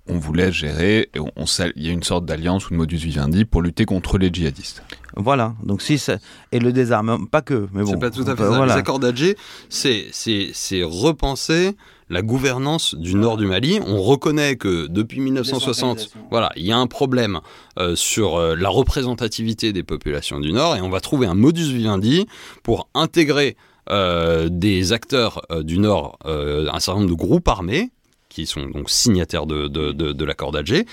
on 0.08 0.18
voulait 0.18 0.50
gérer, 0.50 1.08
et 1.14 1.20
on, 1.20 1.30
il 1.76 1.86
y 1.86 1.88
a 1.88 1.92
une 1.92 2.02
sorte 2.02 2.24
d'alliance 2.24 2.66
ou 2.68 2.70
de 2.72 2.76
modus 2.76 2.96
vivendi 2.96 3.44
pour 3.44 3.62
lutter 3.62 3.84
contre 3.84 4.18
les 4.18 4.30
djihadistes. 4.32 4.82
Voilà, 5.16 5.54
donc 5.62 5.82
si 5.82 5.98
ça- 5.98 6.18
et 6.52 6.58
le 6.58 6.72
désarmement, 6.72 7.24
pas 7.26 7.42
que, 7.42 7.68
mais 7.72 7.82
bon. 7.84 7.90
c'est 7.92 7.98
pas 8.00 8.10
tout 8.10 8.20
à 8.20 8.22
on 8.22 8.26
fait 8.26 8.34
peut- 8.36 8.50
ça. 8.50 8.56
voilà. 8.56 8.74
Les 8.74 8.78
accords 8.80 8.98
d'Alger, 8.98 9.36
c'est, 9.68 10.06
c'est, 10.12 10.50
c'est 10.52 10.82
repenser 10.82 11.76
la 12.08 12.22
gouvernance 12.22 12.96
du 12.96 13.14
nord 13.14 13.36
du 13.36 13.46
Mali. 13.46 13.78
On 13.86 14.02
reconnaît 14.02 14.56
que 14.56 14.88
depuis 14.88 15.20
1960, 15.20 15.98
Décentralisation. 15.98 16.28
voilà, 16.30 16.50
il 16.56 16.64
y 16.66 16.72
a 16.72 16.76
un 16.76 16.88
problème 16.88 17.40
euh, 17.78 17.94
sur 17.94 18.36
euh, 18.36 18.56
la 18.56 18.68
représentativité 18.68 19.72
des 19.72 19.84
populations 19.84 20.40
du 20.40 20.52
nord 20.52 20.74
et 20.76 20.80
on 20.80 20.90
va 20.90 21.00
trouver 21.00 21.26
un 21.28 21.34
modus 21.34 21.72
vivendi 21.72 22.26
pour 22.64 22.88
intégrer 22.94 23.56
euh, 23.90 24.48
des 24.50 24.92
acteurs 24.92 25.42
euh, 25.52 25.62
du 25.62 25.78
nord, 25.78 26.18
euh, 26.26 26.68
un 26.72 26.80
certain 26.80 27.00
nombre 27.00 27.12
de 27.12 27.16
groupes 27.16 27.46
armés 27.48 27.90
qui 28.30 28.46
sont 28.46 28.64
donc 28.66 28.88
signataires 28.88 29.44
de, 29.44 29.68
de, 29.68 29.92
de- 29.92 30.24
l'accord 30.24 30.52
d'Alger, 30.52 30.86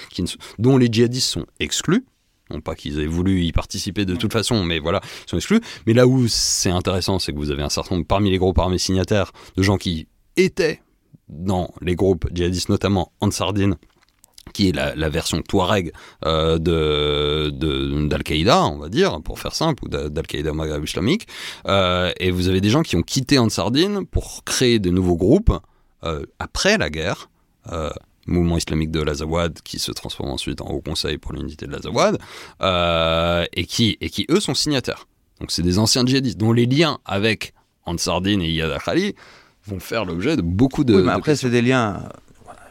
dont 0.59 0.77
les 0.77 0.87
djihadistes 0.91 1.29
sont 1.29 1.45
exclus. 1.61 2.05
Non 2.49 2.59
pas 2.61 2.75
qu'ils 2.75 2.99
aient 2.99 3.05
voulu 3.07 3.43
y 3.43 3.51
participer 3.51 4.05
de 4.05 4.15
toute 4.15 4.33
façon, 4.33 4.63
mais 4.63 4.79
voilà, 4.79 5.01
ils 5.25 5.29
sont 5.29 5.37
exclus. 5.37 5.61
Mais 5.85 5.93
là 5.93 6.07
où 6.07 6.27
c'est 6.27 6.69
intéressant, 6.71 7.19
c'est 7.19 7.31
que 7.31 7.37
vous 7.37 7.51
avez 7.51 7.61
un 7.63 7.69
certain 7.69 7.95
nombre, 7.95 8.07
parmi 8.07 8.31
les 8.31 8.37
groupes 8.37 8.57
armés 8.59 8.77
signataires, 8.77 9.31
de 9.55 9.63
gens 9.63 9.77
qui 9.77 10.07
étaient 10.35 10.81
dans 11.29 11.73
les 11.81 11.95
groupes 11.95 12.27
djihadistes, 12.33 12.69
notamment 12.69 13.11
Ansardine, 13.21 13.75
qui 14.53 14.69
est 14.69 14.71
la, 14.71 15.09
version 15.09 15.41
Touareg 15.41 15.91
euh, 16.25 16.57
d'Al-Qaïda, 18.07 18.65
on 18.65 18.77
va 18.77 18.89
dire, 18.89 19.21
pour 19.21 19.39
faire 19.39 19.53
simple, 19.53 19.83
ou 19.85 19.89
d'A- 19.89 20.09
d'Al-Qaïda 20.09 20.51
au 20.51 20.53
Maghreb 20.53 20.83
islamique. 20.83 21.27
Euh, 21.67 22.11
et 22.19 22.31
vous 22.31 22.47
avez 22.47 22.61
des 22.61 22.69
gens 22.69 22.81
qui 22.81 22.95
ont 22.95 23.01
quitté 23.03 23.37
Ansardine 23.39 24.05
pour 24.05 24.43
créer 24.45 24.79
de 24.79 24.89
nouveaux 24.89 25.17
groupes 25.17 25.51
après 26.39 26.77
la 26.77 26.89
guerre. 26.89 27.29
Euh, 27.71 27.89
mouvement 28.27 28.57
islamique 28.57 28.91
de 28.91 29.01
l'Azawad 29.01 29.61
qui 29.63 29.79
se 29.79 29.91
transforme 29.91 30.29
ensuite 30.29 30.61
en 30.61 30.67
Haut 30.67 30.81
Conseil 30.81 31.17
pour 31.17 31.33
l'unité 31.33 31.65
de 31.65 31.71
l'Azawad 31.71 32.17
euh, 32.61 33.45
et, 33.53 33.65
qui, 33.65 33.97
et 34.01 34.09
qui 34.09 34.25
eux 34.29 34.39
sont 34.39 34.53
signataires. 34.53 35.07
Donc 35.39 35.51
c'est 35.51 35.61
des 35.61 35.79
anciens 35.79 36.05
djihadistes 36.05 36.37
dont 36.37 36.51
les 36.51 36.65
liens 36.65 36.99
avec 37.05 37.53
Ansardine 37.85 38.41
et 38.41 38.49
Iyad 38.49 38.71
Akhali 38.71 39.15
vont 39.65 39.79
faire 39.79 40.05
l'objet 40.05 40.35
de 40.35 40.41
beaucoup 40.41 40.83
de... 40.83 40.95
Oui, 40.95 41.03
mais 41.03 41.11
après, 41.11 41.35
c'est 41.35 41.49
des 41.49 41.61
liens. 41.61 42.09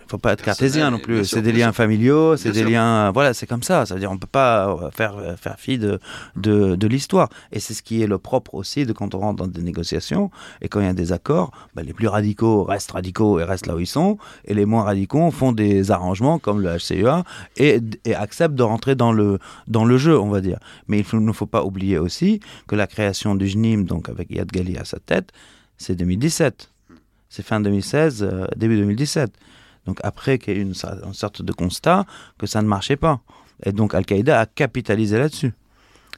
Euh, 0.07 0.09
Il 0.09 0.11
faut 0.11 0.19
pas 0.19 0.33
être 0.33 0.43
cartésien 0.43 0.91
non 0.91 0.99
plus. 0.99 1.25
C'est 1.25 1.43
des 1.43 1.53
liens 1.53 1.73
familiaux, 1.73 2.37
c'est 2.37 2.53
des 2.53 2.61
sûr. 2.61 2.71
liens. 2.71 3.11
Voilà, 3.11 3.35
c'est 3.35 3.47
comme 3.47 3.63
ça. 3.63 3.87
Ça 3.87 3.95
veut 3.95 4.01
dire 4.01 4.11
on 4.11 4.19
peut 4.19 4.27
pas 4.27 4.69
euh, 4.69 4.91
faire 4.91 5.17
euh, 5.19 5.37
faire 5.37 5.57
fi 5.59 5.79
de 5.79 5.99
de, 6.37 6.77
de 6.77 6.87
l'histoire. 6.87 7.29
Et 7.53 7.61
c'est 7.61 7.75
ce 7.75 7.83
qui 7.83 8.03
est 8.03 8.07
le 8.07 8.19
propre 8.19 8.55
aussi 8.55 8.87
de 8.87 8.93
quand 8.93 9.15
on 9.15 9.19
rentre 9.19 9.37
dans 9.43 9.47
des 9.47 9.63
négociations 9.63 10.31
et 10.61 10.69
quand 10.69 10.81
il 10.81 10.87
y 10.87 10.89
a 10.89 10.93
des 10.93 11.13
accords, 11.13 11.51
bah, 11.75 11.83
les 11.83 11.93
plus 11.93 12.09
radicaux 12.09 12.65
restent 12.65 12.93
radicaux 12.93 13.41
et 13.41 13.45
restent 13.45 13.67
là 13.67 13.75
où 13.75 13.81
ils 13.81 13.87
sont, 13.87 14.19
et 14.45 14.55
les 14.55 14.65
moins 14.65 14.83
radicaux 14.85 15.31
font 15.31 15.53
des 15.53 15.91
arrangements 15.91 16.39
comme 16.39 16.61
le 16.61 16.77
HCEA 16.77 17.25
et, 17.57 17.81
et 18.05 18.15
acceptent 18.15 18.55
de 18.55 18.63
rentrer 18.63 18.95
dans 18.95 19.13
le 19.13 19.39
dans 19.67 19.85
le 19.85 19.99
jeu, 19.99 20.19
on 20.19 20.29
va 20.29 20.41
dire. 20.41 20.59
Mais 20.89 21.01
il 21.01 21.19
ne 21.25 21.33
faut 21.33 21.47
pas 21.47 21.65
oublier 21.65 21.99
aussi 21.99 22.41
que 22.67 22.77
la 22.77 22.87
création 22.87 23.35
du 23.35 23.49
JNIM, 23.49 23.85
donc 23.85 24.09
avec 24.09 24.31
Yad 24.31 24.51
Gali 24.51 24.77
à 24.79 24.85
sa 24.85 24.99
tête, 24.99 25.33
c'est 25.79 25.95
2017. 25.95 26.71
C'est 27.29 27.45
fin 27.45 27.61
2016, 27.61 28.23
euh, 28.23 28.47
début 28.57 28.77
2017. 28.77 29.31
Donc 29.87 29.99
après 30.03 30.39
qu'il 30.39 30.55
y 30.55 30.57
ait 30.57 30.61
eu 30.61 30.63
une, 30.63 30.75
une 31.07 31.15
sorte 31.15 31.43
de 31.43 31.53
constat 31.53 32.05
que 32.39 32.47
ça 32.47 32.63
ne 32.63 32.67
marchait 32.69 32.97
pas. 32.97 33.21
Et 33.65 33.73
donc 33.73 33.95
Al-Qaïda 33.95 34.41
a 34.41 34.47
capitalisé 34.47 35.19
là-dessus. 35.19 35.53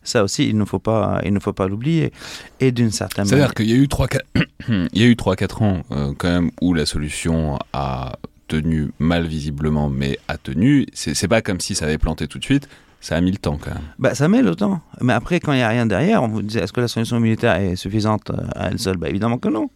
Ça 0.03 0.25
aussi, 0.25 0.49
il 0.49 0.57
ne 0.57 0.65
faut 0.65 0.79
pas, 0.79 1.21
il 1.25 1.33
ne 1.35 1.41
faut 1.41 1.53
pas 1.53 1.69
l'oublier. 1.69 2.13
Et 2.61 2.73
d'une 2.73 2.91
certaine 2.91 3.27
C'est-à-dire 3.27 3.45
manière, 3.49 3.55
qu'il 3.55 3.69
y 3.71 3.73
a 3.73 3.77
eu 3.77 3.89
3 3.89 4.09
il 4.69 4.89
y 5.01 5.03
a 5.03 5.07
eu 5.07 5.17
3 5.17 5.37
4 5.37 5.63
ans 5.63 5.83
euh, 5.91 6.13
quand 6.17 6.29
même 6.29 6.51
où 6.63 6.73
la 6.73 6.87
solution 6.87 7.59
a 7.73 8.17
tenu 8.47 8.91
mal 8.99 9.27
visiblement 9.27 9.91
mais 9.91 10.19
a 10.27 10.39
tenu, 10.39 10.87
c'est 10.95 11.29
pas 11.29 11.43
comme 11.43 11.61
si 11.61 11.75
ça 11.75 11.85
avait 11.85 11.99
planté 11.99 12.27
tout 12.27 12.39
de 12.39 12.45
suite, 12.45 12.67
ça 13.01 13.17
a 13.17 13.21
mis 13.21 13.31
le 13.31 13.37
temps 13.37 13.59
quand 13.63 13.73
même. 13.75 13.83
bah, 13.99 14.15
ça 14.15 14.29
met 14.29 14.43
le 14.43 14.55
temps. 14.57 14.81
Mais 15.03 15.13
après, 15.13 15.39
quand 15.41 15.53
il 15.53 15.57
n'y 15.57 15.63
a 15.63 15.69
rien 15.69 15.87
derrière, 15.87 16.23
on 16.23 16.29
vous 16.29 16.43
disait, 16.43 16.61
est-ce 16.61 16.73
que 16.73 16.81
la 16.81 16.89
solution 16.89 17.21
militaire 17.21 17.57
est 17.57 17.77
suffisante 17.77 18.31
euh, 18.31 18.37
à 18.57 18.69
elle 18.71 18.79
seule? 18.79 18.97
Bah, 18.97 19.09
Évidemment 19.09 19.39
que 19.39 19.49
non. 19.49 19.71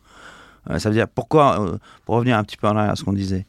Euh, 0.71 0.79
ça 0.79 0.89
veut 0.89 0.95
dire, 0.95 1.07
pourquoi, 1.09 1.61
euh, 1.61 1.79
pour 2.05 2.17
revenir 2.17 2.37
un 2.39 2.45
petit 2.45 2.57
peu 2.57 2.67
en 2.67 2.77
arrière 2.77 2.93
à 2.93 2.97
ce 2.97 3.05
qu'on 3.05 3.13
disait, 3.13 3.47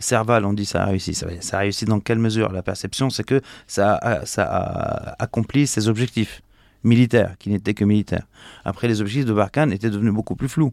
Serval, 0.00 0.44
on 0.46 0.52
dit 0.52 0.64
ça 0.64 0.82
a 0.82 0.86
réussi. 0.86 1.14
Ça, 1.14 1.26
a 1.52 1.60
réussi 1.60 1.84
dans 1.84 2.00
quelle 2.00 2.18
mesure? 2.18 2.50
La 2.50 2.62
perception, 2.62 3.10
c'est 3.10 3.22
que 3.22 3.40
ça 3.66 3.94
a, 3.94 5.22
accompli 5.22 5.66
ses 5.66 5.88
objectifs 5.88 6.42
militaires, 6.82 7.36
qui 7.38 7.50
n'étaient 7.50 7.74
que 7.74 7.84
militaires. 7.84 8.26
Après, 8.64 8.88
les 8.88 9.00
objectifs 9.00 9.26
de 9.26 9.34
Barkhane 9.34 9.72
étaient 9.72 9.90
devenus 9.90 10.14
beaucoup 10.14 10.34
plus 10.34 10.48
flous. 10.48 10.72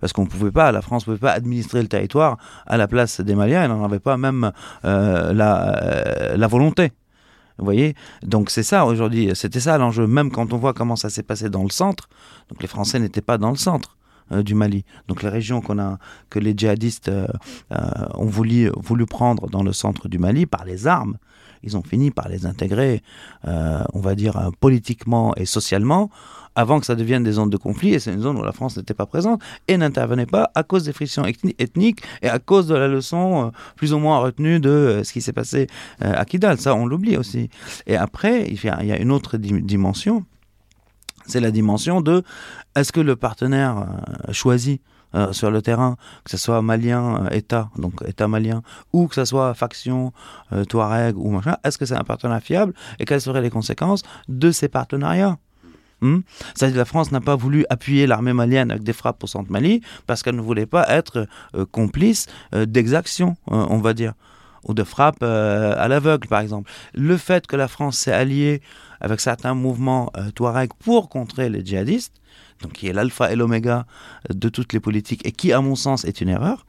Parce 0.00 0.12
qu'on 0.12 0.26
pouvait 0.26 0.52
pas, 0.52 0.70
la 0.70 0.82
France 0.82 1.02
ne 1.02 1.06
pouvait 1.06 1.26
pas 1.26 1.32
administrer 1.32 1.82
le 1.82 1.88
territoire 1.88 2.36
à 2.66 2.76
la 2.76 2.86
place 2.86 3.20
des 3.20 3.34
Maliens, 3.34 3.64
elle 3.64 3.70
n'en 3.70 3.84
avait 3.84 3.98
pas 3.98 4.16
même 4.16 4.52
euh, 4.84 5.32
la, 5.32 5.82
euh, 5.82 6.36
la 6.36 6.46
volonté. 6.46 6.92
Vous 7.58 7.64
voyez? 7.64 7.96
Donc 8.22 8.50
c'est 8.50 8.62
ça 8.62 8.86
aujourd'hui, 8.86 9.30
c'était 9.34 9.58
ça 9.58 9.76
l'enjeu. 9.78 10.06
Même 10.06 10.30
quand 10.30 10.52
on 10.52 10.58
voit 10.58 10.72
comment 10.72 10.94
ça 10.94 11.10
s'est 11.10 11.24
passé 11.24 11.50
dans 11.50 11.64
le 11.64 11.70
centre, 11.70 12.08
donc 12.48 12.62
les 12.62 12.68
Français 12.68 13.00
n'étaient 13.00 13.20
pas 13.20 13.38
dans 13.38 13.50
le 13.50 13.56
centre. 13.56 13.97
Euh, 14.32 14.42
du 14.42 14.54
Mali. 14.54 14.84
Donc 15.08 15.22
les 15.22 15.28
régions 15.28 15.60
que 15.60 16.38
les 16.38 16.54
djihadistes 16.56 17.08
euh, 17.08 17.26
euh, 17.72 17.76
ont 18.14 18.26
voulu, 18.26 18.70
prendre 19.06 19.48
dans 19.48 19.62
le 19.62 19.72
centre 19.72 20.08
du 20.08 20.18
Mali 20.18 20.46
par 20.46 20.64
les 20.64 20.86
armes, 20.86 21.16
ils 21.62 21.76
ont 21.76 21.82
fini 21.82 22.10
par 22.10 22.28
les 22.28 22.46
intégrer, 22.46 23.02
on 23.44 24.00
va 24.00 24.14
dire, 24.14 24.50
politiquement 24.60 25.34
et 25.34 25.44
socialement, 25.44 26.08
avant 26.54 26.78
que 26.78 26.86
ça 26.86 26.94
devienne 26.94 27.24
des 27.24 27.32
zones 27.32 27.50
de 27.50 27.56
conflit. 27.56 27.94
Et 27.94 27.98
c'est 27.98 28.12
une 28.12 28.20
zone 28.20 28.36
où 28.38 28.44
la 28.44 28.52
France 28.52 28.76
n'était 28.76 28.94
pas 28.94 29.06
présente 29.06 29.42
et 29.66 29.76
n'intervenait 29.76 30.26
pas 30.26 30.50
à 30.54 30.62
cause 30.62 30.84
des 30.84 30.92
frictions 30.92 31.24
ethni- 31.24 31.56
ethniques 31.58 32.02
et 32.22 32.28
à 32.28 32.38
cause 32.38 32.68
de 32.68 32.76
la 32.76 32.86
leçon 32.86 33.50
plus 33.74 33.92
ou 33.92 33.98
moins 33.98 34.18
retenue 34.18 34.60
de 34.60 35.00
ce 35.04 35.12
qui 35.12 35.20
s'est 35.20 35.32
passé 35.32 35.66
à 36.00 36.24
Kidal. 36.24 36.58
Ça, 36.60 36.76
on 36.76 36.86
l'oublie 36.86 37.16
aussi. 37.16 37.50
Et 37.88 37.96
après, 37.96 38.46
il 38.46 38.62
y 38.62 38.92
a, 38.92 39.00
une 39.00 39.10
autre 39.10 39.36
dim- 39.36 39.60
dimension. 39.64 40.24
C'est 41.26 41.40
la 41.40 41.50
dimension 41.50 42.00
de 42.00 42.22
est-ce 42.78 42.92
que 42.92 43.00
le 43.00 43.16
partenaire 43.16 43.78
euh, 43.78 44.32
choisi 44.32 44.80
euh, 45.14 45.32
sur 45.32 45.50
le 45.50 45.62
terrain, 45.62 45.96
que 46.24 46.30
ce 46.30 46.36
soit 46.36 46.60
malien, 46.62 47.24
euh, 47.24 47.30
État, 47.30 47.70
donc 47.76 48.02
État 48.06 48.28
malien, 48.28 48.62
ou 48.92 49.08
que 49.08 49.14
ce 49.14 49.24
soit 49.24 49.54
faction, 49.54 50.12
Touareg 50.68 51.16
ou 51.16 51.30
machin, 51.30 51.56
est-ce 51.64 51.78
que 51.78 51.86
c'est 51.86 51.96
un 51.96 52.04
partenaire 52.04 52.42
fiable 52.42 52.74
et 52.98 53.04
quelles 53.04 53.20
seraient 53.20 53.40
les 53.40 53.50
conséquences 53.50 54.02
de 54.28 54.50
ces 54.50 54.68
partenariats? 54.68 55.38
Hmm? 56.00 56.20
C'est-à-dire 56.54 56.76
la 56.76 56.84
France 56.84 57.10
n'a 57.10 57.20
pas 57.20 57.34
voulu 57.34 57.66
appuyer 57.70 58.06
l'armée 58.06 58.32
malienne 58.32 58.70
avec 58.70 58.84
des 58.84 58.92
frappes 58.92 59.24
au 59.24 59.26
centre 59.26 59.50
Mali 59.50 59.80
parce 60.06 60.22
qu'elle 60.22 60.36
ne 60.36 60.40
voulait 60.40 60.66
pas 60.66 60.88
être 60.88 61.26
complice 61.72 62.26
d'exactions, 62.52 63.36
on 63.48 63.78
va 63.78 63.94
dire, 63.94 64.12
ou 64.62 64.74
de 64.74 64.84
frappes 64.84 65.24
à 65.24 65.88
l'aveugle, 65.88 66.28
par 66.28 66.38
exemple. 66.38 66.70
Le 66.94 67.16
fait 67.16 67.48
que 67.48 67.56
la 67.56 67.66
France 67.66 67.98
s'est 67.98 68.12
alliée 68.12 68.62
avec 69.00 69.18
certains 69.18 69.54
mouvements 69.54 70.12
Touareg 70.36 70.70
pour 70.78 71.08
contrer 71.08 71.48
les 71.48 71.64
djihadistes, 71.64 72.14
donc 72.62 72.72
qui 72.72 72.88
est 72.88 72.92
l'alpha 72.92 73.32
et 73.32 73.36
l'oméga 73.36 73.86
de 74.32 74.48
toutes 74.48 74.72
les 74.72 74.80
politiques 74.80 75.26
et 75.26 75.32
qui, 75.32 75.52
à 75.52 75.60
mon 75.60 75.76
sens, 75.76 76.04
est 76.04 76.20
une 76.20 76.28
erreur 76.28 76.66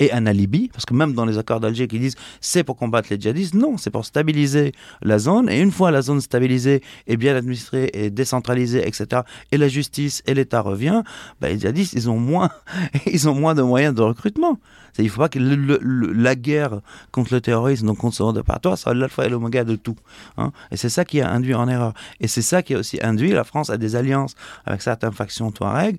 et 0.00 0.10
un 0.12 0.26
alibi, 0.26 0.68
parce 0.72 0.84
que 0.86 0.94
même 0.94 1.12
dans 1.12 1.26
les 1.26 1.38
accords 1.38 1.60
d'Alger 1.60 1.86
qui 1.86 1.98
disent 1.98 2.16
c'est 2.40 2.64
pour 2.64 2.76
combattre 2.76 3.08
les 3.10 3.20
djihadistes, 3.20 3.54
non, 3.54 3.76
c'est 3.76 3.90
pour 3.90 4.04
stabiliser 4.04 4.72
la 5.02 5.18
zone, 5.18 5.48
et 5.48 5.60
une 5.60 5.70
fois 5.70 5.90
la 5.90 6.02
zone 6.02 6.20
stabilisée 6.20 6.82
et 7.06 7.16
bien 7.16 7.36
administrée 7.36 7.90
et 7.92 8.10
décentralisée, 8.10 8.86
etc., 8.86 9.22
et 9.52 9.58
la 9.58 9.68
justice 9.68 10.22
et 10.26 10.34
l'État 10.34 10.62
revient, 10.62 11.02
bah, 11.40 11.48
les 11.50 11.60
djihadistes, 11.60 11.92
ils 11.92 12.10
ont 12.10 12.18
moins, 12.18 12.50
ils 13.06 13.28
ont 13.28 13.34
moins 13.34 13.54
de 13.54 13.62
moyens 13.62 13.94
de 13.94 14.02
recrutement. 14.02 14.58
Il 14.98 15.04
ne 15.04 15.08
faut 15.08 15.20
pas 15.20 15.28
que 15.28 15.38
la 15.38 16.34
guerre 16.34 16.80
contre 17.12 17.32
le 17.32 17.40
terrorisme, 17.40 17.86
donc 17.86 17.98
contre 17.98 18.16
ce 18.16 18.22
répertoire, 18.22 18.76
soit 18.76 18.92
l'alpha 18.92 19.24
et 19.24 19.28
l'oméga 19.28 19.62
de 19.62 19.76
tout. 19.76 19.96
hein. 20.36 20.50
Et 20.72 20.76
c'est 20.76 20.88
ça 20.88 21.04
qui 21.04 21.20
a 21.20 21.30
induit 21.30 21.54
en 21.54 21.68
erreur. 21.68 21.94
Et 22.18 22.26
c'est 22.26 22.42
ça 22.42 22.62
qui 22.62 22.74
a 22.74 22.78
aussi 22.78 22.98
induit 23.00 23.30
la 23.30 23.44
France 23.44 23.70
à 23.70 23.76
des 23.76 23.94
alliances 23.94 24.34
avec 24.66 24.82
certaines 24.82 25.12
factions 25.12 25.52
Touareg 25.52 25.98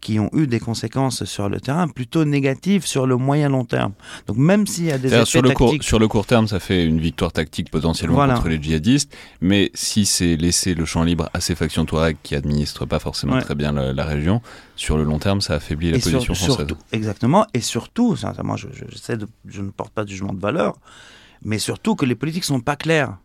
qui 0.00 0.18
ont 0.18 0.30
eu 0.32 0.46
des 0.46 0.60
conséquences 0.60 1.24
sur 1.24 1.48
le 1.48 1.60
terrain 1.60 1.86
plutôt 1.88 2.24
négatives 2.24 2.86
sur 2.86 3.06
le 3.06 3.16
moyen 3.16 3.48
long 3.50 3.64
terme. 3.64 3.92
Donc 4.26 4.36
même 4.38 4.66
s'il 4.66 4.86
y 4.86 4.92
a 4.92 4.98
des 4.98 5.12
effets 5.12 5.24
sur, 5.26 5.42
le 5.42 5.50
court, 5.50 5.74
sur 5.82 5.98
le 5.98 6.08
court 6.08 6.26
terme, 6.26 6.48
ça 6.48 6.58
fait 6.58 6.84
une 6.86 7.00
victoire 7.00 7.32
tactique 7.32 7.70
potentiellement 7.70 8.14
Voilà. 8.16 8.34
contre 8.34 8.48
les 8.48 8.62
djihadistes, 8.62 9.14
mais 9.40 9.70
si 9.74 10.06
c'est 10.06 10.36
laisser 10.36 10.74
le 10.74 10.84
champ 10.84 11.02
libre 11.04 11.28
à 11.34 11.40
ces 11.40 11.54
factions 11.54 11.84
Touareg 11.84 12.16
qui 12.22 12.34
administrent 12.34 12.86
pas 12.86 12.98
forcément 12.98 13.34
Ouais. 13.34 13.42
très 13.42 13.54
bien 13.54 13.72
la, 13.72 13.92
la 13.92 14.04
région, 14.04 14.40
sur 14.76 14.96
le 14.96 15.04
long 15.04 15.18
terme, 15.18 15.40
ça 15.42 15.54
affaiblit 15.54 15.90
la 15.90 15.98
et 15.98 16.00
sur- 16.00 16.12
position 16.12 16.34
française. 16.34 16.56
surtout, 16.56 16.76
exactement, 16.92 17.46
et 17.52 17.60
surtout, 17.60 18.16
sincèrement, 18.16 18.56
je, 18.56 18.66
de- 18.68 19.28
je 19.46 19.60
ne 19.60 19.70
porte 19.70 19.92
pas 19.92 20.04
de 20.04 20.08
jugement 20.08 20.32
de 20.32 20.40
valeur, 20.40 20.76
mais 21.44 21.58
surtout 21.58 21.94
que 21.94 22.06
les 22.06 22.14
politiques 22.14 22.44
sont 22.44 22.60
pas 22.60 22.76
claires. 22.76 23.16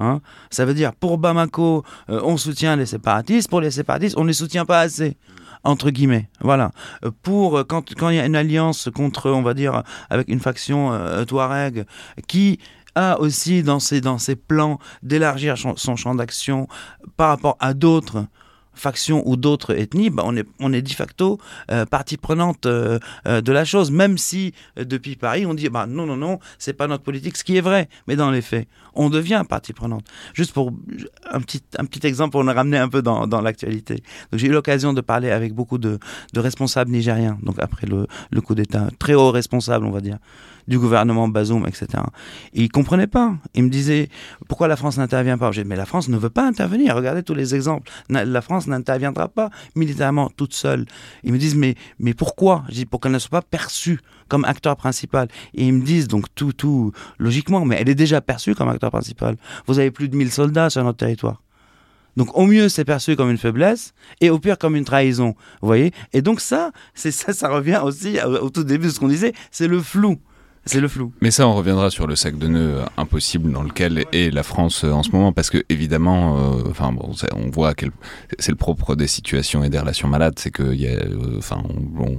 Hein 0.00 0.20
ça 0.50 0.64
veut 0.64 0.74
dire, 0.74 0.92
pour 0.94 1.18
Bamako, 1.18 1.82
euh, 2.08 2.20
on 2.22 2.36
soutient 2.36 2.76
les 2.76 2.86
séparatistes, 2.86 3.48
pour 3.50 3.60
les 3.60 3.70
séparatistes, 3.72 4.16
on 4.16 4.22
ne 4.22 4.28
les 4.28 4.32
soutient 4.34 4.64
pas 4.64 4.80
assez. 4.80 5.16
Entre 5.64 5.90
guillemets, 5.90 6.28
voilà. 6.40 6.70
Euh, 7.04 7.10
Pour 7.22 7.58
euh, 7.58 7.64
quand 7.64 7.94
quand 7.94 8.10
il 8.10 8.16
y 8.16 8.20
a 8.20 8.26
une 8.26 8.36
alliance 8.36 8.88
contre, 8.94 9.30
on 9.30 9.42
va 9.42 9.54
dire, 9.54 9.82
avec 10.10 10.28
une 10.28 10.40
faction 10.40 10.92
euh, 10.92 11.24
Touareg 11.24 11.84
qui 12.26 12.58
a 12.94 13.18
aussi 13.20 13.62
dans 13.62 13.80
ses 13.80 14.00
dans 14.00 14.18
ses 14.18 14.36
plans 14.36 14.78
d'élargir 15.02 15.58
son, 15.58 15.76
son 15.76 15.96
champ 15.96 16.14
d'action 16.14 16.68
par 17.16 17.28
rapport 17.28 17.56
à 17.60 17.74
d'autres 17.74 18.24
factions 18.78 19.22
ou 19.26 19.36
d'autres 19.36 19.76
ethnies, 19.76 20.10
bah, 20.10 20.22
on, 20.26 20.36
est, 20.36 20.46
on 20.60 20.72
est 20.72 20.82
de 20.82 20.88
facto 20.88 21.38
euh, 21.70 21.84
partie 21.84 22.16
prenante 22.16 22.66
euh, 22.66 22.98
euh, 23.26 23.40
de 23.40 23.52
la 23.52 23.64
chose, 23.64 23.90
même 23.90 24.18
si 24.18 24.52
depuis 24.76 25.16
Paris 25.16 25.46
on 25.46 25.54
dit 25.54 25.68
bah, 25.68 25.86
non, 25.86 26.06
non, 26.06 26.16
non, 26.16 26.38
c'est 26.58 26.72
pas 26.72 26.86
notre 26.86 27.04
politique, 27.04 27.36
ce 27.36 27.44
qui 27.44 27.56
est 27.56 27.60
vrai, 27.60 27.88
mais 28.06 28.16
dans 28.16 28.30
les 28.30 28.42
faits, 28.42 28.68
on 28.94 29.10
devient 29.10 29.42
partie 29.48 29.72
prenante. 29.72 30.04
Juste 30.34 30.52
pour 30.52 30.72
un 31.30 31.40
petit, 31.40 31.62
un 31.78 31.84
petit 31.84 32.06
exemple 32.06 32.32
pour 32.32 32.44
nous 32.44 32.52
ramener 32.52 32.78
un 32.78 32.88
peu 32.88 33.02
dans, 33.02 33.26
dans 33.26 33.40
l'actualité. 33.40 34.02
J'ai 34.32 34.48
eu 34.48 34.52
l'occasion 34.52 34.92
de 34.92 35.00
parler 35.00 35.30
avec 35.30 35.54
beaucoup 35.54 35.78
de, 35.78 35.98
de 36.32 36.40
responsables 36.40 36.90
nigériens, 36.90 37.38
donc 37.42 37.58
après 37.58 37.86
le, 37.86 38.06
le 38.30 38.40
coup 38.40 38.54
d'État, 38.54 38.88
très 38.98 39.14
hauts 39.14 39.30
responsables, 39.30 39.86
on 39.86 39.90
va 39.90 40.00
dire, 40.00 40.18
du 40.68 40.78
gouvernement 40.78 41.26
Bazoum, 41.26 41.66
etc. 41.66 41.86
Et 42.52 42.62
ils 42.62 42.68
comprenaient 42.68 43.08
pas. 43.08 43.34
Ils 43.54 43.64
me 43.64 43.70
disaient 43.70 44.08
pourquoi 44.46 44.68
la 44.68 44.76
France 44.76 44.98
n'intervient 44.98 45.38
pas? 45.38 45.50
J'ai 45.50 45.64
mais 45.64 45.76
la 45.76 45.86
France 45.86 46.08
ne 46.08 46.16
veut 46.16 46.30
pas 46.30 46.46
intervenir. 46.46 46.94
Regardez 46.94 47.22
tous 47.22 47.34
les 47.34 47.54
exemples. 47.54 47.90
La 48.10 48.40
France 48.42 48.66
n'interviendra 48.66 49.28
pas 49.28 49.50
militairement 49.74 50.30
toute 50.36 50.54
seule. 50.54 50.84
Ils 51.24 51.32
me 51.32 51.38
disent 51.38 51.56
mais 51.56 51.74
mais 51.98 52.14
pourquoi? 52.14 52.64
Je 52.68 52.74
dis 52.74 52.86
pour 52.86 53.00
qu'elle 53.00 53.12
ne 53.12 53.18
soit 53.18 53.40
pas 53.40 53.42
perçue 53.42 53.98
comme 54.28 54.44
acteur 54.44 54.76
principal. 54.76 55.28
Et 55.54 55.66
ils 55.66 55.72
me 55.72 55.82
disent 55.82 56.06
donc 56.06 56.26
tout 56.34 56.52
tout 56.52 56.92
logiquement, 57.18 57.64
mais 57.64 57.76
elle 57.80 57.88
est 57.88 57.94
déjà 57.94 58.20
perçue 58.20 58.54
comme 58.54 58.68
acteur 58.68 58.90
principal. 58.90 59.36
Vous 59.66 59.78
avez 59.78 59.90
plus 59.90 60.08
de 60.08 60.16
1000 60.16 60.30
soldats 60.30 60.70
sur 60.70 60.84
notre 60.84 60.98
territoire. 60.98 61.42
Donc 62.18 62.36
au 62.36 62.46
mieux 62.46 62.68
c'est 62.68 62.84
perçu 62.84 63.16
comme 63.16 63.30
une 63.30 63.38
faiblesse 63.38 63.94
et 64.20 64.28
au 64.28 64.38
pire 64.38 64.58
comme 64.58 64.76
une 64.76 64.84
trahison. 64.84 65.34
Vous 65.62 65.66
voyez? 65.66 65.92
Et 66.12 66.20
donc 66.20 66.40
ça, 66.40 66.72
c'est 66.92 67.12
ça, 67.12 67.32
ça 67.32 67.48
revient 67.48 67.80
aussi 67.82 68.18
au, 68.20 68.46
au 68.46 68.50
tout 68.50 68.64
début 68.64 68.88
de 68.88 68.92
ce 68.92 69.00
qu'on 69.00 69.08
disait, 69.08 69.32
c'est 69.50 69.68
le 69.68 69.80
flou. 69.80 70.18
C'est 70.68 70.80
le 70.80 70.88
flou. 70.88 71.12
Mais 71.22 71.30
ça, 71.30 71.48
on 71.48 71.54
reviendra 71.54 71.90
sur 71.90 72.06
le 72.06 72.14
sac 72.14 72.36
de 72.36 72.46
nœuds 72.46 72.80
euh, 72.80 72.84
impossible 72.98 73.50
dans 73.52 73.62
lequel 73.62 74.04
est 74.12 74.30
la 74.32 74.42
France 74.42 74.84
euh, 74.84 74.90
en 74.92 75.02
ce 75.02 75.10
moment, 75.12 75.32
parce 75.32 75.48
que 75.48 75.64
évidemment, 75.70 76.36
euh, 76.58 76.62
enfin 76.70 76.92
bon, 76.92 77.12
on 77.34 77.48
voit 77.50 77.72
quel 77.74 77.90
c'est 78.38 78.50
le 78.52 78.56
propre 78.56 78.94
des 78.94 79.06
situations 79.06 79.64
et 79.64 79.70
des 79.70 79.78
relations 79.78 80.08
malades, 80.08 80.34
c'est 80.38 80.50
que 80.50 80.74
il 80.74 80.80
y 80.82 80.86
a, 80.86 80.90
euh, 80.90 81.38
enfin, 81.38 81.62
on- 81.98 82.04
on- 82.04 82.16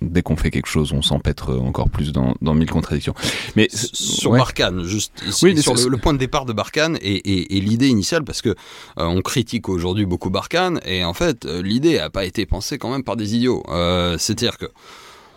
dès 0.00 0.22
qu'on 0.22 0.36
fait 0.36 0.50
quelque 0.50 0.68
chose, 0.68 0.92
on 0.92 1.02
s'empêtre 1.02 1.54
encore 1.54 1.90
plus 1.90 2.12
dans, 2.12 2.34
dans 2.40 2.54
mille 2.54 2.70
contradictions. 2.70 3.14
Mais 3.56 3.68
sur 3.70 4.30
ouais. 4.30 4.38
Barkhane, 4.38 4.84
juste 4.84 5.12
Oui, 5.42 5.60
sur 5.60 5.74
le, 5.74 5.88
le 5.88 5.96
point 5.98 6.14
de 6.14 6.18
départ 6.18 6.46
de 6.46 6.54
Barkhane 6.54 6.96
et, 7.02 7.12
et- 7.16 7.58
et 7.58 7.60
l'idée 7.60 7.88
initiale, 7.88 8.24
parce 8.24 8.40
que 8.40 8.48
euh, 8.50 8.54
on 8.96 9.20
critique 9.20 9.68
aujourd'hui 9.68 10.06
beaucoup 10.06 10.30
Barkhane, 10.30 10.80
et 10.86 11.04
en 11.04 11.12
fait, 11.14 11.44
l'idée 11.44 11.98
n'a 11.98 12.08
pas 12.08 12.24
été 12.24 12.46
pensée 12.46 12.78
quand 12.78 12.90
même 12.90 13.04
par 13.04 13.16
des 13.16 13.36
idiots. 13.36 13.62
Euh, 13.68 14.16
C'est-à-dire 14.18 14.56
que 14.56 14.66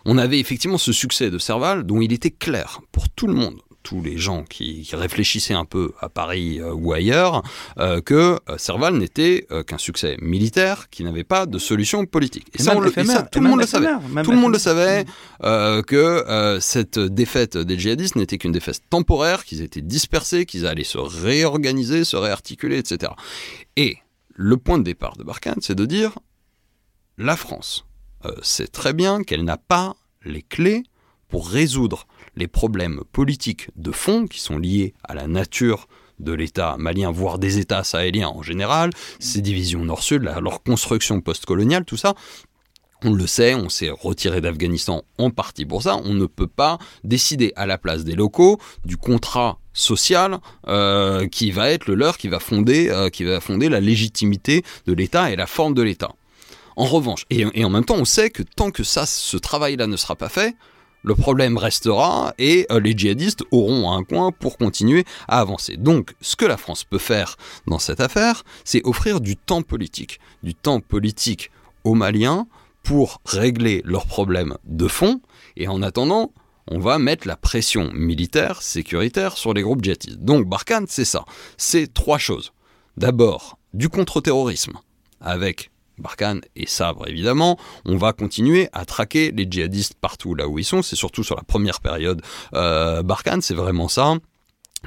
on 0.06 0.18
avait 0.18 0.40
effectivement 0.40 0.78
ce 0.78 0.92
succès 0.94 1.30
de 1.32 1.38
Serval, 1.40 1.84
dont 1.84 2.02
il 2.02 2.14
était 2.14 2.32
clair 2.32 2.82
pour 2.92 3.10
tout 3.10 3.28
le 3.28 3.34
monde. 3.34 3.60
tous 3.84 4.02
les 4.02 4.18
gens 4.18 4.44
qui, 4.44 4.82
qui 4.82 4.96
réfléchissaient 4.96 5.54
un 5.54 5.64
peu 5.66 5.94
à 6.00 6.10
Paris 6.10 6.60
euh, 6.60 6.74
ou 6.74 6.92
ailleurs, 6.94 7.44
euh, 7.78 8.02
que 8.02 8.40
euh, 8.50 8.58
Serval 8.58 8.96
n'était 8.98 9.46
qu'un 9.68 9.78
succès 9.78 10.18
militaire 10.22 10.90
qui 10.90 11.04
n'avait 11.04 11.24
pas 11.24 11.46
de 11.46 11.60
solution 11.60 12.04
politique. 12.08 12.48
Et, 12.56 12.62
Et 12.62 12.64
ça, 12.64 12.76
on 12.76 12.80
le- 12.80 12.90
et 12.90 12.94
ça, 12.94 13.02
éphémère, 13.02 13.30
tout 13.30 13.38
et 13.38 13.42
le 13.44 13.48
monde 13.48 13.60
le 13.60 13.68
savait. 13.68 13.88
Tout 14.24 14.32
le 14.32 14.38
monde 14.38 14.54
le 14.54 14.58
savait 14.58 15.06
que 15.86 16.58
cette 16.62 16.98
défaite 16.98 17.58
des 17.60 17.78
djihadistes 17.78 18.16
n'était 18.16 18.40
qu'une 18.40 18.54
défaite 18.54 18.82
temporaire, 18.90 19.46
qu'ils 19.46 19.62
étaient 19.62 19.84
dispersés, 19.84 20.48
qu'ils 20.48 20.66
allaient 20.66 20.84
se 20.84 20.98
réorganiser, 20.98 22.06
se 22.06 22.16
réarticuler, 22.18 22.80
etc. 22.80 23.12
Et 23.78 23.98
le 24.34 24.58
point 24.58 24.80
de 24.80 24.84
départ 24.84 25.16
de 25.16 25.24
Barkhane, 25.24 25.60
c'est 25.62 25.76
de 25.76 25.86
dire 25.86 26.18
la 27.20 27.36
France 27.36 27.85
sait 28.42 28.68
très 28.68 28.94
bien 28.94 29.24
qu'elle 29.24 29.44
n'a 29.44 29.58
pas 29.58 29.96
les 30.24 30.42
clés 30.42 30.84
pour 31.30 31.48
résoudre 31.48 32.08
les 32.36 32.48
problèmes 32.48 33.02
politiques 33.12 33.70
de 33.76 33.92
fond 33.92 34.28
qui 34.28 34.40
sont 34.40 34.58
liés 34.58 34.94
à 35.04 35.14
la 35.14 35.28
nature 35.28 35.88
de 36.20 36.34
l'État 36.34 36.76
malien, 36.78 37.12
voire 37.12 37.40
des 37.40 37.60
États 37.60 37.84
sahéliens 37.84 38.30
en 38.30 38.42
général, 38.42 38.92
ces 39.20 39.42
divisions 39.42 39.84
nord-sud, 39.84 40.24
leur 40.24 40.64
construction 40.64 41.22
post-coloniale, 41.22 41.86
tout 41.86 41.98
ça. 41.98 42.14
On 43.04 43.14
le 43.14 43.28
sait, 43.28 43.54
on 43.54 43.70
s'est 43.70 43.90
retiré 43.90 44.42
d'Afghanistan 44.42 45.04
en 45.18 45.30
partie 45.30 45.66
pour 45.66 45.84
ça. 45.84 45.98
On 46.06 46.14
ne 46.14 46.26
peut 46.26 46.48
pas 46.48 46.80
décider 47.04 47.52
à 47.56 47.66
la 47.66 47.78
place 47.78 48.04
des 48.04 48.16
locaux 48.16 48.60
du 48.86 48.98
contrat 48.98 49.60
social 49.74 50.40
euh, 50.68 51.28
qui 51.28 51.52
va 51.52 51.70
être 51.70 51.88
le 51.88 51.96
leur, 51.96 52.18
qui 52.18 52.30
va 52.30 52.40
fonder, 52.40 52.90
euh, 52.90 53.10
qui 53.10 53.26
va 53.26 53.42
fonder 53.42 53.70
la 53.70 53.82
légitimité 53.82 54.64
de 54.88 54.94
l'État 54.94 55.30
et 55.30 55.36
la 55.36 55.46
forme 55.46 55.74
de 55.74 55.82
l'État. 55.82 56.16
En 56.76 56.86
revanche, 56.86 57.26
et, 57.30 57.46
en 57.64 57.70
même 57.70 57.86
temps, 57.86 57.96
on 57.96 58.06
sait 58.06 58.30
que 58.30 58.44
tant 58.44 58.72
que 58.72 58.84
ça, 58.84 59.06
ce 59.06 59.38
travail-là 59.38 59.88
ne 59.88 59.98
sera 59.98 60.16
pas 60.16 60.30
fait, 60.30 60.56
le 61.04 61.16
problème 61.16 61.58
restera 61.58 62.34
et 62.40 62.66
euh, 62.72 62.80
les 62.80 62.98
djihadistes 62.98 63.44
auront 63.52 63.92
un 63.92 64.04
coin 64.04 64.32
pour 64.32 64.58
continuer 64.58 65.06
à 65.28 65.40
avancer. 65.40 65.78
Donc, 65.78 66.16
ce 66.20 66.36
que 66.36 66.46
la 66.46 66.58
France 66.58 66.84
peut 66.84 66.98
faire 66.98 67.38
dans 67.68 67.78
cette 67.78 68.02
affaire, 68.02 68.44
c'est 68.64 68.82
offrir 68.86 69.22
du 69.22 69.38
temps 69.38 69.62
politique, 69.62 70.20
du 70.42 70.56
temps 70.56 70.80
politique 70.80 71.52
aux 71.84 71.94
Maliens 71.94 72.48
pour 72.82 73.22
régler 73.24 73.84
leurs 73.86 74.08
problèmes 74.08 74.58
de 74.66 74.88
fond. 74.88 75.22
Et 75.58 75.68
en 75.68 75.84
attendant, 75.84 76.34
on 76.68 76.80
va 76.80 76.98
mettre 76.98 77.28
la 77.28 77.36
pression 77.36 77.92
militaire, 77.94 78.64
sécuritaire 78.64 79.38
sur 79.38 79.54
les 79.54 79.62
groupes 79.62 79.84
djihadistes. 79.84 80.20
Donc, 80.20 80.48
Barkhane, 80.48 80.88
c'est 80.90 81.06
ça. 81.06 81.24
C'est 81.58 81.94
trois 81.94 82.18
choses. 82.18 82.52
D'abord, 82.98 83.60
du 83.76 83.90
contre-terrorisme 83.90 84.80
avec 85.22 85.70
Barkhane 85.98 86.42
est 86.56 86.68
sabre 86.70 87.08
évidemment, 87.08 87.58
on 87.86 87.98
va 87.98 88.14
continuer 88.14 88.70
à 88.74 88.86
traquer 88.86 89.32
les 89.32 89.48
djihadistes 89.50 89.96
partout 90.00 90.36
là 90.36 90.48
où 90.48 90.60
ils 90.60 90.66
sont, 90.66 90.82
c'est 90.82 90.96
surtout 90.96 91.24
sur 91.24 91.36
la 91.36 91.44
première 91.44 91.80
période 91.80 92.22
euh, 92.54 93.02
Barkhane, 93.04 93.42
c'est 93.42 93.54
vraiment 93.56 93.88
ça 93.88 94.16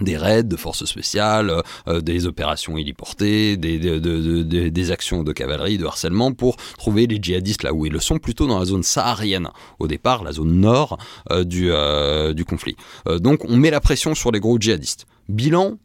des 0.00 0.16
raids 0.16 0.44
de 0.44 0.54
forces 0.54 0.84
spéciales, 0.84 1.52
euh, 1.88 2.00
des 2.00 2.26
opérations 2.26 2.78
héliportées, 2.78 3.56
des, 3.56 3.80
de- 3.80 3.98
de- 3.98 4.44
de- 4.44 4.68
des 4.68 4.90
actions 4.92 5.24
de 5.24 5.32
cavalerie, 5.32 5.76
de 5.76 5.86
harcèlement 5.86 6.32
pour 6.32 6.54
trouver 6.78 7.08
les 7.08 7.18
djihadistes 7.20 7.64
là 7.64 7.72
où 7.72 7.84
ils 7.84 7.92
le 7.92 7.98
sont, 7.98 8.18
plutôt 8.18 8.46
dans 8.46 8.60
la 8.60 8.64
zone 8.64 8.84
saharienne, 8.84 9.48
au 9.80 9.88
départ, 9.88 10.22
la 10.22 10.30
zone 10.30 10.52
nord 10.60 10.98
euh, 11.32 11.42
du, 11.42 11.72
euh, 11.72 12.32
du 12.32 12.44
conflit. 12.44 12.76
Euh, 13.08 13.18
donc 13.18 13.44
on 13.46 13.56
met 13.56 13.70
la 13.70 13.80
pression 13.80 14.14
sur 14.14 14.30
les 14.30 14.38
gros 14.38 14.56
djihadistes. 14.60 15.06
Bilan, 15.28 15.78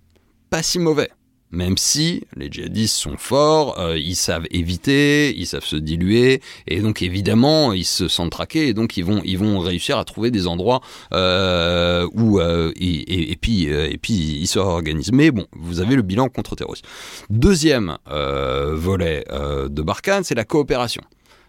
pas 0.52 0.62
si 0.62 0.78
mauvais. 0.78 1.10
Même 1.54 1.78
si 1.78 2.24
les 2.36 2.52
djihadistes 2.52 2.96
sont 2.96 3.16
forts, 3.18 3.80
euh, 3.80 3.96
ils 3.98 4.16
savent 4.16 4.48
éviter, 4.50 5.34
ils 5.38 5.46
savent 5.46 5.64
se 5.64 5.76
diluer, 5.76 6.42
et 6.68 6.82
donc 6.82 7.04
évidemment 7.04 7.74
ils 7.74 7.86
se 7.86 8.08
sentent 8.08 8.32
traqués, 8.32 8.70
et 8.70 8.74
donc 8.74 8.98
ils 8.98 9.06
vont 9.06 9.22
ils 9.24 9.38
vont 9.38 9.60
réussir 9.60 10.00
à 10.00 10.04
trouver 10.04 10.32
des 10.32 10.48
endroits 10.48 10.82
euh, 11.14 12.08
où 12.14 12.40
euh, 12.40 12.72
et, 12.76 12.88
et- 12.88 13.32
et 13.32 13.36
puis 13.36 13.70
euh, 13.72 13.88
et 13.88 13.98
puis 14.00 14.14
ils 14.14 14.48
se 14.48 14.58
réorganisent. 14.58 15.12
Mais 15.12 15.30
bon, 15.30 15.46
vous 15.52 15.80
avez 15.80 15.96
le 15.96 16.02
bilan 16.02 16.28
contre-terroriste. 16.28 16.86
Deuxième 17.30 17.98
euh, 18.10 18.74
volet 18.76 19.24
euh, 19.32 19.70
de 19.70 19.82
Barkhane, 19.84 20.24
c'est 20.24 20.36
la 20.36 20.46
coopération. 20.46 21.04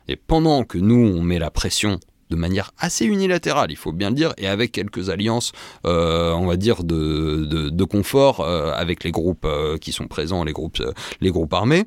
Et 0.06 0.16
pendant 0.16 0.64
que 0.64 0.76
nous 0.76 0.96
on 1.16 1.22
met 1.22 1.38
la 1.38 1.50
pression 1.50 1.98
de 2.30 2.36
manière 2.36 2.72
assez 2.78 3.04
unilatérale, 3.04 3.70
il 3.70 3.76
faut 3.76 3.92
bien 3.92 4.10
le 4.10 4.16
dire, 4.16 4.32
et 4.38 4.46
avec 4.46 4.72
quelques 4.72 5.10
alliances, 5.10 5.52
euh, 5.86 6.32
on 6.32 6.46
va 6.46 6.56
dire, 6.56 6.84
de, 6.84 7.44
de, 7.70 7.84
confort 7.84 8.40
euh, 8.40 8.72
avec 8.72 9.04
les 9.04 9.10
groupes 9.10 9.44
euh, 9.44 9.76
qui 9.78 9.92
sont 9.92 10.06
présents, 10.06 10.44
les 10.44 10.52
groupes, 10.52 10.82
les 11.20 11.30
groupes 11.30 11.52
armés. 11.52 11.84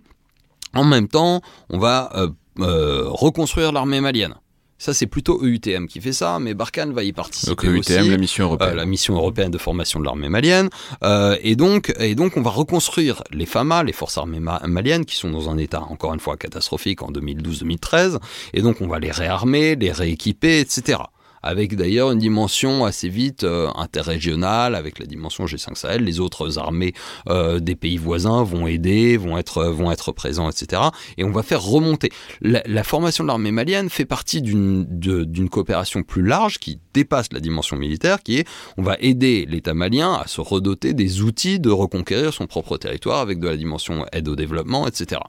En 0.73 0.83
même 0.83 1.07
temps, 1.07 1.41
on 1.69 1.79
va 1.79 2.11
reconstruire 2.57 3.71
l'armée 3.71 4.01
malienne. 4.01 4.35
Ça, 4.79 4.93
c'est 4.93 5.07
plutôt 5.07 5.41
EUTM 5.43 5.87
qui 5.87 5.99
fait 6.01 6.13
ça, 6.13 6.37
mais 6.39 6.53
Barkhane 6.53 6.93
va 6.93 7.03
y 7.03 7.11
participer 7.11 7.49
Donc 7.49 7.63
le 7.63 7.79
aussi. 7.79 7.93
UTM, 7.93 8.11
la 8.11 8.17
mission 8.17 8.43
Euh, 8.43 8.47
européenne. 8.47 8.75
la 8.75 8.85
mission 8.85 9.15
européenne 9.15 9.49
de 9.51 9.57
formation 9.57 9.99
de 9.99 10.05
l'armée 10.05 10.29
malienne. 10.29 10.69
Euh, 11.03 11.35
et, 11.41 11.55
donc, 11.55 11.93
et 11.99 12.13
donc, 12.13 12.37
on 12.37 12.41
va 12.43 12.51
reconstruire 12.51 13.23
les 13.31 13.45
FAMA, 13.47 13.83
les 13.83 13.93
forces 13.93 14.17
armées 14.19 14.39
ma- 14.39 14.61
maliennes, 14.67 15.05
qui 15.05 15.15
sont 15.15 15.31
dans 15.31 15.49
un 15.49 15.57
état, 15.57 15.81
encore 15.81 16.13
une 16.13 16.19
fois, 16.19 16.37
catastrophique 16.37 17.01
en 17.01 17.11
2012-2013. 17.11 18.19
Et 18.53 18.61
donc, 18.61 18.81
on 18.81 18.87
va 18.87 18.99
les 18.99 19.11
réarmer, 19.11 19.75
les 19.75 19.91
rééquiper, 19.91 20.59
etc. 20.59 20.99
Avec 21.43 21.75
d'ailleurs 21.75 22.11
une 22.11 22.19
dimension 22.19 22.85
assez 22.85 23.09
vite 23.09 23.43
euh, 23.43 23.69
interrégionale, 23.75 24.75
avec 24.75 24.99
la 24.99 25.05
dimension 25.05 25.45
G5 25.45 25.75
Sahel. 25.75 26.03
Les 26.03 26.19
autres 26.19 26.57
armées 26.57 26.93
euh, 27.29 27.59
des 27.59 27.75
pays 27.75 27.97
voisins 27.97 28.43
vont 28.43 28.67
aider, 28.67 29.17
vont 29.17 29.37
être, 29.37 29.65
vont 29.65 29.91
être 29.91 30.11
présents, 30.11 30.49
etc. 30.49 30.81
Et 31.17 31.23
on 31.23 31.31
va 31.31 31.43
faire 31.43 31.61
remonter. 31.61 32.09
La, 32.41 32.61
la 32.65 32.83
formation 32.83 33.23
de 33.23 33.27
l'armée 33.27 33.51
malienne 33.51 33.89
fait 33.89 34.05
partie 34.05 34.41
d'une 34.41 35.49
coopération 35.49 36.03
plus 36.03 36.23
large 36.23 36.59
qui 36.59 36.79
dépasse 36.93 37.31
la 37.31 37.39
dimension 37.39 37.77
militaire, 37.77 38.23
qui 38.23 38.37
est 38.37 38.47
on 38.77 38.83
va 38.83 38.97
aider 38.99 39.45
l'État 39.47 39.73
malien 39.73 40.13
à 40.13 40.27
se 40.27 40.41
redoter 40.41 40.93
des 40.93 41.21
outils 41.21 41.59
de 41.59 41.69
reconquérir 41.69 42.33
son 42.33 42.47
propre 42.47 42.77
territoire 42.77 43.19
avec 43.19 43.39
de 43.39 43.47
la 43.47 43.57
dimension 43.57 44.05
aide 44.11 44.27
au 44.27 44.35
développement, 44.35 44.87
etc. 44.87 45.21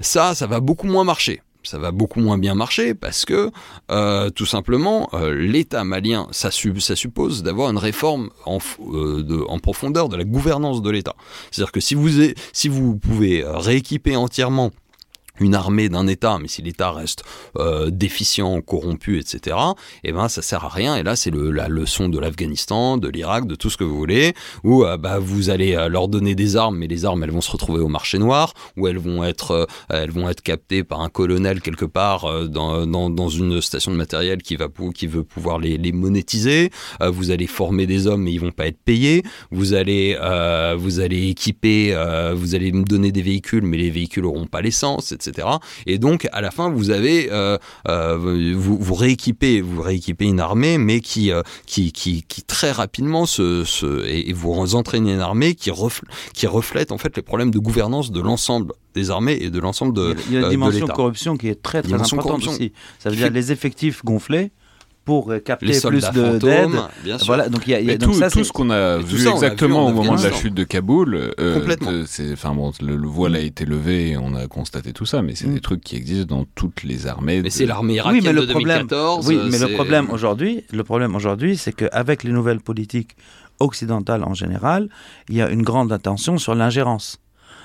Ça, 0.00 0.34
ça 0.34 0.46
va 0.46 0.60
beaucoup 0.60 0.86
moins 0.86 1.04
marcher. 1.04 1.42
Ça 1.64 1.78
va 1.78 1.92
beaucoup 1.92 2.20
moins 2.20 2.38
bien 2.38 2.54
marcher 2.54 2.94
parce 2.94 3.24
que 3.24 3.50
euh, 3.90 4.30
tout 4.30 4.46
simplement 4.46 5.08
euh, 5.14 5.32
l'État 5.34 5.84
malien, 5.84 6.26
ça, 6.32 6.50
su- 6.50 6.80
ça 6.80 6.96
suppose 6.96 7.42
d'avoir 7.42 7.70
une 7.70 7.78
réforme 7.78 8.30
euh, 8.46 9.44
en 9.48 9.58
profondeur 9.58 10.08
de 10.08 10.16
la 10.16 10.24
gouvernance 10.24 10.82
de 10.82 10.90
l'État. 10.90 11.14
C'est-à-dire 11.50 11.72
que 11.72 11.80
si 11.80 11.94
vous, 11.94 12.08
pouvez 12.96 13.44
rééquiper 13.46 14.16
entièrement 14.16 14.70
une 15.40 15.54
armée 15.54 15.88
d'un 15.88 16.06
État, 16.06 16.38
mais 16.40 16.48
si 16.48 16.62
l'État 16.62 16.92
reste 16.92 17.24
euh, 17.58 17.90
déficient, 17.90 18.60
corrompu, 18.60 19.18
etc., 19.18 19.56
eh 20.04 20.12
ben 20.12 20.28
ça 20.28 20.42
sert 20.42 20.64
à 20.64 20.68
rien. 20.68 20.96
Et 20.96 21.02
là, 21.02 21.16
c'est 21.16 21.30
le- 21.30 21.50
la 21.50 21.68
leçon 21.68 22.08
de 22.08 22.18
l'Afghanistan, 22.18 22.96
de 22.98 23.08
l'Irak, 23.08 23.46
de 23.46 23.54
tout 23.54 23.70
ce 23.70 23.76
que 23.76 23.84
vous 23.84 23.96
voulez, 23.96 24.34
où 24.62 24.84
euh, 24.84 24.96
bah, 24.96 25.18
vous 25.18 25.50
allez 25.50 25.74
euh, 25.74 25.88
leur 25.88 26.08
donner 26.08 26.34
des 26.34 26.56
armes, 26.56 26.76
mais 26.76 26.86
les 26.86 27.04
armes, 27.04 27.22
elles 27.24 27.30
vont 27.30 27.40
se 27.40 27.50
retrouver 27.50 27.80
au 27.80 27.88
marché 27.88 28.18
noir, 28.18 28.52
où 28.76 28.86
elles 28.88 28.98
vont 28.98 29.24
être, 29.24 29.66
elles 29.88 30.10
vont 30.10 30.28
être 30.28 30.42
captées 30.42 30.84
par 30.84 31.00
un 31.00 31.08
colonel 31.08 31.60
quelque 31.60 31.84
part 31.86 32.48
dans, 32.48 32.86
dans, 32.86 33.10
dans 33.10 33.28
une 33.28 33.60
station 33.60 33.90
de 33.90 33.96
matériel 33.96 34.42
qui 34.42 34.56
va 34.56 34.68
qui 34.94 35.06
veut 35.06 35.24
pouvoir 35.24 35.58
les, 35.58 35.78
les 35.78 35.92
monétiser. 35.92 36.70
Vous 37.00 37.30
allez 37.30 37.46
former 37.46 37.86
des 37.86 38.06
hommes, 38.06 38.22
mais 38.22 38.32
ils 38.32 38.38
vont 38.40 38.50
pas 38.52 38.66
être 38.66 38.78
payés. 38.84 39.22
Vous 39.50 39.74
allez, 39.74 40.16
vous 40.78 41.00
allez 41.00 41.28
équiper, 41.28 41.94
vous 42.34 42.54
allez 42.54 42.72
me 42.72 42.84
donner 42.84 43.12
des 43.12 43.22
véhicules, 43.22 43.62
mais 43.64 43.76
les 43.76 43.90
véhicules 43.90 44.24
auront 44.24 44.46
pas 44.46 44.60
l'essence, 44.60 45.12
etc. 45.12 45.21
Et 45.86 45.98
donc, 45.98 46.28
à 46.32 46.40
la 46.40 46.50
fin, 46.50 46.70
vous 46.70 46.90
avez, 46.90 47.28
euh, 47.30 47.58
euh, 47.88 48.54
vous, 48.56 48.76
vous 48.78 48.94
rééquipez, 48.94 49.60
vous 49.60 49.80
rééquipez 49.82 50.24
une 50.26 50.40
armée, 50.40 50.78
mais 50.78 51.00
qui, 51.00 51.30
euh, 51.32 51.42
qui, 51.66 51.92
qui, 51.92 52.22
qui 52.22 52.42
très 52.42 52.70
rapidement 52.72 53.26
se, 53.26 53.64
se 53.64 54.06
et, 54.06 54.32
vous 54.32 54.74
entraînez 54.74 55.12
une 55.14 55.20
armée 55.20 55.54
qui, 55.54 55.70
refl- 55.70 56.02
qui 56.34 56.46
reflète 56.46 56.92
en 56.92 56.98
fait 56.98 57.16
les 57.16 57.22
problèmes 57.22 57.50
de 57.50 57.58
gouvernance 57.58 58.10
de 58.10 58.20
l'ensemble 58.20 58.72
des 58.94 59.10
armées 59.10 59.38
et 59.40 59.50
de 59.50 59.58
l'ensemble 59.58 59.94
de, 59.94 60.14
Il 60.28 60.34
y 60.34 60.38
a 60.38 60.42
de 60.42 60.48
dimension 60.50 60.80
l'État. 60.80 60.92
corruption 60.94 61.36
qui 61.36 61.48
est 61.48 61.62
très 61.62 61.82
très 61.82 61.94
importante 61.94 62.46
aussi. 62.46 62.72
Ça 62.98 63.08
veut 63.10 63.16
dire 63.16 63.30
les 63.30 63.52
effectifs 63.52 64.04
gonflés 64.04 64.50
pour 65.04 65.32
euh, 65.32 65.38
capter 65.40 65.66
plus 65.66 65.82
de- 65.82 65.90
d'aide. 65.90 66.12
fantômes, 66.40 66.88
bien 67.02 67.18
sûr. 67.18 67.26
Voilà, 67.26 67.48
donc 67.48 67.62
il 67.66 67.70
y 67.70 67.74
a, 67.74 67.80
il 67.80 67.86
y 67.86 67.88
a- 67.90 67.92
Mais 67.92 67.98
donc 67.98 68.12
tout, 68.12 68.18
ça, 68.20 68.30
tout 68.30 68.44
ce 68.44 68.52
qu'on 68.52 68.70
a 68.70 68.98
vu 68.98 69.18
ça, 69.18 69.30
exactement 69.30 69.86
en 69.86 69.90
au 69.90 69.92
moment 69.94 70.14
de 70.14 70.22
la 70.22 70.32
chute 70.32 70.54
de 70.54 70.64
Kaboul, 70.64 71.32
euh, 71.40 71.54
Complètement. 71.58 71.90
c'est, 72.06 72.32
enfin 72.32 72.54
bon, 72.54 72.72
le, 72.80 72.96
le 72.96 73.06
voile 73.08 73.34
a 73.34 73.40
été 73.40 73.64
levé 73.64 74.10
et 74.10 74.16
on 74.16 74.34
a 74.34 74.46
constaté 74.46 74.92
tout 74.92 75.04
ça, 75.06 75.20
mais 75.22 75.34
c'est 75.34 75.46
Mm. 75.48 75.54
des 75.54 75.60
trucs 75.60 75.80
qui 75.82 75.96
existent 75.96 76.36
dans 76.36 76.44
toutes 76.54 76.82
les 76.84 77.06
armées. 77.06 77.36
Mais 77.38 77.42
de- 77.42 77.48
c'est 77.48 77.66
l'armée 77.66 77.94
Oui, 77.94 77.96
irakienne 77.98 78.24
mais 78.24 78.32
le 78.32 78.46
de 78.46 78.50
problème, 78.52 78.78
2014. 78.86 79.26
oui, 79.28 79.36
euh, 79.36 79.48
mais 79.50 79.58
le 79.58 79.68
problème 79.74 80.10
aujourd'hui, 80.10 80.64
le 80.72 80.84
problème 80.84 81.14
aujourd'hui, 81.16 81.56
c'est 81.56 81.72
qu'avec 81.72 82.22
les 82.22 82.30
nouvelles 82.32 82.60
politiques 82.60 83.16
occidentales 83.60 84.24
en 84.24 84.34
général, 84.34 84.88
il 85.28 85.36
y 85.36 85.42
a 85.42 85.48
une 85.50 85.62
grande 85.62 85.92
attention 85.92 86.38
sur 86.38 86.54
l'ingérence. 86.54 87.18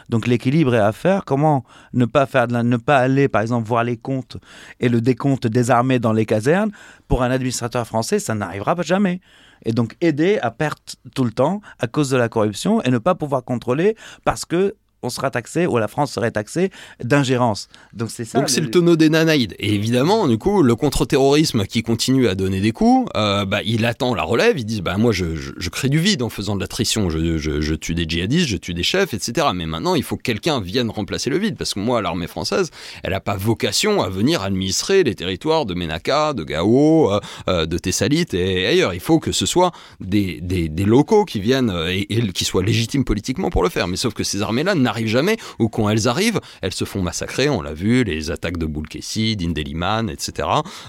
Donc 0.10 0.28
l'équilibre 0.28 0.76
est 0.76 0.80
à 0.80 0.92
faire. 0.92 1.26
Comment 1.26 1.64
ne 1.94 2.06
pas 2.06 2.26
faire 2.26 2.48
ne 2.48 2.78
pas 2.78 2.98
aller, 2.98 3.28
par 3.28 3.42
exemple, 3.42 3.68
voir 3.68 3.84
les 3.84 3.98
comptes 3.98 4.38
et 4.80 4.90
le 4.90 5.02
décompte 5.02 5.48
des 5.48 5.72
armées 5.72 6.00
dans 6.00 6.14
les 6.14 6.26
casernes? 6.26 6.72
Pour 7.08 7.24
un 7.24 7.32
administrateur 7.32 7.86
français, 7.86 8.20
ça 8.20 8.36
n'arrivera 8.36 8.76
jamais. 8.82 9.22
Et 9.66 9.72
donc 9.72 9.96
aider 10.02 10.40
à 10.42 10.52
perdre 10.52 10.82
tout 11.16 11.24
le 11.24 11.32
temps 11.32 11.62
à 11.80 11.88
cause 11.88 12.10
de 12.10 12.18
la 12.18 12.30
corruption 12.30 12.82
et 12.84 12.92
ne 12.92 13.00
pas 13.00 13.16
pouvoir 13.16 13.44
contrôler 13.44 13.96
parce 14.24 14.46
que 14.46 14.76
on 15.04 15.10
sera 15.10 15.30
taxé 15.30 15.68
ou 15.68 15.78
la 15.78 15.88
France 15.88 16.12
serait 16.12 16.32
taxée 16.32 16.72
d'ingérence. 17.04 17.68
Donc 17.94 18.10
c'est 18.10 18.26
ça. 18.26 18.40
Donc 18.40 18.50
c'est 18.50 18.62
le 18.62 18.72
tonneau 18.72 18.96
des 18.96 19.10
Nanaïdes. 19.10 19.56
Et 19.60 19.74
évidemment, 19.74 20.28
du 20.28 20.38
coup, 20.38 20.64
le 20.64 20.76
contre-terrorisme 20.76 21.66
qui 21.66 21.84
continue 21.84 22.28
à 22.28 22.36
donner 22.36 22.62
des 22.62 22.72
coups, 22.72 23.10
euh, 23.16 23.46
bah, 23.46 23.60
il 23.64 23.86
attend 23.86 24.16
la 24.16 24.24
relève. 24.24 24.58
Ils 24.58 24.66
disent, 24.66 24.82
bah, 24.82 24.98
moi, 24.98 25.12
je, 25.12 25.36
je, 25.36 25.52
je 25.58 25.70
crée 25.70 25.90
du 25.90 26.00
vide 26.00 26.24
en 26.24 26.30
faisant 26.30 26.56
de 26.56 26.62
l'attrition. 26.62 27.10
Je, 27.10 27.38
je, 27.38 27.62
je 27.62 27.76
tue 27.76 27.94
des 27.94 28.06
djihadistes, 28.08 28.48
je 28.48 28.58
tue 28.58 28.74
des 28.74 28.84
chefs, 28.84 29.14
etc. 29.14 29.48
Mais 29.54 29.66
maintenant, 29.66 29.96
il 29.96 30.04
faut 30.04 30.18
que 30.18 30.24
quelqu'un 30.24 30.60
vienne 30.60 30.90
remplacer 30.90 31.30
le 31.30 31.38
vide. 31.38 31.58
Parce 31.58 31.74
que 31.74 31.80
moi, 31.80 32.02
l'armée 32.02 32.28
française, 32.28 32.72
elle 33.04 33.12
n'a 33.12 33.20
pas 33.20 33.36
vocation 33.36 34.02
à 34.02 34.10
venir 34.10 34.42
administrer 34.42 35.04
les 35.04 35.16
territoires 35.16 35.66
de 35.66 35.74
Ménaka, 35.74 36.34
de 36.34 36.44
Gao, 36.44 37.12
euh, 37.14 37.20
euh, 37.50 37.66
de 37.66 37.78
Thessalite 37.78 38.34
et 38.34 38.66
ailleurs. 38.66 38.94
Il 38.94 39.00
faut 39.00 39.20
que 39.20 39.32
ce 39.32 39.46
soit 39.46 39.72
des, 40.00 40.42
des, 40.42 40.70
des 40.70 40.86
locaux 40.86 41.26
qui 41.26 41.40
viennent 41.40 41.74
et, 41.90 42.18
et 42.18 42.28
qui 42.32 42.46
soient 42.46 42.64
légitimes 42.64 43.06
politiquement 43.06 43.50
pour 43.50 43.64
le 43.64 43.70
faire. 43.70 43.88
Mais 43.88 43.98
sauf 43.98 44.14
que 44.14 44.24
ces 44.24 44.42
armées-là 44.42 44.76
n'arrivent 44.88 45.08
jamais, 45.08 45.38
ou 45.60 45.70
quand 45.70 45.90
elles 45.90 46.08
arrivent, 46.08 46.40
elles 46.62 46.74
se 46.74 46.86
font 46.86 47.02
massacrer, 47.02 47.50
on 47.50 47.62
l'a 47.62 47.74
vu, 47.74 48.04
les 48.04 48.32
attaques 48.32 48.58
de 48.58 48.66
Boulkessi, 48.66 49.36
d'Indeliman, 49.36 50.10
etc. 50.10 50.48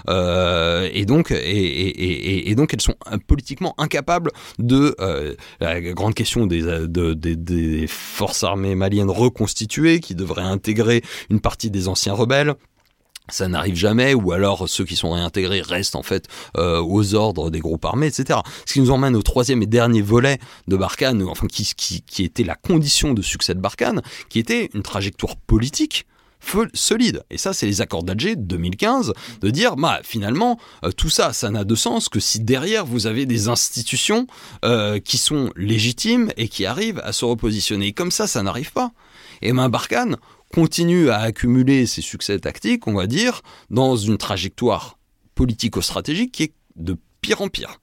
Euh, 0.09 0.89
et, 0.91 1.05
donc, 1.05 1.31
elles 1.31 2.81
sont 2.81 2.95
euh, 3.11 3.17
politiquement 3.27 3.75
incapables 3.77 4.31
de 4.57 4.95
euh, 4.99 5.35
la 5.59 5.81
grande 5.81 6.13
question 6.13 6.47
des, 6.47 6.61
de, 6.61 7.13
des, 7.13 7.35
des 7.35 7.87
forces 7.87 8.43
armées 8.43 8.75
maliennes 8.75 9.09
reconstituées 9.09 9.99
qui 9.99 10.15
devraient 10.15 10.41
intégrer 10.41 11.01
une 11.29 11.41
partie 11.41 11.69
des 11.69 11.87
anciens 11.87 12.13
rebelles 12.13 12.55
ça 13.31 13.47
n'arrive 13.47 13.75
jamais, 13.75 14.13
ou 14.13 14.31
alors 14.31 14.67
ceux 14.67 14.85
qui 14.85 14.95
sont 14.95 15.11
réintégrés 15.11 15.61
restent 15.61 15.95
en 15.95 16.03
fait 16.03 16.27
euh, 16.57 16.81
aux 16.81 17.15
ordres 17.15 17.49
des 17.49 17.59
groupes 17.59 17.85
armés, 17.85 18.07
etc. 18.07 18.39
Ce 18.65 18.73
qui 18.73 18.81
nous 18.81 18.91
emmène 18.91 19.15
au 19.15 19.21
troisième 19.21 19.61
et 19.61 19.67
dernier 19.67 20.01
volet 20.01 20.39
de 20.67 20.75
Barkhane, 20.75 21.23
enfin 21.23 21.47
qui, 21.47 22.23
était 22.23 22.43
la 22.43 22.55
condition 22.55 23.13
de 23.13 23.21
succès 23.21 23.53
de 23.53 23.59
Barkhane, 23.59 24.01
qui 24.29 24.39
était 24.39 24.69
une 24.73 24.83
trajectoire 24.83 25.35
politique 25.35 26.05
solide. 26.73 27.23
Et 27.29 27.37
ça, 27.37 27.53
c'est 27.53 27.65
les 27.65 27.81
accords 27.81 28.03
d'Alger 28.03 28.35
2015, 28.35 29.13
de 29.41 29.49
dire, 29.49 29.75
bah, 29.75 29.99
finalement, 30.03 30.57
euh, 30.85 30.91
tout 30.91 31.09
ça, 31.09 31.33
ça 31.33 31.49
n'a 31.49 31.63
de 31.63 31.75
sens 31.75 32.09
que 32.09 32.19
si 32.19 32.39
derrière 32.39 32.85
vous 32.85 33.07
avez 33.07 33.25
des 33.25 33.49
institutions 33.49 34.25
euh, 34.63 34.99
qui 34.99 35.17
sont 35.17 35.51
légitimes 35.55 36.31
et 36.37 36.47
qui 36.47 36.65
arrivent 36.65 37.01
à 37.03 37.11
se 37.11 37.25
repositionner. 37.25 37.87
Et 37.87 37.93
comme 37.93 38.11
ça, 38.11 38.25
ça 38.25 38.41
n'arrive 38.41 38.71
pas. 38.71 38.91
Et 39.41 39.53
ben 39.53 39.69
Barkhane 39.69 40.17
continue 40.53 41.09
à 41.09 41.19
accumuler 41.19 41.85
ses 41.85 42.01
succès 42.01 42.39
tactiques, 42.39 42.87
on 42.87 42.93
va 42.93 43.07
dire, 43.07 43.41
dans 43.69 43.95
une 43.95 44.17
trajectoire 44.17 44.97
politico-stratégique 45.35 46.31
qui 46.31 46.43
est 46.43 46.53
de 46.75 46.97
pire 47.21 47.41
en 47.41 47.47
pire. 47.47 47.79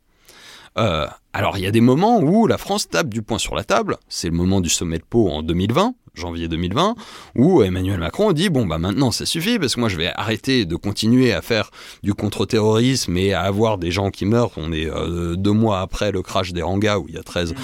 Euh, 0.79 1.07
alors 1.33 1.57
il 1.57 1.65
y 1.65 1.67
a 1.67 1.71
des 1.71 1.81
moments 1.81 2.21
où 2.21 2.47
la 2.47 2.59
France 2.59 2.89
tape 2.89 3.09
du 3.09 3.23
poing 3.23 3.39
sur 3.39 3.55
la 3.55 3.65
table. 3.65 3.97
C'est 4.09 4.29
le 4.29 4.37
moment 4.37 4.61
du 4.61 4.69
sommet 4.69 4.99
de 4.99 5.05
Pau 5.05 5.31
en 5.31 5.43
2020 5.43 5.95
janvier 6.17 6.49
2020, 6.49 6.95
où 7.37 7.63
Emmanuel 7.63 7.99
Macron 8.01 8.33
dit 8.33 8.49
bon 8.49 8.67
bah 8.67 8.79
maintenant 8.79 9.11
ça 9.11 9.27
suffit 9.27 9.59
parce 9.59 9.75
que 9.75 9.81
moi 9.81 9.89
je 9.89 9.97
vais 9.97 10.11
arrêter 10.15 10.65
de 10.65 10.75
continuer 10.77 11.33
à 11.33 11.43
faire 11.43 11.71
du 12.03 12.15
contre-terrorisme 12.15 13.17
et 13.17 13.33
à 13.33 13.43
avoir 13.43 13.79
des 13.79 13.91
gens 13.91 14.11
qui 14.11 14.25
meurent. 14.25 14.53
On 14.57 14.73
est 14.73 14.87
euh, 14.87 15.37
deux 15.37 15.53
mois 15.53 15.81
après 15.81 16.11
le 16.13 16.23
crash 16.23 16.53
des 16.53 16.63
Rangas 16.63 16.99
où 16.99 17.07
il 17.09 17.15
y 17.15 17.19
a 17.19 17.23
13 17.23 17.55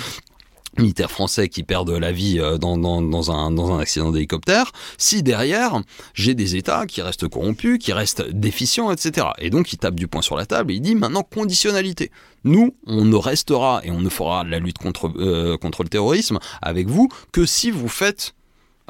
militaires 0.79 1.11
français 1.11 1.49
qui 1.49 1.63
perdent 1.63 1.91
la 1.91 2.13
vie 2.13 2.39
euh, 2.39 2.59
dans, 2.59 2.77
dans, 2.77 3.31
un, 3.31 3.51
dans 3.51 3.73
un 3.73 3.79
accident 3.79 4.11
d'hélicoptère, 4.11 4.73
si 4.99 5.23
derrière, 5.23 5.81
j'ai 6.15 6.35
des 6.35 6.57
États 6.57 6.87
qui 6.87 7.03
restent 7.03 7.29
corrompus, 7.29 7.79
qui 7.79 7.93
restent 7.93 8.29
déficients, 8.31 8.91
etc. 8.91 9.29
Et 9.39 9.51
donc 9.51 9.73
il 9.73 9.79
tape 9.79 9.95
du 9.95 10.09
poing 10.09 10.23
sur 10.23 10.37
la 10.37 10.47
table 10.47 10.73
et 10.73 10.77
il 10.77 10.81
dit 10.81 10.95
maintenant 10.95 11.23
conditionnalité. 11.23 12.11
Nous, 12.45 12.75
on 12.87 13.05
ne 13.05 13.17
restera 13.17 13.81
et 13.85 13.91
on 13.91 14.01
ne 14.01 14.09
fera 14.09 14.45
la 14.45 14.59
lutte 14.59 14.79
contre, 14.79 15.13
euh, 15.17 15.57
contre 15.59 15.83
le 15.83 15.89
terrorisme 15.89 16.39
avec 16.61 16.89
vous 16.89 17.09
que 17.33 17.47
si 17.47 17.71
vous 17.71 17.89
faites 17.89 18.35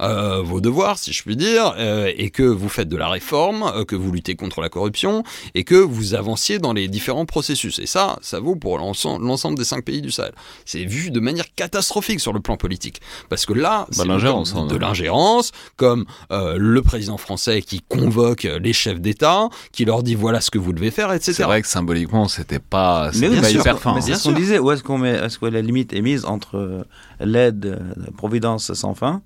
euh, 0.02 0.42
vos 0.42 0.60
devoirs, 0.60 0.98
si 0.98 1.12
je 1.12 1.22
puis 1.22 1.36
dire, 1.36 1.74
euh, 1.78 2.10
et 2.16 2.30
que 2.30 2.42
vous 2.42 2.68
faites 2.68 2.88
de 2.88 2.96
la 2.96 3.08
réforme, 3.08 3.62
euh, 3.74 3.84
que 3.84 3.96
vous 3.96 4.10
luttez 4.12 4.34
contre 4.34 4.60
la 4.60 4.68
corruption, 4.68 5.22
et 5.54 5.64
que 5.64 5.76
vous 5.76 6.14
avanciez 6.14 6.58
dans 6.58 6.72
les 6.72 6.88
différents 6.88 7.24
processus. 7.26 7.78
Et 7.78 7.86
ça, 7.86 8.18
ça 8.22 8.40
vaut 8.40 8.56
pour 8.56 8.78
l'ensemble 8.78 9.56
des 9.56 9.64
cinq 9.64 9.84
pays 9.84 10.02
du 10.02 10.10
Sahel. 10.10 10.32
C'est 10.64 10.84
vu 10.84 11.10
de 11.10 11.20
manière 11.20 11.46
catastrophique 11.54 12.20
sur 12.20 12.32
le 12.32 12.40
plan 12.40 12.56
politique. 12.56 13.00
Parce 13.28 13.46
que 13.46 13.52
là, 13.52 13.80
Bah, 13.82 13.86
c'est 13.92 14.06
l'ingérence, 14.06 14.54
de, 14.54 14.58
hein. 14.58 14.66
de 14.66 14.76
l'ingérence, 14.76 15.52
comme 15.76 16.04
euh, 16.30 16.56
le 16.58 16.82
président 16.82 17.16
français 17.16 17.62
qui 17.62 17.80
convoque 17.88 18.42
les 18.44 18.72
chefs 18.72 19.00
d'État, 19.00 19.48
qui 19.72 19.84
leur 19.84 20.02
dit 20.02 20.14
voilà 20.14 20.40
ce 20.40 20.50
que 20.50 20.58
vous 20.58 20.72
devez 20.72 20.90
faire, 20.90 21.12
etc. 21.12 21.32
C'est 21.32 21.42
vrai 21.44 21.62
que 21.62 21.68
symboliquement, 21.68 22.28
c'était 22.28 22.58
pas, 22.58 23.10
Mais 23.14 23.28
oui, 23.28 23.36
pas 23.36 23.40
bien 23.42 23.50
sûr. 23.50 23.60
hyper 23.60 23.78
fin. 23.78 23.92
Mais 23.94 23.98
hein. 23.98 24.02
c'est 24.06 24.14
ce 24.14 24.24
qu'on 24.24 24.32
disait. 24.32 24.58
Où 24.58 24.70
est-ce 24.70 24.82
qu'on 24.82 24.98
met, 24.98 25.10
est-ce 25.12 25.38
que 25.38 25.46
la 25.46 25.60
limite 25.62 25.92
est 25.92 26.02
mise 26.02 26.24
entre 26.24 26.56
euh, 26.56 26.84
l'aide 27.20 27.66
euh, 27.66 27.78
de 28.06 28.10
Providence 28.12 28.72
sans 28.74 28.94
fin 28.94 29.22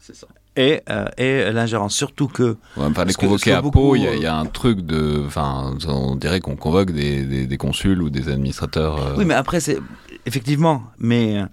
ça. 0.00 0.26
et, 0.56 0.80
euh, 0.88 1.06
et 1.18 1.52
l'ingérence 1.52 1.94
Surtout 1.94 2.28
que 2.28 2.42
Ouais, 2.42 2.56
enfin, 2.76 2.86
les 2.88 2.92
Parce 2.94 3.16
que- 3.16 3.26
convoquer 3.26 3.52
à 3.52 3.62
Pau, 3.62 3.70
beaucoup, 3.70 3.96
il 3.96 4.02
y, 4.02 4.06
a- 4.08 4.14
il 4.14 4.22
y 4.22 4.26
a 4.26 4.36
un 4.36 4.46
truc 4.46 4.80
de. 4.80 5.22
Enfin, 5.26 5.76
on 5.88 6.16
dirait 6.16 6.40
qu'on 6.40 6.56
convoque 6.56 6.90
des, 6.92 7.24
des, 7.24 7.46
des 7.46 7.56
consuls 7.56 8.02
ou 8.02 8.10
des 8.10 8.28
administrateurs. 8.28 8.96
euh, 9.00 9.14
Oui, 9.18 9.24
mais 9.24 9.34
après, 9.34 9.60
c'est 9.60 9.78
effectivement. 10.26 10.82
Mais 10.98 11.38
euh, 11.38 11.46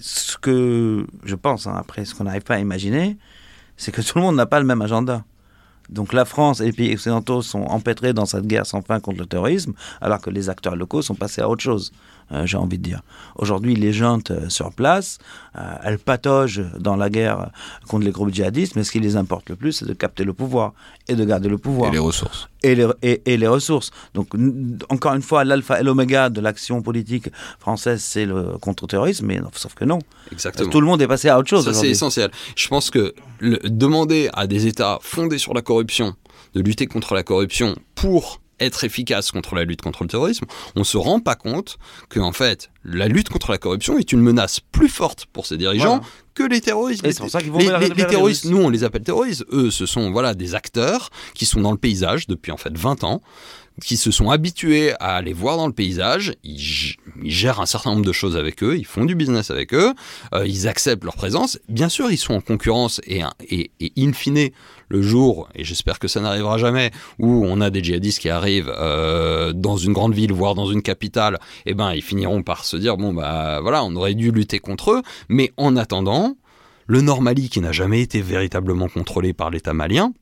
ce 0.00 0.36
que 0.38 1.06
je 1.24 1.34
pense, 1.34 1.66
hein, 1.66 1.74
après, 1.76 2.04
ce 2.04 2.14
qu'on 2.14 2.24
n'arrive 2.24 2.42
pas 2.42 2.54
à 2.54 2.58
imaginer, 2.60 3.16
c'est 3.76 3.92
que 3.92 4.00
tout 4.06 4.16
le 4.18 4.22
monde 4.22 4.36
n'a 4.36 4.46
pas 4.46 4.60
le 4.60 4.66
même 4.66 4.82
agenda. 4.82 5.24
Donc 5.88 6.12
la 6.12 6.24
France 6.24 6.60
et 6.60 6.66
les 6.66 6.72
pays 6.72 6.92
occidentaux 6.94 7.42
sont 7.42 7.62
empêtrés 7.62 8.12
dans 8.12 8.24
cette 8.24 8.46
guerre 8.46 8.64
sans 8.64 8.80
fin 8.80 9.00
contre 9.00 9.18
le 9.18 9.26
terrorisme, 9.26 9.72
alors 10.00 10.20
que 10.20 10.30
les 10.30 10.48
acteurs 10.48 10.76
locaux 10.76 11.02
sont 11.02 11.16
passés 11.16 11.40
à 11.40 11.48
autre 11.48 11.62
chose, 11.64 11.90
euh, 12.32 12.46
j'ai 12.46 12.56
envie 12.56 12.78
de 12.78 12.82
dire. 12.82 13.02
Aujourd'hui, 13.36 13.74
les 13.74 13.92
juntes 13.92 14.30
euh, 14.30 14.48
sur 14.48 14.72
place, 14.72 15.18
euh, 15.58 15.60
elles 15.84 15.98
pataugent 15.98 16.64
dans 16.78 16.96
la 16.96 17.10
guerre 17.10 17.50
contre 17.88 18.04
les 18.04 18.10
groupes 18.12 18.32
djihadistes, 18.32 18.76
mais 18.76 18.84
ce 18.84 18.92
qui 18.92 19.00
les 19.00 19.16
importe 19.16 19.48
le 19.50 19.56
plus, 19.56 19.72
c'est 19.72 19.86
de 19.86 19.92
capter 19.94 20.24
le 20.24 20.32
pouvoir 20.32 20.72
et 21.08 21.14
de 21.14 21.24
garder 21.24 21.48
le 21.48 21.58
pouvoir 21.58 21.88
Et 21.90 21.92
les 21.92 21.98
ressources. 21.98 22.48
et 22.62 22.74
les, 22.74 22.86
et, 23.02 23.22
et 23.26 23.36
les 23.36 23.46
ressources. 23.48 23.90
Donc, 24.14 24.28
encore 24.90 25.14
une 25.14 25.22
fois, 25.22 25.44
l'alpha 25.44 25.80
et 25.80 25.82
l'oméga 25.82 26.28
de 26.30 26.40
l'action 26.40 26.82
politique 26.82 27.28
française, 27.58 28.00
c'est 28.02 28.26
le 28.26 28.58
contre-terrorisme, 28.60 29.26
mais 29.26 29.40
sauf 29.54 29.74
que 29.74 29.84
non. 29.84 29.98
Exactement. 30.32 30.70
Tout 30.70 30.80
le 30.80 30.86
monde 30.86 31.02
est 31.02 31.08
passé 31.08 31.28
à 31.28 31.38
autre 31.38 31.48
chose. 31.48 31.64
Ça, 31.64 31.74
c'est 31.74 31.88
essentiel. 31.90 32.30
Je 32.56 32.68
pense 32.68 32.90
que 32.90 33.14
le- 33.40 33.58
demander 33.64 34.30
à 34.34 34.46
des 34.46 34.66
États 34.66 34.98
fondés 35.02 35.38
sur 35.38 35.54
la 35.54 35.62
corruption 35.62 36.14
de 36.54 36.60
lutter 36.60 36.86
contre 36.86 37.14
la 37.14 37.22
corruption 37.22 37.76
pour 37.94 38.40
être 38.60 38.84
efficace 38.84 39.30
contre 39.32 39.54
la 39.54 39.64
lutte 39.64 39.82
contre 39.82 40.02
le 40.04 40.08
terrorisme, 40.08 40.44
on 40.76 40.84
se 40.84 40.96
rend 40.96 41.20
pas 41.20 41.34
compte 41.34 41.78
que 42.08 42.20
en 42.20 42.32
fait 42.32 42.70
la 42.84 43.08
lutte 43.08 43.28
contre 43.28 43.50
la 43.50 43.58
corruption 43.58 43.98
est 43.98 44.12
une 44.12 44.20
menace 44.20 44.60
plus 44.60 44.88
forte 44.88 45.26
pour 45.32 45.46
ces 45.46 45.56
dirigeants 45.56 45.98
Voilà. 45.98 46.02
que 46.34 46.42
les 46.44 46.60
terroristes. 46.60 47.02
Les- 47.04 47.12
c'est 47.12 47.20
pour 47.20 47.30
ça 47.30 47.40
qu'ils 47.40 47.50
vont 47.50 47.58
les, 47.58 47.66
les- 47.78 47.88
les 47.94 48.06
terroristes, 48.06 48.44
nous 48.46 48.58
on 48.58 48.68
les 48.70 48.84
appelle 48.84 49.02
terroristes, 49.02 49.44
eux 49.52 49.70
ce 49.70 49.86
sont 49.86 50.10
voilà 50.10 50.34
des 50.34 50.54
acteurs 50.54 51.10
qui 51.34 51.46
sont 51.46 51.60
dans 51.60 51.72
le 51.72 51.78
paysage 51.78 52.26
depuis 52.26 52.52
en 52.52 52.56
fait 52.56 52.76
20 52.76 53.04
ans 53.04 53.20
qui 53.84 53.96
se 53.96 54.10
sont 54.10 54.30
habitués 54.30 54.92
à 55.00 55.22
les 55.22 55.32
voir 55.32 55.56
dans 55.56 55.66
le 55.66 55.72
paysage, 55.72 56.34
ils, 56.44 56.96
gèrent 57.24 57.60
un 57.60 57.66
certain 57.66 57.90
nombre 57.90 58.04
de 58.04 58.12
choses 58.12 58.36
avec 58.36 58.62
eux, 58.62 58.78
ils 58.78 58.86
font 58.86 59.04
du 59.04 59.14
business 59.14 59.50
avec 59.50 59.74
eux, 59.74 59.92
euh, 60.34 60.46
ils 60.46 60.68
acceptent 60.68 61.04
leur 61.04 61.16
présence. 61.16 61.58
Bien 61.68 61.88
sûr, 61.88 62.10
ils 62.10 62.16
sont 62.16 62.34
en 62.34 62.40
concurrence 62.40 63.00
et, 63.06 63.22
in 63.98 64.12
fine, 64.12 64.50
le 64.88 65.02
jour, 65.02 65.48
et 65.54 65.64
j'espère 65.64 65.98
que 65.98 66.08
ça 66.08 66.20
n'arrivera 66.20 66.58
jamais, 66.58 66.90
où 67.18 67.44
on 67.46 67.60
a 67.60 67.70
des 67.70 67.82
djihadistes 67.82 68.18
qui 68.18 68.28
arrivent 68.28 68.72
euh, 68.76 69.52
dans 69.52 69.76
une 69.76 69.92
grande 69.92 70.14
ville, 70.14 70.32
voire 70.32 70.54
dans 70.54 70.66
une 70.66 70.82
capitale, 70.82 71.38
eh 71.66 71.74
ben 71.74 71.92
ils 71.92 72.02
finiront 72.02 72.42
par 72.42 72.64
se 72.64 72.76
dire 72.76 72.96
bon 72.96 73.12
bah 73.12 73.60
voilà, 73.60 73.84
on 73.84 73.94
aurait 73.96 74.14
dû 74.14 74.32
lutter 74.32 74.58
contre 74.58 74.92
eux, 74.92 75.02
mais 75.28 75.52
en 75.56 75.76
attendant, 75.76 76.36
le 76.86 77.02
Nord 77.02 77.22
Mali 77.22 77.48
qui 77.48 77.60
n'a 77.60 77.70
jamais 77.70 78.00
été 78.00 78.20
véritablement 78.20 78.88
contrôlé 78.88 79.32
par 79.32 79.50
l'État 79.50 79.72
malien. 79.72 80.12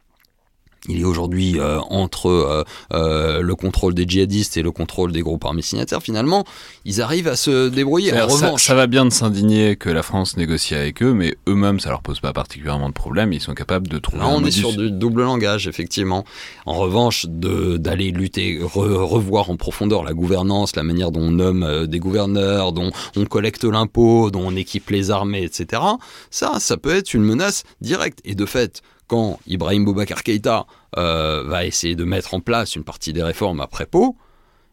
Il 0.88 1.00
est 1.00 1.04
aujourd'hui 1.04 1.58
euh, 1.58 1.80
entre 1.90 2.28
euh, 2.28 2.64
euh, 2.92 3.40
le 3.42 3.54
contrôle 3.56 3.94
des 3.94 4.04
djihadistes 4.08 4.56
et 4.56 4.62
le 4.62 4.70
contrôle 4.70 5.10
des 5.12 5.22
groupes 5.22 5.44
armés 5.44 5.60
signataires. 5.62 6.00
Finalement, 6.02 6.44
ils 6.84 7.00
arrivent 7.02 7.26
à 7.28 7.34
se 7.36 7.68
débrouiller. 7.68 8.12
En 8.12 8.14
C'est-à-dire, 8.14 8.36
ça, 8.36 8.46
revanche, 8.46 8.64
ça 8.64 8.74
va 8.74 8.86
bien 8.86 9.04
de 9.04 9.10
s'indigner 9.10 9.76
que 9.76 9.90
la 9.90 10.02
France 10.02 10.36
négocie 10.36 10.74
avec 10.76 11.02
eux, 11.02 11.12
mais 11.14 11.34
eux-mêmes, 11.48 11.80
ça 11.80 11.90
leur 11.90 12.00
pose 12.00 12.20
pas 12.20 12.32
particulièrement 12.32 12.88
de 12.88 12.94
problème. 12.94 13.32
Ils 13.32 13.40
sont 13.40 13.54
capables 13.54 13.88
de 13.88 13.98
trouver 13.98 14.20
Là, 14.22 14.26
un 14.26 14.34
on 14.34 14.38
est 14.38 14.42
modus. 14.42 14.52
sur 14.60 14.72
du 14.76 14.90
double 14.92 15.22
langage, 15.22 15.66
effectivement. 15.66 16.24
En 16.64 16.74
revanche, 16.74 17.26
d'aller 17.28 18.10
lutter, 18.12 18.58
re- 18.60 19.02
revoir 19.02 19.50
en 19.50 19.56
profondeur 19.56 20.04
la 20.04 20.14
gouvernance, 20.14 20.76
la 20.76 20.84
manière 20.84 21.10
dont 21.10 21.22
on 21.22 21.30
nomme 21.32 21.86
des 21.86 21.98
gouverneurs, 21.98 22.72
dont 22.72 22.92
on 23.16 23.24
collecte 23.24 23.64
l'impôt, 23.64 24.30
dont 24.30 24.46
on 24.46 24.54
équipe 24.56 24.90
les 24.90 25.10
armées, 25.10 25.42
etc. 25.42 25.82
Ça, 26.30 26.52
ça 26.60 26.76
peut 26.76 26.94
être 26.94 27.14
une 27.14 27.24
menace 27.24 27.64
directe. 27.80 28.20
Et 28.24 28.34
de 28.34 28.46
fait, 28.46 28.80
quand 29.08 29.40
Ibrahim 29.48 29.84
Boubacar 29.84 30.22
Keïta 30.22 30.66
euh, 30.96 31.42
va 31.46 31.64
essayer 31.66 31.96
de 31.96 32.04
mettre 32.04 32.34
en 32.34 32.40
place 32.40 32.76
une 32.76 32.84
partie 32.84 33.12
des 33.12 33.22
réformes 33.22 33.60
après 33.60 33.86
Pau, 33.86 34.16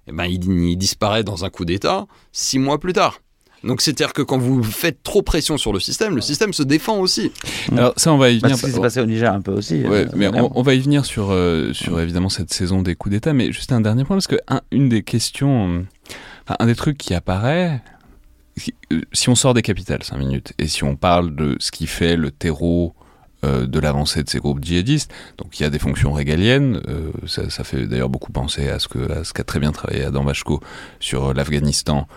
eh 0.08 0.12
ben, 0.12 0.26
il, 0.26 0.44
il 0.46 0.78
disparaît 0.78 1.24
dans 1.24 1.44
un 1.46 1.50
coup 1.50 1.66
d'État 1.66 2.06
six 2.32 2.60
mois 2.60 2.80
plus 2.80 2.94
tard. 2.94 3.22
Donc 3.64 3.82
c'est-à-dire 3.82 4.14
que 4.14 4.22
quand 4.22 4.38
vous 4.38 4.62
faites 4.62 5.02
trop 5.02 5.24
pression 5.24 5.58
sur 5.58 5.74
le 5.74 5.80
système, 5.80 6.14
le 6.16 6.22
système 6.22 6.54
se 6.54 6.62
défend 6.62 7.00
aussi. 7.00 7.32
Alors 7.72 7.94
ça, 7.98 8.14
on 8.14 8.18
va 8.20 8.30
y 8.30 8.38
venir. 8.38 8.56
c'est 8.56 8.62
ce 8.62 8.68
qui 8.68 8.74
s'est 8.74 8.82
passé 8.82 9.00
au 9.02 9.08
Niger 9.08 9.34
un 9.34 9.42
peu 9.42 9.54
aussi. 9.54 9.82
Ouais, 9.82 10.06
euh, 10.06 10.08
mais 10.16 10.28
on, 10.28 10.56
on 10.60 10.62
va 10.62 10.76
y 10.76 10.80
venir 10.80 11.04
sur, 11.04 11.32
euh, 11.32 11.74
sur 11.74 12.00
évidemment 12.00 12.30
cette 12.30 12.54
saison 12.54 12.84
des 12.84 12.94
coups 12.94 13.14
d'État, 13.14 13.34
mais 13.34 13.52
juste 13.52 13.72
un 13.72 13.82
dernier 13.82 14.04
point, 14.04 14.18
parce 14.18 14.28
que 14.28 14.36
un- 14.50 14.62
une 14.72 14.88
des 14.90 15.02
questions, 15.02 15.84
enfin, 16.44 16.56
un 16.60 16.66
des 16.68 16.76
trucs 16.76 17.00
qui 17.00 17.16
apparaît, 17.16 17.82
si- 18.56 18.76
si 19.14 19.30
on 19.30 19.36
sort 19.36 19.56
des 19.56 19.64
capitales 19.64 20.04
5 20.04 20.18
minutes, 20.20 20.54
et 20.60 20.68
si 20.68 20.84
on 20.84 20.96
parle 20.96 21.36
de 21.36 21.56
ce 21.60 21.72
qui 21.72 21.88
fait 21.88 22.18
le 22.18 22.30
terreau 22.30 22.94
euh, 23.46 23.68
de 23.68 23.80
l'avancée 23.80 24.24
de 24.24 24.30
ces 24.30 24.40
groupes 24.40 24.64
djihadistes, 24.66 25.12
donc 25.38 25.60
il 25.60 25.64
y 25.64 25.66
a 25.66 25.70
des 25.70 25.80
fonctions 25.80 26.12
régaliennes, 26.12 26.82
euh, 26.88 27.12
ça, 27.28 27.50
ça 27.50 27.64
fait 27.64 27.86
d'ailleurs 27.88 28.10
beaucoup 28.10 28.32
penser 28.32 28.70
à 28.70 28.80
ce 28.80 28.88
qu'a 29.34 29.44
très 29.44 29.60
bien 29.60 29.72
travaillé 29.72 30.04
Adam 30.04 30.24
Bachko 30.24 30.60
sur 31.00 31.34
l'Afghanistan, 31.34 32.08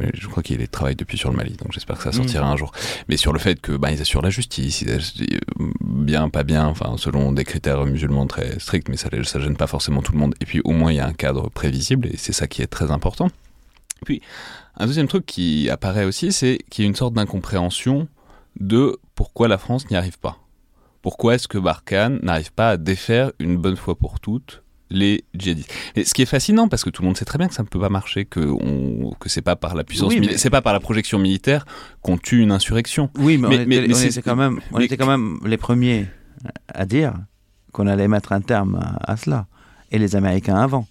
Euh, 0.00 0.10
je 0.12 0.28
crois 0.28 0.42
qu'il 0.42 0.66
travaille 0.68 0.96
depuis 0.96 1.16
sur 1.16 1.30
le 1.30 1.36
Mali, 1.36 1.54
donc 1.56 1.72
j'espère 1.72 1.96
que 1.96 2.02
ça 2.02 2.12
sortira 2.12 2.46
un 2.46 2.56
jour. 2.56 2.72
Mais 3.08 3.16
sur 3.16 3.32
le 3.32 3.38
fait 3.38 3.58
que 3.60 3.72
bah, 3.72 3.90
ils 3.90 4.00
assurent 4.00 4.22
la 4.22 4.30
justice, 4.30 4.82
ils 4.82 4.90
assurent, 4.90 5.40
bien, 5.80 6.28
pas 6.28 6.44
bien, 6.44 6.66
enfin 6.66 6.96
selon 6.98 7.32
des 7.32 7.44
critères 7.44 7.84
musulmans 7.86 8.26
très 8.26 8.58
stricts, 8.58 8.88
mais 8.90 8.98
ça, 8.98 9.08
ça 9.24 9.40
gêne 9.40 9.56
pas 9.56 9.66
forcément 9.66 10.02
tout 10.02 10.12
le 10.12 10.18
monde. 10.18 10.34
Et 10.40 10.44
puis 10.44 10.60
au 10.64 10.72
moins 10.72 10.92
il 10.92 10.96
y 10.96 11.00
a 11.00 11.06
un 11.06 11.14
cadre 11.14 11.48
prévisible 11.50 12.06
et 12.08 12.16
c'est 12.16 12.34
ça 12.34 12.46
qui 12.46 12.60
est 12.62 12.66
très 12.66 12.90
important. 12.90 13.28
Puis 14.04 14.20
un 14.76 14.86
deuxième 14.86 15.08
truc 15.08 15.24
qui 15.26 15.70
apparaît 15.70 16.04
aussi, 16.04 16.32
c'est 16.32 16.58
qu'il 16.70 16.84
y 16.84 16.86
a 16.86 16.88
une 16.88 16.96
sorte 16.96 17.14
d'incompréhension 17.14 18.08
de 18.60 18.98
pourquoi 19.14 19.48
la 19.48 19.58
France 19.58 19.88
n'y 19.90 19.96
arrive 19.96 20.18
pas. 20.18 20.38
Pourquoi 21.02 21.34
est-ce 21.36 21.48
que 21.48 21.58
Barkhane 21.58 22.18
n'arrive 22.22 22.52
pas 22.52 22.70
à 22.70 22.76
défaire 22.76 23.32
une 23.38 23.56
bonne 23.56 23.76
fois 23.76 23.94
pour 23.96 24.20
toutes 24.20 24.62
les 24.90 25.24
djihadistes? 25.34 25.72
Et 25.96 26.04
ce 26.04 26.12
qui 26.14 26.22
est 26.22 26.26
fascinant, 26.26 26.68
parce 26.68 26.82
que 26.84 26.90
tout 26.90 27.02
le 27.02 27.06
monde 27.06 27.16
sait 27.16 27.24
très 27.24 27.38
bien 27.38 27.48
que 27.48 27.54
ça 27.54 27.62
ne 27.62 27.68
peut 27.68 27.78
pas 27.80 27.88
marcher, 27.88 28.24
que, 28.24 28.40
on, 28.40 29.14
que 29.20 29.28
c'est 29.28 29.42
pas 29.42 29.54
par 29.56 29.74
la 29.74 29.84
puissance, 29.84 30.08
Oui, 30.12 30.20
mili- 30.20 30.32
mais- 30.32 30.38
c'est 30.38 30.50
pas 30.50 30.62
par 30.62 30.72
la 30.72 30.80
projection 30.80 31.18
militaire 31.18 31.64
qu'on 32.02 32.18
tue 32.18 32.40
une 32.42 32.50
insurrection. 32.52 33.10
Oui, 33.18 33.38
mais, 33.38 33.48
Mais- 33.48 33.48
on, 33.48 33.52
était, 33.60 33.66
mais- 33.66 33.80
mais 33.88 33.94
on 33.94 33.96
c'est- 33.96 34.06
était 34.08 34.22
quand 34.22 34.36
même, 34.36 34.60
on 34.72 34.80
était 34.80 34.96
quand 34.96 35.06
même 35.06 35.38
les 35.44 35.56
premiers 35.56 36.06
à 36.72 36.84
dire 36.86 37.14
qu'on 37.72 37.86
allait 37.86 38.08
mettre 38.08 38.32
un 38.32 38.40
terme 38.40 38.76
à, 38.76 39.12
à 39.12 39.16
cela. 39.16 39.46
Et 39.90 39.98
les 39.98 40.16
Américains 40.16 40.56
avant. 40.56 40.86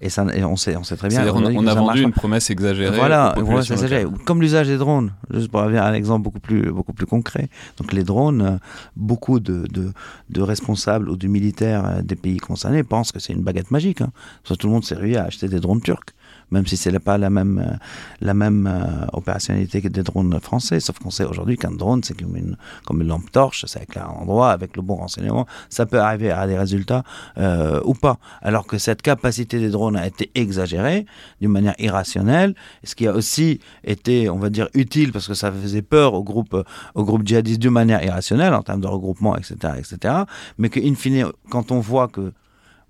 Et, 0.00 0.08
ça, 0.08 0.26
et 0.34 0.44
on, 0.44 0.56
sait, 0.56 0.76
on 0.76 0.84
sait 0.84 0.96
très 0.96 1.08
bien. 1.08 1.26
On, 1.28 1.44
on 1.44 1.66
a 1.66 1.74
marche 1.74 1.76
vendu 1.76 2.02
une 2.02 2.12
promesse 2.12 2.50
exagérée. 2.50 2.96
Voilà, 2.96 3.34
voilà, 3.38 3.60
exagéré. 3.60 4.06
comme 4.24 4.40
l'usage 4.40 4.68
des 4.68 4.78
drones, 4.78 5.12
juste 5.32 5.50
pour 5.50 5.60
avoir 5.60 5.86
un 5.86 5.94
exemple 5.94 6.22
beaucoup 6.22 6.40
plus, 6.40 6.70
beaucoup 6.70 6.92
plus 6.92 7.06
concret. 7.06 7.48
Donc 7.78 7.92
les 7.92 8.02
drones, 8.04 8.58
beaucoup 8.96 9.40
de, 9.40 9.66
de, 9.70 9.92
de 10.28 10.42
responsables 10.42 11.08
ou 11.08 11.16
de 11.16 11.26
militaires 11.26 11.84
euh, 11.84 12.02
des 12.02 12.16
pays 12.16 12.38
concernés 12.38 12.82
pensent 12.82 13.12
que 13.12 13.18
c'est 13.18 13.32
une 13.32 13.42
baguette 13.42 13.70
magique. 13.70 14.00
Hein. 14.00 14.10
Parce 14.42 14.56
que 14.56 14.60
tout 14.62 14.66
le 14.66 14.72
monde 14.72 14.84
s'est 14.84 14.94
rué 14.94 15.16
à 15.16 15.24
acheter 15.24 15.48
des 15.48 15.60
drones 15.60 15.80
turcs. 15.80 16.14
Même 16.50 16.66
si 16.66 16.76
c'est 16.76 16.98
pas 16.98 17.18
la 17.18 17.30
même, 17.30 17.58
euh, 17.64 17.76
la 18.20 18.34
même 18.34 18.66
euh, 18.66 19.06
opérationnalité 19.12 19.80
que 19.80 19.88
des 19.88 20.02
drones 20.02 20.38
français. 20.40 20.80
Sauf 20.80 20.98
qu'on 20.98 21.10
sait 21.10 21.24
aujourd'hui 21.24 21.56
qu'un 21.56 21.70
drone, 21.70 22.02
c'est 22.02 22.18
comme 22.18 22.36
une, 22.36 22.56
comme 22.86 23.00
une 23.02 23.08
lampe 23.08 23.30
torche, 23.30 23.64
ça 23.66 23.82
éclaire 23.82 24.08
un 24.10 24.22
endroit 24.22 24.50
avec 24.50 24.76
le 24.76 24.82
bon 24.82 24.96
renseignement, 24.96 25.46
ça 25.68 25.86
peut 25.86 26.00
arriver 26.00 26.30
à 26.30 26.46
des 26.46 26.58
résultats 26.58 27.04
euh, 27.38 27.80
ou 27.84 27.94
pas. 27.94 28.18
Alors 28.42 28.66
que 28.66 28.78
cette 28.78 29.02
capacité 29.02 29.58
des 29.58 29.70
drones 29.70 29.96
a 29.96 30.06
été 30.06 30.30
exagérée 30.34 31.06
d'une 31.40 31.50
manière 31.50 31.74
irrationnelle, 31.78 32.54
ce 32.84 32.94
qui 32.94 33.06
a 33.06 33.14
aussi 33.14 33.60
été, 33.84 34.28
on 34.28 34.38
va 34.38 34.50
dire, 34.50 34.68
utile 34.74 35.12
parce 35.12 35.28
que 35.28 35.34
ça 35.34 35.52
faisait 35.52 35.82
peur 35.82 36.14
au 36.14 36.22
groupe, 36.22 36.56
au 36.94 37.04
groupe 37.04 37.26
djihadiste 37.26 37.60
d'une 37.60 37.70
manière 37.70 38.02
irrationnelle 38.02 38.54
en 38.54 38.62
termes 38.62 38.80
de 38.80 38.86
regroupement, 38.86 39.36
etc., 39.36 39.74
etc. 39.78 40.14
Mais 40.58 40.68
qu'in 40.68 40.94
fine, 40.94 41.26
quand 41.50 41.72
on 41.72 41.80
voit 41.80 42.08
que 42.08 42.32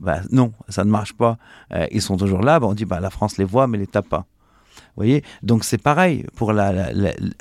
bah, 0.00 0.20
non, 0.30 0.52
ça 0.68 0.84
ne 0.84 0.90
marche 0.90 1.12
pas, 1.12 1.36
euh, 1.72 1.86
ils 1.92 2.02
sont 2.02 2.16
toujours 2.16 2.40
là, 2.40 2.58
bah, 2.58 2.66
on 2.66 2.74
dit 2.74 2.86
bah, 2.86 3.00
la 3.00 3.10
France 3.10 3.36
les 3.36 3.44
voit 3.44 3.66
mais 3.66 3.78
les 3.78 3.86
tape 3.86 4.08
pas. 4.08 4.26
Vous 4.76 5.04
voyez? 5.04 5.22
Donc 5.42 5.64
c'est 5.64 5.78
pareil 5.78 6.26
pour 6.34 6.52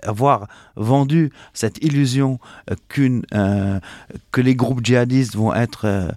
avoir 0.03 0.48
vendu 0.76 1.31
cette 1.53 1.84
illusion 1.84 2.40
euh, 2.69 3.22
euh, 3.34 3.80
que 4.31 4.41
les 4.41 4.56
groupes 4.56 4.86
djihadistes 4.86 5.36
vont 5.36 5.53
être, 5.53 6.14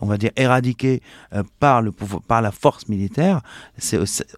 on 0.00 0.06
va 0.06 0.16
dire, 0.16 0.30
éradiqués 0.36 1.02
par 1.60 1.82
la 1.82 2.50
force 2.50 2.88
militaire. 2.88 3.42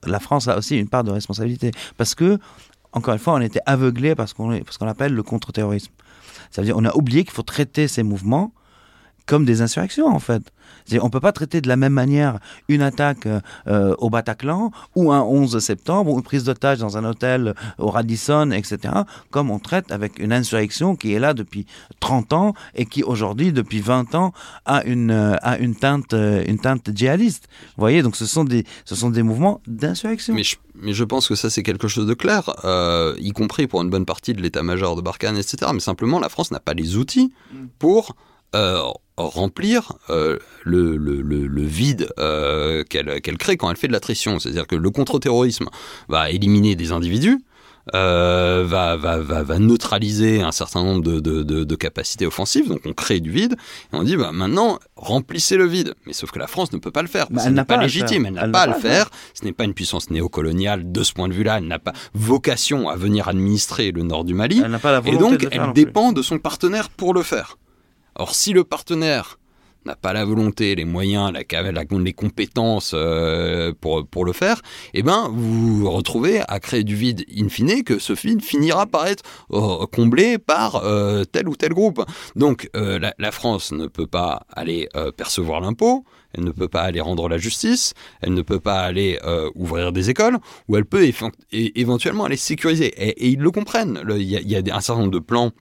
La 0.04 0.20
France 0.20 0.48
a 0.48 0.58
aussi 0.58 0.78
une 0.78 0.88
part 0.88 1.04
de 1.04 1.10
responsabilité 1.10 1.70
parce 1.96 2.14
que 2.14 2.38
encore 2.92 3.14
une 3.14 3.20
fois, 3.20 3.34
on 3.34 3.40
était 3.40 3.60
aveuglé 3.66 4.14
parce 4.14 4.32
qu'on 4.32 4.58
parce 4.60 4.78
qu'on 4.78 4.88
appelle 4.88 5.14
le 5.14 5.22
contre-terrorisme. 5.22 5.92
Ça 6.50 6.60
veut 6.60 6.66
dire 6.66 6.76
on 6.76 6.84
a 6.84 6.94
oublié 6.96 7.24
qu'il 7.24 7.32
faut 7.32 7.42
traiter 7.42 7.86
ces 7.88 8.02
mouvements 8.02 8.52
comme 9.26 9.44
des 9.44 9.62
insurrections 9.62 10.08
en 10.08 10.18
fait. 10.18 10.42
On 11.00 11.06
ne 11.06 11.10
peut 11.10 11.20
pas 11.20 11.32
traiter 11.32 11.60
de 11.60 11.68
la 11.68 11.76
même 11.76 11.92
manière 11.92 12.38
une 12.68 12.82
attaque 12.82 13.26
euh, 13.26 13.40
euh, 13.68 13.94
au 13.98 14.10
Bataclan 14.10 14.70
ou 14.96 15.12
un 15.12 15.22
11 15.22 15.58
septembre 15.58 16.12
ou 16.12 16.16
une 16.16 16.22
prise 16.22 16.44
d'otage 16.44 16.78
dans 16.78 16.96
un 16.96 17.04
hôtel 17.04 17.54
au 17.78 17.90
Radisson, 17.90 18.50
etc. 18.52 18.94
comme 19.30 19.50
on 19.50 19.58
traite 19.58 19.92
avec 19.92 20.18
une 20.18 20.32
insurrection 20.32 20.96
qui 20.96 21.14
est 21.14 21.18
là 21.18 21.34
depuis 21.34 21.66
30 22.00 22.32
ans 22.32 22.54
et 22.74 22.86
qui 22.86 23.02
aujourd'hui, 23.02 23.52
depuis 23.52 23.80
20 23.80 24.14
ans, 24.14 24.32
a 24.64 24.84
une, 24.84 25.10
euh, 25.10 25.36
a 25.42 25.58
une, 25.58 25.74
teinte, 25.74 26.14
euh, 26.14 26.44
une 26.46 26.58
teinte 26.58 26.90
djihadiste. 26.94 27.48
Vous 27.76 27.80
voyez, 27.80 28.02
donc 28.02 28.16
ce 28.16 28.26
sont 28.26 28.44
des, 28.44 28.64
ce 28.84 28.94
sont 28.94 29.10
des 29.10 29.22
mouvements 29.22 29.60
d'insurrection. 29.66 30.34
Mais 30.34 30.42
je, 30.44 30.56
mais 30.74 30.92
je 30.92 31.04
pense 31.04 31.28
que 31.28 31.34
ça, 31.34 31.50
c'est 31.50 31.62
quelque 31.62 31.88
chose 31.88 32.06
de 32.06 32.14
clair, 32.14 32.54
euh, 32.64 33.14
y 33.18 33.32
compris 33.32 33.66
pour 33.66 33.82
une 33.82 33.90
bonne 33.90 34.06
partie 34.06 34.32
de 34.34 34.40
l'état-major 34.40 34.96
de 34.96 35.02
Barkhane, 35.02 35.36
etc. 35.36 35.70
Mais 35.74 35.80
simplement, 35.80 36.18
la 36.18 36.28
France 36.28 36.50
n'a 36.50 36.60
pas 36.60 36.74
les 36.74 36.96
outils 36.96 37.32
pour 37.78 38.10
euh, 38.10 38.29
remplir 39.16 39.92
euh, 40.08 40.38
le, 40.64 40.96
le- 40.96 41.20
le- 41.22 41.46
le 41.46 41.62
vide 41.62 42.08
euh, 42.18 42.82
qu'elle 42.84 43.20
crée 43.38 43.56
quand 43.56 43.70
elle 43.70 43.76
fait 43.76 43.88
de 43.88 43.92
l'attrition. 43.92 44.38
C'est-à-dire 44.38 44.66
que 44.66 44.76
le 44.76 44.90
contre-terrorisme 44.90 45.66
va 46.08 46.30
éliminer 46.30 46.74
des 46.74 46.90
individus, 46.92 47.38
euh, 47.94 48.62
va, 48.66 48.96
va, 48.96 49.18
va, 49.18 49.42
va 49.42 49.58
neutraliser 49.58 50.42
un 50.42 50.52
certain 50.52 50.82
nombre 50.84 51.02
de, 51.02 51.18
de, 51.20 51.42
de- 51.42 51.64
de 51.64 51.74
capacités 51.76 52.26
offensives, 52.26 52.68
donc 52.68 52.80
on 52.84 52.92
crée 52.92 53.20
du 53.20 53.30
vide, 53.30 53.54
et 53.92 53.96
on 53.96 54.02
dit 54.02 54.16
bah, 54.16 54.30
maintenant 54.32 54.78
remplissez 54.96 55.56
le 55.56 55.66
vide. 55.66 55.94
Mais 56.06 56.12
sauf 56.12 56.30
que 56.30 56.38
la 56.38 56.46
France 56.46 56.72
ne 56.72 56.78
peut 56.78 56.90
pas 56.90 57.02
le 57.02 57.08
faire, 57.08 57.26
Bah, 57.30 57.40
ce 57.42 57.48
elle 57.48 57.54
n'est 57.54 57.64
pas, 57.64 57.74
légitime, 57.82 58.26
elle 58.26 58.34
n'a 58.34 58.40
pas 58.40 58.44
à 58.44 58.46
le 58.46 58.52
pas 58.52 58.62
à 58.62 58.66
le 58.76 58.80
faire, 58.80 59.10
ce 59.34 59.44
n'est 59.44 59.52
pas 59.52 59.64
une 59.64 59.74
puissance 59.74 60.10
néocoloniale 60.10 60.92
de 60.92 61.02
ce 61.02 61.12
point 61.14 61.28
de 61.28 61.32
vue-là, 61.34 61.58
elle 61.58 61.66
n'a 61.68 61.78
pas 61.78 61.92
vocation 62.14 62.88
à 62.88 62.96
venir 62.96 63.28
administrer 63.28 63.92
le 63.92 64.02
nord 64.02 64.24
du 64.24 64.34
Mali, 64.34 64.60
Elle 64.64 64.70
n'a 64.70 64.78
pas 64.78 64.92
la 64.92 64.98
et 65.06 65.16
donc 65.16 65.46
elle 65.50 65.72
dépend 65.72 66.12
de 66.12 66.22
son 66.22 66.38
partenaire 66.38 66.90
pour 66.90 67.12
le 67.14 67.22
faire. 67.22 67.56
Or 68.20 68.34
si 68.34 68.52
le 68.52 68.64
partenaire 68.64 69.38
n'a 69.86 69.96
pas 69.96 70.12
la 70.12 70.26
volonté, 70.26 70.74
les 70.74 70.84
moyens, 70.84 71.32
la, 71.32 71.72
la- 71.72 71.84
les 71.90 72.12
compétences 72.12 72.92
euh, 72.94 73.72
pour, 73.80 74.06
pour 74.06 74.26
le 74.26 74.34
faire, 74.34 74.60
eh 74.92 75.02
ben 75.02 75.30
vous 75.32 75.78
vous 75.78 75.90
retrouvez 75.90 76.42
à 76.48 76.60
créer 76.60 76.84
du 76.84 76.94
vide 76.94 77.24
in 77.34 77.48
fine 77.48 77.82
que 77.82 77.98
ce 77.98 78.12
vide 78.12 78.42
finira 78.42 78.84
par 78.84 79.06
être 79.06 79.22
euh, 79.52 79.86
comblé 79.86 80.36
par 80.36 80.84
euh, 80.84 81.24
tel 81.24 81.48
ou 81.48 81.56
tel 81.56 81.72
groupe. 81.72 82.04
Donc 82.36 82.68
la, 82.74 83.32
France 83.32 83.72
ne 83.72 83.86
peut 83.86 84.06
pas 84.06 84.42
aller 84.52 84.86
percevoir 85.16 85.62
l'impôt, 85.62 86.04
elle 86.34 86.44
ne 86.44 86.50
peut 86.50 86.68
pas 86.68 86.82
aller 86.82 87.00
rendre 87.00 87.26
la 87.30 87.38
justice, 87.38 87.94
elle 88.20 88.34
ne 88.34 88.42
peut 88.42 88.60
pas 88.60 88.80
aller 88.80 89.18
ouvrir 89.54 89.92
des 89.92 90.10
écoles, 90.10 90.36
ou 90.68 90.76
elle 90.76 90.84
peut 90.84 91.10
éventuellement 91.52 92.24
aller 92.26 92.36
sécuriser. 92.36 92.88
Et, 92.98 93.28
ils 93.30 93.38
le 93.40 93.50
comprennent. 93.50 94.02
Il 94.10 94.22
y, 94.22 94.56
a- 94.56 94.76
un 94.76 94.80
certain 94.80 95.00
nombre 95.00 95.12
de 95.12 95.18
plans 95.20 95.52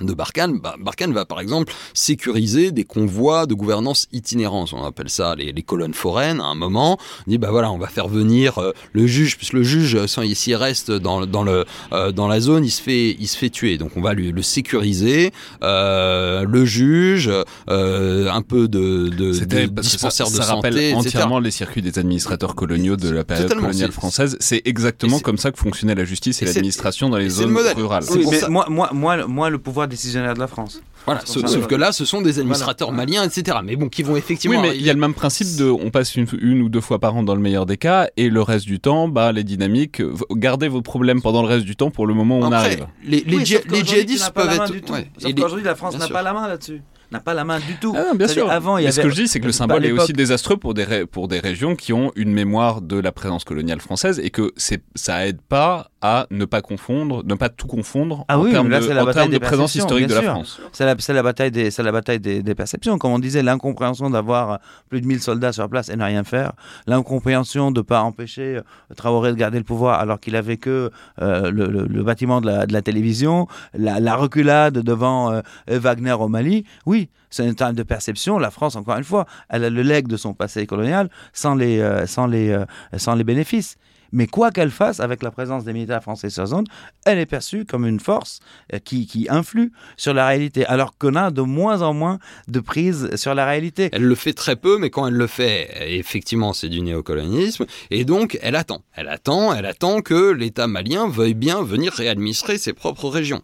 de 0.00 0.12
Barkhane, 0.12 0.58
bah, 0.58 0.76
Barkhane 0.78 1.12
va 1.12 1.24
par 1.24 1.40
exemple 1.40 1.72
sécuriser 1.94 2.72
des 2.72 2.84
convois 2.84 3.46
de 3.46 3.54
gouvernance 3.54 4.08
itinérance. 4.12 4.72
On 4.72 4.84
appelle 4.84 5.08
ça 5.10 5.34
les, 5.34 5.52
les 5.52 5.62
colonnes 5.62 5.94
foraines. 5.94 6.40
À 6.40 6.44
un 6.44 6.54
moment, 6.54 6.98
on 7.26 7.30
dit 7.30 7.38
bah 7.38 7.50
voilà, 7.50 7.70
on 7.70 7.78
va 7.78 7.86
faire 7.86 8.08
venir 8.08 8.58
euh, 8.58 8.72
le 8.92 9.06
juge, 9.06 9.36
puisque 9.36 9.54
le 9.54 9.62
juge, 9.62 9.94
euh, 9.94 10.06
s'il 10.06 10.56
reste 10.56 10.90
dans, 10.90 11.26
dans 11.26 11.42
le 11.42 11.64
euh, 11.92 12.12
dans 12.12 12.28
la 12.28 12.40
zone, 12.40 12.64
il 12.64 12.70
se 12.70 12.82
fait 12.82 13.16
il 13.18 13.26
se 13.26 13.36
fait 13.36 13.50
tuer. 13.50 13.78
Donc 13.78 13.92
on 13.96 14.02
va 14.02 14.14
lui, 14.14 14.32
le 14.32 14.42
sécuriser, 14.42 15.32
euh, 15.62 16.44
le 16.44 16.64
juge, 16.64 17.30
euh, 17.70 18.30
un 18.30 18.42
peu 18.42 18.68
de, 18.68 19.08
de, 19.08 19.32
C'était 19.32 19.66
de 19.66 19.72
parce 19.72 19.96
que 19.96 20.10
ça, 20.10 20.24
de 20.24 20.28
ça 20.30 20.54
rappelle 20.54 20.74
santé, 20.74 20.90
etc. 20.90 21.06
entièrement 21.08 21.38
les 21.38 21.50
circuits 21.50 21.82
des 21.82 21.98
administrateurs 21.98 22.54
coloniaux 22.54 22.96
de 22.96 23.10
la 23.10 23.24
période 23.24 23.46
Totalement, 23.48 23.68
coloniale 23.68 23.92
française. 23.92 24.36
C'est 24.40 24.62
exactement 24.64 25.20
comme 25.20 25.38
ça 25.38 25.50
que 25.50 25.58
fonctionnait 25.58 25.94
la 25.94 26.04
justice 26.04 26.42
et, 26.42 26.44
l'administration 26.44 27.08
dans 27.08 27.16
les 27.16 27.24
le 27.24 27.30
zones 27.30 27.56
rurales. 27.76 28.04
Oui, 28.10 28.26
mais 28.30 28.40
moi, 28.48 28.66
moi, 28.68 29.26
moi, 29.26 29.50
le 29.50 29.58
pouvoir 29.58 29.85
décisionnaire 29.86 30.34
de 30.34 30.38
la 30.38 30.46
France. 30.46 30.80
Voilà, 31.04 31.20
sauf, 31.24 31.42
pour 31.42 31.48
ça. 31.50 31.56
sauf 31.56 31.66
que 31.68 31.74
là, 31.76 31.92
ce 31.92 32.04
sont 32.04 32.20
des 32.20 32.38
administrateurs 32.40 32.90
maliens, 32.92 33.22
etc. 33.22 33.58
Mais 33.64 33.76
bon, 33.76 33.88
qui 33.88 34.02
vont 34.02 34.16
effectivement. 34.16 34.60
Oui, 34.60 34.68
mais 34.70 34.76
il 34.76 34.82
y 34.82 34.90
a 34.90 34.92
le 34.92 34.98
même 34.98 35.14
principe 35.14 35.56
de 35.56 35.66
on 35.70 35.90
passe 35.90 36.16
une, 36.16 36.26
une 36.40 36.62
ou 36.62 36.68
deux 36.68 36.80
fois 36.80 36.98
par 36.98 37.14
an 37.14 37.22
dans 37.22 37.34
le 37.34 37.40
meilleur 37.40 37.64
des 37.66 37.76
cas 37.76 38.08
et 38.16 38.28
le 38.28 38.42
reste 38.42 38.66
du 38.66 38.80
temps, 38.80 39.06
bah, 39.08 39.30
les 39.32 39.44
dynamiques, 39.44 40.02
gardez 40.32 40.68
vos 40.68 40.82
problèmes 40.82 41.22
pendant 41.22 41.42
le 41.42 41.48
reste 41.48 41.64
du 41.64 41.76
temps 41.76 41.90
pour 41.90 42.06
le 42.06 42.14
moment 42.14 42.40
où 42.40 42.42
on 42.44 42.52
arrive. 42.52 42.86
les, 43.04 43.24
Oui, 43.28 43.44
djihadistes 43.44 44.30
peuvent 44.32 44.50
être. 44.52 44.92
ouais. 44.92 45.08
Sauf 45.18 45.34
qu'aujourd'hui, 45.34 45.64
la 45.64 45.74
France 45.76 45.96
n'a 45.98 46.08
pas 46.08 46.22
la 46.22 46.32
main 46.32 46.48
là-dessus. 46.48 46.82
N'a 47.12 47.20
pas 47.20 47.34
la 47.34 47.44
main 47.44 47.58
du 47.60 47.76
tout. 47.80 47.94
Ah, 47.96 48.14
bien 48.14 48.26
sûr. 48.26 48.50
Avant, 48.50 48.78
il 48.78 48.82
y 48.82 48.84
Mais 48.84 48.88
avait. 48.88 48.96
ce 49.02 49.06
que 49.06 49.10
je 49.10 49.14
dis, 49.22 49.28
c'est 49.28 49.38
que 49.40 49.46
le 49.46 49.52
symbole 49.52 49.84
est 49.84 49.92
aussi 49.92 50.12
désastreux 50.12 50.56
pour 50.56 50.74
des, 50.74 50.82
ré- 50.84 51.06
pour 51.06 51.28
des 51.28 51.38
régions 51.38 51.76
qui 51.76 51.92
ont 51.92 52.10
une 52.16 52.32
mémoire 52.32 52.80
de 52.80 52.98
la 52.98 53.12
présence 53.12 53.44
coloniale 53.44 53.80
française 53.80 54.20
et 54.22 54.30
que 54.30 54.50
c'est, 54.56 54.82
ça 54.96 55.26
aide 55.26 55.40
pas 55.40 55.90
à 56.02 56.26
ne 56.30 56.44
pas 56.44 56.62
confondre, 56.62 57.22
ne 57.24 57.34
pas 57.34 57.48
tout 57.48 57.66
confondre 57.68 58.24
Ah 58.28 58.38
en 58.38 58.42
oui, 58.44 58.50
termes 58.52 58.68
là, 58.70 58.80
de, 58.80 58.86
c'est 58.86 58.94
la 58.94 59.02
en 59.02 59.06
bataille 59.06 59.22
termes 59.24 59.32
de 59.34 59.38
des 59.38 59.44
présence 59.44 59.74
historique 59.74 60.06
de 60.08 60.14
la 60.14 60.20
sûr. 60.20 60.30
France. 60.32 60.60
C'est 60.72 60.84
la, 61.12 61.22
bataille, 61.22 61.50
des, 61.50 61.70
c'est 61.70 61.82
la 61.82 61.92
bataille 61.92 62.20
des, 62.20 62.42
des 62.42 62.54
perceptions. 62.54 62.98
Comme 62.98 63.12
on 63.12 63.18
disait, 63.18 63.42
l'incompréhension 63.42 64.10
d'avoir 64.10 64.58
plus 64.88 65.00
de 65.00 65.06
1000 65.06 65.20
soldats 65.20 65.52
sur 65.52 65.68
place 65.68 65.88
et 65.88 65.96
ne 65.96 66.04
rien 66.04 66.24
faire. 66.24 66.52
L'incompréhension 66.96 67.70
de 67.70 67.80
ne 67.80 67.82
pas 67.84 68.00
empêcher 68.02 68.56
euh, 68.56 68.62
Traoré 68.96 69.30
de 69.32 69.36
garder 69.36 69.58
le 69.58 69.64
pouvoir 69.64 70.00
alors 70.00 70.18
qu'il 70.20 70.36
avait 70.36 70.56
que 70.56 70.90
euh, 71.20 71.50
le, 71.50 71.66
le- 71.66 71.86
le 71.86 72.02
bâtiment 72.02 72.40
de 72.40 72.46
la, 72.46 72.66
de 72.66 72.72
la 72.72 72.82
télévision. 72.82 73.46
La, 73.74 74.00
la 74.00 74.16
reculade 74.16 74.78
devant 74.78 75.32
euh, 75.32 75.40
Wagner 75.68 76.12
au 76.12 76.28
Mali. 76.28 76.64
Oui, 76.86 76.95
c'est 77.30 77.46
une 77.46 77.54
terme 77.54 77.74
de 77.74 77.82
perception. 77.82 78.38
La 78.38 78.50
France, 78.50 78.76
encore 78.76 78.96
une 78.96 79.04
fois, 79.04 79.26
elle 79.48 79.64
a 79.64 79.70
le 79.70 79.82
legs 79.82 80.06
de 80.06 80.16
son 80.16 80.34
passé 80.34 80.66
colonial 80.66 81.10
sans 81.32 81.54
les, 81.54 81.80
euh, 81.80 82.06
sans 82.06 82.26
les, 82.26 82.50
euh, 82.50 82.64
sans 82.96 83.14
les 83.14 83.24
bénéfices. 83.24 83.76
Mais 84.12 84.26
quoi 84.26 84.50
qu'elle 84.50 84.70
fasse, 84.70 85.00
avec 85.00 85.22
la 85.22 85.30
présence 85.30 85.64
des 85.64 85.72
militaires 85.72 86.02
français 86.02 86.30
sur 86.30 86.46
zone, 86.46 86.64
elle 87.04 87.18
est 87.18 87.26
perçue 87.26 87.64
comme 87.64 87.86
une 87.86 88.00
force 88.00 88.40
euh, 88.72 88.78
qui, 88.78 89.06
qui 89.06 89.26
influe 89.28 89.72
sur 89.96 90.14
la 90.14 90.26
réalité, 90.26 90.64
alors 90.66 90.96
qu'on 90.96 91.16
a 91.16 91.30
de 91.30 91.42
moins 91.42 91.82
en 91.82 91.92
moins 91.92 92.18
de 92.48 92.60
prise 92.60 93.14
sur 93.16 93.34
la 93.34 93.44
réalité. 93.44 93.88
Elle 93.92 94.04
le 94.04 94.14
fait 94.14 94.32
très 94.32 94.56
peu, 94.56 94.78
mais 94.78 94.90
quand 94.90 95.06
elle 95.06 95.14
le 95.14 95.26
fait, 95.26 95.68
effectivement, 95.98 96.52
c'est 96.52 96.68
du 96.68 96.80
néocolonialisme. 96.80 97.66
Et 97.90 98.04
donc, 98.04 98.38
elle 98.42 98.56
attend. 98.56 98.82
Elle 98.94 99.08
attend, 99.08 99.52
elle 99.52 99.66
attend 99.66 100.00
que 100.00 100.30
l'État 100.30 100.66
malien 100.66 101.08
veuille 101.08 101.34
bien 101.34 101.62
venir 101.62 101.92
réadministrer 101.92 102.58
ses 102.58 102.72
propres 102.72 103.08
régions. 103.08 103.42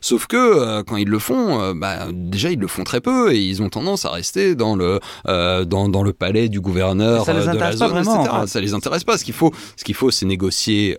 Sauf 0.00 0.26
que 0.26 0.36
euh, 0.36 0.82
quand 0.82 0.96
ils 0.96 1.08
le 1.08 1.18
font, 1.18 1.60
euh, 1.60 1.74
bah, 1.74 2.06
déjà 2.12 2.50
ils 2.50 2.58
le 2.58 2.66
font 2.66 2.84
très 2.84 3.00
peu 3.00 3.32
et 3.32 3.38
ils 3.38 3.62
ont 3.62 3.68
tendance 3.68 4.04
à 4.04 4.10
rester 4.10 4.54
dans 4.54 4.76
le 4.76 5.00
euh, 5.26 5.64
dans, 5.64 5.88
dans 5.88 6.02
le 6.02 6.12
palais 6.12 6.48
du 6.48 6.60
gouverneur 6.60 7.24
Ça 7.24 7.32
les 7.32 7.40
de 7.40 7.58
la 7.58 7.72
zone, 7.72 7.90
vraiment, 7.90 8.24
etc. 8.24 8.36
Ça 8.46 8.60
les 8.60 8.74
intéresse 8.74 9.04
pas. 9.04 9.18
Ce 9.18 9.24
qu'il 9.24 9.34
faut, 9.34 9.52
ce 9.76 9.84
qu'il 9.84 9.94
faut, 9.94 10.10
c'est 10.10 10.26
négocier 10.26 10.96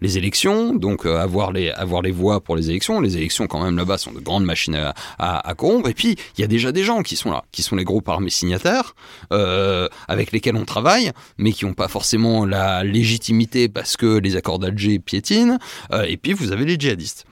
les 0.00 0.18
élections, 0.18 0.74
donc 0.74 1.06
avoir 1.06 1.52
les 1.52 1.70
avoir 1.70 2.02
les 2.02 2.10
voix 2.10 2.40
pour 2.40 2.56
les 2.56 2.70
élections. 2.70 3.00
Les 3.00 3.16
élections, 3.16 3.46
quand 3.46 3.62
même 3.62 3.76
là-bas, 3.76 3.98
sont 3.98 4.12
de 4.12 4.20
grandes 4.20 4.44
machines 4.44 4.74
à, 4.74 4.94
à, 5.18 5.48
à 5.48 5.54
corrompre. 5.54 5.88
Et 5.88 5.94
puis 5.94 6.16
il 6.36 6.40
y 6.40 6.44
a 6.44 6.48
déjà 6.48 6.72
des 6.72 6.84
gens 6.84 7.02
qui 7.02 7.16
sont 7.16 7.30
là, 7.30 7.44
qui 7.52 7.62
sont 7.62 7.76
les 7.76 7.84
groupes 7.84 8.08
armés 8.08 8.30
signataires 8.30 8.94
avec 10.08 10.32
lesquels 10.32 10.56
on 10.56 10.64
travaille, 10.64 11.12
mais 11.38 11.52
qui 11.52 11.64
n'ont 11.64 11.74
pas 11.74 11.88
forcément 11.88 12.44
la 12.44 12.84
légitimité 12.84 13.68
parce 13.68 13.96
que 13.96 14.18
les 14.18 14.36
accords 14.36 14.58
d'Alger 14.58 14.98
piétinent. 14.98 15.58
Et 16.06 16.16
puis 16.16 16.32
vous 16.32 16.52
avez 16.52 16.64
les 16.64 16.76
djihadistes. 16.78 17.26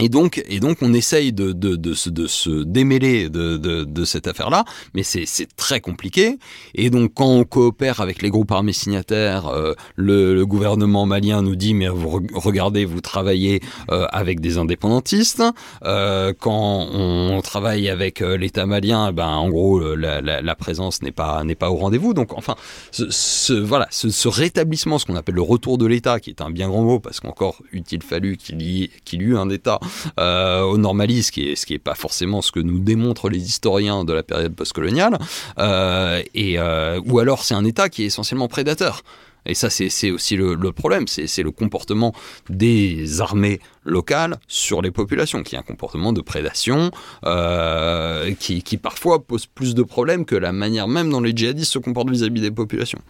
Et 0.00 0.08
donc, 0.08 0.42
et 0.48 0.60
donc, 0.60 0.78
on 0.82 0.92
essaye 0.94 1.32
de, 1.32 1.52
de, 1.52 1.76
de, 1.76 1.94
se, 1.94 2.10
de 2.10 2.26
se 2.26 2.62
démêler 2.62 3.28
de, 3.28 3.56
de, 3.56 3.84
de 3.84 4.04
cette 4.04 4.26
affaire-là, 4.26 4.64
mais 4.94 5.02
c'est 5.02 5.26
très 5.56 5.80
compliqué. 5.80 6.38
Et 6.74 6.90
donc, 6.90 7.12
quand 7.14 7.26
on 7.26 7.44
coopère 7.44 8.00
avec 8.00 8.22
les 8.22 8.30
groupes 8.30 8.52
armés 8.52 8.72
signataires, 8.72 9.48
euh, 9.48 9.74
le, 9.96 10.34
le, 10.34 10.46
gouvernement 10.46 11.04
malien 11.06 11.42
nous 11.42 11.56
dit 11.56 11.74
mais 11.74 11.88
vous 11.88 12.20
regardez, 12.34 12.84
vous 12.84 13.00
travaillez 13.00 13.60
euh, 13.90 14.06
avec 14.10 14.40
des 14.40 14.58
indépendantistes. 14.58 15.42
Euh, 15.84 16.32
quand 16.38 16.86
on 16.92 17.40
travaille 17.42 17.88
avec 17.88 18.22
euh, 18.22 18.36
l'État 18.36 18.66
malien, 18.66 19.12
ben 19.12 19.28
en 19.28 19.48
gros, 19.48 19.94
la, 19.96 20.20
la, 20.20 20.40
la 20.40 20.54
présence 20.54 21.02
n'est 21.02 21.12
pas 21.12 21.44
n'est 21.44 21.54
pas 21.54 21.70
au 21.70 21.76
rendez-vous. 21.76 22.14
Donc, 22.14 22.32
enfin, 22.36 22.54
ce, 22.90 23.10
ce 23.10 23.52
voilà, 23.52 23.86
ce, 23.90 24.08
ce, 24.08 24.28
rétablissement, 24.28 24.98
ce 24.98 25.06
qu'on 25.06 25.16
appelle 25.16 25.34
le 25.34 25.42
retour 25.42 25.78
de 25.78 25.86
l'État, 25.86 26.20
qui 26.20 26.30
est 26.30 26.40
un 26.40 26.50
bien 26.50 26.68
grand 26.68 26.82
mot, 26.82 27.00
parce 27.00 27.20
qu'encore 27.20 27.62
eût-il 27.72 28.02
fallu 28.02 28.36
qu'il 28.36 28.62
y, 28.62 28.90
qu'il 29.04 29.22
y 29.22 29.24
eut 29.24 29.36
un 29.36 29.50
État 29.50 29.80
euh, 30.18 30.62
au 30.62 30.78
normalisme, 30.78 31.28
ce 31.28 31.32
qui 31.32 31.48
est 31.48 31.56
ce 31.56 31.66
qui 31.66 31.78
pas 31.78 31.94
forcément 31.94 32.42
ce 32.42 32.52
que 32.52 32.60
nous 32.60 32.78
démontrent 32.78 33.28
les 33.28 33.38
historiens 33.38 34.04
de 34.04 34.12
la 34.12 34.22
période 34.22 34.54
postcoloniale, 34.54 35.18
euh, 35.58 36.22
et 36.34 36.58
euh, 36.58 37.00
ou 37.06 37.18
alors 37.18 37.44
c'est 37.44 37.54
un 37.54 37.64
État 37.64 37.88
qui 37.88 38.02
est 38.02 38.06
essentiellement 38.06 38.48
prédateur. 38.48 39.02
Et 39.46 39.54
ça, 39.54 39.70
c'est 39.70 40.10
aussi 40.10 40.36
le, 40.36 40.72
problème, 40.72 41.06
c'est 41.08 41.42
le 41.42 41.50
comportement 41.50 42.12
des 42.50 43.22
armées 43.22 43.60
locales 43.84 44.36
sur 44.46 44.82
les 44.82 44.90
populations, 44.90 45.42
qui 45.42 45.54
est 45.54 45.58
un 45.58 45.62
comportement 45.62 46.12
de 46.12 46.20
prédation 46.20 46.90
euh, 47.24 48.34
qui, 48.34 48.76
parfois 48.76 49.24
pose 49.24 49.46
plus 49.46 49.74
de 49.74 49.82
problèmes 49.82 50.26
que 50.26 50.36
la 50.36 50.52
manière 50.52 50.86
même 50.86 51.08
dont 51.08 51.22
les 51.22 51.34
djihadistes 51.34 51.72
se 51.72 51.78
comportent 51.78 52.10
vis-à-vis 52.10 52.40
-vis 52.40 52.42
des 52.42 52.50
populations. 52.50 53.00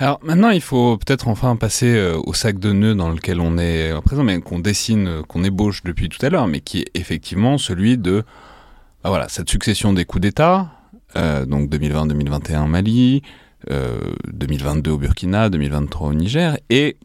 Alors 0.00 0.20
maintenant, 0.22 0.50
il 0.50 0.60
faut 0.60 0.96
peut-être 0.96 1.26
enfin 1.26 1.56
passer 1.56 1.92
euh, 1.94 2.16
au 2.24 2.32
sac 2.32 2.58
de 2.60 2.72
nœuds 2.72 2.94
dans 2.94 3.10
lequel 3.10 3.40
on 3.40 3.58
est 3.58 3.90
à 3.90 4.00
présent, 4.00 4.22
mais 4.22 4.40
qu'on 4.40 4.60
dessine, 4.60 5.08
euh, 5.08 5.22
qu'on 5.22 5.42
ébauche 5.42 5.82
depuis 5.82 6.08
tout 6.08 6.24
à 6.24 6.30
l'heure, 6.30 6.46
mais 6.46 6.60
qui 6.60 6.80
est 6.80 6.90
effectivement 6.94 7.58
celui 7.58 7.98
de 7.98 8.24
bah 9.02 9.10
voilà, 9.10 9.28
cette 9.28 9.48
succession 9.48 9.92
des 9.92 10.04
coups 10.04 10.22
d'État, 10.22 10.70
euh, 11.16 11.46
donc 11.46 11.70
2020-2021 11.70 12.66
Mali, 12.66 13.22
euh, 13.70 14.00
2022 14.32 14.90
au 14.90 14.98
Burkina, 14.98 15.50
2023 15.50 16.08
au 16.08 16.14
Niger, 16.14 16.58
et 16.68 16.96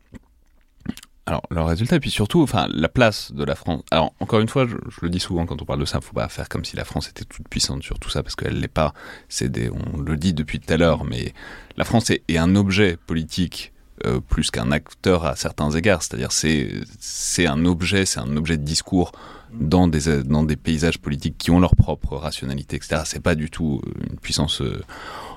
alors, 1.26 1.44
le 1.50 1.62
résultat, 1.62 1.96
et 1.96 2.00
puis 2.02 2.12
surtout, 2.12 2.42
enfin, 2.42 2.68
la 2.74 2.90
place 2.90 3.32
de 3.32 3.46
la 3.46 3.56
France. 3.56 3.82
Alors, 3.92 4.14
encore 4.20 4.42
une 4.42 4.50
fois, 4.50 4.68
je, 4.68 4.76
le 5.02 5.10
dis 5.10 5.22
souvent 5.22 5.46
quand 5.46 5.62
on 5.62 5.66
parle 5.66 5.80
de 5.80 5.86
ça, 5.86 6.02
faut 6.02 6.14
pas 6.14 6.28
faire 6.28 6.50
comme 6.50 6.66
si 6.66 6.76
la 6.76 6.84
France 6.84 7.08
était 7.08 7.24
toute 7.24 7.48
puissante 7.48 7.82
sur 7.82 7.98
tout 7.98 8.10
ça, 8.10 8.24
parce 8.24 8.36
qu'elle 8.36 8.60
l'est 8.60 8.68
pas. 8.68 8.94
C'est 9.30 9.50
des, 9.50 9.70
on 9.70 10.00
le 10.00 10.18
dit 10.18 10.34
depuis 10.34 10.60
tout 10.60 10.74
à 10.74 10.76
l'heure, 10.76 11.06
mais 11.06 11.34
la 11.78 11.86
France 11.86 12.10
est, 12.10 12.38
un 12.38 12.56
objet 12.58 12.98
politique 12.98 13.72
euh, 14.06 14.20
plus 14.20 14.52
qu'un 14.52 14.72
acteur 14.72 15.26
à 15.26 15.38
certains 15.38 15.72
égards. 15.72 16.04
C'est-à-dire, 16.04 16.34
c'est, 16.34 16.70
c'est 17.00 17.48
un 17.48 17.64
objet, 17.64 18.06
c'est 18.06 18.20
un 18.20 18.36
objet 18.36 18.58
de 18.58 18.64
discours 18.64 19.14
dans 19.54 19.88
des, 19.88 20.24
dans 20.24 20.44
des 20.44 20.58
paysages 20.58 21.00
politiques 21.00 21.38
qui 21.38 21.52
ont 21.52 21.60
leur 21.62 21.78
propre 21.78 22.18
rationalité, 22.18 22.76
etc. 22.76 23.04
C'est 23.06 23.24
pas 23.24 23.36
du 23.36 23.50
tout 23.50 23.82
une 24.10 24.18
puissance 24.18 24.60
euh, 24.60 24.84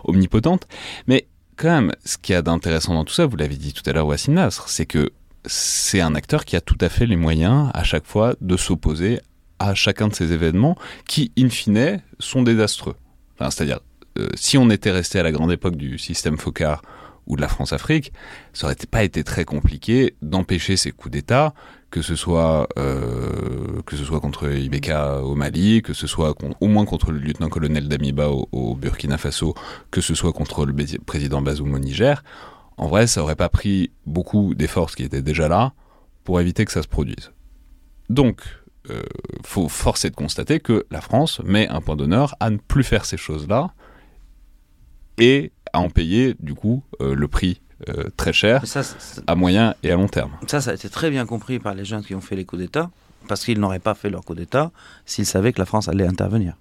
omnipotente. 0.03 0.67
Mais 1.07 1.29
quand 1.55 1.69
même, 1.69 1.93
ce 2.05 2.19
qu'il 2.19 2.33
y 2.33 2.37
a 2.37 2.43
d'intéressant 2.43 2.95
dans 2.95 3.05
tout 3.05 3.15
ça, 3.15 3.25
vous 3.25 3.37
l'avez 3.37 3.57
dit 3.57 3.73
tout 3.73 3.89
à 3.89 3.93
l'heure, 3.93 4.09
Wassim 4.09 4.33
Nasr, 4.33 4.69
c'est 4.69 4.87
que 4.87 5.13
c'est 5.47 6.01
un 6.01 6.15
acteur 6.15 6.45
qui 6.45 6.57
a 6.57 6.61
tout 6.61 6.79
à 6.81 6.89
fait 6.89 7.07
les 7.07 7.17
moyens 7.17 7.71
à 7.75 7.85
chaque 7.85 8.07
fois 8.07 8.35
de 8.41 8.57
s'opposer 8.57 9.21
à 9.59 9.75
chacun 9.75 10.09
de 10.09 10.15
ces 10.15 10.33
événements 10.33 10.77
qui, 11.07 11.33
in 11.39 11.49
fine, 11.49 12.03
sont 12.19 12.43
désastreux. 12.43 12.97
C'est-à-dire, 13.39 13.81
euh, 14.19 14.29
si 14.35 14.59
on 14.59 14.71
était 14.71 14.91
resté 14.91 15.19
à 15.19 15.23
la 15.23 15.33
grande 15.33 15.53
époque 15.53 15.77
du 15.77 15.99
système 15.99 16.39
Focard 16.39 16.83
ou 17.27 17.37
de 17.37 17.41
la 17.41 17.49
France-Afrique, 17.49 18.13
ça 18.53 18.67
aurait 18.67 18.77
pas 18.91 19.03
été 19.03 19.25
très 19.25 19.45
compliqué 19.45 20.15
d'empêcher 20.23 20.77
ces 20.77 20.93
coups 20.93 21.13
d'État, 21.13 21.55
que 21.91 22.03
ce 22.03 22.15
soit 22.15 22.69
euh, 22.79 23.83
que 23.85 23.97
ce 23.97 24.05
soit 24.05 24.21
contre 24.21 24.51
Ibeka 24.53 25.23
au 25.23 25.35
Mali, 25.35 25.83
que 25.83 25.93
ce 25.93 26.07
soit 26.07 26.35
au 26.61 26.67
moins 26.69 26.85
contre 26.85 27.11
le 27.11 27.19
lieutenant-colonel 27.19 27.89
Damiba 27.89 28.29
au, 28.29 28.49
au, 28.53 28.75
Burkina 28.75 29.19
Faso, 29.19 29.55
que 29.91 30.01
ce 30.01 30.15
soit 30.15 30.33
contre 30.33 30.67
le 30.67 30.75
président 31.05 31.43
Bazoum 31.43 31.75
au 31.75 31.79
Niger 31.79 32.23
en 32.77 32.89
vrai, 32.89 33.07
ça 33.07 33.23
aurait 33.23 33.37
pas 33.37 33.49
pris 33.49 33.91
beaucoup 34.05 34.55
des 34.55 34.67
forces 34.67 34.95
qui 34.95 35.03
étaient 35.03 35.23
déjà 35.23 35.49
là 35.49 35.73
pour 36.25 36.41
éviter 36.41 36.65
que 36.65 36.73
ça 36.73 36.83
se 36.83 36.89
produise. 36.89 37.33
Donc, 38.11 38.43
euh, 38.91 39.03
faut 39.45 39.69
forcer 39.69 40.11
de 40.11 40.15
constater 40.15 40.61
que 40.61 40.87
la 40.91 41.01
France 41.01 41.41
met 41.45 41.69
un 41.69 41.81
point 41.81 41.97
d'honneur 41.97 42.37
à 42.41 42.51
ne 42.51 42.57
plus 42.57 42.85
faire 42.85 43.05
ces 43.05 43.17
choses-là 43.17 43.73
et 45.19 45.53
à 45.73 45.81
en 45.81 45.91
payer, 45.91 46.37
du 46.39 46.55
coup, 46.55 46.85
euh, 47.01 47.15
le 47.15 47.29
prix 47.29 47.61
euh, 47.89 48.05
très 48.17 48.33
cher 48.33 48.67
ça, 48.67 48.83
à 49.27 49.35
moyen 49.35 49.75
et 49.83 49.91
à 49.91 49.97
long 49.97 50.09
terme. 50.09 50.33
Ça, 50.47 50.61
ça 50.61 50.71
a 50.71 50.75
été 50.75 50.89
très 50.89 51.11
bien 51.11 51.27
compris 51.27 51.59
par 51.59 51.75
les 51.75 51.85
jeunes 51.85 52.05
qui 52.05 52.15
ont 52.15 52.21
fait 52.21 52.37
les 52.37 52.45
coups 52.45 52.63
d'État, 52.63 52.91
parce 53.29 53.45
qu'ils 53.45 53.59
n'auraient 53.59 53.79
pas 53.79 53.95
fait 53.95 54.11
leur 54.11 54.25
coup 54.25 54.35
d'État 54.35 54.71
s'ils 55.05 55.27
savaient 55.27 55.53
que 55.53 55.59
la 55.59 55.67
France 55.67 55.89
allait 55.89 56.07
intervenir. 56.07 56.57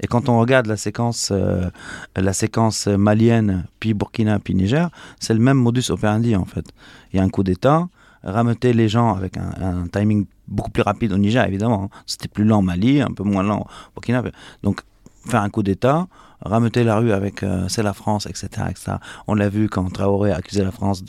Et 0.00 0.06
quand 0.06 0.28
on 0.28 0.38
regarde 0.38 0.66
la 0.66 0.76
séquence, 0.76 1.30
euh, 1.32 1.70
la 2.16 2.32
séquence 2.32 2.86
malienne, 2.86 3.66
puis 3.80 3.94
Burkina, 3.94 4.38
puis 4.38 4.54
Niger, 4.54 4.90
c'est 5.20 5.34
le 5.34 5.40
même 5.40 5.58
modus 5.58 5.90
operandi 5.90 6.36
en 6.36 6.44
fait. 6.44 6.66
Il 7.12 7.16
y 7.16 7.20
a 7.20 7.22
un 7.22 7.28
coup 7.28 7.42
d'État, 7.42 7.88
rameuter 8.22 8.72
les 8.72 8.88
gens 8.88 9.14
avec 9.14 9.36
un, 9.36 9.50
un, 9.60 9.86
timing 9.86 10.26
beaucoup 10.46 10.70
plus 10.70 10.82
rapide 10.82 11.12
au 11.12 11.18
Niger 11.18 11.46
évidemment. 11.46 11.90
C'était 12.06 12.28
plus 12.28 12.44
lent 12.44 12.58
au 12.58 12.62
Mali, 12.62 13.00
un 13.00 13.10
peu 13.10 13.22
moins 13.22 13.42
lent 13.42 13.60
au 13.60 13.66
Burkina. 13.94 14.22
Donc 14.62 14.82
faire 15.26 15.42
un 15.42 15.50
coup 15.50 15.62
d'État, 15.62 16.06
rameuter 16.42 16.84
la 16.84 16.96
rue 16.96 17.12
avec 17.12 17.42
euh, 17.42 17.66
c'est 17.68 17.82
la 17.82 17.92
France, 17.92 18.26
etc., 18.26 18.48
etc. 18.70 18.92
On 19.26 19.34
l'a 19.34 19.48
vu 19.48 19.68
quand 19.68 19.90
Traoré 19.92 20.32
a 20.32 20.36
accusé 20.36 20.62
la 20.62 20.70
France 20.70 21.04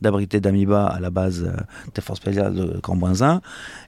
d'abriter 0.00 0.40
Damiba 0.40 0.86
à 0.86 1.00
la 1.00 1.10
base 1.10 1.44
euh, 1.44 1.60
des 1.94 2.00
forces 2.00 2.20
spéciales 2.20 2.54
de 2.54 2.80
Cambouinzin. 2.80 3.40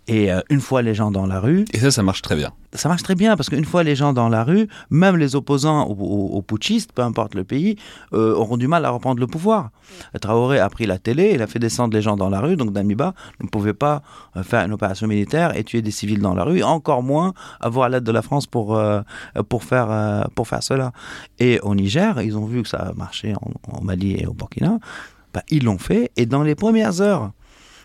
Et 0.09 0.33
euh, 0.33 0.41
une 0.51 0.61
fois 0.61 0.83
les 0.83 0.95
gens 0.95 1.11
dans 1.11 1.27
la 1.27 1.41
rue. 1.41 1.65
Et 1.73 1.79
ça, 1.79 1.91
ça 1.91 2.03
marche 2.03 2.23
très 2.23 2.37
bien. 2.37 2.53
Ça 2.75 2.89
marche 2.89 3.03
très 3.03 3.15
bien 3.15 3.37
parce 3.37 3.49
qu'une 3.49 3.65
fois 3.65 3.83
les 3.83 3.95
gens 3.95 4.13
dans 4.13 4.29
la 4.29 4.45
rue, 4.45 4.67
même 4.91 5.17
les 5.17 5.37
opposants 5.37 5.87
aux, 5.87 5.93
aux, 5.93 6.37
aux 6.37 6.43
putschistes, 6.43 6.93
peu 6.93 7.03
importe 7.03 7.35
le 7.35 7.45
pays, 7.45 7.77
auront 8.13 8.57
du 8.57 8.67
mal 8.67 8.85
à 8.85 8.91
reprendre 8.91 9.21
le 9.21 9.27
pouvoir. 9.27 9.71
Traoré 10.21 10.59
a 10.59 10.69
pris 10.71 10.87
la 10.87 10.99
télé, 10.99 11.33
il 11.35 11.43
a 11.43 11.47
fait 11.47 11.59
descendre 11.59 11.95
les 11.95 12.03
gens 12.03 12.17
dans 12.17 12.31
la 12.31 12.41
rue, 12.41 12.57
donc 12.57 12.73
Damiba 12.73 13.15
ne 13.43 13.49
pouvait 13.49 13.75
pas 13.75 14.03
faire 14.43 14.65
une 14.65 14.73
opération 14.73 15.07
militaire 15.07 15.57
et 15.57 15.65
tuer 15.65 15.83
des 15.83 15.91
civils 15.91 16.21
dans 16.21 16.35
la 16.35 16.45
rue, 16.45 16.59
et 16.59 16.63
encore 16.63 17.03
moins 17.03 17.35
avoir 17.61 17.89
l'aide 17.91 18.05
de 18.05 18.13
la 18.13 18.23
France 18.23 18.47
pour, 18.47 18.81
pour, 19.49 19.65
faire, 19.65 20.27
pour 20.35 20.49
faire 20.49 20.63
cela. 20.63 20.82
Et 21.39 21.61
au 21.61 21.75
Niger, 21.75 22.21
ils 22.23 22.37
ont 22.37 22.47
vu 22.47 22.63
que 22.63 22.69
ça 22.69 22.79
a 22.79 22.93
marché 22.93 23.35
en, 23.35 23.77
en 23.77 23.83
Mali 23.83 24.17
et 24.19 24.27
au 24.27 24.33
Burkina, 24.33 24.79
bah, 25.35 25.43
ils 25.49 25.65
l'ont 25.65 25.79
fait, 25.79 26.11
et 26.17 26.27
dans 26.27 26.43
les 26.43 26.55
premières 26.55 27.01
heures, 27.01 27.33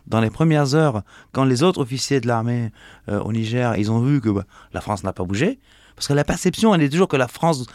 dans 0.08 0.22
les 0.22 0.30
premières 0.30 0.74
heures, 0.76 1.04
quand 1.32 1.44
les 1.44 1.64
autres 1.64 1.82
officiers 1.82 2.22
de 2.22 2.28
l'armée 2.28 2.72
euh, 3.10 3.20
au 3.22 3.32
Niger, 3.32 3.76
ils 3.78 3.92
ont 3.92 4.00
vu 4.00 4.22
que 4.22 4.30
bah, 4.30 4.44
la 4.74 4.82
France 4.82 5.04
n'a 5.04 5.14
pas 5.14 5.24
bougé, 5.24 5.60
parce 5.96 6.08
que 6.08 6.14
la 6.14 6.24
perception, 6.24 6.76
elle 6.76 6.84
est 6.84 6.90
toujours 6.90 7.08
que 7.08 7.18
la 7.18 7.28
France 7.28 7.66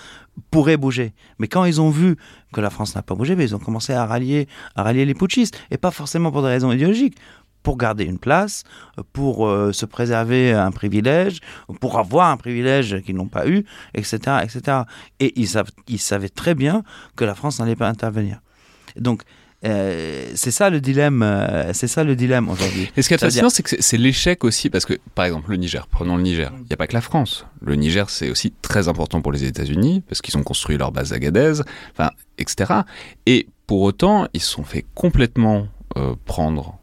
pourrait 0.50 0.76
bouger. 0.76 1.12
Mais 1.38 1.48
quand 1.48 1.64
ils 1.64 1.80
ont 1.80 1.90
vu 1.90 2.16
que 2.52 2.60
la 2.60 2.70
France 2.70 2.94
n'a 2.94 3.02
pas 3.02 3.14
bougé, 3.14 3.34
bah, 3.34 3.42
ils 3.42 3.54
ont 3.54 3.58
commencé 3.58 3.92
à 3.92 4.06
rallier, 4.06 4.46
à 4.76 4.82
rallier 4.82 5.04
les 5.04 5.14
putschistes, 5.14 5.58
et 5.70 5.76
pas 5.76 5.90
forcément 5.90 6.30
pour 6.30 6.42
des 6.42 6.48
raisons 6.48 6.70
idéologiques, 6.72 7.16
pour 7.62 7.76
garder 7.76 8.04
une 8.04 8.18
place, 8.18 8.64
pour 9.12 9.46
euh, 9.46 9.72
se 9.72 9.86
préserver 9.86 10.52
un 10.52 10.70
privilège, 10.70 11.40
pour 11.80 11.98
avoir 11.98 12.30
un 12.30 12.36
privilège 12.36 13.00
qu'ils 13.02 13.16
n'ont 13.16 13.28
pas 13.28 13.46
eu, 13.46 13.64
etc., 13.94 14.18
etc. 14.42 14.78
Et 15.20 15.32
ils, 15.36 15.48
savent, 15.48 15.70
ils 15.88 16.00
savaient 16.00 16.28
très 16.28 16.54
bien 16.54 16.82
que 17.16 17.24
la 17.24 17.34
France 17.34 17.60
n'allait 17.60 17.76
pas 17.76 17.88
intervenir. 17.88 18.40
Donc, 18.96 19.22
euh, 19.64 20.32
c'est 20.34 20.50
ça 20.50 20.70
le 20.70 20.80
dilemme, 20.80 21.22
euh, 21.22 21.72
c'est 21.72 21.86
ça 21.86 22.02
le 22.02 22.16
dilemme 22.16 22.48
aujourd'hui. 22.48 22.90
Et 22.96 23.02
ce 23.02 23.08
qui 23.08 23.14
est 23.14 23.18
fascinant, 23.18 23.48
c'est 23.48 23.62
que 23.62 23.76
c'est 23.78 23.96
l'échec 23.96 24.42
aussi, 24.42 24.70
parce 24.70 24.84
que 24.84 24.94
par 25.14 25.24
exemple 25.24 25.50
le 25.50 25.56
Niger, 25.56 25.86
prenons 25.86 26.16
le 26.16 26.22
Niger, 26.22 26.52
il 26.58 26.64
n'y 26.64 26.72
a 26.72 26.76
pas 26.76 26.88
que 26.88 26.94
la 26.94 27.00
France. 27.00 27.46
Le 27.60 27.76
Niger, 27.76 28.10
c'est 28.10 28.28
aussi 28.30 28.52
très 28.60 28.88
important 28.88 29.22
pour 29.22 29.30
les 29.30 29.44
États-Unis, 29.44 30.02
parce 30.08 30.20
qu'ils 30.20 30.36
ont 30.36 30.42
construit 30.42 30.76
leur 30.78 30.90
base 30.90 31.12
à 31.12 31.18
Gadez, 31.20 31.60
enfin, 31.92 32.10
etc. 32.38 32.80
Et 33.26 33.46
pour 33.68 33.82
autant, 33.82 34.26
ils 34.34 34.40
se 34.40 34.50
sont 34.50 34.64
fait 34.64 34.84
complètement 34.94 35.68
euh, 35.96 36.14
prendre 36.24 36.78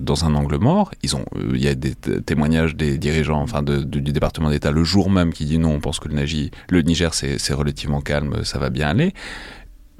dans 0.00 0.24
un 0.24 0.34
angle 0.34 0.56
mort. 0.58 0.92
Ils 1.02 1.16
ont, 1.16 1.24
il 1.52 1.62
y 1.62 1.68
a 1.68 1.74
des 1.74 1.94
témoignages 1.94 2.76
des 2.76 2.98
dirigeants, 2.98 3.40
enfin 3.40 3.62
du 3.62 4.00
département 4.12 4.50
d'État 4.50 4.70
le 4.70 4.84
jour 4.84 5.10
même 5.10 5.32
qui 5.32 5.44
dit 5.44 5.58
non, 5.58 5.74
on 5.74 5.80
pense 5.80 5.98
que 5.98 6.08
le, 6.08 6.14
Nagi, 6.14 6.50
le 6.70 6.82
Niger 6.82 7.14
c'est 7.14 7.52
relativement 7.52 8.00
calme, 8.00 8.44
ça 8.44 8.58
va 8.58 8.70
bien 8.70 8.88
aller 8.88 9.12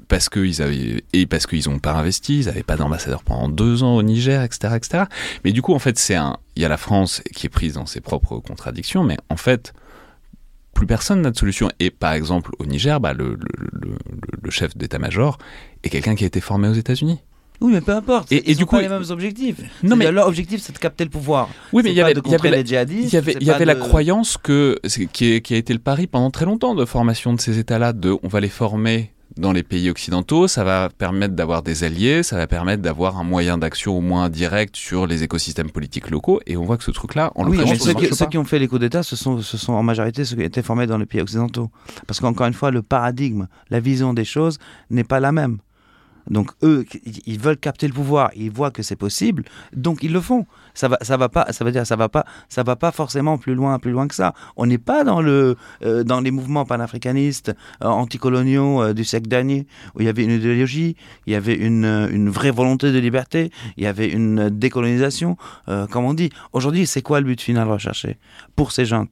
parce 0.07 0.29
qu'ils 0.29 0.61
avaient 0.61 1.03
et 1.13 1.25
parce 1.25 1.47
qu'ils 1.47 1.69
n'ont 1.69 1.79
pas 1.79 1.93
investi, 1.93 2.39
ils 2.39 2.45
n'avaient 2.45 2.63
pas 2.63 2.77
d'ambassadeur 2.77 3.23
pendant 3.23 3.49
deux 3.49 3.83
ans 3.83 3.95
au 3.95 4.03
Niger, 4.03 4.41
etc., 4.43 4.75
etc. 4.75 5.03
Mais 5.43 5.51
du 5.51 5.61
coup, 5.61 5.73
en 5.73 5.79
fait, 5.79 5.97
c'est 5.97 6.15
un, 6.15 6.37
il 6.55 6.61
y 6.61 6.65
a 6.65 6.69
la 6.69 6.77
France 6.77 7.21
qui 7.35 7.47
est 7.47 7.49
prise 7.49 7.73
dans 7.73 7.85
ses 7.85 8.01
propres 8.01 8.39
contradictions, 8.39 9.03
mais 9.03 9.17
en 9.29 9.37
fait, 9.37 9.73
plus 10.73 10.87
personne 10.87 11.21
n'a 11.21 11.31
de 11.31 11.37
solution. 11.37 11.69
Et 11.79 11.89
par 11.89 12.13
exemple, 12.13 12.51
au 12.59 12.65
Niger, 12.65 12.99
bah, 12.99 13.13
le 13.13 13.37
chef 14.49 14.77
d'état-major 14.77 15.37
est 15.83 15.89
quelqu'un 15.89 16.15
qui 16.15 16.23
a 16.23 16.27
été 16.27 16.39
formé 16.39 16.67
aux 16.67 16.73
États-Unis. 16.73 17.19
Oui, 17.61 17.73
mais 17.73 17.81
peu 17.81 17.93
importe. 17.93 18.31
Et, 18.31 18.51
et 18.51 18.55
du 18.55 18.65
coup, 18.65 18.77
les 18.77 18.87
mêmes 18.87 19.03
objectifs. 19.09 19.57
Non, 19.83 19.95
mais 19.95 20.11
leur 20.11 20.27
objectif, 20.27 20.61
c'est 20.61 20.73
de 20.73 20.77
capter 20.77 21.03
le 21.03 21.09
pouvoir. 21.09 21.49
Oui, 21.73 21.81
mais 21.83 21.91
il 21.91 21.95
y 21.95 22.01
avait, 22.01 22.13
y 22.13 22.35
avait, 22.35 22.51
la, 22.51 22.59
il 22.59 22.69
y 22.69 23.17
avait, 23.17 23.37
y 23.39 23.51
avait 23.51 23.65
la 23.65 23.75
croyance 23.75 24.37
que 24.37 24.79
qui, 25.13 25.33
est, 25.33 25.41
qui 25.41 25.53
a 25.53 25.57
été 25.57 25.73
le 25.73 25.79
pari 25.79 26.07
pendant 26.07 26.29
très 26.31 26.45
longtemps 26.45 26.75
de 26.75 26.85
formation 26.85 27.33
de 27.33 27.41
ces 27.41 27.57
États-là, 27.59 27.93
de 27.93 28.15
on 28.23 28.27
va 28.27 28.39
les 28.39 28.49
former 28.49 29.11
dans 29.37 29.51
les 29.51 29.63
pays 29.63 29.89
occidentaux, 29.89 30.47
ça 30.47 30.63
va 30.63 30.89
permettre 30.89 31.35
d'avoir 31.35 31.61
des 31.61 31.83
alliés, 31.83 32.23
ça 32.23 32.37
va 32.37 32.47
permettre 32.47 32.81
d'avoir 32.81 33.17
un 33.17 33.23
moyen 33.23 33.57
d'action 33.57 33.95
au 33.95 34.01
moins 34.01 34.29
direct 34.29 34.75
sur 34.75 35.05
les 35.05 35.23
écosystèmes 35.23 35.69
politiques 35.69 36.09
locaux. 36.09 36.39
Et 36.47 36.57
on 36.57 36.63
voit 36.63 36.77
que 36.77 36.83
ce 36.83 36.91
truc-là, 36.91 37.31
on 37.35 37.47
Oui, 37.47 37.57
le 37.57 37.65
mais 37.65 37.77
ceux, 37.77 37.93
qui, 37.93 38.07
ceux 38.07 38.25
pas. 38.25 38.31
qui 38.31 38.37
ont 38.37 38.45
fait 38.45 38.57
les 38.57 38.67
coups 38.67 38.81
d'État, 38.81 39.03
ce 39.03 39.15
sont, 39.15 39.41
ce 39.41 39.57
sont 39.57 39.73
en 39.73 39.83
majorité 39.83 40.25
ceux 40.25 40.35
qui 40.35 40.41
étaient 40.43 40.63
formés 40.63 40.87
dans 40.87 40.97
les 40.97 41.05
pays 41.05 41.21
occidentaux. 41.21 41.69
Parce 42.07 42.19
qu'encore 42.19 42.47
une 42.47 42.53
fois, 42.53 42.71
le 42.71 42.81
paradigme, 42.81 43.47
la 43.69 43.79
vision 43.79 44.13
des 44.13 44.25
choses 44.25 44.57
n'est 44.89 45.03
pas 45.03 45.19
la 45.19 45.31
même. 45.31 45.59
Donc 46.29 46.51
eux, 46.63 46.85
ils- 47.25 47.39
veulent 47.39 47.57
capter 47.57 47.87
le 47.87 47.93
pouvoir, 47.93 48.31
ils 48.35 48.51
voient 48.51 48.71
que 48.71 48.81
c'est 48.83 48.95
possible, 48.95 49.43
donc 49.75 50.03
ils 50.03 50.11
le 50.11 50.21
font. 50.21 50.45
Ça 50.73 50.87
va, 50.87 50.97
ça 51.01 51.17
va 51.17 51.29
pas, 51.29 51.51
ça 51.51 51.63
veut 51.65 51.71
dire, 51.71 51.85
ça 51.87 51.95
va 51.95 52.09
pas, 52.09 52.25
ça 52.49 52.63
va 52.63 52.75
pas 52.75 52.91
forcément 52.91 53.37
plus 53.37 53.55
loin, 53.55 53.77
plus 53.79 53.91
loin 53.91 54.07
que 54.07 54.15
ça. 54.15 54.33
On 54.55 54.65
n'est 54.65 54.77
pas 54.77 55.03
dans 55.03 55.21
le, 55.21 55.55
euh, 55.83 56.03
dans 56.03 56.19
les 56.21 56.31
mouvements 56.31 56.65
panafricanistes, 56.65 57.49
euh, 57.83 57.87
anticoloniaux 57.87 58.81
euh, 58.81 58.93
du 58.93 59.03
siècle 59.03 59.27
dernier, 59.27 59.67
où 59.95 60.01
il 60.01 60.05
y 60.05 60.09
avait 60.09 60.23
une 60.23 60.31
idéologie, 60.31 60.95
il 61.25 61.33
y 61.33 61.35
avait 61.35 61.55
une, 61.55 61.85
euh, 61.85 62.09
une 62.09 62.29
vraie 62.29 62.51
volonté 62.51 62.91
de 62.91 62.99
liberté, 62.99 63.51
il 63.77 63.83
y 63.83 63.87
avait 63.87 64.09
une 64.09 64.49
décolonisation, 64.49 65.37
euh, 65.69 65.87
comme 65.87 66.05
on 66.05 66.13
dit. 66.13 66.29
Aujourd'hui, 66.53 66.85
c'est 66.87 67.01
quoi 67.01 67.19
le 67.19 67.25
but 67.27 67.41
final 67.41 67.67
recherché 67.69 68.17
pour 68.55 68.71
ces 68.71 68.85
gens 68.85 69.05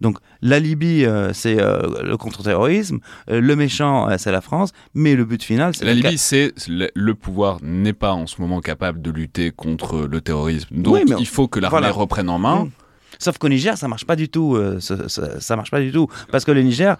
donc 0.00 0.18
la 0.42 0.58
Libye, 0.60 1.04
euh, 1.04 1.32
c'est 1.32 1.60
euh, 1.60 2.02
le 2.02 2.16
contre-terrorisme, 2.16 2.98
euh, 3.30 3.40
le 3.40 3.56
méchant, 3.56 4.08
c'est 4.18 4.32
la 4.32 4.40
France, 4.40 4.72
mais 4.94 5.14
le 5.14 5.24
but 5.24 5.42
final, 5.42 5.74
c'est 5.74 5.84
La 5.84 5.94
Libye, 5.94 6.18
c'est 6.18 6.52
le, 6.68 6.88
le 6.94 7.14
pouvoir 7.14 7.58
n'est 7.62 7.92
pas 7.92 8.12
en 8.12 8.26
ce 8.26 8.40
moment 8.40 8.60
capable 8.60 9.00
de 9.02 9.10
lutter 9.10 9.50
contre 9.50 10.00
le 10.06 10.20
terrorisme. 10.20 10.68
Donc 10.76 10.94
Oui, 10.94 11.04
mais 11.08 11.16
il 11.18 11.26
faut 11.26 11.48
que 11.48 11.60
l'armée 11.60 11.78
voilà. 11.78 11.92
reprenne 11.92 12.28
en 12.28 12.38
main. 12.38 12.64
Mm. 12.64 12.70
Sauf 13.18 13.38
qu'au 13.38 13.48
Niger, 13.48 13.78
ça 13.78 13.88
marche 13.88 14.04
pas 14.04 14.16
du 14.16 14.28
tout. 14.28 14.56
euh, 14.56 14.78
ça, 14.80 15.08
ça- 15.08 15.40
ça 15.40 15.56
marche 15.56 15.70
pas 15.70 15.80
du 15.80 15.90
tout. 15.90 16.06
Parce 16.30 16.44
que 16.44 16.50
le 16.52 16.60
Niger, 16.62 16.96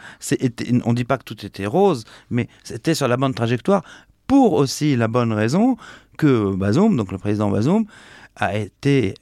on 0.84 0.94
dit 0.94 1.04
pas 1.04 1.18
que 1.18 1.24
tout 1.24 1.44
était 1.44 1.66
rose, 1.66 2.04
mais 2.30 2.48
c'était 2.64 2.94
sur 2.94 3.06
la 3.06 3.18
bonne 3.18 3.34
trajectoire 3.34 3.82
pour 4.26 4.54
aussi 4.54 4.96
la 4.96 5.08
bonne 5.08 5.32
raison 5.34 5.76
que 6.16 6.54
Bazoum, 6.56 6.96
donc 6.96 7.12
le 7.12 7.18
président 7.18 7.50
Bazoum, 7.50 7.84
a 8.36 8.56
été 8.56 9.12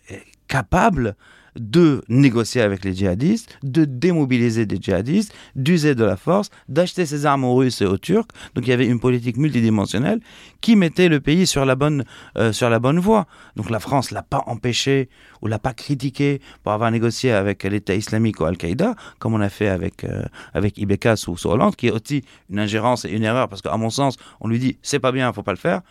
capable 0.47 1.17
de 1.57 2.03
négocier 2.09 2.61
avec 2.61 2.85
les 2.85 2.95
djihadistes, 2.95 3.59
de 3.63 3.85
démobiliser 3.85 4.67
des 4.67 4.79
djihadistes, 4.81 5.33
d'user 5.55 5.95
de 5.95 6.05
la 6.05 6.17
force, 6.17 6.51
d'acheter 6.69 7.07
ses 7.07 7.27
armes 7.27 7.45
aux 7.45 7.55
Russes 7.55 7.81
et 7.83 7.87
aux 7.87 7.99
Turcs. 7.99 8.29
Donc 8.55 8.67
il 8.67 8.71
y 8.71 8.73
avait 8.73 8.87
une 8.87 9.01
politique 9.01 9.37
multidimensionnelle 9.37 10.21
qui 10.61 10.77
mettait 10.77 11.09
le 11.09 11.21
pays 11.21 11.47
sur 11.47 11.65
la 11.65 11.77
bonne, 11.77 12.05
euh, 12.39 12.53
sur 12.53 12.71
la 12.71 12.79
bonne 12.79 12.99
voie. 12.99 13.27
Donc 13.57 13.71
la 13.71 13.81
France 13.81 14.11
l'a 14.11 14.23
pas 14.23 14.43
empêché 14.47 15.09
ou 15.43 15.47
l'a 15.47 15.59
pas 15.59 15.75
critiqué 15.75 16.41
pour 16.63 16.73
avoir 16.73 16.91
négocié 16.91 17.33
avec 17.33 17.65
l'État 17.65 17.95
islamique 17.95 18.41
ou 18.41 18.45
Al-Qaïda, 18.45 18.95
comme 19.19 19.35
on 19.35 19.41
a 19.41 19.49
fait 19.49 19.69
avec, 19.69 20.05
euh, 20.05 20.25
avec 20.55 20.79
Ibeka 20.79 21.17
sous, 21.17 21.47
Hollande, 21.47 21.77
qui 21.77 21.89
est 21.89 21.93
aussi 21.93 22.25
une 22.51 22.59
ingérence 22.59 23.05
et 23.05 23.11
une 23.11 23.25
erreur, 23.25 23.49
parce 23.49 23.63
qu'à 23.63 23.77
mon 23.77 23.91
sens, 23.91 24.17
on 24.41 24.49
lui 24.49 24.59
dit 24.59 24.79
c'est 24.83 24.99
pas 24.99 25.13
bien, 25.13 25.33
faut 25.33 25.43
pas 25.43 25.53
le 25.53 25.59
faire, 25.59 25.83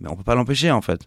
mais 0.00 0.08
on 0.08 0.16
peut 0.16 0.24
pas 0.24 0.34
l'empêcher 0.34 0.70
en 0.70 0.80
fait. 0.80 1.06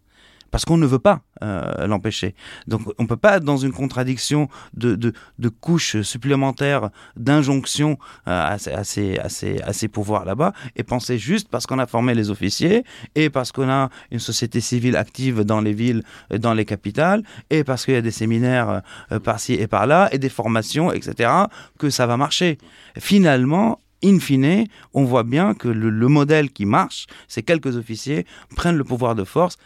Parce 0.54 0.66
qu'on 0.66 0.78
ne 0.78 0.86
veut 0.86 1.00
pas 1.00 1.22
euh, 1.42 1.88
l'empêcher. 1.88 2.36
Donc 2.68 2.82
on 3.00 3.08
peut 3.08 3.18
pas 3.18 3.38
être 3.38 3.44
dans 3.44 3.58
une 3.58 3.72
contradiction 3.74 4.50
de, 4.76 4.94
de, 4.94 5.12
de 5.40 5.50
couches 5.50 6.00
supplémentaires 6.04 6.92
d'injonctions 7.18 7.98
euh, 8.28 8.54
à, 8.54 8.60
ces- 8.60 8.72
à, 8.72 8.84
ces, 9.30 9.60
à, 9.62 9.74
ces, 9.74 9.88
pouvoirs 9.88 10.26
là-bas 10.26 10.54
et 10.76 10.84
penser 10.84 11.18
juste 11.18 11.48
parce 11.50 11.66
qu'on 11.66 11.80
a 11.80 11.88
formé 11.88 12.14
les 12.14 12.30
officiers 12.30 12.84
et 13.16 13.32
parce 13.32 13.52
qu'on 13.52 13.68
a 13.68 13.90
une 14.12 14.20
société 14.20 14.62
civile 14.62 14.96
active 14.96 15.42
dans 15.42 15.60
les 15.60 15.74
villes, 15.74 16.04
dans 16.30 16.54
les 16.54 16.66
capitales 16.66 17.24
et 17.50 17.64
parce 17.64 17.84
qu'il 17.86 17.96
y 17.96 17.98
a 17.98 18.02
des 18.02 18.12
séminaires 18.12 18.84
euh, 19.12 19.20
par-ci 19.20 19.54
et 19.54 19.66
par-là 19.66 20.08
et 20.12 20.20
des 20.20 20.30
formations, 20.30 20.92
etc., 20.94 21.32
que 21.80 21.90
ça 21.90 22.06
va 22.06 22.16
marcher. 22.16 22.60
Finalement, 23.00 23.80
in 24.04 24.20
fine, 24.20 24.68
on 24.94 25.04
voit 25.04 25.24
bien 25.24 25.56
que 25.56 25.68
le, 25.68 25.90
le 25.90 26.08
modèle 26.10 26.52
qui 26.52 26.68
marche, 26.68 27.08
c'est 27.28 27.42
quelques 27.42 27.76
officiers 27.76 28.28
prennent 28.56 28.78
le 28.78 28.84
pouvoir 28.84 29.16
de 29.16 29.24
force 29.24 29.58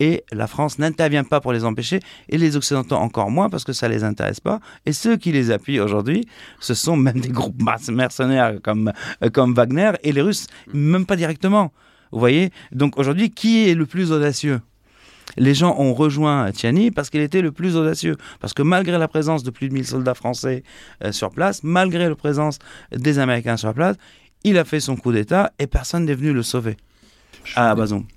et 0.00 0.24
la 0.32 0.46
France 0.46 0.78
n'intervient 0.78 1.24
pas 1.24 1.40
pour 1.40 1.52
les 1.52 1.64
empêcher, 1.64 2.00
et 2.28 2.38
les 2.38 2.56
Occidentaux 2.56 2.96
encore 2.96 3.30
moins 3.30 3.48
parce 3.48 3.64
que 3.64 3.72
ça 3.72 3.88
les 3.88 4.04
intéresse 4.04 4.40
pas. 4.40 4.60
Et 4.86 4.92
ceux 4.92 5.16
qui 5.16 5.32
les 5.32 5.50
appuient 5.50 5.80
aujourd'hui, 5.80 6.26
ce 6.60 6.74
sont 6.74 6.96
même 6.96 7.20
des 7.20 7.28
groupes 7.28 7.62
mercenaires 7.90 8.56
comme, 8.62 8.92
euh, 9.22 9.30
comme 9.30 9.54
Wagner, 9.54 9.92
et 10.02 10.12
les 10.12 10.22
Russes, 10.22 10.46
même 10.72 11.06
pas 11.06 11.16
directement. 11.16 11.72
Vous 12.12 12.18
voyez? 12.18 12.50
Donc 12.72 12.98
aujourd'hui, 12.98 13.30
qui 13.30 13.68
est 13.68 13.74
le 13.74 13.86
plus 13.86 14.12
audacieux? 14.12 14.60
Les 15.36 15.54
gens 15.54 15.74
ont 15.78 15.94
rejoint 15.94 16.52
Tiani 16.52 16.90
parce 16.90 17.10
qu'il 17.10 17.20
était 17.20 17.40
le 17.40 17.50
plus 17.50 17.76
audacieux. 17.76 18.16
Parce 18.40 18.52
que 18.52 18.62
malgré 18.62 18.98
la 18.98 19.08
présence 19.08 19.42
de 19.42 19.50
plus 19.50 19.68
de 19.68 19.74
1000 19.74 19.86
soldats 19.86 20.14
français 20.14 20.62
euh, 21.02 21.12
sur 21.12 21.30
place, 21.30 21.62
malgré 21.64 22.08
la 22.08 22.14
présence 22.14 22.58
des 22.92 23.18
Américains 23.18 23.56
sur 23.56 23.74
place, 23.74 23.96
il 24.44 24.58
a 24.58 24.64
fait 24.64 24.80
son 24.80 24.96
coup 24.96 25.12
d'État 25.12 25.52
et 25.58 25.66
personne 25.66 26.04
n'est 26.04 26.14
venu 26.14 26.32
le 26.32 26.42
sauver. 26.42 26.76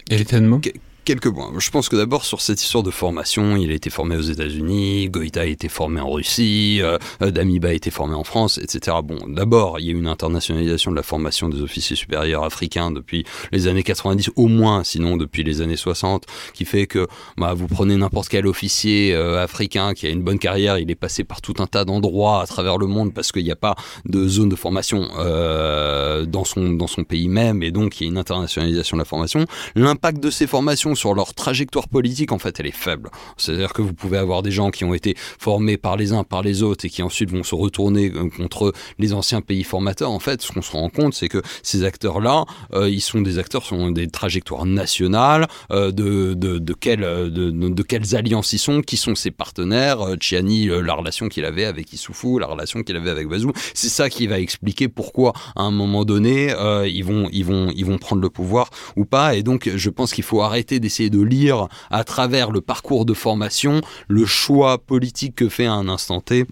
Et 0.10 0.18
les 0.18 0.26
Tenmo 0.26 0.60
Quelques 1.08 1.34
points. 1.34 1.54
Je 1.58 1.70
pense 1.70 1.88
que 1.88 1.96
d'abord 1.96 2.26
sur 2.26 2.42
cette 2.42 2.62
histoire 2.62 2.84
de 2.84 2.92
formation, 2.92 3.56
il 3.56 3.72
a 3.72 3.74
été 3.74 3.90
formé 3.90 4.18
aux 4.18 4.22
États-Unis, 4.22 5.08
Goïta 5.10 5.40
a 5.40 5.46
été 5.46 5.70
formé 5.70 6.02
en 6.02 6.10
Russie, 6.10 6.80
euh, 6.82 6.98
euh, 7.22 7.32
Damiba 7.32 7.70
a 7.70 7.72
été 7.72 7.92
formé 7.92 8.14
en 8.14 8.26
France, 8.26 8.58
etc. 8.58 8.98
Bon, 9.06 9.18
d'abord, 9.26 9.80
il 9.80 9.86
y 9.86 9.90
a 9.90 9.94
eu 9.94 9.98
une 9.98 10.10
internationalisation 10.10 10.92
de 10.92 10.98
la 10.98 11.04
formation 11.04 11.48
des 11.48 11.62
officiers 11.62 11.96
supérieurs 11.96 12.44
africains 12.44 12.92
depuis 12.92 13.24
les 13.54 13.68
années 13.68 13.84
90, 13.84 14.32
au 14.36 14.48
moins, 14.48 14.84
sinon 14.84 15.16
depuis 15.16 15.44
les 15.44 15.62
années 15.62 15.78
60, 15.78 16.26
qui 16.54 16.66
fait 16.66 16.88
que 16.88 17.08
bah, 17.38 17.54
vous 17.54 17.68
prenez 17.68 17.96
n'importe 17.96 18.28
quel 18.28 18.46
officier 18.46 19.16
euh, 19.16 19.42
africain 19.42 19.94
qui 19.94 20.08
a 20.08 20.10
une 20.10 20.24
bonne 20.24 20.40
carrière, 20.40 20.78
il 20.78 20.92
est 20.92 20.96
passé 20.96 21.24
par 21.24 21.40
tout 21.40 21.54
un 21.60 21.68
tas 21.68 21.86
d'endroits 21.86 22.42
à 22.42 22.48
travers 22.48 22.78
le 22.78 22.88
monde 22.88 23.14
parce 23.14 23.32
qu'il 23.32 23.46
n'y 23.46 23.52
a 23.52 23.56
pas 23.56 23.78
de 24.04 24.28
zone 24.28 24.50
de 24.50 24.58
formation 24.58 25.08
dans 25.08 26.44
son 26.44 26.74
dans 26.74 26.88
son 26.88 27.06
pays 27.06 27.30
même, 27.30 27.64
et 27.64 27.72
donc 27.72 28.02
il 28.02 28.04
y 28.04 28.08
a 28.08 28.10
une 28.12 28.18
internationalisation 28.18 28.98
de 28.98 29.02
la 29.02 29.06
formation. 29.06 29.46
L'impact 29.76 30.22
de 30.22 30.30
ces 30.30 30.48
formations 30.48 30.97
sur 30.98 31.14
leur 31.14 31.34
trajectoire 31.34 31.88
politique, 31.88 32.32
en 32.32 32.40
fait, 32.40 32.60
elle 32.60 32.68
est 32.68 32.72
faible. 32.72 33.10
C'est-à-dire 33.38 33.74
que 33.74 33.82
vous 33.82 33.94
pouvez 33.94 34.18
avoir 34.18 34.42
des 34.42 34.52
gens 34.52 34.72
qui 34.72 34.84
ont 34.84 34.94
été 34.94 35.16
formés 35.40 35.78
par 35.78 35.96
les 35.96 36.12
uns, 36.12 36.24
par 36.24 36.42
les 36.42 36.64
autres, 36.64 36.86
et 36.86 36.90
qui 36.90 37.04
ensuite 37.04 37.32
vont 37.32 37.44
se 37.44 37.56
retourner 37.56 38.12
euh, 38.14 38.30
contre 38.30 38.74
les 39.00 39.14
anciens 39.14 39.42
pays 39.42 39.64
formateurs. 39.64 40.12
En 40.12 40.20
fait, 40.20 40.42
ce 40.42 40.52
qu'on 40.52 40.62
se 40.62 40.72
rend 40.72 40.90
compte, 40.90 41.14
c'est 41.14 41.30
que 41.30 41.42
ces 41.64 41.84
acteurs-là, 41.84 42.46
euh, 42.74 42.90
ils 42.90 43.02
sont 43.02 43.22
des 43.22 43.38
acteurs 43.40 43.64
sur 43.64 43.92
des 43.92 44.08
trajectoires 44.08 44.66
nationales, 44.66 45.48
euh, 45.72 45.92
de, 45.92 46.34
de, 46.34 46.58
de, 46.58 46.74
quelles, 46.74 47.02
de, 47.02 47.52
de, 47.52 47.84
quelles 47.84 48.16
alliances 48.16 48.54
ils 48.54 48.60
sont, 48.60 48.82
qui 48.82 48.98
sont 48.98 49.16
ses 49.16 49.32
partenaires. 49.32 50.02
Euh, 50.02 50.16
Chiani, 50.20 50.68
la 50.68 50.94
relation 50.94 51.30
qu'il 51.30 51.46
avait 51.46 51.66
avec 51.66 51.94
Issoufou, 51.94 52.40
la 52.40 52.48
relation 52.48 52.84
qu'il 52.84 52.96
avait 52.96 53.12
avec 53.12 53.28
Bazoum, 53.28 53.54
c'est 53.74 53.90
ça 53.90 54.10
qui 54.10 54.28
va 54.28 54.40
expliquer 54.40 54.88
pourquoi, 54.88 55.34
à 55.56 55.62
un 55.62 55.72
moment 55.72 56.06
donné, 56.06 56.54
ils, 56.86 57.04
vont, 57.04 57.30
ils, 57.32 57.46
vont, 57.46 57.72
ils 57.76 57.86
vont 57.86 57.98
prendre 57.98 58.22
le 58.22 58.30
pouvoir 58.30 58.70
ou 58.96 59.06
pas. 59.06 59.36
Et 59.36 59.44
donc, 59.44 59.70
je 59.76 59.90
pense 59.90 60.14
qu'il 60.14 60.24
faut 60.24 60.42
arrêter 60.42 60.80
d'essayer 60.88 61.10
de 61.10 61.22
lire 61.22 61.68
à 61.92 62.04
travers 62.04 62.52
le 62.52 62.62
parcours 62.62 63.06
de 63.06 63.14
formation 63.14 63.82
le 64.08 64.26
choix 64.26 64.78
politique 64.78 65.36
que 65.36 65.50
fait 65.50 65.66
à 65.66 65.74
un 65.74 65.90
instant 65.90 66.22
T 66.22 66.46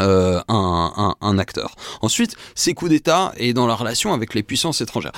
euh, 0.00 0.40
un, 0.48 1.38
acteur. 1.38 1.76
Ensuite, 2.02 2.36
ces 2.54 2.74
coups 2.74 2.90
d'État 2.90 3.32
et 3.36 3.52
dans 3.52 3.66
la 3.66 3.74
relation 3.74 4.12
avec 4.12 4.34
les 4.34 4.42
puissances 4.42 4.80
étrangères. 4.80 5.12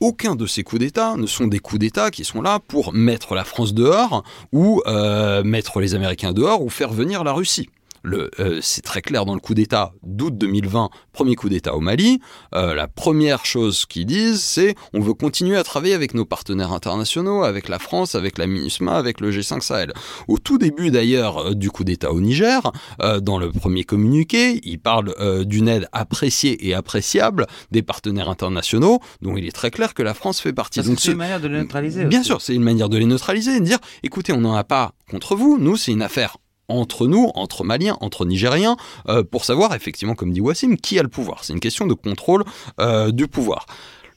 Aucun 0.00 0.34
de 0.34 0.46
ces 0.46 0.62
coups 0.62 0.80
d'État 0.80 1.16
ne 1.16 1.26
sont 1.26 1.46
des 1.46 1.58
coups 1.58 1.80
d'État 1.80 2.10
qui 2.10 2.24
sont 2.24 2.42
là 2.42 2.58
pour 2.58 2.92
mettre 2.92 3.34
la 3.34 3.44
France 3.44 3.74
dehors 3.74 4.24
ou 4.52 4.82
euh, 4.86 5.44
mettre 5.44 5.78
les 5.78 5.94
Américains 5.94 6.32
dehors 6.32 6.62
ou 6.62 6.70
faire 6.70 6.92
venir 6.92 7.22
la 7.22 7.32
Russie. 7.32 7.68
Euh, 8.06 8.58
c'est 8.60 8.82
très 8.82 9.00
clair 9.02 9.24
dans 9.24 9.34
le 9.34 9.40
coup 9.40 9.54
d'État 9.54 9.92
d'août 10.02 10.36
2020, 10.36 10.90
premier 11.12 11.34
coup 11.36 11.48
d'État 11.48 11.74
au 11.74 11.80
Mali. 11.80 12.20
Euh, 12.54 12.74
la 12.74 12.86
première 12.88 13.46
chose 13.46 13.86
qu'ils 13.86 14.06
disent, 14.06 14.42
c'est 14.42 14.74
on 14.92 15.00
veut 15.00 15.14
continuer 15.14 15.56
à 15.56 15.62
travailler 15.64 15.94
avec 15.94 16.12
nos 16.14 16.24
partenaires 16.24 16.72
internationaux, 16.72 17.44
avec 17.44 17.68
la 17.68 17.78
France, 17.78 18.14
avec 18.14 18.36
la 18.38 18.46
MINUSMA, 18.46 18.92
avec 18.94 19.20
le 19.20 19.30
G5 19.30 19.60
Sahel. 19.62 19.92
Au 20.28 20.38
tout 20.38 20.58
début 20.58 20.90
d'ailleurs 20.90 21.38
euh, 21.38 21.54
du 21.54 21.70
coup 21.70 21.84
d'État 21.84 22.12
au 22.12 22.20
Niger, 22.20 22.70
euh, 23.00 23.20
dans 23.20 23.38
le 23.38 23.50
premier 23.50 23.84
communiqué, 23.84 24.60
ils 24.64 24.78
parlent 24.78 25.14
euh, 25.20 25.44
d'une 25.44 25.68
aide 25.68 25.88
appréciée 25.92 26.68
et 26.68 26.74
appréciable 26.74 27.46
des 27.70 27.82
partenaires 27.82 28.28
internationaux, 28.28 29.00
dont 29.22 29.36
il 29.36 29.46
est 29.46 29.52
très 29.52 29.70
clair 29.70 29.94
que 29.94 30.02
la 30.02 30.14
France 30.14 30.40
fait 30.40 30.52
partie. 30.52 30.80
Parce 30.80 30.88
Donc 30.88 30.96
que 30.96 31.02
c'est 31.02 31.06
ce- 31.08 31.12
une 31.12 31.18
manière 31.18 31.40
de 31.40 31.48
les 31.48 31.58
neutraliser. 31.58 32.04
Bien 32.04 32.20
aussi. 32.20 32.26
sûr, 32.28 32.40
c'est 32.42 32.54
une 32.54 32.62
manière 32.62 32.88
de 32.88 32.98
les 32.98 33.06
neutraliser 33.06 33.56
et 33.56 33.60
de 33.60 33.64
dire, 33.64 33.78
écoutez, 34.02 34.32
on 34.32 34.40
n'en 34.40 34.54
a 34.54 34.64
pas 34.64 34.92
contre 35.10 35.36
vous, 35.36 35.58
nous, 35.58 35.76
c'est 35.76 35.92
une 35.92 36.02
affaire 36.02 36.36
entre 36.68 37.06
nous, 37.06 37.30
entre 37.34 37.64
Maliens, 37.64 37.96
entre 38.00 38.24
Nigériens, 38.24 38.76
euh, 39.08 39.22
pour 39.22 39.44
savoir 39.44 39.74
effectivement, 39.74 40.14
comme 40.14 40.32
dit 40.32 40.40
Wassim, 40.40 40.76
qui 40.76 40.98
a 40.98 41.02
le 41.02 41.08
pouvoir. 41.08 41.44
C'est 41.44 41.52
une 41.52 41.60
question 41.60 41.86
de 41.86 41.94
contrôle 41.94 42.44
euh, 42.80 43.10
du 43.10 43.28
pouvoir. 43.28 43.66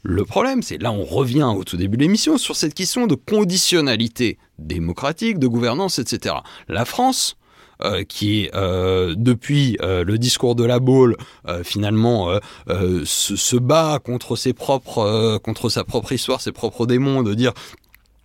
Le 0.03 0.23
problème, 0.23 0.61
c'est 0.61 0.81
là 0.81 0.91
on 0.91 1.03
revient 1.03 1.51
au 1.55 1.63
tout 1.63 1.75
début 1.75 1.97
de 1.97 2.03
l'émission 2.03 2.37
sur 2.37 2.55
cette 2.55 2.73
question 2.73 3.07
de 3.07 3.15
conditionnalité 3.15 4.37
démocratique, 4.59 5.39
de 5.39 5.47
gouvernance, 5.47 5.99
etc. 5.99 6.35
La 6.69 6.85
France, 6.85 7.35
euh, 7.83 8.03
qui 8.03 8.43
est 8.43 8.51
depuis 8.53 9.77
le 9.81 10.17
discours 10.17 10.55
de 10.55 10.63
la 10.63 10.79
Baule 10.79 11.17
finalement 11.63 12.39
se, 12.67 13.35
se 13.35 13.55
bat 13.57 13.99
contre 14.03 14.35
ses 14.35 14.53
propres 14.53 15.37
contre 15.39 15.69
sa 15.69 15.83
propre 15.83 16.13
histoire, 16.13 16.41
ses 16.41 16.51
propres 16.51 16.85
démons, 16.85 17.21
de 17.21 17.33
dire 17.33 17.53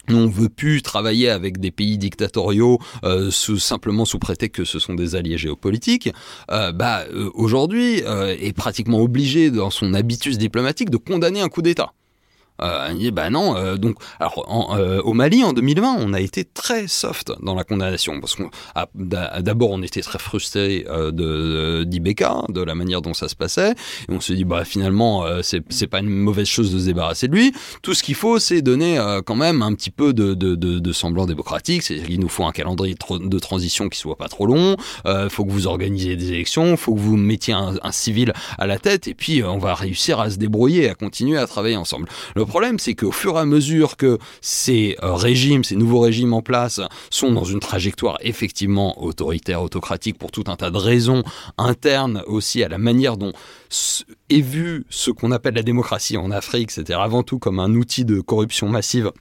on 0.09 0.27
veut 0.27 0.49
plus 0.49 0.83
travailler 0.83 1.29
avec 1.29 1.59
des 1.59 1.71
pays 1.71 1.99
dictatoriaux 1.99 2.79
euh, 3.05 3.31
sous, 3.31 3.59
simplement 3.59 4.05
sous 4.05 4.19
prétexte 4.19 4.57
que 4.57 4.65
ce 4.65 4.79
sont 4.79 4.95
des 4.95 5.15
alliés 5.15 5.39
géopolitiques. 5.39 6.13
Euh, 6.51 6.73
bah 6.73 7.05
aujourd'hui 7.35 8.03
euh, 8.05 8.37
est 8.39 8.53
pratiquement 8.53 9.01
obligé 9.01 9.51
dans 9.51 9.71
son 9.71 9.95
habitus 9.95 10.39
diplomatique 10.39 10.91
de 10.91 10.97
condamner 10.97 11.41
un 11.41 11.49
coup 11.49 11.63
d'État. 11.63 11.93
Euh, 12.63 12.89
il 12.93 12.99
dit, 12.99 13.11
bah 13.11 13.31
non, 13.31 13.57
euh, 13.57 13.77
donc, 13.77 13.97
alors, 14.21 14.77
euh, 14.77 15.01
au 15.03 15.13
Mali, 15.13 15.43
en 15.45 15.53
2020, 15.53 15.97
on 15.99 16.13
a 16.13 16.21
été 16.21 16.45
très 16.45 16.87
soft 16.87 17.33
dans 17.43 17.55
la 17.55 17.65
condamnation, 17.65 18.21
parce 18.21 18.37
qu'on 18.37 18.51
d'abord, 18.95 19.71
on 19.71 19.83
était 19.83 20.01
très 20.01 20.19
frustré 20.19 20.87
euh, 20.89 21.85
d'Ibeka, 21.85 22.45
de 22.49 22.63
la 22.63 22.75
manière 22.75 23.03
dont 23.03 23.15
ça 23.15 23.29
se 23.29 23.37
passait, 23.37 23.73
et 23.73 24.13
on 24.13 24.21
se 24.21 24.33
dit, 24.33 24.45
bah 24.45 24.65
finalement, 24.65 25.25
c'est 25.43 25.63
c'est 25.71 25.87
pas 25.87 26.01
une 26.01 26.09
mauvaise 26.09 26.47
chose 26.47 26.73
de 26.73 26.79
se 26.79 26.87
débarrasser 26.87 27.29
de 27.29 27.35
lui. 27.35 27.53
Tout 27.83 27.95
ce 27.95 28.03
qu'il 28.03 28.15
faut, 28.15 28.39
c'est 28.39 28.63
donner 28.63 28.99
quand 29.27 29.35
même 29.35 29.63
un 29.63 29.75
petit 29.75 29.91
peu 29.91 30.13
de, 30.13 30.35
de, 30.35 30.93
semblant 30.93 31.27
démocratique, 31.27 31.83
c'est 31.83 32.03
qu'il 32.03 32.21
nous 32.21 32.29
faut 32.29 32.45
un 32.45 32.53
calendrier 32.53 32.95
de 32.95 33.39
transition 33.39 33.89
qui 33.89 33.99
soit 33.99 34.17
pas 34.17 34.29
trop 34.29 34.47
long, 34.47 34.77
il 35.07 35.31
faut 35.31 35.45
que 35.45 35.51
vous 35.51 35.67
organisiez 35.67 36.17
des 36.17 36.33
élections, 36.33 36.77
faut 36.77 36.95
que 36.95 37.01
vous 37.01 37.17
mettiez 37.17 37.55
un, 37.55 37.93
civil 37.93 38.33
à 38.59 38.67
la 38.67 38.79
tête, 38.79 39.09
et 39.09 39.15
puis 39.15 39.43
on 39.43 39.59
va 39.59 39.75
réussir 39.75 40.21
à 40.21 40.31
se 40.31 40.37
débrouiller, 40.37 40.89
à 40.89 40.95
continuer 40.95 41.39
à 41.39 41.47
travailler 41.47 41.77
ensemble. 41.77 42.09
Le 42.35 42.45
problème, 42.53 42.79
c'est 42.79 42.95
qu'au 42.95 43.13
fur 43.13 43.37
et 43.37 43.39
à 43.39 43.47
mesure 43.47 43.97
que 43.97 44.19
ces 44.43 44.99
euh, 45.03 45.15
régimes, 45.15 45.65
ces 45.65 45.75
nouveaux 45.75 46.01
régimes 46.01 46.35
en 46.35 46.43
place 46.43 46.83
sont 47.09 47.33
dans 47.33 47.45
une 47.45 47.61
trajectoire 47.61 48.19
effectivement 48.21 49.03
autoritaire, 49.03 49.63
autocratique, 49.63 50.19
pour 50.19 50.31
tout 50.31 50.45
un 50.49 50.57
tas 50.57 50.71
de 50.71 50.77
raisons 50.77 51.23
internes 51.57 52.23
aussi 52.27 52.63
à 52.63 52.69
la 52.69 52.77
manière 52.77 53.17
dont 53.17 53.33
est 54.29 54.43
vu 54.43 54.85
ce 54.91 55.11
qu'on 55.11 55.31
appelle 55.31 55.55
la 55.55 55.63
démocratie 55.63 56.19
en 56.19 56.31
Afrique, 56.31 56.73
c'est-à-dire 56.73 57.01
avant 57.01 57.23
tout 57.23 57.39
comme 57.39 57.59
un 57.59 57.75
outil 57.75 58.05
de 58.05 58.21
corruption 58.21 58.69
massive 58.69 59.13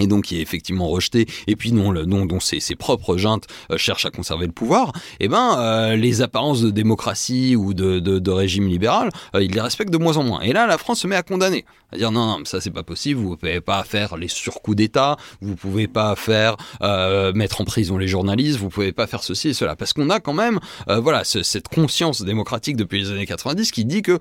et 0.00 0.06
donc 0.06 0.24
qui 0.24 0.38
est 0.38 0.42
effectivement 0.42 0.88
rejeté, 0.88 1.26
et 1.46 1.56
puis 1.56 1.72
dont, 1.72 2.40
ses, 2.40 2.60
propres 2.76 3.16
juntes 3.16 3.46
euh, 3.70 3.76
cherchent 3.76 4.06
à 4.06 4.10
conserver 4.10 4.46
le 4.46 4.52
pouvoir, 4.52 4.92
eh 5.20 5.28
ben 5.28 5.56
euh, 5.58 5.96
les 5.96 6.22
apparences 6.22 6.62
de 6.62 6.70
démocratie 6.70 7.56
ou 7.56 7.74
de, 7.74 8.30
régime 8.30 8.66
libéral, 8.68 9.10
euh, 9.34 9.42
ils 9.42 9.52
les 9.52 9.60
respectent 9.60 9.92
de 9.92 9.98
moins 9.98 10.16
en 10.16 10.24
moins. 10.24 10.40
Et 10.40 10.52
là, 10.52 10.66
la 10.66 10.78
France 10.78 11.00
se 11.00 11.06
met 11.06 11.16
à 11.16 11.22
condamner, 11.22 11.64
à 11.92 11.96
dire 11.96 12.10
non, 12.12 12.26
non, 12.26 12.44
ça 12.44 12.60
c'est 12.60 12.70
pas 12.70 12.82
possible, 12.82 13.20
vous 13.20 13.36
pouvez 13.36 13.60
pas 13.60 13.82
faire 13.84 14.16
les 14.16 14.28
surcoûts 14.28 14.74
d'État, 14.74 15.16
vous 15.40 15.56
pouvez 15.56 15.88
pas 15.88 16.14
faire 16.16 16.56
euh, 16.82 17.32
mettre 17.32 17.60
en 17.60 17.64
prison 17.64 17.98
les 17.98 18.08
journalistes, 18.08 18.58
vous 18.58 18.68
pouvez 18.68 18.92
pas 18.92 19.06
faire 19.06 19.22
ceci 19.22 19.48
et 19.48 19.54
cela, 19.54 19.76
parce 19.76 19.92
qu'on 19.92 20.10
a 20.10 20.20
quand 20.20 20.32
même, 20.34 20.60
voilà, 20.88 21.24
ce- 21.24 21.42
cette 21.42 21.68
conscience 21.68 22.22
démocratique 22.22 22.76
depuis 22.76 23.00
les 23.00 23.10
années 23.10 23.26
90 23.26 23.70
qui 23.72 23.84
dit 23.84 24.02
que 24.02 24.18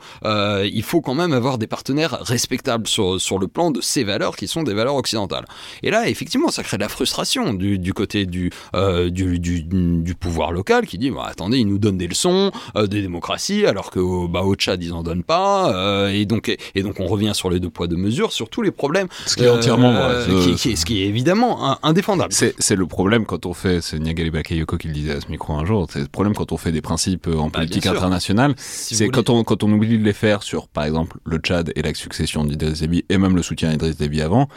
il 0.66 0.84
faut 0.84 1.02
quand 1.02 1.16
même 1.16 1.34
avoir 1.34 1.58
des 1.58 1.68
partenaires 1.68 2.18
respectables 2.22 2.88
sur 2.88 3.40
le 3.40 3.48
plan 3.48 3.72
de 3.72 3.82
ces 3.82 4.04
valeurs 4.04 4.36
qui 4.36 4.48
sont 4.48 4.64
des 4.64 4.74
valeurs 4.74 4.96
occidentales. 4.96 5.46
Et 5.84 5.92
là, 5.92 6.08
effectivement, 6.10 6.50
ça 6.50 6.64
crée 6.64 6.78
de 6.78 6.82
la 6.84 6.90
frustration 6.90 7.54
du, 7.54 7.78
du 7.80 7.94
côté 7.94 8.26
du, 8.26 8.52
euh, 8.76 9.10
du, 9.10 9.40
du, 9.40 9.62
du 9.64 10.16
pouvoir 10.16 10.52
local 10.52 10.86
qui 10.86 10.98
dit 10.98 11.12
bah, 11.12 11.26
attendez, 11.28 11.58
ils 11.60 11.68
nous 11.68 11.78
donnent 11.80 11.98
des 11.98 12.08
leçons 12.08 12.52
euh, 12.76 12.82
de 12.88 13.00
démocratie 13.00 13.66
alors 13.66 13.92
que 13.92 14.00
au- 14.00 14.28
bah, 14.28 14.42
au 14.42 14.56
Tchad, 14.56 14.84
ils 14.84 14.94
en 14.94 15.04
donnent 15.04 15.24
pas. 15.24 15.74
euh, 15.76 16.10
et, 16.10 16.26
donc, 16.26 16.56
et 16.76 16.84
donc, 16.84 17.00
on 17.00 17.06
revient 17.08 17.32
sur 17.34 17.50
les 17.50 17.60
deux 17.60 17.70
poids, 17.70 17.88
deux 17.88 17.96
mesures, 17.98 18.32
sur 18.32 18.50
tous 18.50 18.62
les 18.62 18.72
problèmes. 18.72 19.08
Ce 19.26 19.36
qui 19.36 19.44
est 19.44 19.50
entièrement 19.50 19.92
vrai. 19.92 20.02
euh, 20.02 20.44
qui, 20.44 20.56
qui 20.56 20.70
est- 20.72 20.76
ce 20.76 20.86
qui 20.86 21.04
est 21.04 21.08
évidemment 21.08 21.78
indéfendable. 21.84 22.34
C'est 22.34 22.56
c'est 22.60 22.76
le 22.76 22.86
problème 22.88 23.26
quand 23.26 23.46
on 23.46 23.54
fait, 23.54 23.82
c'est 23.82 24.00
Niagali 24.00 24.30
Bakayoko 24.32 24.78
qui 24.78 24.88
le 24.88 24.94
disait 24.94 25.14
à 25.14 25.22
ce 25.22 25.28
micro 25.30 25.54
un 25.54 25.66
jour, 25.66 25.88
c'est 25.92 26.00
le 26.00 26.08
problème 26.08 26.34
quand 26.34 26.52
on 26.52 26.58
fait 26.58 26.72
des 26.72 26.82
principes 26.82 27.28
euh, 27.28 27.36
en 27.38 27.46
Bah, 27.50 27.60
politique 27.60 27.86
internationale, 27.98 28.54
Si 28.58 28.96
c'est 28.96 29.08
quand 29.10 29.30
on, 29.30 29.44
quand 29.44 29.64
on 29.64 29.72
oublie 29.72 29.98
de 29.98 30.04
les 30.04 30.14
faire 30.14 30.44
sur, 30.44 30.68
par 30.68 30.84
exemple, 30.86 31.18
le 31.26 31.38
Tchad 31.38 31.72
et 31.76 31.82
la 31.82 31.94
succession 31.94 32.44
d'Idriss 32.44 32.80
Déby 32.82 33.06
et 33.10 33.18
même 33.18 33.36
le 33.36 33.44
soutien 33.44 33.70
à 33.70 33.74
Idriss 33.74 33.98
Déby 33.98 34.22
avant, 34.22 34.48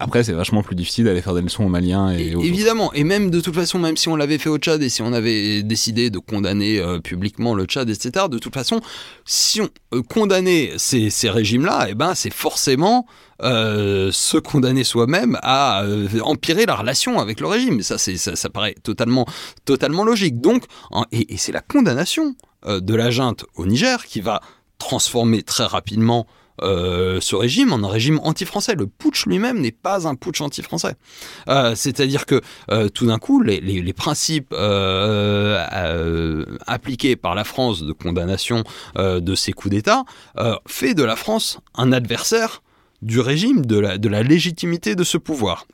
après 0.00 0.22
c'est 0.24 0.32
vachement 0.32 0.62
plus 0.62 0.74
difficile 0.76 1.04
d'aller 1.06 1.22
faire 1.22 1.34
des 1.34 1.42
leçons 1.42 1.64
aux 1.64 1.68
Maliens 1.68 2.10
et, 2.12 2.28
Et- 2.28 2.34
aux 2.34 2.38
autres. 2.38 2.46
Évidemment, 2.46 2.92
et 2.92 3.04
même 3.04 3.30
de 3.30 3.40
toute 3.40 3.54
façon, 3.54 3.78
même 3.78 3.96
si 3.96 4.08
on 4.08 4.16
l'avait 4.16 4.38
fait 4.38 4.48
au 4.48 4.58
Tchad 4.58 4.82
et 4.82 4.88
si 4.88 5.02
on 5.02 5.12
avait 5.12 5.62
décidé 5.62 6.10
de 6.10 6.18
condamner 6.18 6.78
euh, 6.78 7.00
publiquement 7.00 7.54
le 7.54 7.64
Tchad, 7.64 7.88
etc., 7.90 8.26
de 8.30 8.38
toute 8.38 8.54
façon, 8.54 8.80
si 9.24 9.60
on 9.60 9.68
euh, 9.94 10.02
condamnait 10.02 10.72
ces, 10.76 11.10
ces 11.10 11.30
régimes-là, 11.30 11.86
eh 11.88 11.94
ben, 11.94 12.14
c'est 12.14 12.32
forcément 12.32 13.06
euh, 13.42 14.10
se 14.12 14.36
condamner 14.38 14.84
soi-même 14.84 15.38
à 15.42 15.82
euh, 15.84 16.08
empirer 16.22 16.66
la 16.66 16.74
relation 16.74 17.20
avec 17.20 17.40
le 17.40 17.46
régime. 17.46 17.82
Ça, 17.82 17.98
c'est, 17.98 18.16
ça, 18.16 18.34
ça 18.36 18.48
paraît 18.50 18.74
totalement, 18.82 19.26
totalement 19.64 20.04
logique. 20.04 20.40
Donc, 20.40 20.64
et, 21.12 21.34
et 21.34 21.36
c'est 21.36 21.52
la 21.52 21.60
condamnation 21.60 22.34
euh, 22.66 22.80
de 22.80 22.94
la 22.94 23.10
junte 23.10 23.44
au 23.54 23.64
Niger 23.66 24.04
qui 24.06 24.20
va 24.20 24.40
transformer 24.78 25.42
très 25.42 25.64
rapidement 25.66 26.26
euh, 26.62 27.20
ce 27.20 27.36
régime 27.36 27.72
en 27.72 27.82
un 27.82 27.88
régime 27.88 28.20
anti-français. 28.22 28.74
Le 28.74 28.86
putsch 28.86 29.26
lui-même 29.26 29.60
n'est 29.60 29.72
pas 29.72 30.06
un 30.08 30.14
putsch 30.14 30.40
anti-français. 30.40 30.94
Euh, 31.48 31.74
C'est-à-dire 31.74 32.26
que 32.26 32.40
euh, 32.70 32.88
tout 32.88 33.06
d'un 33.06 33.18
coup, 33.18 33.42
les, 33.42 33.92
principes 33.92 34.54
appliqués 36.66 37.16
par 37.16 37.34
la 37.34 37.44
France 37.44 37.82
de 37.82 37.92
condamnation 37.92 38.64
de 38.96 39.34
ces 39.34 39.52
coups 39.52 39.74
d'État 39.74 40.04
fait 40.66 40.94
de 40.94 41.02
la 41.02 41.16
France 41.16 41.58
un 41.74 41.90
adversaire 41.92 42.62
du 43.02 43.18
régime, 43.20 43.66
de 43.66 44.08
la 44.08 44.22
légitimité 44.22 44.94
de 44.94 45.04
ce 45.04 45.18
pouvoir. 45.18 45.66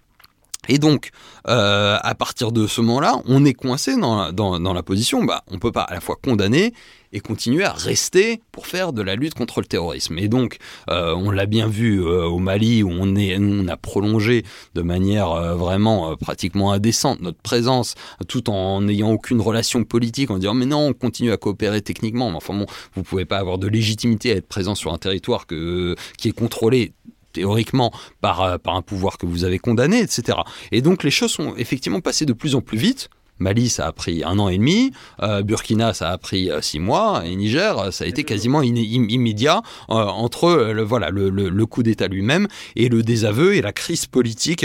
Et 0.69 0.79
donc, 0.79 1.11
euh, 1.49 1.99
à 2.01 2.15
partir 2.15 2.53
de 2.53 2.67
ce 2.67 2.81
moment-là, 2.81 3.21
on 3.27 3.45
est 3.45 3.53
coincé 3.53 3.97
dans 3.97 4.25
la, 4.25 4.33
dans, 4.33 4.73
la 4.73 4.83
position, 4.83 5.25
bah, 5.25 5.43
on 5.51 5.59
peut 5.59 5.73
pas 5.73 5.83
à 5.83 5.95
la 5.95 6.01
fois 6.01 6.17
condamner 6.23 6.73
et 7.13 7.21
continuer 7.21 7.63
à 7.63 7.73
rester 7.73 8.41
pour 8.51 8.67
faire 8.67 8.93
de 8.93 9.01
la 9.01 9.15
lutte 9.15 9.35
contre 9.35 9.61
le 9.61 9.67
terrorisme. 9.67 10.19
Et 10.19 10.27
donc, 10.27 10.59
euh, 10.91 11.15
on 11.15 11.31
l'a 11.31 11.47
bien 11.47 11.69
vu 11.69 12.03
euh, 12.03 12.25
au 12.25 12.39
Mali 12.39 12.83
où 12.83 12.91
on, 12.91 13.15
est, 13.15 13.37
on 13.39 13.69
a 13.69 13.77
prolongé 13.77 14.43
de 14.75 14.83
manière 14.83 15.57
vraiment 15.57 16.17
pratiquement 16.17 16.73
indécente 16.73 17.21
notre 17.21 17.41
présence, 17.41 17.95
tout 18.27 18.51
en 18.51 18.81
n'ayant 18.83 19.13
aucune 19.13 19.41
relation 19.41 19.85
politique, 19.85 20.31
en 20.31 20.39
disant 20.39 20.55
mais 20.55 20.67
non, 20.67 20.89
on 20.89 20.93
continue 20.93 21.31
à 21.31 21.37
coopérer 21.37 21.83
techniquement. 21.83 22.31
Mais 22.31 22.37
enfin 22.37 22.55
bon, 22.55 22.67
vous 22.95 23.03
pouvez 23.05 23.27
pas 23.27 23.39
avoir 23.39 23.59
de 23.59 23.69
légitimité 23.69 24.33
à 24.33 24.37
être 24.37 24.49
présent 24.49 24.75
sur 24.75 24.93
un 24.93 24.99
territoire 24.99 25.47
que, 25.47 25.95
qui 26.19 26.29
est 26.29 26.33
contrôlé 26.33 26.93
théoriquement 27.35 27.93
par, 28.23 28.41
euh, 28.43 28.57
par 28.57 28.75
un 28.77 28.83
pouvoir 28.83 29.19
que 29.19 29.27
vous 29.27 29.45
avez 29.45 29.59
condamné, 29.59 30.01
etc. 30.01 30.39
Et 30.73 30.81
donc 30.81 31.03
les 31.05 31.11
choses 31.11 31.33
sont 31.33 31.55
effectivement 31.57 32.01
passées 32.01 32.25
de 32.25 32.33
plus 32.33 32.55
en 32.55 32.63
plus 32.63 32.79
vite. 32.79 33.11
Mali, 33.41 33.69
ça 33.69 33.89
a 33.89 33.93
pris 33.93 34.23
un 34.23 34.39
an 34.39 34.49
et 34.49 34.59
demi, 34.59 34.93
euh, 35.21 35.43
Burkina, 35.43 35.93
ça 35.93 36.11
a 36.11 36.19
pris 36.19 36.53
euh, 36.53 36.61
six 36.63 36.79
mois, 36.79 37.25
et 37.27 37.35
Niger, 37.35 37.93
ça 37.93 38.05
a 38.05 38.07
été 38.07 38.23
quasiment 38.23 38.61
in- 38.61 38.77
im- 38.77 39.09
immédiat 39.09 39.61
euh, 39.91 39.95
entre 39.95 40.71
le, 40.73 40.83
voilà, 40.85 41.11
le, 41.11 41.31
le- 41.31 41.49
le 41.49 41.67
coup 41.67 41.83
d'État 41.83 42.07
lui-même 42.07 42.47
et 42.77 42.89
le 42.89 43.03
désaveu 43.03 43.57
et 43.57 43.61
la 43.61 43.73
crise 43.73 44.07
politique 44.07 44.65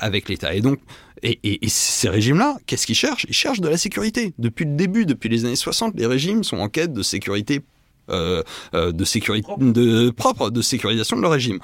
avec 0.00 0.28
l'État. 0.28 0.54
Et 0.54 0.60
donc, 0.60 0.80
et, 1.22 1.38
et- 1.44 1.64
et 1.64 1.68
ces 1.68 2.08
régimes-là, 2.08 2.56
qu'est-ce 2.66 2.84
qu'ils 2.86 2.96
cherchent? 2.96 3.26
Ils 3.28 3.34
cherchent 3.34 3.60
de 3.60 3.68
la 3.68 3.76
sécurité. 3.78 4.34
Depuis 4.38 4.64
le 4.64 4.74
début, 4.74 5.06
depuis 5.06 5.28
les 5.28 5.44
années 5.44 5.54
60, 5.56 5.94
les 5.96 6.06
régimes 6.06 6.42
sont 6.42 6.58
en 6.58 6.68
quête 6.68 6.92
de 6.92 7.02
sécurité, 7.02 7.60
de 8.08 9.04
sécurité 9.04 9.52
de, 9.58 10.10
propre, 10.10 10.50
de 10.50 10.62
sécurisation 10.62 11.16
de 11.16 11.22
leur 11.22 11.32
régime. 11.32 11.60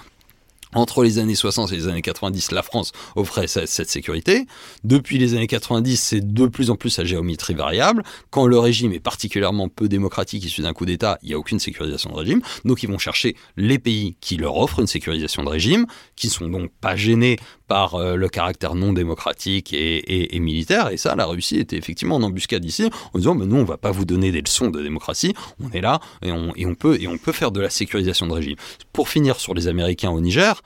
Entre 0.75 1.03
les 1.03 1.19
années 1.19 1.35
60 1.35 1.73
et 1.73 1.77
les 1.77 1.89
années 1.89 2.03
90, 2.03 2.53
la 2.53 2.63
France 2.63 2.93
offrait 3.17 3.47
cette, 3.47 3.89
sécurité. 3.89 4.47
Depuis 4.85 5.17
les 5.17 5.35
années 5.35 5.47
90, 5.47 5.97
c'est 5.97 6.21
de 6.21 6.47
plus 6.47 6.71
en 6.71 6.77
plus 6.77 6.99
à 6.99 7.05
géométrie 7.05 7.55
variable. 7.55 8.03
Quand 8.31 8.47
le 8.47 8.59
régime 8.59 8.93
est 8.93 9.01
particulièrement 9.01 9.69
peu 9.69 9.89
démocratique 9.89 10.45
issu 10.45 10.61
d'un 10.61 10.75
coup 10.75 10.85
d'État, 10.85 11.19
il 11.23 11.29
n'y 11.29 11.35
a 11.35 11.39
aucune 11.39 11.59
sécurisation 11.59 12.11
de 12.11 12.17
régime. 12.17 12.43
Donc 12.67 12.83
ils 12.83 12.89
vont 12.89 12.99
chercher 12.99 13.35
les 13.57 13.79
pays 13.79 14.17
qui 14.21 14.37
leur 14.37 14.57
offrent 14.59 14.81
une 14.81 14.87
sécurisation 14.87 15.43
de 15.43 15.49
régime, 15.49 15.87
qui 16.17 16.29
sont 16.29 16.49
donc 16.49 16.71
pas 16.83 16.97
gênés 16.97 17.39
par 17.69 17.95
euh, 17.95 18.17
le 18.17 18.29
caractère 18.29 18.75
non 18.75 18.93
démocratique 18.93 19.73
et, 19.73 20.39
militaire. 20.41 20.91
Et 20.91 20.97
ça, 20.97 21.15
la 21.15 21.27
Russie 21.27 21.59
était 21.59 21.77
effectivement 21.77 22.17
en 22.17 22.23
embuscade 22.23 22.65
ici, 22.65 22.91
en 23.13 23.19
disant, 23.19 23.35
mais 23.35 23.47
nous, 23.47 23.57
on 23.57 23.65
va 23.65 23.77
pas 23.77 23.91
vous 23.91 24.05
donner 24.05 24.33
des 24.33 24.41
leçons 24.41 24.71
de 24.71 24.83
démocratie. 24.83 25.35
On 25.63 25.71
est 25.71 25.81
là 25.81 26.01
et 26.23 26.33
on 26.33 26.75
peut, 26.75 26.99
et 27.01 27.07
on 27.07 27.19
peut 27.19 27.33
faire 27.33 27.51
de 27.51 27.61
la 27.61 27.71
sécurisation 27.71 28.27
de 28.27 28.33
régime. 28.33 28.57
Pour 28.93 29.09
finir 29.09 29.39
sur 29.39 29.55
les 29.55 29.69
Américains 29.69 30.11
au 30.11 30.21
Niger, 30.21 30.63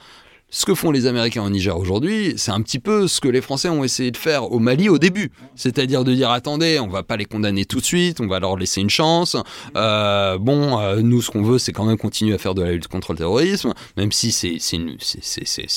ce 0.55 0.67
que 0.67 0.75
font 0.75 0.91
les 0.91 1.07
Américains 1.07 1.43
au 1.43 1.49
Niger 1.49 1.77
aujourd'hui, 1.79 2.35
c'est 2.37 2.51
un 2.51 2.61
petit 2.61 2.79
peu 2.79 3.09
ce 3.09 3.23
que 3.23 3.29
les 3.29 3.41
Français 3.41 3.71
ont 3.71 3.83
essayé 3.85 4.11
de 4.11 4.19
faire 4.19 4.53
au 4.53 4.59
Mali 4.59 4.91
au 4.91 4.99
début. 4.99 5.31
C'est-à-dire 5.57 6.05
de 6.05 6.15
dire 6.15 6.31
attendez, 6.31 6.79
on 6.79 6.89
va 6.89 7.03
pas 7.03 7.17
les 7.17 7.25
condamner 7.25 7.65
tout 7.65 7.81
de 7.81 7.85
suite, 7.85 8.21
on 8.21 8.27
va 8.27 8.39
leur 8.39 8.57
laisser 8.59 8.83
une 8.83 8.91
chance. 8.91 9.35
Euh, 9.79 10.37
bon, 10.37 10.79
euh, 10.79 11.01
nous, 11.01 11.23
ce 11.23 11.31
qu'on 11.31 11.43
veut, 11.43 11.59
c'est 11.59 11.73
quand 11.73 11.87
même 11.87 11.97
continuer 11.97 12.35
à 12.35 12.39
faire 12.39 12.55
de 12.55 12.61
la 12.63 12.73
lutte 12.73 12.87
contre 12.89 13.13
le 13.13 13.19
terrorisme, 13.19 13.73
même 13.97 14.13
si 14.13 14.31
c'est 14.31 14.59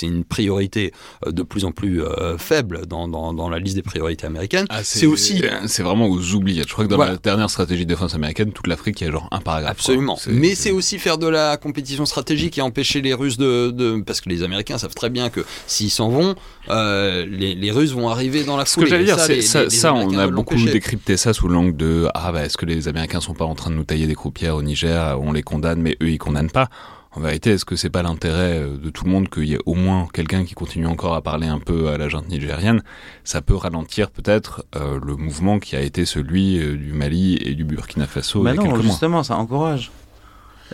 une, 0.01 0.23
priorité 0.25 0.91
euh, 1.25 1.31
de 1.31 1.41
plus 1.43 1.63
en 1.63 1.71
plus 1.71 2.01
euh, 2.03 2.37
faible 2.37 2.85
dans, 2.85 3.07
dans, 3.07 3.33
dans 3.33 3.47
la 3.47 3.59
liste 3.59 3.75
des 3.77 3.81
priorités 3.81 4.27
américaines. 4.27 4.65
Ah, 4.69 4.83
c'est 4.83 5.05
aussi 5.05 5.41
C'est 5.67 5.83
vraiment 5.83 6.07
aux 6.07 6.33
oubliettes. 6.33 6.67
Je 6.67 6.73
crois 6.73 6.83
que 6.83 6.89
dans 6.89 6.97
Voilà. 6.97 7.13
la 7.13 7.17
dernière 7.17 7.49
stratégie 7.49 7.85
de 7.85 7.89
défense 7.93 8.13
américaine, 8.13 8.51
toute 8.51 8.67
l'Afrique, 8.67 8.99
il 8.99 9.05
y 9.05 9.07
a 9.07 9.11
genre 9.11 9.29
un 9.31 9.39
paragraphe. 9.39 9.71
Absolument. 9.77 10.19
Mais 10.27 10.53
c'est 10.53 10.71
aussi 10.71 10.99
faire 10.99 11.17
de 11.17 11.27
la 11.27 11.55
compétition 11.55 12.05
stratégique 12.05 12.57
et 12.57 12.61
empêcher 12.61 13.01
les 13.01 13.13
Russes 13.13 13.37
de, 13.37 13.71
de- 13.71 14.01
parce 14.05 14.19
que 14.19 14.27
les 14.27 14.43
Américains 14.43 14.64
savent 14.77 14.93
très 14.95 15.09
bien 15.09 15.29
que 15.29 15.41
s'ils 15.67 15.89
s'en 15.91 16.09
vont, 16.09 16.35
euh, 16.69 17.25
les, 17.29 17.55
les 17.55 17.71
Russes 17.71 17.91
vont 17.93 18.09
arriver 18.09 18.43
dans 18.43 18.57
la 18.57 18.65
Ce 18.65 18.73
foulée. 18.73 18.85
que 18.85 18.89
j'allais 18.89 19.05
dire, 19.05 19.19
ça, 19.19 19.27
les- 19.27 19.41
ça, 19.41 19.59
les- 19.59 19.65
les 19.65 19.69
ça, 19.75 19.93
on 19.93 19.97
Américains 20.01 20.19
a 20.19 20.27
beaucoup 20.27 20.55
décrypté 20.55 21.17
ça 21.17 21.33
sous 21.33 21.47
l'angle 21.47 21.75
de 21.77 22.07
ah 22.13 22.31
bah 22.31 22.43
est-ce 22.45 22.57
que 22.57 22.65
les 22.65 22.87
Américains 22.87 23.21
sont 23.21 23.33
pas 23.33 23.45
en 23.45 23.55
train 23.55 23.69
de 23.71 23.75
nous 23.75 23.83
tailler 23.83 24.07
des 24.07 24.15
croupières 24.15 24.55
au 24.55 24.61
Niger, 24.61 25.19
on 25.21 25.31
les 25.31 25.43
condamne 25.43 25.81
mais 25.81 25.97
eux 26.01 26.09
ils 26.09 26.17
condamnent 26.17 26.49
pas. 26.51 26.69
En 27.17 27.21
vérité, 27.21 27.51
est-ce 27.51 27.63
que 27.63 27.77
c'est 27.77 27.89
pas 27.89 28.03
l'intérêt 28.03 28.59
euh, 28.59 28.77
de 28.77 28.89
tout 28.89 29.05
le 29.05 29.09
monde 29.11 29.29
qu'il 29.29 29.45
y 29.45 29.53
ait 29.53 29.59
au 29.65 29.73
moins 29.73 30.05
quelqu'un 30.11 30.43
qui 30.43 30.53
continue 30.53 30.85
encore 30.85 31.13
à 31.15 31.21
parler 31.21 31.47
un 31.47 31.59
peu 31.59 31.87
à 31.87 31.97
la 31.97 32.09
junte 32.09 32.27
nigérienne? 32.27 32.83
Ça 33.23 33.41
peut 33.41 33.55
ralentir 33.55 34.11
peut-être 34.11 34.65
euh, 34.75 34.99
le 35.01 35.15
mouvement 35.15 35.59
qui 35.59 35.77
a 35.77 35.79
été 35.81 36.03
celui 36.03 36.57
du 36.59 36.91
Mali 36.91 37.37
et 37.41 37.53
du 37.55 37.63
Burkina 37.63 38.05
Faso 38.05 38.43
Bah 38.43 38.51
il 38.51 38.55
y 38.55 38.59
a 38.59 38.61
non, 38.63 38.67
quelques 38.69 38.83
mois. 38.83 38.91
justement, 38.91 39.23
ça 39.23 39.37
encourage. 39.37 39.91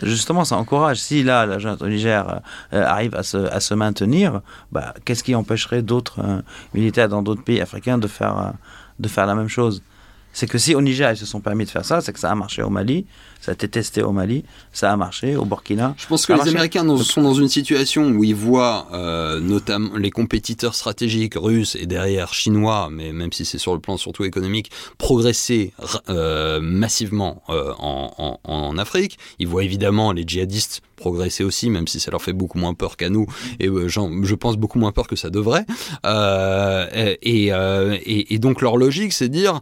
Justement, 0.00 0.44
ça 0.44 0.56
encourage. 0.56 0.98
Si 0.98 1.22
là, 1.22 1.44
la 1.44 1.58
junte 1.58 1.82
au 1.82 1.88
Niger 1.88 2.40
euh, 2.72 2.84
arrive 2.84 3.14
à 3.14 3.22
se, 3.22 3.36
à 3.36 3.60
se 3.60 3.74
maintenir, 3.74 4.40
bah, 4.70 4.94
qu'est-ce 5.04 5.22
qui 5.22 5.34
empêcherait 5.34 5.82
d'autres 5.82 6.20
euh, 6.20 6.40
militaires 6.72 7.08
dans 7.08 7.22
d'autres 7.22 7.42
pays 7.44 7.60
africains 7.60 7.98
de 7.98 8.06
faire, 8.06 8.38
euh, 8.38 8.50
de 8.98 9.08
faire 9.08 9.26
la 9.26 9.34
même 9.34 9.48
chose? 9.48 9.82
C'est 10.32 10.46
que 10.46 10.56
si 10.56 10.74
au 10.74 10.80
Niger, 10.80 11.10
ils 11.10 11.16
se 11.16 11.26
sont 11.26 11.40
permis 11.40 11.66
de 11.66 11.70
faire 11.70 11.84
ça, 11.84 12.00
c'est 12.00 12.12
que 12.12 12.18
ça 12.18 12.30
a 12.30 12.34
marché 12.34 12.62
au 12.62 12.70
Mali, 12.70 13.06
ça 13.42 13.50
a 13.50 13.54
été 13.54 13.68
testé 13.68 14.02
au 14.02 14.12
Mali, 14.12 14.44
ça 14.72 14.90
a 14.90 14.96
marché 14.96 15.36
au 15.36 15.44
Burkina. 15.44 15.94
Je 15.98 16.06
pense 16.06 16.24
que 16.24 16.32
les 16.32 16.38
marché. 16.38 16.50
Américains 16.52 16.84
dans- 16.84 16.96
sont 16.96 17.20
dans 17.22 17.34
une 17.34 17.48
situation 17.48 18.08
où 18.08 18.24
ils 18.24 18.34
voient 18.34 18.86
euh, 18.94 19.38
notamment 19.40 19.96
les 19.98 20.10
compétiteurs 20.10 20.74
stratégiques 20.74 21.34
russes 21.36 21.76
et 21.78 21.84
derrière 21.86 22.32
chinois, 22.32 22.88
mais 22.90 23.12
même 23.12 23.32
si 23.32 23.44
c'est 23.44 23.58
sur 23.58 23.74
le 23.74 23.80
plan 23.80 23.98
surtout 23.98 24.24
économique, 24.24 24.70
progresser 24.96 25.74
euh, 26.08 26.60
massivement 26.62 27.42
euh, 27.50 27.72
en, 27.78 28.14
en- 28.16 28.50
en 28.50 28.78
Afrique. 28.78 29.18
Ils 29.38 29.48
voient 29.48 29.64
évidemment 29.64 30.12
les 30.12 30.22
djihadistes 30.26 30.80
progresser 30.96 31.42
aussi, 31.42 31.68
même 31.68 31.88
si 31.88 31.98
ça 31.98 32.12
leur 32.12 32.22
fait 32.22 32.32
beaucoup 32.32 32.58
moins 32.58 32.74
peur 32.74 32.96
qu'à 32.96 33.10
nous, 33.10 33.26
et 33.58 33.66
euh, 33.66 33.88
je 33.88 34.34
pense 34.36 34.56
beaucoup 34.56 34.78
moins 34.78 34.92
peur 34.92 35.08
que 35.08 35.16
ça 35.16 35.30
devrait. 35.30 35.66
Euh, 36.06 37.14
et, 37.22 37.52
euh, 37.52 37.96
et- 38.04 38.34
et 38.34 38.38
donc 38.38 38.60
leur 38.62 38.76
logique, 38.76 39.12
c'est 39.12 39.28
de 39.28 39.34
dire 39.34 39.60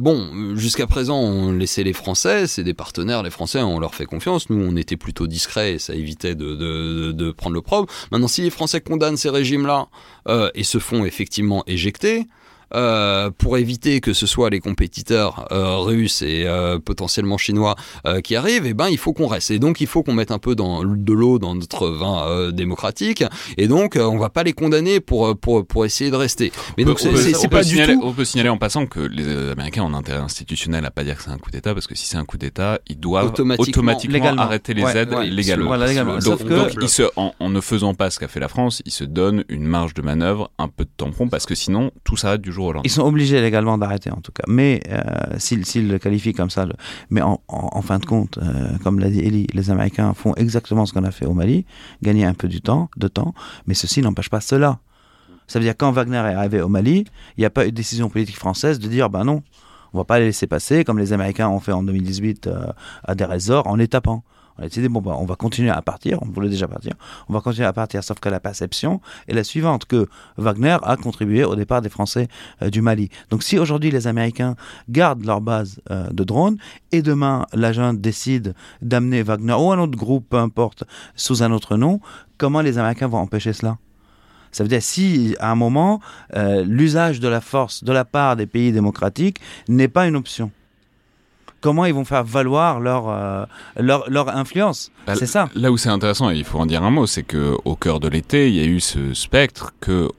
bon, 0.00 0.56
jusqu'à 0.56 0.86
présent, 0.86 1.18
on 1.18 1.52
laissait 1.52 1.82
les 1.84 1.92
Français, 1.92 2.46
c'est 2.46 2.64
des 2.64 2.74
partenaires, 2.74 3.11
les 3.20 3.30
Français, 3.30 3.60
on 3.60 3.78
leur 3.78 3.94
fait 3.94 4.06
confiance. 4.06 4.48
Nous, 4.48 4.56
on 4.56 4.76
était 4.76 4.96
plutôt 4.96 5.26
discrets 5.26 5.74
et 5.74 5.78
ça 5.78 5.94
évitait 5.94 6.34
de, 6.34 7.30
prendre 7.32 7.54
le 7.54 7.62
propre. 7.62 7.92
Maintenant, 8.10 8.28
si 8.28 8.40
les 8.40 8.50
Français 8.50 8.80
condamnent 8.80 9.18
ces 9.18 9.28
régimes-là 9.28 9.88
euh, 10.28 10.50
et 10.54 10.64
se 10.64 10.78
font 10.78 11.04
effectivement 11.04 11.62
éjecter, 11.66 12.26
euh, 12.74 13.30
pour 13.36 13.56
éviter 13.58 14.00
que 14.00 14.12
ce 14.12 14.26
soit 14.26 14.50
les 14.50 14.60
compétiteurs 14.60 15.46
euh, 15.52 15.76
russes 15.78 16.22
et 16.22 16.44
euh, 16.46 16.78
potentiellement 16.78 17.38
chinois 17.38 17.74
euh, 18.06 18.20
qui 18.20 18.36
arrivent, 18.36 18.66
eh 18.66 18.74
ben 18.74 18.88
il 18.88 18.98
faut 18.98 19.12
qu'on 19.12 19.26
reste. 19.26 19.50
Et 19.50 19.58
donc 19.58 19.80
il 19.80 19.86
faut 19.86 20.02
qu'on 20.02 20.12
mette 20.14 20.30
un 20.30 20.38
peu 20.38 20.54
dans, 20.54 20.84
de 20.84 21.12
l'eau 21.12 21.38
dans 21.38 21.54
notre 21.54 21.88
vin 21.88 22.26
euh, 22.28 22.50
démocratique. 22.50 23.24
Et 23.56 23.68
donc 23.68 23.96
euh, 23.96 24.04
on 24.04 24.18
va 24.18 24.28
pas 24.30 24.42
les 24.42 24.52
condamner 24.52 25.00
pour 25.00 25.36
pour 25.38 25.66
pour 25.66 25.84
essayer 25.84 26.10
de 26.10 26.16
rester. 26.16 26.52
Mais 26.78 26.84
donc 26.84 26.98
on 27.04 27.16
c'est 27.16 27.48
pas 27.48 27.62
du 27.62 27.70
signaler- 27.70 27.94
tout. 27.94 28.00
On 28.04 28.12
peut 28.12 28.24
signaler 28.24 28.48
en 28.48 28.58
passant 28.58 28.86
que 28.86 29.00
les 29.00 29.50
Américains 29.50 29.82
ont 29.84 29.94
intérêt 29.94 30.18
institutionnel 30.20 30.84
à 30.84 30.90
pas 30.90 31.04
dire 31.04 31.16
que 31.16 31.22
c'est 31.22 31.30
un 31.30 31.38
coup 31.38 31.50
d'État, 31.50 31.74
parce 31.74 31.86
que 31.86 31.94
si 31.94 32.06
c'est 32.06 32.16
un 32.16 32.24
coup 32.24 32.38
d'État, 32.38 32.78
ils 32.88 32.98
doivent 32.98 33.26
Automatiquement. 33.26 33.70
automatiquement, 33.70 34.14
Légalement. 34.14 34.42
arrêter 34.42 34.74
les 34.74 34.82
Ouais, 34.82 34.96
aides 34.96 35.12
ouais, 35.14 35.26
légalement. 35.28 35.66
Voilà, 35.66 35.86
légalement. 35.86 36.12
Donc, 36.14 36.22
Sauf 36.22 36.44
que- 36.44 36.48
donc, 36.54 36.70
ils 36.80 36.88
se, 36.88 37.02
en, 37.16 37.34
en 37.38 37.48
ne 37.50 37.60
faisant 37.60 37.94
pas 37.94 38.10
ce 38.10 38.18
qu'a 38.18 38.28
fait 38.28 38.40
la 38.40 38.48
France, 38.48 38.82
ils 38.86 38.92
se 38.92 39.04
donnent 39.04 39.44
une 39.48 39.64
marge 39.64 39.94
de 39.94 40.02
manœuvre, 40.02 40.50
un 40.58 40.68
peu 40.68 40.84
de 40.84 40.90
tampon, 40.96 41.28
parce 41.28 41.46
que 41.46 41.54
sinon, 41.54 41.90
tout 42.04 42.16
s'arrête 42.16 42.40
du 42.40 42.52
jour 42.52 42.61
au 42.61 42.61
lendemain. 42.61 42.61
Ils 42.84 42.90
sont 42.90 43.02
obligés 43.02 43.40
légalement 43.40 43.78
d'arrêter 43.78 44.10
en 44.10 44.20
tout 44.20 44.32
cas. 44.32 44.44
Mais 44.46 44.82
euh, 44.88 45.00
s'ils 45.38 45.88
le 45.88 45.98
qualifient 45.98 46.32
comme 46.32 46.50
ça, 46.50 46.66
mais 47.10 47.20
en, 47.22 47.38
fin 47.82 47.98
de 47.98 48.06
compte, 48.06 48.38
euh, 48.38 48.76
comme 48.82 48.98
l'a 48.98 49.10
dit 49.10 49.20
Eli, 49.20 49.46
les 49.52 49.70
Américains 49.70 50.14
font 50.14 50.34
exactement 50.34 50.86
ce 50.86 50.92
qu'on 50.92 51.04
a 51.04 51.10
fait 51.10 51.26
au 51.26 51.34
Mali, 51.34 51.64
gagner 52.02 52.24
un 52.24 52.34
peu 52.34 52.48
du 52.48 52.60
temps, 52.60 52.90
de 52.96 53.08
temps, 53.08 53.34
mais 53.66 53.74
ceci 53.74 54.00
n'empêche 54.02 54.30
pas 54.30 54.40
cela. 54.40 54.78
Ça 55.46 55.58
veut 55.58 55.64
dire 55.64 55.74
quand 55.76 55.90
Wagner 55.90 56.16
est 56.16 56.34
arrivé 56.34 56.60
au 56.60 56.68
Mali, 56.68 57.04
il 57.36 57.40
n'y 57.40 57.44
a 57.44 57.50
pas 57.50 57.66
eu 57.66 57.70
de 57.70 57.76
décision 57.76 58.08
politique 58.08 58.38
française 58.38 58.78
de 58.78 58.88
dire 58.88 59.10
ben 59.10 59.24
non, 59.24 59.42
on 59.92 59.98
va 59.98 60.04
pas 60.04 60.18
les 60.18 60.26
laisser 60.26 60.46
passer 60.46 60.84
comme 60.84 60.98
les 60.98 61.12
Américains 61.12 61.48
ont 61.48 61.60
fait 61.60 61.72
en 61.72 61.82
2018 61.82 62.46
euh, 62.46 62.66
à 63.04 63.14
des 63.14 63.24
résorts 63.24 63.66
en 63.66 63.76
les 63.76 63.88
tapant. 63.88 64.24
On 64.58 64.62
a 64.62 64.66
décidé, 64.66 64.88
bon, 64.88 65.00
bah, 65.00 65.16
on 65.18 65.24
va 65.24 65.36
continuer 65.36 65.70
à 65.70 65.82
partir, 65.82 66.18
on 66.22 66.26
voulait 66.26 66.48
déjà 66.48 66.68
partir, 66.68 66.92
on 67.28 67.32
va 67.32 67.40
continuer 67.40 67.66
à 67.66 67.72
partir, 67.72 68.04
sauf 68.04 68.20
que 68.20 68.28
la 68.28 68.40
perception 68.40 69.00
est 69.28 69.34
la 69.34 69.44
suivante, 69.44 69.86
que 69.86 70.08
Wagner 70.36 70.76
a 70.82 70.96
contribué 70.96 71.44
au 71.44 71.56
départ 71.56 71.82
des 71.82 71.88
Français 71.88 72.28
euh, 72.62 72.70
du 72.70 72.82
Mali. 72.82 73.08
Donc 73.30 73.42
si 73.42 73.58
aujourd'hui 73.58 73.90
les 73.90 74.06
Américains 74.06 74.56
gardent 74.88 75.24
leur 75.24 75.40
base 75.40 75.80
euh, 75.90 76.08
de 76.10 76.24
drones 76.24 76.58
et 76.92 77.02
demain 77.02 77.46
la 77.52 77.72
junte 77.72 78.00
décide 78.00 78.54
d'amener 78.82 79.22
Wagner 79.22 79.54
ou 79.54 79.72
un 79.72 79.78
autre 79.78 79.96
groupe, 79.96 80.26
peu 80.28 80.38
importe, 80.38 80.84
sous 81.14 81.42
un 81.42 81.52
autre 81.52 81.76
nom, 81.76 82.00
comment 82.38 82.60
les 82.60 82.78
Américains 82.78 83.08
vont 83.08 83.18
empêcher 83.18 83.52
cela? 83.52 83.78
Ça 84.52 84.62
veut 84.62 84.68
dire 84.68 84.82
si 84.82 85.34
à 85.40 85.50
un 85.50 85.54
moment 85.54 86.00
euh, 86.36 86.62
l'usage 86.62 87.20
de 87.20 87.28
la 87.28 87.40
force 87.40 87.84
de 87.84 87.92
la 87.92 88.04
part 88.04 88.36
des 88.36 88.46
pays 88.46 88.70
démocratiques 88.70 89.40
n'est 89.68 89.88
pas 89.88 90.06
une 90.06 90.16
option. 90.16 90.50
Comment 91.62 91.86
ils 91.86 91.94
vont 91.94 92.04
faire 92.04 92.24
valoir 92.24 92.80
leur, 92.80 93.08
euh, 93.08 93.46
leur, 93.78 94.10
leur 94.10 94.28
influence 94.36 94.90
Bah, 95.06 95.14
C'est 95.14 95.26
ça. 95.26 95.48
Là 95.54 95.72
où 95.72 95.78
c'est 95.78 95.88
intéressant, 95.88 96.30
et 96.30 96.36
il 96.36 96.44
faut 96.44 96.58
en 96.58 96.66
dire 96.66 96.82
un 96.82 96.90
mot, 96.90 97.06
c'est 97.06 97.22
que 97.22 97.56
au 97.64 97.76
cœur 97.76 98.00
de 98.00 98.08
l'été, 98.08 98.48
il 98.50 98.56
y 98.56 98.60
a 98.60 98.64
eu 98.66 98.80
ce 98.80 99.14
spectre 99.14 99.72
que 99.80 100.10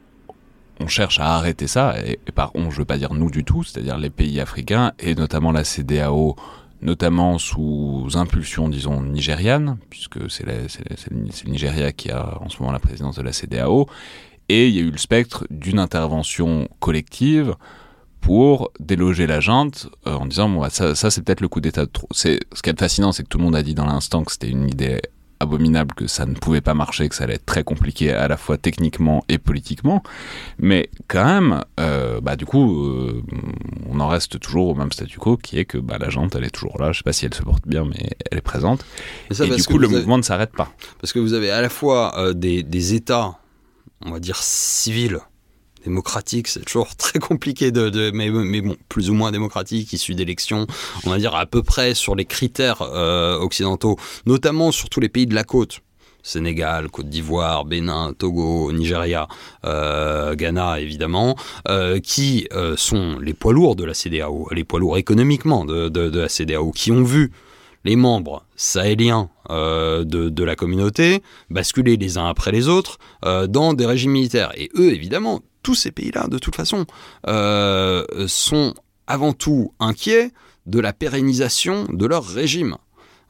on 0.80 0.88
cherche 0.88 1.20
à 1.20 1.36
arrêter 1.36 1.68
ça, 1.68 1.95
et, 2.03 2.20
et 2.26 2.32
par 2.32 2.52
on, 2.56 2.72
je 2.72 2.80
veux 2.80 2.86
pas 2.86 2.98
dire 2.98 3.14
nous 3.14 3.30
du 3.30 3.44
tout, 3.44 3.64
c'est-à-dire 3.64 3.98
les 3.98 4.10
pays 4.10 4.40
africains, 4.40 4.94
et 4.99 5.14
notamment 5.15 5.52
la 5.52 5.64
CDAO, 5.64 6.36
notamment 6.82 7.38
sous 7.38 8.07
impulsion, 8.15 8.70
disons, 8.70 9.02
nigériane, 9.02 9.78
puisque 9.90 10.30
c'est 10.30 10.45
le 10.45 11.49
Nigeria 11.49 11.91
qui 11.91 12.10
a 12.10 12.38
en 12.41 12.49
ce 12.49 12.57
moment 12.60 12.72
la 12.72 12.80
présidence 12.80 13.15
de 13.15 13.22
la 13.22 13.32
CDAO, 13.32 13.88
et 14.49 14.68
il 14.68 14.76
y 14.76 14.80
a 14.80 14.82
eu 14.82 14.91
le 14.91 14.98
spectre 14.98 15.45
d'une 15.49 15.80
intervention 15.80 16.68
collective 16.80 17.56
pour 18.24 18.72
déloger 18.80 19.28
la 19.28 19.40
junte 19.41 19.90
euh, 20.08 20.14
en 20.14 20.26
disant 20.26 20.48
bon, 20.50 20.62
bah, 20.62 20.70
ça, 20.70 20.95
ça 20.95 21.12
c'est 21.12 21.22
peut-être 21.22 21.41
le 21.41 21.50
coup 21.50 21.60
d'état 21.62 21.86
de 21.86 21.91
trop. 21.91 22.08
C'est 22.12 22.40
ce 22.54 22.62
qui 22.62 22.70
est 22.70 22.80
fascinant, 22.80 23.12
c'est 23.12 23.24
que 23.24 23.28
tout 23.28 23.38
le 23.38 23.44
monde 23.44 23.56
a 23.56 23.62
dit 23.64 23.76
dans 23.76 23.86
l'instant 23.86 24.24
que 24.24 24.32
c'était 24.32 24.50
une 24.50 24.70
idée 24.70 25.02
abominable, 25.41 25.94
que 25.94 26.08
ça 26.08 26.26
ne 26.26 26.34
pouvait 26.36 26.62
pas 26.62 26.74
marcher, 26.74 27.10
que 27.10 27.16
ça 27.16 27.26
allait 27.26 27.34
être 27.34 27.45
très 27.45 27.66
compliqué 27.66 28.14
à 28.14 28.30
la 28.30 28.38
fois 28.38 28.58
techniquement 28.58 29.26
et 29.28 29.38
politiquement. 29.38 30.02
Mais 30.58 30.90
quand 31.10 31.26
même, 31.26 31.66
euh, 31.82 32.22
bah 32.22 32.38
du 32.38 32.45
coup, 32.45 32.86
euh, 32.86 33.22
on 33.90 34.00
en 34.00 34.08
reste 34.08 34.40
toujours 34.40 34.70
au 34.70 34.76
même 34.76 34.94
statu 34.94 35.20
quo, 35.20 35.36
qui 35.36 35.60
est 35.60 35.66
que 35.66 35.78
bah, 35.78 35.98
la 36.00 36.10
junte 36.10 36.34
elle 36.36 36.45
est 36.45 36.50
toujours 36.50 36.80
là. 36.80 36.94
Je 36.94 37.00
sais 37.00 37.04
pas 37.04 37.12
si 37.12 37.26
elle 37.26 37.34
se 37.34 37.41
porte 37.41 37.68
bien, 37.68 37.84
mais 37.84 38.12
elle 38.32 38.38
est 38.38 38.41
présente. 38.41 38.86
Et 39.30 39.34
ça 39.34 39.44
et 39.45 39.50
du 39.54 39.64
coup, 39.66 39.78
le 39.78 39.88
avez- 39.88 39.98
mouvement 39.98 40.18
ne 40.18 40.24
s'arrête 40.24 40.54
pas. 40.54 40.72
Parce 41.02 41.12
que 41.12 41.20
vous 41.20 41.34
avez 41.34 41.52
à 41.52 41.60
la 41.62 41.68
fois 41.70 42.34
des, 42.34 42.64
des 42.64 42.94
États, 42.94 43.38
on 44.06 44.12
va 44.12 44.22
dire 44.22 44.38
civils, 44.38 45.20
démocratiques, 45.84 46.47
c'est 46.47 46.65
toujours 46.65 46.95
très 46.97 47.19
compliqué 47.19 47.72
de, 47.72 48.11
mais, 48.11 48.30
mais 48.30 48.61
bon, 48.61 48.76
plus 48.89 49.10
ou 49.10 49.14
moins 49.14 49.31
démocratiques, 49.31 49.93
issus 49.93 50.15
d'élections, 50.15 50.68
on 51.05 51.10
va 51.10 51.18
dire 51.18 51.35
à 51.35 51.45
peu 51.45 51.64
près 51.64 51.93
sur 51.93 52.15
les 52.15 52.26
critères 52.26 52.81
euh, 52.81 53.38
occidentaux, 53.38 53.97
notamment 54.26 54.72
sur 54.72 54.89
tous 54.89 54.99
les 54.99 55.10
pays 55.10 55.27
de 55.27 55.35
la 55.35 55.43
côte. 55.43 55.80
Sénégal, 56.26 56.89
Côte 56.89 57.10
d'Ivoire, 57.10 57.65
Bénin, 57.65 58.14
Togo, 58.18 58.72
Nigeria, 58.72 59.27
euh, 59.65 60.35
Ghana 60.35 60.80
évidemment, 60.80 61.35
euh, 61.68 61.99
qui 61.99 62.47
sont 62.77 63.19
les 63.19 63.34
poids 63.34 63.51
lourds 63.51 63.76
de 63.76 63.84
la 63.84 63.93
CDAO, 63.93 64.47
les 64.51 64.64
poids 64.64 64.80
lourds 64.80 64.97
économiquement 64.97 65.65
de, 65.65 66.18
la 66.18 66.30
CDAO, 66.30 66.72
qui 66.72 66.93
ont 66.93 67.03
vu 67.03 67.34
les 67.84 67.97
membres 67.97 68.45
sahéliens 68.55 69.30
de, 69.49 70.03
de 70.03 70.43
la 70.45 70.55
communauté 70.55 71.22
basculer 71.49 71.97
les 71.97 72.18
uns 72.18 72.27
après 72.27 72.53
les 72.53 72.69
autres 72.69 72.99
dans 73.49 73.73
des 73.73 73.85
régimes 73.85 74.11
militaires. 74.11 74.53
Et 74.55 74.69
eux, 74.77 74.93
évidemment, 74.93 75.41
tous 75.64 75.76
ces 75.76 75.91
pays-là, 75.91 76.27
de 76.27 76.38
toute 76.38 76.56
façon, 76.56 76.85
euh, 77.27 78.06
sont 78.27 78.73
avant 79.07 79.34
tout 79.34 79.73
inquiets 79.80 80.31
de 80.65 80.80
la 80.80 80.94
pérennisation 80.94 81.85
de 81.90 82.06
leur 82.06 82.26
régime. 82.26 82.77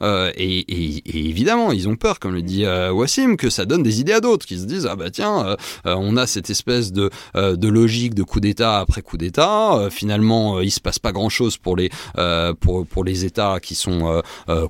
Euh, 0.03 0.31
et, 0.35 1.27
évidemment, 1.29 1.71
ils 1.71 1.87
ont 1.87 1.95
peur, 1.95 2.19
comme 2.19 2.33
le 2.33 2.41
dit 2.41 2.65
euh, 2.65 2.91
Wassim, 2.91 3.37
que 3.37 3.49
ça 3.49 3.65
donne 3.65 3.83
des 3.83 4.01
idées 4.01 4.13
à 4.13 4.19
d'autres, 4.19 4.45
qui 4.45 4.57
se 4.59 4.65
disent 4.65 4.87
ah 4.89 4.95
bah 4.95 5.09
tiens, 5.09 5.55
euh, 5.85 5.95
on 5.95 6.17
a 6.17 6.27
cette 6.27 6.49
espèce 6.49 6.91
de, 6.91 7.09
logique 7.33 8.13
de 8.13 8.23
coup 8.23 8.39
d'État 8.39 8.79
après 8.79 9.01
coup 9.01 9.17
d'État. 9.17 9.87
finalement, 9.89 10.59
il 10.59 10.71
se 10.71 10.79
passe 10.79 10.99
pas 10.99 11.11
grand-chose 11.11 11.57
pour 11.57 11.75
les 11.75 11.89
pour 12.59 13.03
les 13.03 13.25
États 13.25 13.59
qui 13.59 13.75
sont 13.75 14.21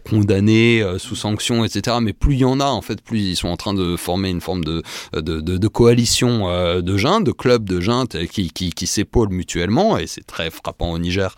condamnés 0.03 0.83
sous 0.97 1.15
sanction, 1.15 1.65
etc. 1.65 1.97
Mais 2.01 2.13
plus 2.13 2.35
il 2.35 2.39
y 2.39 2.45
en 2.45 2.59
a, 2.59 2.65
en 2.65 2.81
fait, 2.81 3.01
plus 3.01 3.19
ils 3.19 3.35
sont 3.35 3.49
en 3.49 3.57
train 3.57 3.73
de 3.73 3.95
former 3.95 4.29
une 4.29 4.41
forme 4.41 4.63
de 4.63 4.83
de, 5.13 5.67
coalition 5.67 6.47
de 6.81 6.97
juntes, 6.97 7.23
de 7.23 7.31
clubs 7.31 7.67
de 7.67 7.79
juntes 7.79 8.15
euh, 8.15 8.25
qui 8.25 8.51
qui, 8.51 8.71
qui 8.71 8.87
s'épaulent 8.87 9.29
mutuellement, 9.29 9.97
et 9.97 10.07
c'est 10.07 10.25
très 10.25 10.49
frappant 10.51 10.91
au 10.91 10.99
Niger 10.99 11.35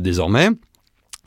désormais. 0.00 0.50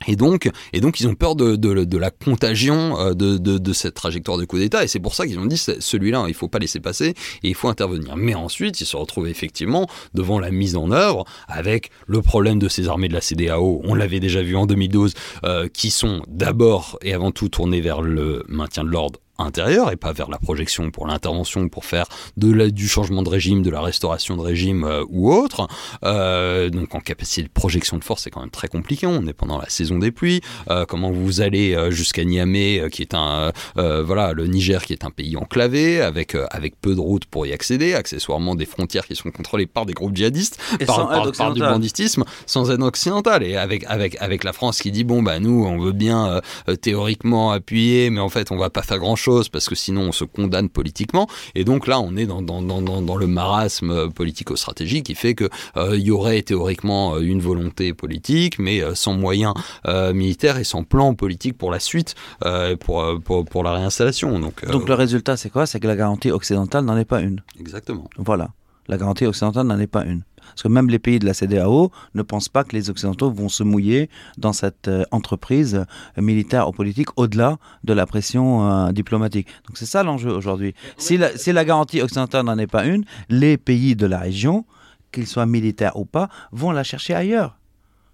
Et 0.06 0.16
donc, 0.16 0.50
ils 0.72 1.08
ont 1.08 1.14
peur 1.14 1.36
de, 1.36 1.96
la 1.96 2.10
contagion 2.10 2.98
euh, 2.98 3.14
de, 3.14 3.72
cette 3.72 3.94
trajectoire 3.94 4.38
de 4.38 4.44
coup 4.44 4.58
d'État. 4.58 4.84
Et 4.84 4.88
c'est 4.88 5.00
pour 5.00 5.14
ça 5.14 5.26
qu'ils 5.26 5.38
ont 5.38 5.46
dit 5.46 5.56
celui-là, 5.56 6.24
il 6.28 6.34
faut 6.34 6.48
pas 6.48 6.58
laisser 6.58 6.80
passer 6.80 7.14
et 7.42 7.48
il 7.48 7.54
faut 7.54 7.68
intervenir. 7.68 8.16
Mais 8.16 8.34
ensuite, 8.34 8.80
ils 8.80 8.86
se 8.86 8.96
retrouvent 8.96 9.28
effectivement 9.28 9.88
devant 10.14 10.38
la 10.38 10.50
mise 10.50 10.76
en 10.76 10.90
œuvre 10.90 11.24
avec 11.48 11.90
le 12.06 12.22
problème 12.22 12.58
de 12.58 12.68
ces 12.68 12.88
armées 12.88 13.08
de 13.08 13.14
la 13.14 13.20
CDAO. 13.20 13.80
On 13.84 13.94
l'avait 13.94 14.20
déjà 14.20 14.42
vu 14.42 14.56
en 14.56 14.66
2012, 14.66 15.14
euh, 15.44 15.68
qui 15.68 15.90
sont 15.90 16.22
d'abord 16.28 16.98
et 17.02 17.14
avant 17.14 17.30
tout 17.30 17.48
tournées 17.48 17.80
vers 17.80 18.02
le 18.02 18.44
maintien 18.48 18.84
de 18.84 18.88
l'ordre 18.88 19.20
intérieure 19.42 19.90
et 19.92 19.96
pas 19.96 20.12
vers 20.12 20.28
la 20.30 20.38
projection 20.38 20.90
pour 20.90 21.06
l'intervention, 21.06 21.68
pour 21.68 21.84
faire 21.84 22.06
de 22.36 22.52
la, 22.52 22.70
du 22.70 22.88
changement 22.88 23.22
de 23.22 23.28
régime, 23.28 23.62
de 23.62 23.70
la 23.70 23.80
restauration 23.80 24.36
de 24.36 24.42
régime 24.42 24.84
euh, 24.84 25.04
ou 25.08 25.32
autre. 25.32 25.66
Euh, 26.04 26.70
donc 26.70 26.94
en 26.94 27.00
capacité 27.00 27.42
de 27.42 27.48
projection 27.52 27.98
de 27.98 28.04
force, 28.04 28.22
c'est 28.22 28.30
quand 28.30 28.40
même 28.40 28.50
très 28.50 28.68
compliqué. 28.68 29.06
On 29.06 29.26
est 29.26 29.32
pendant 29.32 29.58
la 29.58 29.68
saison 29.68 29.98
des 29.98 30.10
pluies. 30.10 30.40
Euh, 30.70 30.84
comment 30.86 31.10
vous 31.10 31.40
allez 31.40 31.76
jusqu'à 31.90 32.24
Niamey, 32.24 32.82
qui 32.90 33.02
est 33.02 33.14
un 33.14 33.52
voilà 33.76 34.32
le 34.32 34.46
Niger, 34.46 34.84
qui 34.84 34.92
est 34.92 35.04
un 35.04 35.10
pays 35.10 35.36
enclavé 35.36 36.00
avec 36.00 36.36
avec 36.50 36.80
peu 36.80 36.94
de 36.94 37.00
routes 37.00 37.26
pour 37.26 37.46
y 37.46 37.52
accéder, 37.52 37.94
accessoirement 37.94 38.54
des 38.54 38.66
frontières 38.66 39.06
qui 39.06 39.16
sont 39.16 39.30
contrôlées 39.30 39.66
par 39.66 39.86
des 39.86 39.92
groupes 39.92 40.14
djihadistes, 40.16 40.58
Et 40.80 40.86
par, 40.86 40.96
sans 40.96 41.06
par- 41.06 41.32
par 41.32 41.52
du 41.54 41.60
banditisme, 41.60 42.24
sans 42.46 42.70
aide 42.70 42.82
occidentale 42.82 43.42
et 43.42 43.56
avec 43.56 43.84
avec 43.88 44.16
avec 44.20 44.44
la 44.44 44.52
France 44.52 44.80
qui 44.80 44.90
dit 44.90 45.04
bon 45.04 45.22
bah 45.22 45.38
nous 45.38 45.64
on 45.64 45.78
veut 45.78 45.92
bien 45.92 46.40
théoriquement 46.80 47.50
appuyer, 47.52 48.10
mais 48.10 48.20
en 48.20 48.28
fait 48.28 48.50
on 48.50 48.56
va 48.56 48.70
pas 48.70 48.82
faire 48.82 48.98
grand 48.98 49.16
chose 49.16 49.31
parce 49.50 49.68
que 49.68 49.74
sinon 49.74 50.02
on 50.08 50.12
se 50.12 50.24
condamne 50.24 50.68
politiquement. 50.68 51.26
Et 51.54 51.64
donc 51.64 51.86
là 51.86 52.00
on 52.00 52.16
est 52.16 52.26
dans 52.26 52.42
dans 52.42 52.62
dans 52.62 52.82
dans, 52.82 53.00
dans 53.02 53.16
le 53.16 53.26
marasme 53.26 53.90
euh, 53.90 54.08
politico-stratégique 54.08 55.06
qui 55.06 55.14
fait 55.14 55.34
que 55.34 55.48
euh, 55.76 55.96
il 55.96 56.02
y 56.02 56.10
aurait 56.10 56.42
théoriquement 56.42 57.14
euh, 57.14 57.20
une 57.20 57.40
volonté 57.40 57.94
politique, 57.94 58.58
mais 58.58 58.82
sans 58.94 59.14
moyens 59.14 59.54
euh, 59.86 60.12
militaires 60.12 60.58
et 60.58 60.64
sans 60.64 60.82
plan 60.84 61.14
politique 61.14 61.56
pour 61.56 61.70
la 61.70 61.78
suite, 61.78 62.14
euh, 62.44 62.76
pour, 62.76 63.04
pour 63.24 63.44
pour 63.44 63.62
la 63.62 63.72
réinstallation. 63.72 64.38
Donc, 64.38 64.64
Donc 64.66 64.88
le 64.88 64.94
résultat, 64.94 65.36
c'est 65.36 65.50
quoi? 65.50 65.66
C'est 65.66 65.80
que 65.80 65.86
la 65.86 65.96
garantie 65.96 66.30
occidentale 66.30 66.84
n'en 66.84 66.96
est 66.96 67.04
pas 67.04 67.20
une. 67.20 67.42
exactement. 67.60 68.08
Voilà. 68.18 68.50
La 68.88 68.96
garantie 68.98 69.26
occidentale 69.26 69.66
n'en 69.66 69.78
est 69.78 69.86
pas 69.86 70.04
une. 70.04 70.22
Parce 70.50 70.62
que 70.62 70.68
même 70.68 70.88
les 70.88 70.98
pays 70.98 71.18
de 71.18 71.26
la 71.26 71.34
CDAO 71.34 71.90
ne 72.14 72.22
pensent 72.22 72.48
pas 72.48 72.64
que 72.64 72.74
les 72.76 72.90
Occidentaux 72.90 73.30
vont 73.30 73.48
se 73.48 73.62
mouiller 73.62 74.10
dans 74.38 74.52
cette 74.52 74.88
euh, 74.88 75.04
entreprise 75.10 75.84
militaire 76.16 76.68
ou 76.68 76.72
politique 76.72 77.08
au-delà 77.16 77.58
de 77.84 77.92
la 77.92 78.06
pression 78.06 78.68
euh, 78.68 78.92
diplomatique. 78.92 79.48
Donc 79.66 79.76
c'est 79.78 79.86
ça 79.86 80.02
l'enjeu 80.02 80.30
aujourd'hui. 80.30 80.74
Si 80.96 81.16
la, 81.16 81.36
si 81.36 81.52
la 81.52 81.64
garantie 81.64 82.00
occidentale 82.00 82.44
n'en 82.44 82.58
est 82.58 82.66
pas 82.66 82.84
une, 82.84 83.04
les 83.28 83.56
pays 83.56 83.96
de 83.96 84.06
la 84.06 84.18
région, 84.18 84.64
qu'ils 85.12 85.26
soient 85.26 85.46
militaires 85.46 85.96
ou 85.96 86.04
pas, 86.04 86.28
vont 86.50 86.72
la 86.72 86.82
chercher 86.82 87.14
ailleurs. 87.14 87.58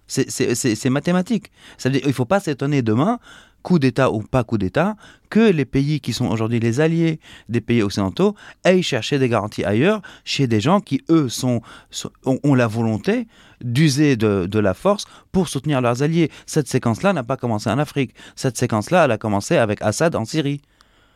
C'est 0.07 0.89
mathématique. 0.89 1.51
Ça 1.77 1.89
veut 1.89 1.93
dire, 1.93 2.01
il 2.03 2.09
ne 2.09 2.13
faut 2.13 2.25
pas 2.25 2.39
s'étonner 2.39 2.81
demain, 2.81 3.19
coup 3.63 3.79
d'État 3.79 4.11
ou 4.11 4.21
pas 4.21 4.43
coup 4.43 4.57
d'État, 4.57 4.95
que 5.29 5.51
les 5.51 5.65
pays 5.65 5.99
qui 5.99 6.13
sont 6.13 6.27
aujourd'hui 6.27 6.59
les 6.59 6.79
alliés 6.79 7.19
des 7.49 7.61
pays 7.61 7.81
occidentaux 7.81 8.35
aillent 8.63 8.83
chercher 8.83 9.19
des 9.19 9.29
garanties 9.29 9.63
ailleurs, 9.63 10.01
chez 10.23 10.47
des 10.47 10.59
gens 10.59 10.79
qui, 10.79 11.01
eux, 11.09 11.27
ont, 11.43 12.55
la 12.55 12.67
volonté 12.67 13.27
d'user 13.61 14.15
de, 14.15 14.59
la 14.59 14.73
force 14.73 15.05
pour 15.31 15.47
soutenir 15.47 15.81
leurs 15.81 16.01
alliés. 16.03 16.31
Cette 16.45 16.67
séquence-là 16.67 17.13
n'a 17.13 17.23
pas 17.23 17.37
commencé 17.37 17.69
en 17.69 17.77
Afrique. 17.77 18.13
Cette 18.35 18.57
séquence-là, 18.57 19.05
elle 19.05 19.11
a 19.11 19.17
commencé 19.17 19.57
avec 19.57 19.81
Assad 19.81 20.15
en 20.15 20.25
Syrie. 20.25 20.61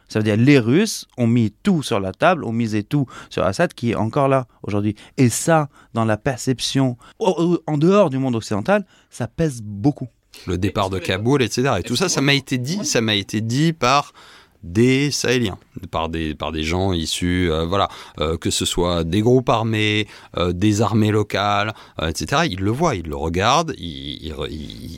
Ça 0.10 0.20
veut 0.20 0.24
dire 0.24 0.38
les 0.38 0.60
Russes 0.60 1.08
ont 1.18 1.28
mis 1.28 1.52
tout 1.64 1.82
sur 1.82 2.00
la 2.00 2.12
table, 2.12 2.44
ont 2.44 2.52
misé 2.52 2.84
tout 2.84 3.08
sur 3.30 3.44
Assad 3.44 3.74
qui 3.74 3.92
est 3.92 3.96
encore 3.96 4.28
là 4.28 4.46
aujourd'hui. 4.62 4.96
Et 5.18 5.30
ça, 5.30 5.70
dans 5.94 6.06
la 6.06 6.18
perception, 6.18 6.98
en 7.20 7.78
dehors 7.78 8.10
du 8.10 8.20
monde 8.20 8.36
occidental, 8.36 8.86
ça 9.10 9.28
pèse 9.28 9.62
beaucoup. 9.64 10.10
Le 10.48 10.58
départ 10.58 10.90
de 10.90 11.00
Kaboul, 11.00 11.42
etc. 11.42 11.76
Et 11.80 11.84
tout 11.84 11.96
ça, 11.96 12.10
ça 12.10 12.22
m'a 12.22 12.34
été 12.34 12.58
dit, 12.58 12.86
ça 12.86 13.02
m'a 13.02 13.16
été 13.16 13.42
dit 13.42 13.74
par 13.74 14.14
des 14.64 15.12
Sahéliens, 15.12 15.58
par 15.92 16.08
des, 16.08 16.34
par 16.36 16.54
des 16.54 16.64
gens 16.64 16.94
issus, 16.94 17.52
euh, 17.52 17.66
voilà, 17.66 17.90
euh, 18.22 18.38
que 18.38 18.50
ce 18.50 18.66
soit 18.66 19.04
des 19.04 19.22
groupes 19.22 19.50
armés, 19.50 20.08
euh, 20.38 20.54
des 20.54 20.82
armées 20.82 21.12
locales, 21.12 21.74
etc. 22.02 22.44
Ils 22.50 22.62
le 22.62 22.72
voient, 22.72 22.96
ils 22.96 23.08
le 23.08 23.16
regardent, 23.16 23.74
ils, 23.78 24.26
ils, 24.26 24.34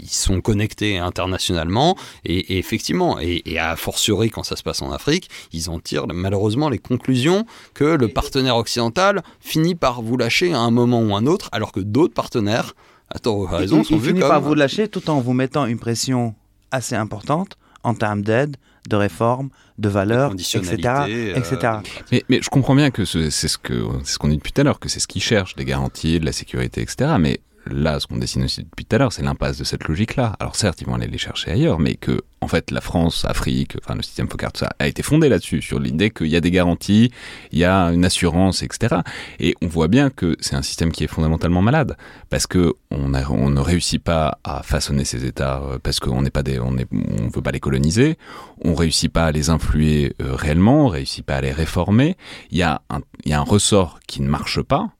ils 0.03 0.07
sont 0.09 0.39
connectés 0.39 0.99
internationalement, 0.99 1.97
et, 2.25 2.53
et 2.53 2.57
effectivement, 2.59 3.19
et, 3.19 3.41
et 3.45 3.57
à 3.57 3.75
fortiori 3.75 4.29
quand 4.29 4.43
ça 4.43 4.55
se 4.55 4.63
passe 4.63 4.83
en 4.83 4.91
Afrique, 4.91 5.29
ils 5.51 5.69
en 5.69 5.79
tirent 5.79 6.05
malheureusement 6.13 6.69
les 6.69 6.79
conclusions 6.79 7.45
que 7.73 7.85
le 7.85 8.07
partenaire 8.07 8.57
occidental 8.57 9.23
finit 9.39 9.75
par 9.75 10.03
vous 10.03 10.15
lâcher 10.15 10.53
à 10.53 10.59
un 10.59 10.71
moment 10.71 11.01
ou 11.01 11.15
un 11.15 11.25
autre, 11.25 11.49
alors 11.51 11.71
que 11.71 11.79
d'autres 11.79 12.13
partenaires, 12.13 12.75
attends, 13.09 13.45
raison, 13.45 13.79
il, 13.81 13.85
sont 13.85 13.95
il 13.95 13.99
vus 14.01 14.07
finit 14.09 14.19
comme 14.21 14.29
par 14.29 14.41
vous 14.41 14.53
lâcher 14.53 14.87
tout 14.87 15.09
en 15.09 15.19
vous 15.21 15.33
mettant 15.33 15.65
une 15.65 15.79
pression 15.79 16.35
assez 16.71 16.95
importante 16.95 17.57
en 17.83 17.93
termes 17.93 18.21
d'aide, 18.23 18.57
de 18.89 18.95
réforme, 18.95 19.49
de 19.77 19.89
valeurs, 19.89 20.31
etc. 20.33 20.59
conditionnalité, 20.59 21.33
euh, 21.33 21.35
etc. 21.35 21.73
Mais, 22.11 22.23
mais 22.29 22.39
je 22.41 22.49
comprends 22.49 22.75
bien 22.75 22.91
que 22.91 23.05
ce- 23.05 23.29
c'est 23.29 23.47
ce 23.47 23.57
que 23.57 23.83
c'est 24.03 24.13
ce 24.13 24.19
qu'on 24.19 24.27
dit 24.29 24.37
depuis 24.37 24.51
tout 24.53 24.61
à 24.61 24.63
l'heure, 24.63 24.79
que 24.79 24.89
c'est 24.89 24.99
ce 24.99 25.07
qu'ils 25.07 25.21
cherchent, 25.23 25.55
des 25.55 25.65
garanties, 25.65 26.19
de 26.19 26.25
la 26.25 26.31
sécurité, 26.31 26.81
etc. 26.81 27.15
Mais 27.19 27.39
là, 27.69 27.99
ce 27.99 28.07
qu'on 28.07 28.17
dessine 28.17 28.43
aussi 28.43 28.63
depuis 28.63 28.85
tout 28.85 28.95
à 28.95 28.99
l'heure, 28.99 29.13
c'est 29.13 29.23
l'impasse 29.23 29.57
de 29.57 29.63
cette 29.63 29.87
logique-là. 29.87 30.35
Alors 30.39 30.55
certes, 30.55 30.81
ils 30.81 30.87
vont 30.87 30.95
aller 30.95 31.07
les 31.07 31.17
chercher 31.17 31.51
ailleurs, 31.51 31.79
mais 31.79 31.95
que 31.95 32.21
en 32.41 32.47
fait, 32.47 32.69
la 32.69 32.81
France, 32.81 33.25
Afrique, 33.25 33.75
enfin 33.83 33.95
le 33.95 34.03
système 34.03 34.29
Focard, 34.29 34.53
tout 34.53 34.59
ça, 34.59 34.69
a 34.77 34.87
été 34.87 35.01
fondé 35.01 35.29
là-dessus, 35.29 35.63
sur 35.63 35.79
l'idée 35.79 36.11
qu'il 36.11 36.27
y 36.27 36.35
a 36.35 36.41
des 36.41 36.51
garanties, 36.51 37.11
il 37.51 37.57
y 37.57 37.65
a 37.65 37.85
une 37.87 38.05
assurance, 38.05 38.61
etc. 38.61 38.97
Et 39.39 39.55
on 39.63 39.67
voit 39.67 39.87
bien 39.87 40.11
que 40.11 40.35
c'est 40.39 40.55
un 40.55 40.61
système 40.61 40.91
qui 40.91 41.03
est 41.03 41.07
fondamentalement 41.07 41.63
malade, 41.63 41.97
parce 42.29 42.45
que 42.45 42.75
on, 42.91 43.09
ne 43.09 43.59
réussit 43.59 44.03
pas 44.03 44.37
à 44.43 44.61
façonner 44.61 45.05
ces 45.05 45.25
États, 45.25 45.61
euh, 45.63 45.79
parce 45.81 45.99
qu'on 45.99 46.21
n'est 46.21 46.29
pas 46.29 46.43
on 46.61 46.77
est, 46.77 46.87
veut 46.91 47.41
pas 47.41 47.51
les 47.51 47.59
coloniser, 47.59 48.17
on 48.63 48.75
réussit 48.75 49.11
pas 49.11 49.25
à 49.25 49.31
les 49.31 49.49
influer 49.49 50.13
euh, 50.21 50.35
réellement, 50.35 50.85
on 50.85 50.87
réussit 50.87 51.25
pas 51.25 51.37
à 51.37 51.41
les 51.41 51.51
réformer. 51.51 52.15
Il 52.51 52.57
y 52.57 52.63
a 52.63 52.81
un 52.89 53.41
ressort 53.41 53.99
qui 54.07 54.21
ne 54.21 54.29
marche 54.29 54.61
pas. 54.61 54.94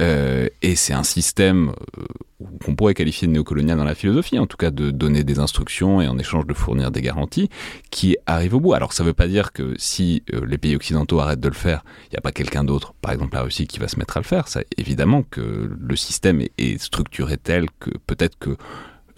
Euh, 0.00 0.48
et 0.62 0.76
c'est 0.76 0.92
un 0.92 1.02
système 1.02 1.70
euh, 1.98 2.04
qu'on 2.64 2.74
pourrait 2.74 2.92
qualifier 2.92 3.26
de 3.26 3.32
néocolonial 3.32 3.78
dans 3.78 3.84
la 3.84 3.94
philosophie, 3.94 4.38
en 4.38 4.46
tout 4.46 4.58
cas 4.58 4.70
de 4.70 4.90
donner 4.90 5.24
des 5.24 5.38
instructions 5.38 6.02
et 6.02 6.08
en 6.08 6.18
échange 6.18 6.46
de 6.46 6.52
fournir 6.52 6.90
des 6.90 7.00
garanties, 7.00 7.48
qui 7.90 8.16
arrive 8.26 8.54
au 8.54 8.60
bout. 8.60 8.74
Alors 8.74 8.92
ça 8.92 9.02
ne 9.04 9.08
veut 9.08 9.14
pas 9.14 9.26
dire 9.26 9.52
que 9.52 9.74
si 9.78 10.22
euh, 10.34 10.44
les 10.46 10.58
pays 10.58 10.76
occidentaux 10.76 11.18
arrêtent 11.20 11.40
de 11.40 11.48
le 11.48 11.54
faire, 11.54 11.82
il 12.04 12.12
n'y 12.12 12.18
a 12.18 12.20
pas 12.20 12.32
quelqu'un 12.32 12.62
d'autre, 12.62 12.92
par 13.00 13.12
exemple 13.12 13.34
la 13.36 13.42
Russie, 13.42 13.66
qui 13.66 13.78
va 13.78 13.88
se 13.88 13.98
mettre 13.98 14.18
à 14.18 14.20
le 14.20 14.26
faire. 14.26 14.48
Ça, 14.48 14.60
évidemment 14.76 15.22
que 15.22 15.70
le 15.80 15.96
système 15.96 16.42
est, 16.58 16.78
structuré 16.78 17.38
tel 17.38 17.66
que 17.80 17.90
peut-être 18.06 18.38
que 18.38 18.56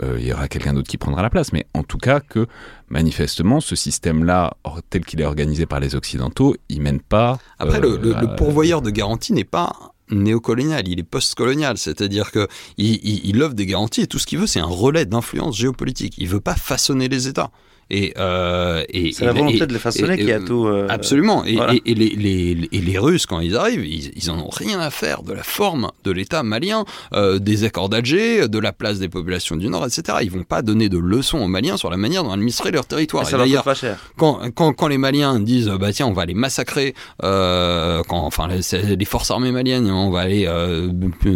euh, 0.04 0.16
il 0.20 0.26
y 0.28 0.32
aura 0.32 0.46
quelqu'un 0.46 0.74
d'autre 0.74 0.88
qui 0.88 0.96
prendra 0.96 1.22
la 1.22 1.30
place. 1.30 1.52
Mais 1.52 1.66
en 1.74 1.82
tout 1.82 1.98
cas 1.98 2.20
que 2.20 2.46
manifestement, 2.88 3.60
ce 3.60 3.74
système-là, 3.74 4.54
tel 4.90 5.04
qu'il 5.04 5.20
est 5.20 5.24
organisé 5.24 5.66
par 5.66 5.80
les 5.80 5.96
Occidentaux, 5.96 6.54
il 6.68 6.82
mène 6.82 7.00
pas. 7.00 7.38
Après, 7.58 7.78
euh, 7.78 7.98
le, 7.98 8.10
le- 8.10 8.16
à- 8.16 8.22
le 8.22 8.36
pourvoyeur 8.36 8.80
de 8.80 8.90
garantie 8.90 9.32
n'est 9.32 9.42
pas 9.42 9.72
néocolonial, 10.10 10.88
il 10.88 10.98
est 10.98 11.04
post-colonial, 11.04 11.78
c'est-à-dire 11.78 12.30
que 12.32 12.48
il, 12.76 13.42
offre 13.42 13.54
des 13.54 13.66
garanties 13.66 14.02
et 14.02 14.06
tout 14.06 14.18
ce 14.18 14.26
qu'il 14.26 14.38
veut, 14.38 14.46
c'est 14.46 14.60
un 14.60 14.66
relais 14.66 15.06
d'influence 15.06 15.56
géopolitique. 15.56 16.14
Il 16.18 16.28
veut 16.28 16.40
pas 16.40 16.54
façonner 16.54 17.08
les 17.08 17.28
États. 17.28 17.50
Et, 17.90 18.12
euh, 18.18 18.84
et 18.90 19.12
C'est 19.12 19.24
la 19.24 19.32
volonté 19.32 19.62
et- 19.62 19.66
de 19.66 19.72
les 19.72 19.78
façonner 19.78 20.14
et- 20.14 20.24
qui 20.24 20.30
a 20.32 20.38
et- 20.38 20.44
tout. 20.44 20.66
euh, 20.66 20.86
Absolument. 20.90 21.44
Et, 21.44 21.54
voilà. 21.56 21.72
les, 21.72 21.94
les- 21.94 22.68
et 22.70 22.80
les 22.80 22.98
Russes, 22.98 23.24
quand 23.26 23.40
ils 23.40 23.56
arrivent, 23.56 23.84
ils, 23.86 24.12
ils 24.14 24.30
en 24.30 24.38
ont 24.38 24.50
rien 24.50 24.78
à 24.80 24.90
faire 24.90 25.22
de 25.22 25.32
la 25.32 25.42
forme 25.42 25.90
de 26.04 26.10
l'État 26.10 26.42
malien, 26.42 26.84
euh, 27.14 27.38
des 27.38 27.64
accords 27.64 27.88
d'Alger, 27.88 28.48
de 28.48 28.58
la 28.58 28.72
place 28.72 28.98
des 28.98 29.08
populations 29.08 29.56
du 29.56 29.68
Nord, 29.68 29.86
etc. 29.86 30.18
Ils 30.22 30.30
vont 30.30 30.42
pas 30.44 30.62
donner 30.62 30.88
de 30.88 30.98
leçons 30.98 31.38
aux 31.38 31.48
Maliens 31.48 31.76
sur 31.76 31.90
la 31.90 31.96
manière 31.96 32.24
dont 32.24 32.32
administrer 32.32 32.70
leur 32.70 32.84
territoire. 32.86 33.26
ça 33.26 33.36
leur 33.38 33.62
pas 33.64 33.74
cher. 33.74 33.98
quand, 34.16 34.40
quand, 34.54 34.72
quand 34.74 34.88
les 34.88 34.98
Maliens 34.98 35.40
disent 35.40 35.68
bah 35.80 35.92
tiens 35.92 36.06
on 36.06 36.12
va 36.12 36.26
les 36.26 36.34
massacrer 36.34 36.94
euh, 37.22 38.02
quand 38.08 38.18
enfin 38.18 38.48
les, 38.48 39.04
forces 39.04 39.30
armées 39.30 39.52
maliennes 39.52 39.90
on 39.90 40.10
va 40.10 40.20
aller 40.20 40.44
euh, 40.46 40.90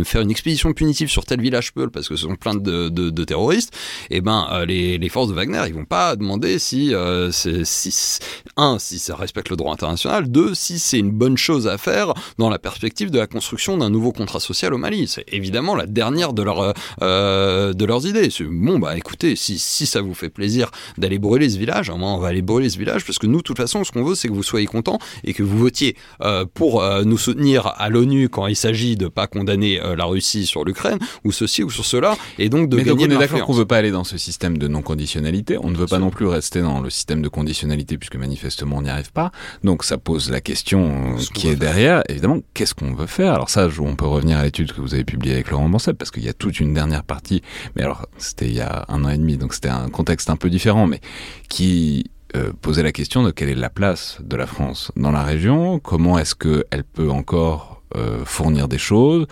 faire 0.05 0.21
une 0.21 0.31
expédition 0.31 0.73
punitive 0.73 1.09
sur 1.09 1.25
tel 1.25 1.41
village 1.41 1.73
peul 1.73 1.91
parce 1.91 2.09
que 2.09 2.17
ce 2.17 2.27
sont 2.27 2.37
plein 2.37 2.55
de, 2.55 2.89
de, 2.89 3.11
de 3.11 3.25
terroristes 3.25 3.73
et 4.11 4.21
ben 4.21 4.47
euh, 4.53 4.65
les, 4.67 4.99
les 4.99 5.09
forces 5.09 5.29
de 5.29 5.35
Wagner 5.35 5.63
ils 5.67 5.75
vont 5.75 5.85
pas 5.85 6.17
demander 6.17 6.42
si 6.59 6.95
euh, 6.95 7.31
c'est 7.31 7.65
si 7.65 8.19
un 8.57 8.79
si 8.79 8.99
ça 8.99 9.17
respecte 9.17 9.51
le 9.51 9.57
droit 9.57 9.73
international 9.73 10.31
deux 10.31 10.55
si 10.55 10.79
c'est 10.79 10.99
une 10.99 11.11
bonne 11.11 11.37
chose 11.37 11.69
à 11.69 11.79
faire 11.79 12.15
dans 12.39 12.51
la 12.51 12.59
perspective 12.59 13.11
de 13.11 13.19
la 13.19 13.27
construction 13.27 13.79
d'un 13.79 13.91
nouveau 13.91 14.13
contrat 14.13 14.41
social 14.41 14.75
au 14.75 14.79
Mali 14.79 15.09
c'est 15.09 15.25
évidemment 15.29 15.75
la 15.75 15.87
dernière 15.87 16.33
de 16.33 16.43
leur 16.43 16.75
euh, 17.03 17.73
de 17.73 17.85
leurs 17.85 18.07
idées 18.07 18.31
C'est, 18.31 18.45
bon 18.45 18.79
bah 18.79 18.97
écoutez 18.97 19.37
si, 19.37 19.59
si 19.59 19.87
ça 19.87 20.01
vous 20.01 20.15
fait 20.15 20.31
plaisir 20.31 20.71
d'aller 20.99 21.19
brûler 21.19 21.49
ce 21.49 21.59
village. 21.59 21.91
Moment, 21.91 22.17
on 22.17 22.19
va 22.19 22.29
aller 22.29 22.43
brûler 22.43 22.69
ce 22.69 22.79
village 22.79 23.05
parce 23.05 23.19
que 23.19 23.27
nous, 23.27 23.39
de 23.39 23.43
toute 23.43 23.57
façon, 23.57 23.85
ce 23.85 23.93
qu'on 23.93 24.05
veut, 24.05 24.15
c'est 24.15 24.29
que 24.29 24.33
vous 24.33 24.43
soyez 24.43 24.67
contents 24.67 24.99
et 25.25 25.33
que 25.35 25.43
vous 25.43 25.59
votiez 25.59 25.97
euh, 26.23 26.45
pour 26.53 26.83
euh, 26.83 27.05
nous 27.05 27.19
soutenir 27.19 27.73
à 27.77 27.89
l'ONU 27.89 28.29
quand 28.29 28.47
il 28.47 28.57
s'agit 28.57 28.97
de 28.97 29.09
pas 29.09 29.27
condamner 29.27 29.81
euh, 29.81 29.97
la 29.97 30.05
Russie 30.05 30.47
sur 30.47 30.65
l'Ukraine 30.65 30.99
ou 31.25 31.33
ceci 31.33 31.63
ou 31.63 31.71
sur 31.71 31.85
cela 31.85 32.17
et 32.39 32.49
donc 32.49 32.69
de 32.69 32.77
Mais 32.77 32.85
donc 32.85 32.99
gagner 32.99 33.05
on 33.05 33.19
de 33.19 33.23
est 33.23 33.27
d'accord 33.29 33.47
qu'on 33.47 33.53
veut 33.53 33.67
pas 33.67 33.77
aller 33.77 33.91
dans 33.91 34.05
ce 34.05 34.19
système 34.19 34.59
de 34.59 34.69
non-conditionnalité. 34.69 35.59
On 35.59 35.71
ne 35.71 35.77
veut 35.77 35.87
pas 35.87 35.99
non 35.99 36.11
plus 36.11 36.27
rester 36.33 36.61
dans 36.61 36.81
le 36.81 36.91
système 36.91 37.23
de 37.23 37.29
conditionnalité 37.29 37.99
puisque 37.99 38.17
manifestement 38.17 38.77
on 38.79 38.83
n'y 38.83 38.91
arrive 38.91 39.13
pas. 39.13 39.31
Donc 39.63 39.85
ça 39.85 39.99
pose 39.99 40.31
la 40.31 40.41
question 40.41 41.17
euh, 41.17 41.21
qui 41.35 41.49
est 41.49 41.57
derrière. 41.57 42.03
Évidemment, 42.09 42.39
qu'est-ce 42.55 42.75
qu'on 42.75 42.95
veut 42.95 43.07
faire? 43.07 43.35
Alors 43.35 43.51
ça, 43.51 43.69
on 43.81 43.97
peut 43.97 44.07
revenir 44.07 44.39
à 44.39 44.45
l'étude 44.45 44.73
que 44.73 44.81
vous 44.81 44.95
avez 44.95 45.05
publiée 45.05 45.35
avec 45.35 45.51
Laurent 45.51 45.69
Bancel 45.69 45.95
parce 45.95 46.11
qu'il 46.11 46.25
y 46.25 46.29
a 46.29 46.33
toute 46.33 46.61
une 46.61 46.75
dernière 46.75 47.05
partie. 47.05 47.43
Mais 47.77 47.83
alors 47.83 48.07
c'était 48.19 48.49
il 48.49 48.55
y 48.55 48.61
a 48.61 48.85
un 48.89 49.05
an 49.05 49.09
et 49.09 49.19
demi, 49.19 49.37
donc 49.37 49.55
c'était 49.55 49.69
un 49.69 49.89
contexte 49.89 50.31
un 50.31 50.37
peu 50.37 50.51
différent, 50.51 50.87
mais 50.87 51.01
qui 51.49 52.11
euh, 52.35 52.53
posait 52.61 52.83
la 52.83 52.93
question 52.93 53.23
de 53.23 53.31
quelle 53.31 53.51
est 53.51 53.55
la 53.55 53.71
place 53.71 54.19
de 54.23 54.37
la 54.37 54.47
France 54.47 54.91
dans 54.97 55.11
la 55.11 55.23
région? 55.23 55.79
Comment 55.79 56.19
est-ce 56.19 56.35
qu'elle 56.35 56.85
peut 56.85 57.11
encore 57.11 57.83
euh, 57.97 58.25
fournir 58.25 58.69
des 58.69 58.79
choses? 58.79 59.27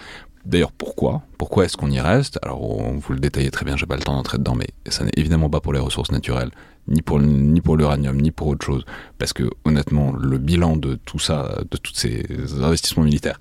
D'ailleurs, 0.44 0.72
pourquoi? 0.72 1.22
Pourquoi 1.38 1.64
est-ce 1.64 1.76
qu'on 1.76 1.90
y 1.90 2.00
reste? 2.00 2.38
Alors, 2.42 2.62
on 2.62 2.98
vous 2.98 3.12
le 3.12 3.20
détaillez 3.20 3.50
très 3.50 3.64
bien, 3.64 3.76
j'ai 3.76 3.86
pas 3.86 3.96
le 3.96 4.02
temps 4.02 4.14
d'entrer 4.14 4.38
dedans, 4.38 4.54
mais 4.54 4.68
ça 4.88 5.04
n'est 5.04 5.12
évidemment 5.16 5.50
pas 5.50 5.60
pour 5.60 5.72
les 5.72 5.78
ressources 5.78 6.12
naturelles, 6.12 6.50
ni 6.88 7.02
pour, 7.02 7.20
ni 7.20 7.60
pour 7.60 7.76
l'uranium, 7.76 8.20
ni 8.20 8.30
pour 8.30 8.48
autre 8.48 8.66
chose. 8.66 8.84
Parce 9.18 9.32
que, 9.32 9.50
honnêtement, 9.64 10.12
le 10.12 10.38
bilan 10.38 10.76
de 10.76 10.94
tout 11.04 11.18
ça, 11.18 11.58
de 11.70 11.76
tous 11.76 11.94
ces 11.94 12.24
investissements 12.62 13.04
militaires, 13.04 13.38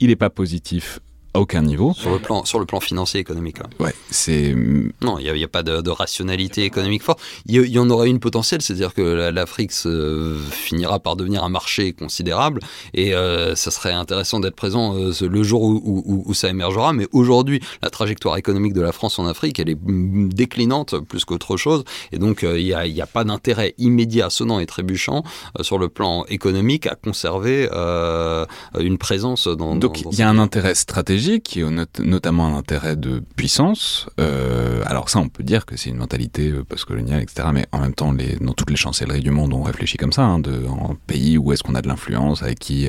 il 0.00 0.08
n'est 0.08 0.16
pas 0.16 0.30
positif 0.30 1.00
à 1.34 1.40
aucun 1.40 1.62
niveau. 1.62 1.94
Sur 1.94 2.10
le 2.12 2.18
plan, 2.18 2.44
sur 2.44 2.58
le 2.58 2.66
plan 2.66 2.80
financier 2.80 3.18
économique. 3.20 3.56
hein. 3.60 3.68
Ouais, 3.80 3.94
c'est. 4.10 4.54
Non, 5.00 5.18
il 5.18 5.32
n'y 5.32 5.44
a, 5.44 5.48
pas 5.48 5.62
de, 5.62 5.80
de 5.80 5.90
rationalité 5.90 6.64
économique 6.64 7.02
forte. 7.02 7.20
Il 7.46 7.54
y, 7.66 7.78
en 7.78 7.88
aurait 7.90 8.08
une 8.10 8.20
potentielle, 8.20 8.60
c'est-à-dire 8.62 8.92
que 8.94 9.00
la- 9.02 9.30
l'Afrique 9.30 9.72
se- 9.72 10.36
finira 10.50 10.98
par 11.00 11.16
devenir 11.16 11.42
un 11.44 11.48
marché 11.48 11.92
considérable 11.92 12.60
et 12.94 13.14
euh, 13.14 13.54
ça 13.54 13.70
serait 13.70 13.92
intéressant 13.92 14.40
d'être 14.40 14.56
présent 14.56 14.94
euh, 14.96 15.12
le 15.22 15.42
jour 15.42 15.62
où, 15.62 15.80
où- 15.84 16.02
où- 16.04 16.22
où 16.26 16.34
ça 16.34 16.48
émergera. 16.48 16.92
Mais 16.92 17.06
aujourd'hui, 17.12 17.60
la 17.82 17.90
trajectoire 17.90 18.36
économique 18.36 18.74
de 18.74 18.82
la 18.82 18.92
France 18.92 19.18
en 19.18 19.26
Afrique, 19.26 19.58
elle 19.58 19.70
est 19.70 19.78
mm, 19.80 20.28
déclinante 20.32 20.98
plus 21.00 21.24
qu'autre 21.24 21.56
chose. 21.56 21.84
Et 22.12 22.18
donc, 22.18 22.44
euh, 22.44 22.58
il 22.60 22.66
n'y 22.66 23.00
a, 23.00 23.06
pas 23.06 23.24
d'intérêt 23.24 23.74
immédiat, 23.78 24.28
sonnant 24.30 24.58
et 24.60 24.66
trébuchant 24.66 25.24
euh, 25.58 25.62
sur 25.62 25.78
le 25.78 25.88
plan 25.88 26.24
économique 26.28 26.86
à 26.86 26.94
conserver 26.94 27.68
euh, 27.72 28.44
une 28.78 28.98
présence 28.98 29.48
dans. 29.48 29.76
Donc 29.76 30.00
il 30.12 30.18
y 30.18 30.22
a 30.22 30.28
un 30.28 30.38
intérêt 30.38 30.74
stratégique, 30.74 31.21
est 31.30 31.56
not- 31.70 31.84
notamment 32.02 32.46
un 32.46 32.56
intérêt 32.56 32.96
de 32.96 33.22
puissance. 33.36 34.06
Euh, 34.20 34.82
alors 34.86 35.08
ça, 35.08 35.18
on 35.20 35.28
peut 35.28 35.42
dire 35.42 35.66
que 35.66 35.76
c'est 35.76 35.90
une 35.90 35.96
mentalité 35.96 36.50
euh, 36.50 36.64
postcoloniale, 36.64 37.22
etc. 37.22 37.48
Mais 37.52 37.66
en 37.72 37.80
même 37.80 37.94
temps, 37.94 38.12
dans 38.12 38.52
toutes 38.54 38.70
les 38.70 38.76
chancelleries 38.76 39.20
du 39.22 39.30
monde, 39.30 39.52
on 39.52 39.62
réfléchit 39.62 39.96
comme 39.96 40.12
ça, 40.12 40.22
hein, 40.22 40.38
de, 40.38 40.66
en 40.66 40.94
pays 41.06 41.38
où 41.38 41.52
est-ce 41.52 41.62
qu'on 41.62 41.74
a 41.74 41.82
de 41.82 41.88
l'influence, 41.88 42.42
avec 42.42 42.58
qui, 42.58 42.88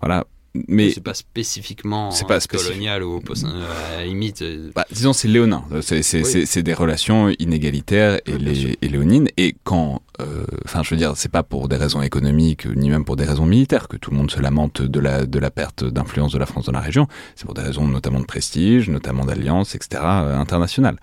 voilà. 0.00 0.24
Mais 0.68 0.92
c'est 0.92 1.00
pas 1.02 1.14
spécifiquement 1.14 2.12
C'est 2.12 2.28
pas 2.28 2.38
spécifique. 2.38 2.68
colonial 2.74 3.02
ou 3.02 3.20
post- 3.20 3.44
euh, 3.44 3.94
à 3.94 3.96
la 3.98 4.04
limite. 4.06 4.42
euh, 4.42 4.70
Bah, 4.74 4.86
disons, 4.92 5.12
c'est 5.12 5.26
léonin. 5.26 5.64
C'est 5.80 6.02
Oui. 6.22 6.62
des 6.62 6.74
relations 6.74 7.28
inégalitaires 7.40 8.20
et, 8.26 8.38
les, 8.38 8.78
léonines. 8.88 9.26
Et 9.36 9.56
quand, 9.64 10.00
euh, 10.20 10.44
enfin, 10.64 10.82
je 10.84 10.90
veux 10.90 10.96
dire, 10.96 11.14
c'est 11.16 11.28
pas 11.30 11.42
pour 11.42 11.68
des 11.68 11.74
raisons 11.76 12.02
économiques 12.02 12.66
ni 12.66 12.88
même 12.88 13.04
pour 13.04 13.16
des 13.16 13.24
raisons 13.24 13.46
militaires 13.46 13.88
que 13.88 13.96
tout 13.96 14.12
le 14.12 14.16
monde 14.16 14.30
se 14.30 14.38
lamente 14.40 14.80
de 14.80 15.00
la 15.00 15.26
de 15.26 15.38
la 15.40 15.50
perte 15.50 15.82
d'influence 15.84 16.32
de 16.32 16.38
la 16.38 16.46
France 16.46 16.66
dans 16.66 16.72
la 16.72 16.80
région. 16.80 17.08
C'est 17.34 17.46
pour 17.46 17.54
des 17.54 17.62
raisons 17.62 17.88
notamment 17.88 18.20
de 18.20 18.24
prestige, 18.26 18.88
notamment 18.88 19.24
d'alliance, 19.24 19.74
etc. 19.74 20.02
euh, 20.04 20.36
internationale. 20.38 21.00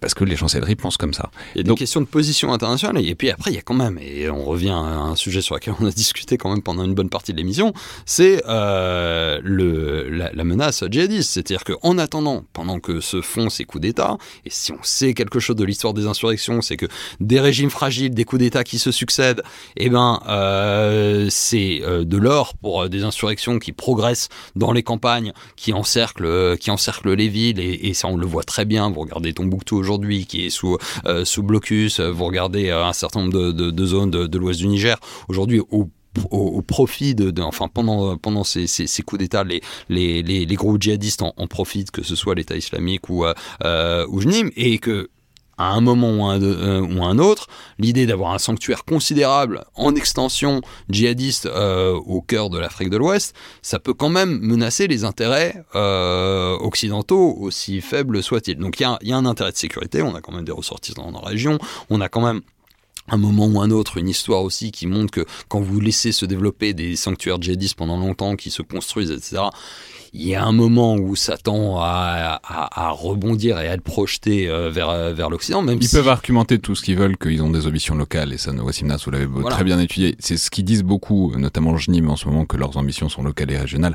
Parce 0.00 0.12
que 0.12 0.24
les 0.24 0.36
chancelleries 0.36 0.76
pensent 0.76 0.98
comme 0.98 1.14
ça. 1.14 1.30
Il 1.54 1.58
y 1.58 1.60
a 1.60 1.62
des 1.62 1.68
Donc- 1.68 1.78
questions 1.78 2.02
de 2.02 2.06
position 2.06 2.52
internationale 2.52 3.02
et 3.02 3.14
puis 3.14 3.30
après 3.30 3.50
il 3.50 3.54
y 3.54 3.58
a 3.58 3.62
quand 3.62 3.72
même 3.74 3.98
et 3.98 4.28
on 4.28 4.44
revient 4.44 4.70
à 4.70 4.74
un 5.12 5.16
sujet 5.16 5.40
sur 5.40 5.54
lequel 5.54 5.72
on 5.80 5.86
a 5.86 5.90
discuté 6.04 6.36
quand 6.36 6.50
même 6.50 6.62
pendant 6.62 6.84
une 6.84 6.94
bonne 6.94 7.08
partie 7.08 7.32
de 7.32 7.38
l'émission, 7.38 7.72
c'est 8.04 8.42
euh, 8.46 8.88
le 9.42 10.08
la, 10.08 10.44
menace 10.44 10.84
djihadiste, 10.90 11.30
c'est-à-dire 11.32 11.64
qu'en 11.64 11.98
attendant, 11.98 12.44
pendant 12.52 12.80
que 12.80 13.00
se 13.00 13.20
font 13.20 13.50
ces 13.50 13.64
coups 13.64 13.82
d'État, 13.82 14.16
et 14.44 14.50
si 14.50 14.72
on 14.72 14.82
sait 14.82 15.14
quelque 15.14 15.38
chose 15.40 15.56
de 15.56 15.64
l'histoire 15.64 15.94
des 15.94 16.06
insurrections, 16.06 16.60
c'est 16.62 16.76
que 16.76 16.86
des 17.20 17.40
régimes 17.40 17.70
fragiles, 17.70 18.12
des 18.14 18.24
coups 18.24 18.40
d'État 18.40 18.64
qui 18.64 18.78
se 18.78 18.90
succèdent, 18.90 19.42
eh 19.76 19.88
ben 19.90 20.20
euh, 20.28 21.26
c'est 21.30 21.80
euh, 21.82 22.04
de 22.04 22.16
l'or 22.16 22.54
pour 22.56 22.82
euh, 22.82 22.88
des 22.88 23.04
insurrections 23.04 23.58
qui 23.58 23.72
progressent 23.72 24.28
dans 24.56 24.72
les 24.72 24.82
campagnes, 24.82 25.32
qui 25.56 25.72
encerclent, 25.72 26.26
euh, 26.26 26.56
qui 26.56 26.70
encerclent 26.70 27.12
les 27.12 27.28
villes 27.28 27.60
et, 27.60 27.94
ça 27.94 28.08
on 28.08 28.16
le 28.16 28.26
voit 28.26 28.44
très 28.44 28.64
bien. 28.64 28.90
Vous 28.90 29.00
regardez 29.00 29.32
Tombouctou 29.32 29.76
aujourd'hui 29.76 30.26
qui 30.26 30.46
est 30.46 30.50
sous 30.50 30.76
euh, 31.06 31.24
sous 31.24 31.42
blocus. 31.42 32.00
euh, 32.00 32.10
Vous 32.10 32.24
regardez 32.24 32.70
euh, 32.70 32.84
un 32.84 32.92
certain 32.92 33.20
nombre 33.22 33.52
de 33.52 33.86
zones 33.86 34.10
de, 34.10 34.26
de 34.26 34.38
l'ouest 34.38 34.60
du 34.60 34.68
Niger. 34.68 34.96
Aujourd'hui, 35.28 35.60
au, 35.70 35.88
au, 36.30 36.62
profit 36.62 37.14
de, 37.14 37.40
enfin 37.42 37.68
pendant 37.68 38.16
pendant 38.16 38.44
ces, 38.44 38.66
ces, 38.66 39.02
coups 39.02 39.20
d'État, 39.20 39.44
les, 39.44 39.62
les, 39.88 40.22
les, 40.22 40.54
groupes 40.56 40.80
djihadistes 40.80 41.22
en, 41.22 41.32
en 41.36 41.46
profitent, 41.46 41.90
que 41.90 42.02
ce 42.02 42.16
soit 42.16 42.34
l'État 42.34 42.56
islamique 42.56 43.08
ou 43.08 43.24
euh, 43.24 44.06
ou 44.08 44.20
JNIM, 44.20 44.50
et 44.56 44.78
que 44.78 45.08
à 45.60 45.72
un 45.74 45.82
moment 45.82 46.10
ou 46.10 46.24
un, 46.24 46.40
euh, 46.40 46.80
ou 46.80 47.04
un 47.04 47.18
autre, 47.18 47.46
l'idée 47.78 48.06
d'avoir 48.06 48.32
un 48.32 48.38
sanctuaire 48.38 48.84
considérable 48.86 49.64
en 49.74 49.94
extension 49.94 50.62
djihadiste 50.88 51.44
euh, 51.44 51.92
au 51.92 52.22
cœur 52.22 52.48
de 52.48 52.58
l'Afrique 52.58 52.88
de 52.88 52.96
l'Ouest, 52.96 53.36
ça 53.60 53.78
peut 53.78 53.92
quand 53.92 54.08
même 54.08 54.38
menacer 54.40 54.88
les 54.88 55.04
intérêts 55.04 55.62
euh, 55.74 56.56
occidentaux, 56.60 57.36
aussi 57.38 57.82
faibles 57.82 58.22
soient-ils. 58.22 58.56
Donc 58.56 58.80
il 58.80 58.88
y 59.02 59.10
y 59.10 59.12
a 59.12 59.16
un 59.16 59.26
intérêt 59.26 59.52
de 59.52 59.56
sécurité, 59.56 60.00
on 60.00 60.14
a 60.14 60.22
quand 60.22 60.32
même 60.32 60.46
des 60.46 60.52
ressortissants 60.52 61.12
dans 61.12 61.20
la 61.20 61.28
région, 61.28 61.58
on 61.90 62.00
a 62.00 62.08
quand 62.08 62.22
même 62.22 62.40
un 63.10 63.16
moment 63.16 63.46
ou 63.46 63.60
un 63.60 63.70
autre, 63.70 63.98
une 63.98 64.08
histoire 64.08 64.42
aussi 64.42 64.70
qui 64.72 64.86
montre 64.86 65.10
que 65.10 65.24
quand 65.48 65.60
vous 65.60 65.80
laissez 65.80 66.12
se 66.12 66.26
développer 66.26 66.72
des 66.74 66.96
sanctuaires 66.96 67.40
djihadistes 67.40 67.76
pendant 67.76 67.98
longtemps, 67.98 68.36
qui 68.36 68.50
se 68.50 68.62
construisent, 68.62 69.10
etc., 69.10 69.42
il 70.12 70.26
y 70.26 70.34
a 70.34 70.44
un 70.44 70.50
moment 70.50 70.96
où 70.96 71.14
ça 71.14 71.36
tend 71.36 71.78
à, 71.78 72.40
à- 72.42 72.86
à 72.86 72.90
rebondir 72.90 73.60
et 73.60 73.68
à 73.68 73.74
être 73.74 73.82
projeté 73.82 74.48
euh, 74.48 74.68
vers, 74.68 75.14
vers 75.14 75.30
l'Occident, 75.30 75.62
même 75.62 75.78
Ils 75.80 75.86
si... 75.86 75.94
peuvent 75.94 76.08
argumenter 76.08 76.58
tout 76.58 76.74
ce 76.74 76.82
qu'ils 76.82 76.96
veulent, 76.96 77.16
qu'ils 77.16 77.40
ont 77.44 77.50
des 77.50 77.68
ambitions 77.68 77.94
locales, 77.94 78.32
et 78.32 78.36
ça, 78.38 78.50
Wassim 78.52 78.86
Nas, 78.88 78.96
vous 79.04 79.12
l'avez 79.12 79.26
Voilà. 79.26 79.50
très 79.54 79.62
bien 79.62 79.78
étudié. 79.78 80.16
C'est 80.18 80.36
ce 80.36 80.50
qu'ils 80.50 80.64
disent 80.64 80.82
beaucoup, 80.82 81.32
notamment 81.36 81.76
JNIM 81.76 82.08
en 82.10 82.16
ce 82.16 82.26
moment, 82.26 82.44
que 82.44 82.56
leurs 82.56 82.76
ambitions 82.76 83.08
sont 83.08 83.22
locales 83.22 83.52
et 83.52 83.58
régionales. 83.58 83.94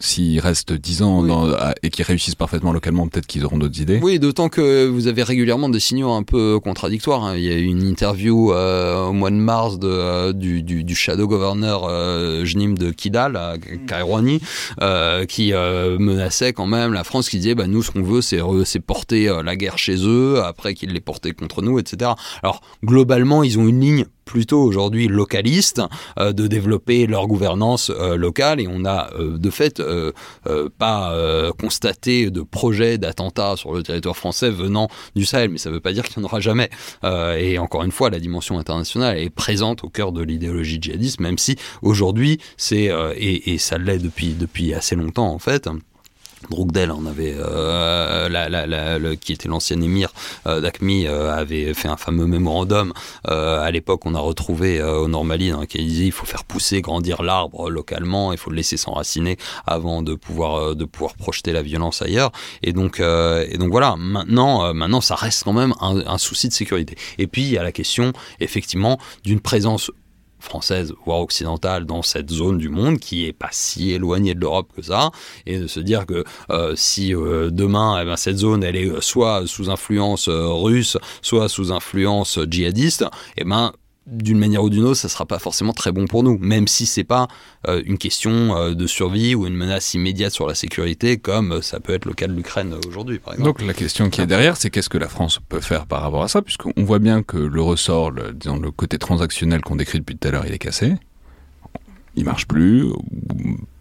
S'ils 0.00 0.40
restent 0.40 0.72
10 0.72 1.02
ans 1.02 1.20
Oui. 1.22 1.28
dans- 1.28 1.52
à- 1.52 1.74
et 1.84 1.90
qu'ils 1.90 2.04
réussissent 2.04 2.34
parfaitement 2.34 2.72
localement, 2.72 3.06
peut-être 3.06 3.26
qu'ils 3.28 3.44
auront 3.44 3.58
d'autres 3.58 3.80
idées. 3.80 4.00
Oui, 4.02 4.18
d'autant 4.18 4.48
que 4.48 4.86
vous 4.88 5.06
avez 5.06 5.22
régulièrement 5.22 5.68
des 5.68 5.78
signaux 5.78 6.10
un 6.10 6.24
peu 6.24 6.58
contradictoires. 6.58 7.22
hein. 7.24 7.36
Il 7.36 7.44
y 7.44 7.50
a 7.50 7.54
eu 7.54 7.64
une 7.64 7.86
interview 7.86 8.52
euh, 8.52 9.04
au 9.06 9.12
mois 9.12 9.30
de 9.30 9.36
mars 9.36 9.78
de, 9.78 9.86
euh, 9.88 10.32
du, 10.32 10.62
du, 10.64 10.82
du 10.82 10.94
shadow 10.96 11.28
governor 11.28 11.86
euh, 11.88 12.44
Jnim 12.44 12.74
de 12.74 12.90
Kidal, 12.90 13.36
à 13.36 13.54
Kairouani, 13.86 14.40
euh, 14.82 15.26
qui 15.26 15.52
euh, 15.52 15.96
menaçait 15.98 16.52
quand 16.52 16.66
même 16.66 16.92
la 16.92 17.04
France, 17.04 17.28
qui 17.28 17.36
disait 17.38 17.54
bah, 17.54 17.68
nous, 17.68 17.82
ce 17.82 17.92
qu'on 17.92 18.02
veut, 18.02 18.20
c'est 18.20 18.40
c'est 18.64 18.80
porter 18.80 19.28
euh, 19.28 19.42
la 19.44 19.54
guerre 19.54 19.78
chez 19.78 19.96
eux, 20.04 20.42
après 20.42 20.74
qu'ils 20.74 20.90
l'aient 20.92 21.00
portée 21.00 21.32
contre 21.32 21.62
nous, 21.62 21.78
etc. 21.78 22.10
Alors, 22.42 22.62
globalement, 22.84 23.42
ils 23.44 23.58
ont 23.60 23.66
une 23.68 23.80
ligne 23.80 24.04
plutôt 24.24 24.62
aujourd'hui 24.62 25.08
localiste 25.08 25.82
euh, 26.18 26.32
de 26.32 26.46
développer 26.46 27.06
leur 27.06 27.26
gouvernance 27.26 27.90
euh, 27.90 28.16
locale 28.16 28.60
et 28.60 28.68
on 28.68 28.84
a 28.84 29.10
euh, 29.14 29.38
de 29.38 29.50
fait 29.50 29.82
pas 30.78 31.14
constaté 31.58 32.30
de 32.30 32.42
projet 32.42 32.98
d'attentat 32.98 33.54
sur 33.56 33.74
le 33.74 33.82
territoire 33.82 34.16
français 34.16 34.50
venant 34.50 34.88
du 35.14 35.24
Sahel, 35.24 35.50
mais 35.50 35.58
ça 35.58 35.70
ne 35.70 35.74
veut 35.74 35.80
pas 35.80 35.92
dire 35.92 36.04
qu'il 36.04 36.20
n'y 36.20 36.24
en 36.24 36.28
aura 36.28 36.40
jamais. 36.40 36.70
Et 37.02 37.58
encore 37.58 37.82
une 37.82 37.92
fois, 37.92 38.10
la 38.10 38.20
dimension 38.20 38.58
internationale 38.58 39.18
est 39.18 39.30
présente 39.30 39.84
au 39.84 39.88
cœur 39.88 40.12
de 40.12 40.22
l'idéologie 40.22 40.78
djihadiste, 40.80 41.20
même 41.20 41.38
si 41.38 41.56
aujourd'hui 41.82 42.38
c'est 42.56 42.90
et, 43.16 43.52
et 43.52 43.58
ça 43.58 43.78
l'est 43.78 43.98
depuis 43.98 44.34
depuis 44.34 44.74
assez 44.74 44.96
longtemps 44.96 45.32
en 45.32 45.38
fait. 45.38 45.68
Drogdel 46.50 46.90
en 46.90 47.06
avait, 47.06 47.34
euh, 47.38 49.16
qui 49.16 49.32
était 49.32 49.48
l'ancien 49.48 49.80
émir 49.80 50.12
euh, 50.46 50.60
euh, 50.82 51.34
avait 51.34 51.74
fait 51.74 51.88
un 51.88 51.96
fameux 51.96 52.26
mémorandum. 52.26 52.92
Euh, 53.28 53.60
à 53.60 53.70
l'époque, 53.70 54.02
on 54.06 54.14
a 54.14 54.20
retrouvé 54.20 54.80
euh, 54.80 55.00
au 55.00 55.08
Normali 55.08 55.50
dans 55.50 55.60
lequel 55.60 55.82
il 55.82 55.88
disait 55.88 56.06
il 56.06 56.12
faut 56.12 56.26
faire 56.26 56.44
pousser, 56.44 56.80
grandir 56.80 57.22
l'arbre 57.22 57.70
localement, 57.70 58.32
il 58.32 58.38
faut 58.38 58.50
le 58.50 58.56
laisser 58.56 58.76
s'enraciner 58.76 59.36
avant 59.66 60.02
de 60.02 60.14
pouvoir 60.14 60.76
de 60.76 60.84
pouvoir 60.84 61.14
projeter 61.14 61.52
la 61.52 61.62
violence 61.62 62.02
ailleurs. 62.02 62.32
Et 62.62 62.72
donc 62.72 63.00
et 63.00 63.58
donc 63.58 63.70
voilà. 63.70 63.96
Maintenant, 63.96 64.72
maintenant, 64.74 65.00
ça 65.00 65.14
reste 65.14 65.44
quand 65.44 65.52
même 65.52 65.74
un, 65.80 66.02
un 66.06 66.18
souci 66.18 66.48
de 66.48 66.52
sécurité. 66.52 66.96
Et 67.18 67.26
puis 67.26 67.42
il 67.42 67.50
y 67.50 67.58
a 67.58 67.62
la 67.62 67.72
question 67.72 68.12
effectivement 68.40 68.98
d'une 69.24 69.40
présence 69.40 69.90
française, 70.44 70.94
voire 71.04 71.20
occidentale, 71.20 71.86
dans 71.86 72.02
cette 72.02 72.30
zone 72.30 72.58
du 72.58 72.68
monde 72.68 72.98
qui 72.98 73.26
est 73.26 73.32
pas 73.32 73.48
si 73.50 73.90
éloignée 73.92 74.34
de 74.34 74.40
l'Europe 74.40 74.70
que 74.74 74.82
ça, 74.82 75.10
et 75.46 75.58
de 75.58 75.66
se 75.66 75.80
dire 75.80 76.06
que 76.06 76.24
euh, 76.50 76.74
si 76.76 77.14
euh, 77.14 77.50
demain, 77.50 78.00
eh 78.00 78.04
ben, 78.04 78.16
cette 78.16 78.38
zone, 78.38 78.62
elle 78.62 78.76
est 78.76 78.88
euh, 78.88 79.00
soit 79.00 79.46
sous 79.46 79.70
influence 79.70 80.28
russe, 80.28 80.96
soit 81.22 81.48
sous 81.48 81.72
influence 81.72 82.38
djihadiste, 82.48 83.04
eh 83.36 83.44
ben, 83.44 83.72
d'une 84.06 84.38
manière 84.38 84.62
ou 84.62 84.70
d'une 84.70 84.84
autre, 84.84 84.96
ça 84.96 85.08
sera 85.08 85.24
pas 85.24 85.38
forcément 85.38 85.72
très 85.72 85.92
bon 85.92 86.06
pour 86.06 86.22
nous, 86.22 86.36
même 86.38 86.68
si 86.68 86.86
c'est 86.86 87.04
pas 87.04 87.26
euh, 87.66 87.82
une 87.86 87.98
question 87.98 88.56
euh, 88.56 88.74
de 88.74 88.86
survie 88.86 89.34
ou 89.34 89.46
une 89.46 89.56
menace 89.56 89.94
immédiate 89.94 90.32
sur 90.32 90.46
la 90.46 90.54
sécurité, 90.54 91.16
comme 91.16 91.52
euh, 91.52 91.62
ça 91.62 91.80
peut 91.80 91.94
être 91.94 92.04
le 92.04 92.12
cas 92.12 92.26
de 92.26 92.34
l'Ukraine 92.34 92.74
aujourd'hui, 92.86 93.18
par 93.18 93.34
exemple. 93.34 93.60
Donc 93.60 93.66
la 93.66 93.74
question 93.74 94.10
qui 94.10 94.20
est 94.20 94.26
derrière, 94.26 94.56
c'est 94.56 94.70
qu'est-ce 94.70 94.90
que 94.90 94.98
la 94.98 95.08
France 95.08 95.40
peut 95.48 95.60
faire 95.60 95.86
par 95.86 96.02
rapport 96.02 96.22
à 96.22 96.28
ça, 96.28 96.42
puisqu'on 96.42 96.72
voit 96.84 96.98
bien 96.98 97.22
que 97.22 97.38
le 97.38 97.62
ressort, 97.62 98.10
le, 98.10 98.34
le 98.44 98.70
côté 98.70 98.98
transactionnel 98.98 99.62
qu'on 99.62 99.76
décrit 99.76 100.00
depuis 100.00 100.16
tout 100.16 100.28
à 100.28 100.30
l'heure, 100.30 100.46
il 100.46 100.52
est 100.52 100.58
cassé. 100.58 100.94
Il 102.16 102.24
marche 102.24 102.46
plus, 102.46 102.86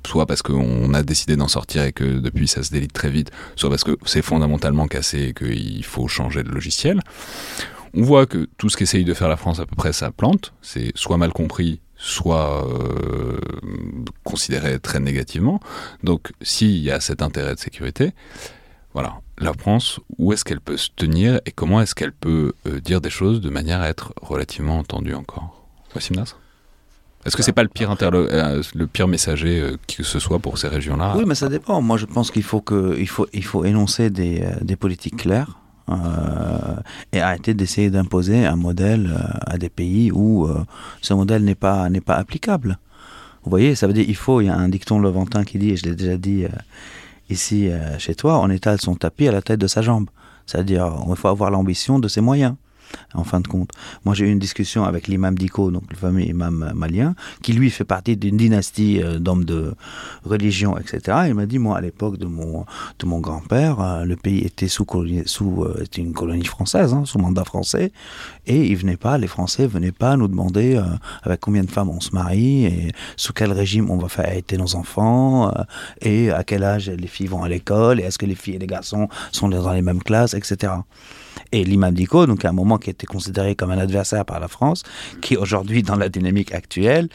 soit 0.08 0.26
parce 0.26 0.42
qu'on 0.42 0.94
a 0.94 1.04
décidé 1.04 1.36
d'en 1.36 1.48
sortir 1.48 1.84
et 1.84 1.92
que 1.92 2.04
depuis 2.04 2.48
ça 2.48 2.64
se 2.64 2.72
délite 2.72 2.94
très 2.94 3.12
vite, 3.12 3.32
soit 3.56 3.70
parce 3.70 3.84
que 3.84 3.98
c'est 4.06 4.24
fondamentalement 4.24 4.88
cassé 4.88 5.30
et 5.30 5.34
qu'il 5.34 5.86
faut 5.86 6.08
changer 6.08 6.42
de 6.42 6.50
logiciel. 6.50 7.02
On 7.96 8.02
voit 8.02 8.26
que 8.26 8.48
tout 8.58 8.70
ce 8.70 8.78
qu'essaye 8.78 9.06
de 9.06 9.14
faire 9.14 9.30
la 9.30 9.38
France 9.38 9.60
à 9.60 9.66
peu 9.66 9.76
près 9.76 9.94
ça 9.94 10.12
plante, 10.12 10.54
c'est 10.62 10.92
soit 10.96 11.18
mal 11.18 11.32
compris, 11.32 11.80
soit 11.96 12.68
euh, 12.68 13.40
considéré 14.24 14.80
très 14.80 15.00
négativement. 15.00 15.60
Donc 16.04 16.32
s'il 16.42 16.78
y 16.78 16.90
a 16.90 17.00
cet 17.00 17.22
intérêt 17.22 17.54
de 17.54 17.60
sécurité, 17.60 18.12
voilà, 18.94 19.22
la 19.38 19.54
France, 19.54 20.00
où 20.18 20.34
est-ce 20.34 20.44
qu'elle 20.44 20.60
peut 20.60 20.78
se 20.78 20.90
tenir 20.96 21.40
et 21.46 21.52
comment 21.52 21.82
est-ce 21.82 21.96
qu'elle 21.96 22.14
peut 22.14 22.54
euh, 22.68 22.80
dire 22.80 23.00
des 23.00 23.10
choses 23.10 23.42
de 23.42 23.50
manière 23.50 23.82
à 23.82 23.90
être 23.90 24.14
relativement 24.22 24.80
entendue 24.80 25.14
encore? 25.14 25.68
Wassim 25.96 26.16
Nasr? 26.16 26.40
Est-ce 27.26 27.38
que 27.38 27.44
c'est 27.44 27.54
pas 27.54 27.64
le 27.64 27.70
pire 27.70 27.90
interlo- 27.90 28.28
euh, 28.30 28.62
le 28.76 28.86
pire 28.88 29.08
messager 29.08 29.76
que 29.88 30.04
ce 30.04 30.20
soit 30.20 30.40
pour 30.40 30.58
ces 30.58 30.68
régions-là? 30.68 31.16
Oui, 31.16 31.24
mais 31.26 31.36
ça 31.36 31.48
dépend. 31.48 31.82
Moi, 31.82 31.98
je 31.98 32.06
pense 32.06 32.32
qu'il 32.32 32.44
faut 32.44 32.60
que 32.60 32.98
il 33.00 33.08
faut 33.08 33.28
il 33.34 33.46
faut 33.46 33.64
énoncer 33.64 34.10
des, 34.10 34.46
des 34.62 34.76
politiques 34.76 35.16
claires 35.16 35.60
et 37.12 37.22
arrêter 37.22 37.54
d'essayer 37.54 37.90
d'imposer 37.90 38.46
un 38.46 38.56
modèle 38.56 39.12
euh, 39.14 39.54
à 39.54 39.58
des 39.58 39.70
pays 39.70 40.12
où 40.12 40.46
euh, 40.46 40.64
ce 41.02 41.14
modèle 41.14 41.44
n'est 41.44 41.56
pas 41.56 41.90
n'est 41.90 42.02
pas 42.02 42.16
applicable. 42.16 42.80
Vous 43.44 43.50
voyez, 43.50 43.76
ça 43.76 43.88
veut 43.88 43.94
dire 43.94 44.06
il 44.08 44.16
faut. 44.16 44.42
Il 44.42 44.46
y 44.46 44.50
a 44.50 44.56
un 44.56 44.70
dicton 44.70 45.00
levantin 45.00 45.44
qui 45.44 45.58
dit, 45.60 45.72
et 45.72 45.76
je 45.76 45.84
l'ai 45.84 45.96
déjà 45.96 46.18
dit 46.18 46.46
euh, 46.46 46.50
ici 47.30 47.68
euh, 47.68 47.98
chez 48.00 48.16
toi, 48.16 48.40
on 48.40 48.50
étale 48.50 48.80
son 48.80 48.96
tapis 48.96 49.28
à 49.28 49.32
la 49.32 49.42
tête 49.42 49.60
de 49.60 49.68
sa 49.68 49.82
jambe. 49.82 50.08
C'est-à-dire, 50.46 50.94
il 51.08 51.16
faut 51.16 51.30
avoir 51.30 51.52
l'ambition 51.52 52.00
de 52.00 52.08
ses 52.08 52.22
moyens. 52.22 52.56
En 53.14 53.24
fin 53.24 53.40
de 53.40 53.48
compte, 53.48 53.72
moi 54.06 54.16
j'ai 54.16 54.26
eu 54.28 54.32
une 54.32 54.40
discussion 54.40 54.84
avec 54.84 55.08
l'imam 55.08 55.38
Diko, 55.38 55.72
donc 55.72 55.84
le 55.90 55.96
fameux 55.96 56.22
imam 56.22 56.72
malien, 56.76 57.16
qui 57.42 57.54
lui 57.54 57.70
fait 57.70 57.84
partie 57.84 58.18
d'une 58.18 58.38
dynastie 58.38 59.02
euh, 59.02 59.20
d'hommes 59.20 59.46
de 59.46 59.76
religion, 60.26 60.78
etc. 60.78 61.20
Il 61.28 61.36
m'a 61.36 61.46
dit, 61.46 61.60
moi 61.60 61.78
à 61.78 61.82
l'époque 61.82 62.18
de 62.18 62.26
mon 62.26 62.66
de 63.00 63.06
mon 63.06 63.20
grand-père, 63.20 63.80
euh, 63.82 64.04
le 64.04 64.16
pays 64.16 64.40
était 64.40 64.68
sous 64.68 64.86
colonie, 64.86 65.24
sous 65.26 65.64
euh, 65.64 65.84
était 65.84 66.02
une 66.02 66.14
colonie 66.14 66.46
française, 66.46 66.94
hein, 66.94 67.04
sous 67.06 67.20
mandat 67.20 67.44
français, 67.44 67.92
et 68.48 68.66
ils 68.68 68.76
venaient 68.76 68.98
pas, 68.98 69.18
les 69.18 69.28
Français 69.28 69.68
venaient 69.68 69.92
pas 69.92 70.18
nous 70.18 70.28
demander 70.28 70.82
avec 71.24 71.40
combien 71.40 71.64
de 71.64 71.72
femmes 71.72 71.90
on 71.90 72.00
se 72.00 72.12
marie 72.12 72.66
et 72.66 72.92
sous 73.16 73.34
quel 73.34 73.52
régime 73.52 73.90
on 73.90 73.98
va 73.98 74.10
faire 74.10 74.26
arrêter 74.26 74.58
nos 74.58 74.76
enfants 74.76 75.52
et 76.02 76.32
à 76.32 76.44
quel 76.44 76.64
âge 76.64 76.90
les 76.90 77.08
filles 77.08 77.28
vont 77.28 77.44
à 77.44 77.50
l'école 77.50 78.00
et 78.00 78.04
est-ce 78.04 78.18
que 78.18 78.26
les 78.26 78.36
filles 78.36 78.56
et 78.56 78.60
les 78.60 78.68
garçons 78.68 79.08
sont 79.32 79.50
dans 79.50 79.72
les 79.72 79.82
mêmes 79.82 80.04
classes, 80.04 80.34
etc. 80.34 80.74
Et 81.52 81.64
l'imam 81.64 81.94
Diko, 81.94 82.26
donc 82.26 82.46
à 82.46 82.50
un 82.50 82.54
moment 82.54 82.78
qui 82.78 82.90
était 82.90 83.06
considéré 83.06 83.56
comme 83.56 83.72
un 83.72 83.78
adversaire 83.78 84.26
par 84.26 84.40
la 84.40 84.48
France, 84.48 84.84
qui 85.22 85.38
aujourd'hui, 85.38 85.84
dans 85.84 85.96
la 85.96 86.10
dynamique 86.10 86.54
actuelle, 86.54 87.10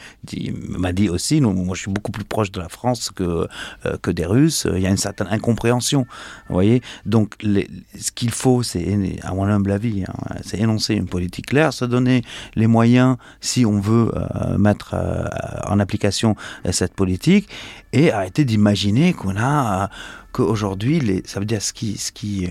m'a 0.69 0.93
dit 0.93 1.09
aussi, 1.09 1.41
moi 1.41 1.75
je 1.75 1.81
suis 1.81 1.91
beaucoup 1.91 2.11
plus 2.11 2.23
proche 2.23 2.51
de 2.51 2.59
la 2.59 2.69
France 2.69 3.11
que, 3.11 3.47
euh, 3.85 3.97
que 4.01 4.11
des 4.11 4.25
Russes, 4.25 4.67
il 4.73 4.81
y 4.81 4.87
a 4.87 4.89
une 4.89 4.97
certaine 4.97 5.27
incompréhension. 5.27 6.05
Vous 6.47 6.53
voyez 6.53 6.81
Donc 7.05 7.35
ce 7.41 8.11
qu'il 8.11 8.31
faut, 8.31 8.63
c'est, 8.63 9.19
à 9.23 9.33
mon 9.33 9.43
humble 9.43 9.71
avis, 9.71 10.03
hein, 10.03 10.13
c'est 10.43 10.59
énoncer 10.59 10.95
une 10.95 11.07
politique 11.07 11.47
claire, 11.47 11.73
se 11.73 11.85
donner 11.85 12.23
les 12.55 12.67
moyens, 12.67 13.17
si 13.41 13.65
on 13.65 13.79
veut 13.79 14.11
euh, 14.15 14.57
mettre 14.57 14.93
euh, 14.93 15.25
en 15.67 15.79
application 15.79 16.35
cette 16.71 16.93
politique, 16.93 17.49
et 17.93 18.11
arrêter 18.11 18.45
d'imaginer 18.45 19.13
qu'on 19.13 19.37
a, 19.37 19.89
qu'aujourd'hui, 20.31 21.23
ça 21.25 21.39
veut 21.39 21.45
dire 21.45 21.61
ce 21.61 21.73
qui... 21.73 22.49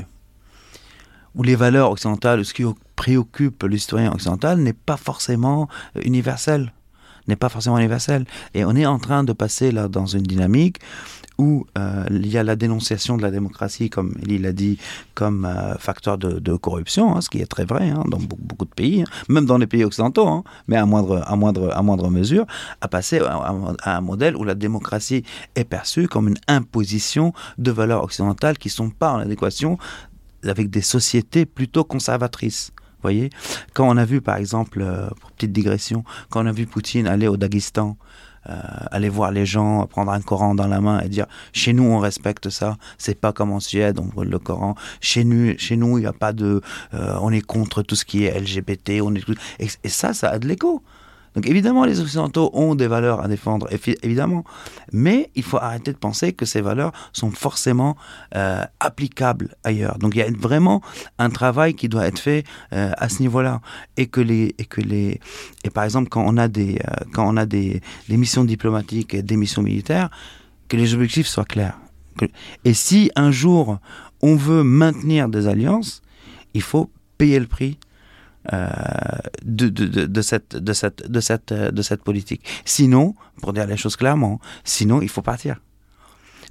où 1.34 1.42
les 1.42 1.56
valeurs 1.56 1.90
occidentales, 1.90 2.44
ce 2.44 2.54
qui 2.54 2.64
préoccupe 2.96 3.62
le 3.62 3.78
citoyen 3.78 4.12
occidental 4.12 4.58
n'est 4.58 4.72
pas 4.72 4.96
forcément 4.96 5.68
euh, 5.96 6.00
universel, 6.04 6.72
n'est 7.28 7.36
pas 7.36 7.48
forcément 7.48 7.78
universel. 7.78 8.24
Et 8.54 8.64
on 8.64 8.74
est 8.74 8.86
en 8.86 8.98
train 8.98 9.22
de 9.24 9.32
passer 9.32 9.70
là 9.70 9.88
dans 9.88 10.06
une 10.06 10.22
dynamique 10.22 10.80
où 11.38 11.66
euh, 11.78 12.04
il 12.10 12.26
y 12.26 12.36
a 12.36 12.42
la 12.42 12.56
dénonciation 12.56 13.16
de 13.16 13.22
la 13.22 13.30
démocratie, 13.30 13.90
comme 13.90 14.14
il 14.26 14.42
l'a 14.42 14.52
dit, 14.52 14.76
comme 15.14 15.44
euh, 15.44 15.76
facteur 15.78 16.18
de, 16.18 16.56
corruption, 16.56 17.14
hein, 17.16 17.20
ce 17.20 17.30
qui 17.30 17.40
est 17.40 17.46
très 17.46 17.64
vrai 17.64 17.90
hein, 17.90 18.02
dans 18.08 18.18
beaucoup, 18.18 18.64
de 18.64 18.74
pays, 18.74 19.02
hein, 19.02 19.04
même 19.28 19.46
dans 19.46 19.56
les 19.56 19.68
pays 19.68 19.84
occidentaux, 19.84 20.42
mais 20.66 20.76
à 20.76 20.84
moindre, 20.84 21.22
à, 21.24 21.36
moindre, 21.36 21.70
à 21.72 21.82
moindre 21.82 22.10
mesure, 22.10 22.44
à 22.80 22.88
passer 22.88 23.20
à- 23.20 23.54
à 23.82 23.96
un 23.96 24.00
modèle 24.00 24.36
où 24.36 24.42
la 24.42 24.56
démocratie 24.56 25.22
est 25.54 25.64
perçue 25.64 26.08
comme 26.08 26.26
une 26.26 26.38
imposition 26.48 27.32
de 27.56 27.70
valeurs 27.70 28.02
occidentales 28.02 28.58
qui 28.58 28.66
ne 28.68 28.72
sont 28.72 28.90
pas 28.90 29.12
en 29.12 29.18
adéquation 29.18 29.78
avec 30.44 30.70
des 30.70 30.82
sociétés 30.82 31.46
plutôt 31.46 31.84
conservatrices. 31.84 32.72
Voyez 33.02 33.30
Quand 33.74 33.88
on 33.88 33.96
a 33.96 34.04
vu, 34.04 34.20
par 34.20 34.36
exemple, 34.36 34.80
euh, 34.82 35.08
pour 35.20 35.30
petite 35.32 35.52
digression, 35.52 36.04
quand 36.30 36.42
on 36.42 36.46
a 36.46 36.52
vu 36.52 36.66
Poutine 36.66 37.06
aller 37.06 37.28
au 37.28 37.36
Daghestan, 37.36 37.96
euh, 38.48 38.54
aller 38.90 39.08
voir 39.08 39.30
les 39.30 39.46
gens, 39.46 39.86
prendre 39.86 40.10
un 40.10 40.20
Coran 40.20 40.54
dans 40.54 40.66
la 40.66 40.80
main 40.80 41.00
et 41.00 41.08
dire 41.08 41.26
chez 41.52 41.72
nous 41.72 41.84
on 41.84 41.98
respecte 41.98 42.50
ça, 42.50 42.76
c'est 42.96 43.20
pas 43.20 43.32
comme 43.32 43.52
en 43.52 43.60
Suède 43.60 43.98
on 44.00 44.06
brûle 44.06 44.30
le 44.30 44.38
Coran. 44.38 44.74
Chez 45.00 45.22
nous, 45.24 45.54
chez 45.58 45.76
nous 45.76 45.98
il 45.98 46.02
n'y 46.02 46.06
a 46.06 46.12
pas 46.12 46.32
de, 46.32 46.60
euh, 46.94 47.18
on 47.20 47.30
est 47.30 47.40
contre 47.40 47.82
tout 47.82 47.94
ce 47.94 48.04
qui 48.04 48.24
est 48.24 48.32
LGBT, 48.40 49.00
on 49.02 49.14
est 49.14 49.20
tout- 49.24 49.34
et, 49.60 49.68
et 49.84 49.88
ça, 49.88 50.12
ça 50.14 50.30
a 50.30 50.38
de 50.38 50.48
l'écho. 50.48 50.82
Donc 51.38 51.46
évidemment, 51.46 51.84
les 51.84 52.00
Occidentaux 52.00 52.50
ont 52.52 52.74
des 52.74 52.88
valeurs 52.88 53.20
à 53.20 53.28
défendre, 53.28 53.68
évidemment, 54.02 54.42
mais 54.92 55.30
il 55.36 55.44
faut 55.44 55.58
arrêter 55.58 55.92
de 55.92 55.96
penser 55.96 56.32
que 56.32 56.44
ces 56.44 56.60
valeurs 56.60 56.90
sont 57.12 57.30
forcément 57.30 57.96
euh, 58.34 58.64
applicables 58.80 59.54
ailleurs. 59.62 59.98
Donc 60.00 60.16
il 60.16 60.18
y 60.18 60.22
a 60.22 60.30
vraiment 60.36 60.82
un 61.20 61.30
travail 61.30 61.74
qui 61.74 61.88
doit 61.88 62.08
être 62.08 62.18
fait 62.18 62.42
euh, 62.72 62.90
à 62.98 63.08
ce 63.08 63.22
niveau-là, 63.22 63.60
et 63.96 64.08
que 64.08 64.20
les 64.20 64.56
et 64.58 64.64
que 64.64 64.80
les 64.80 65.20
et 65.62 65.70
par 65.70 65.84
exemple 65.84 66.08
quand 66.08 66.24
on 66.26 66.36
a 66.38 66.48
des 66.48 66.80
euh, 66.88 67.04
quand 67.12 67.32
on 67.32 67.36
a 67.36 67.46
des, 67.46 67.82
missions 68.08 68.44
diplomatiques 68.44 69.14
et 69.14 69.22
des 69.22 69.36
missions 69.36 69.62
militaires, 69.62 70.10
que 70.66 70.76
les 70.76 70.92
objectifs 70.92 71.28
soient 71.28 71.44
clairs. 71.44 71.78
Et 72.64 72.74
si 72.74 73.12
un 73.14 73.30
jour 73.30 73.78
on 74.22 74.34
veut 74.34 74.64
maintenir 74.64 75.28
des 75.28 75.46
alliances, 75.46 76.02
il 76.52 76.62
faut 76.62 76.90
payer 77.16 77.38
le 77.38 77.46
prix 77.46 77.78
de, 78.52 79.68
de, 79.68 79.86
de, 79.86 80.06
de 80.06 80.22
cette, 80.22 80.56
de, 80.56 80.72
cette, 80.72 81.10
de, 81.10 81.20
cette, 81.20 81.52
euh, 81.52 81.70
de 81.70 81.82
cette 81.82 82.02
politique. 82.02 82.42
Sinon, 82.64 83.14
pour 83.42 83.52
dire 83.52 83.66
les 83.66 83.76
choses 83.76 83.96
clairement, 83.96 84.40
sinon 84.64 85.00
il 85.02 85.08
faut 85.08 85.22
partir. 85.22 85.60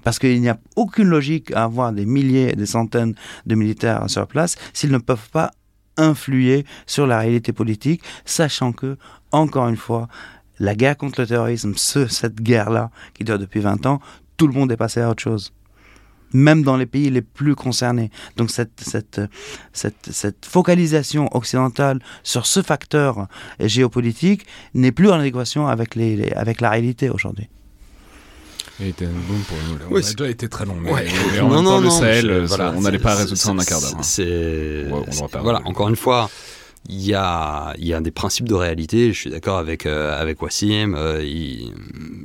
Parce 0.03 0.19
qu'il 0.19 0.39
n'y 0.39 0.49
a 0.49 0.59
aucune 0.75 1.09
logique 1.09 1.51
à 1.51 1.63
avoir 1.63 1.91
des 1.91 2.05
milliers, 2.05 2.53
des 2.53 2.65
centaines 2.65 3.15
de 3.45 3.55
militaires 3.55 4.09
sur 4.09 4.27
place 4.27 4.55
s'ils 4.73 4.91
ne 4.91 4.99
peuvent 4.99 5.29
pas 5.31 5.51
influer 5.97 6.65
sur 6.85 7.07
la 7.07 7.19
réalité 7.19 7.51
politique, 7.51 8.03
sachant 8.23 8.71
que, 8.71 8.97
encore 9.31 9.67
une 9.67 9.77
fois, 9.77 10.07
la 10.59 10.75
guerre 10.75 10.95
contre 10.95 11.21
le 11.21 11.27
terrorisme, 11.27 11.73
ce, 11.75 12.07
cette 12.07 12.41
guerre-là, 12.41 12.91
qui 13.15 13.23
dure 13.23 13.39
depuis 13.39 13.59
20 13.59 13.85
ans, 13.87 13.99
tout 14.37 14.47
le 14.47 14.53
monde 14.53 14.71
est 14.71 14.77
passé 14.77 15.01
à 15.01 15.09
autre 15.09 15.23
chose 15.23 15.51
même 16.33 16.63
dans 16.63 16.77
les 16.77 16.85
pays 16.85 17.09
les 17.09 17.21
plus 17.21 17.55
concernés. 17.55 18.09
Donc 18.35 18.51
cette, 18.51 18.79
cette, 18.81 19.21
cette, 19.73 20.09
cette 20.11 20.45
focalisation 20.45 21.27
occidentale 21.35 21.99
sur 22.23 22.45
ce 22.45 22.61
facteur 22.61 23.27
géopolitique 23.59 24.45
n'est 24.73 24.91
plus 24.91 25.09
en 25.09 25.19
adéquation 25.19 25.67
avec, 25.67 25.95
les, 25.95 26.15
les- 26.15 26.31
avec 26.33 26.61
la 26.61 26.69
réalité 26.71 27.09
aujourd'hui. 27.09 27.47
Il 28.79 28.87
était 28.89 29.07
bon 29.07 29.39
pour 29.47 29.57
nous. 29.67 29.77
Là. 29.79 29.85
On 29.89 29.93
Ouais, 29.93 30.05
a 30.05 30.11
déjà 30.13 30.29
été 30.29 30.47
très 30.47 30.65
long, 30.65 30.75
mais, 30.79 30.91
Ouais. 30.93 31.07
mais 31.33 31.39
en 31.39 31.47
Non, 31.47 31.55
même 31.55 31.63
temps, 31.65 31.71
non, 31.71 31.79
le 31.81 31.89
Sahel, 31.89 32.25
je- 32.25 32.31
euh, 32.31 32.45
voilà, 32.45 32.73
on 32.75 32.81
n'allait 32.81 32.99
pas 32.99 33.15
résoudre 33.15 33.37
ça 33.39 33.49
en 33.49 33.57
un 33.57 33.63
quart 33.63 33.81
d'heure. 33.81 33.95
hein. 33.97 35.27
Pas 35.31 35.41
voilà. 35.41 35.61
Encore 35.65 35.89
une 35.89 35.95
fois, 35.95 36.29
il 36.89 37.05
y 37.05 37.13
a, 37.13 37.73
y 37.77 37.93
a 37.93 37.99
des 38.01 38.11
principes 38.11 38.47
de 38.47 38.53
réalité. 38.53 39.11
Je 39.11 39.19
suis 39.19 39.29
d'accord 39.29 39.57
avec 39.57 39.85
euh, 39.85 40.19
avec 40.19 40.41
Wassim. 40.41 40.93
euh, 40.95 41.21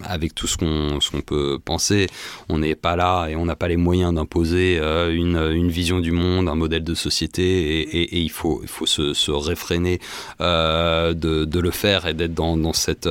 avec 0.04 0.34
tout 0.34 0.46
ce 0.46 0.56
qu'on 0.56 0.98
qu'on 1.10 1.20
peut 1.20 1.58
penser, 1.64 2.06
on 2.48 2.58
n'est 2.58 2.74
pas 2.74 2.96
là 2.96 3.28
et 3.28 3.36
on 3.36 3.44
n'a 3.44 3.56
pas 3.56 3.68
les 3.68 3.76
moyens 3.76 4.14
d'imposer 4.14 4.78
euh, 4.80 5.12
une 5.14 5.36
une 5.36 5.68
vision 5.70 6.00
du 6.00 6.12
monde, 6.12 6.48
un 6.48 6.54
modèle 6.54 6.84
de 6.84 6.94
société. 6.94 7.42
Et, 7.42 8.20
il 8.22 8.30
faut 8.30 8.62
faut 8.66 8.86
se, 8.86 9.14
se 9.14 9.30
réfréner 9.30 9.98
de, 10.40 11.58
le 11.60 11.70
faire 11.70 12.06
et 12.06 12.14
d'être 12.14 12.34
dans 12.34 12.56
dans 12.56 12.72
cette 12.72 13.08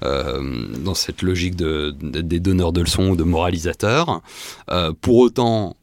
dans 0.00 0.94
cette 0.94 1.22
logique 1.22 1.56
de, 1.56 1.94
de- 2.00 2.20
des 2.20 2.40
donneurs 2.40 2.72
de 2.72 2.80
leçons 2.80 3.10
ou 3.10 3.16
de 3.16 3.24
moralisateurs. 3.24 4.22
Pour 5.00 5.16
autant 5.16 5.76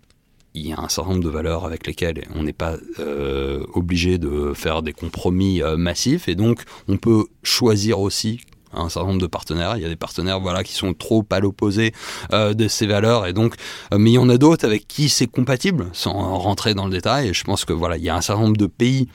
il 0.54 0.68
y 0.68 0.74
a 0.74 0.80
un 0.80 0.90
certain 0.90 1.12
nombre 1.12 1.24
de 1.24 1.30
valeurs 1.30 1.66
avec 1.66 1.86
lesquelles 1.86 2.26
on 2.36 2.44
n'est 2.44 2.54
pas 2.54 2.76
euh, 3.00 3.66
obligé 3.74 4.18
de 4.18 4.54
faire 4.54 4.82
des 4.82 4.94
compromis 4.94 5.62
euh, 5.62 5.78
massifs. 5.78 6.28
Et 6.28 6.36
donc 6.36 6.64
on 6.88 6.98
peut 6.98 7.26
choisir 7.44 8.00
aussi 8.00 8.42
un 8.74 8.90
certain 8.90 9.10
nombre 9.10 9.22
de 9.22 9.28
partenaires. 9.28 9.78
Il 9.78 9.84
y 9.84 9.86
a 9.86 9.90
des 9.90 9.96
partenaires 9.96 10.40
voilà 10.40 10.64
qui 10.64 10.74
sont 10.74 10.94
trop 10.94 11.26
à 11.30 11.40
l'opposé 11.40 11.94
euh, 12.34 12.54
de 12.54 12.68
ces 12.68 12.88
valeurs. 12.88 13.28
Et 13.28 13.34
donc 13.34 13.56
mais 13.96 14.12
il 14.12 14.16
y 14.16 14.18
en 14.18 14.30
a 14.30 14.38
d'autres 14.38 14.66
avec 14.66 14.88
qui 14.88 15.10
c'est 15.10 15.28
compatible 15.28 15.88
sans 15.94 16.14
rentrer 16.38 16.74
dans 16.74 16.86
le 16.86 16.92
détail. 16.92 17.34
Je 17.34 17.44
pense 17.44 17.66
que 17.66 17.74
voilà 17.74 17.98
il 17.98 18.04
y 18.04 18.10
a 18.10 18.16
un 18.16 18.22
certain 18.22 18.44
nombre 18.44 18.58
de 18.58 18.68
pays 18.68 19.08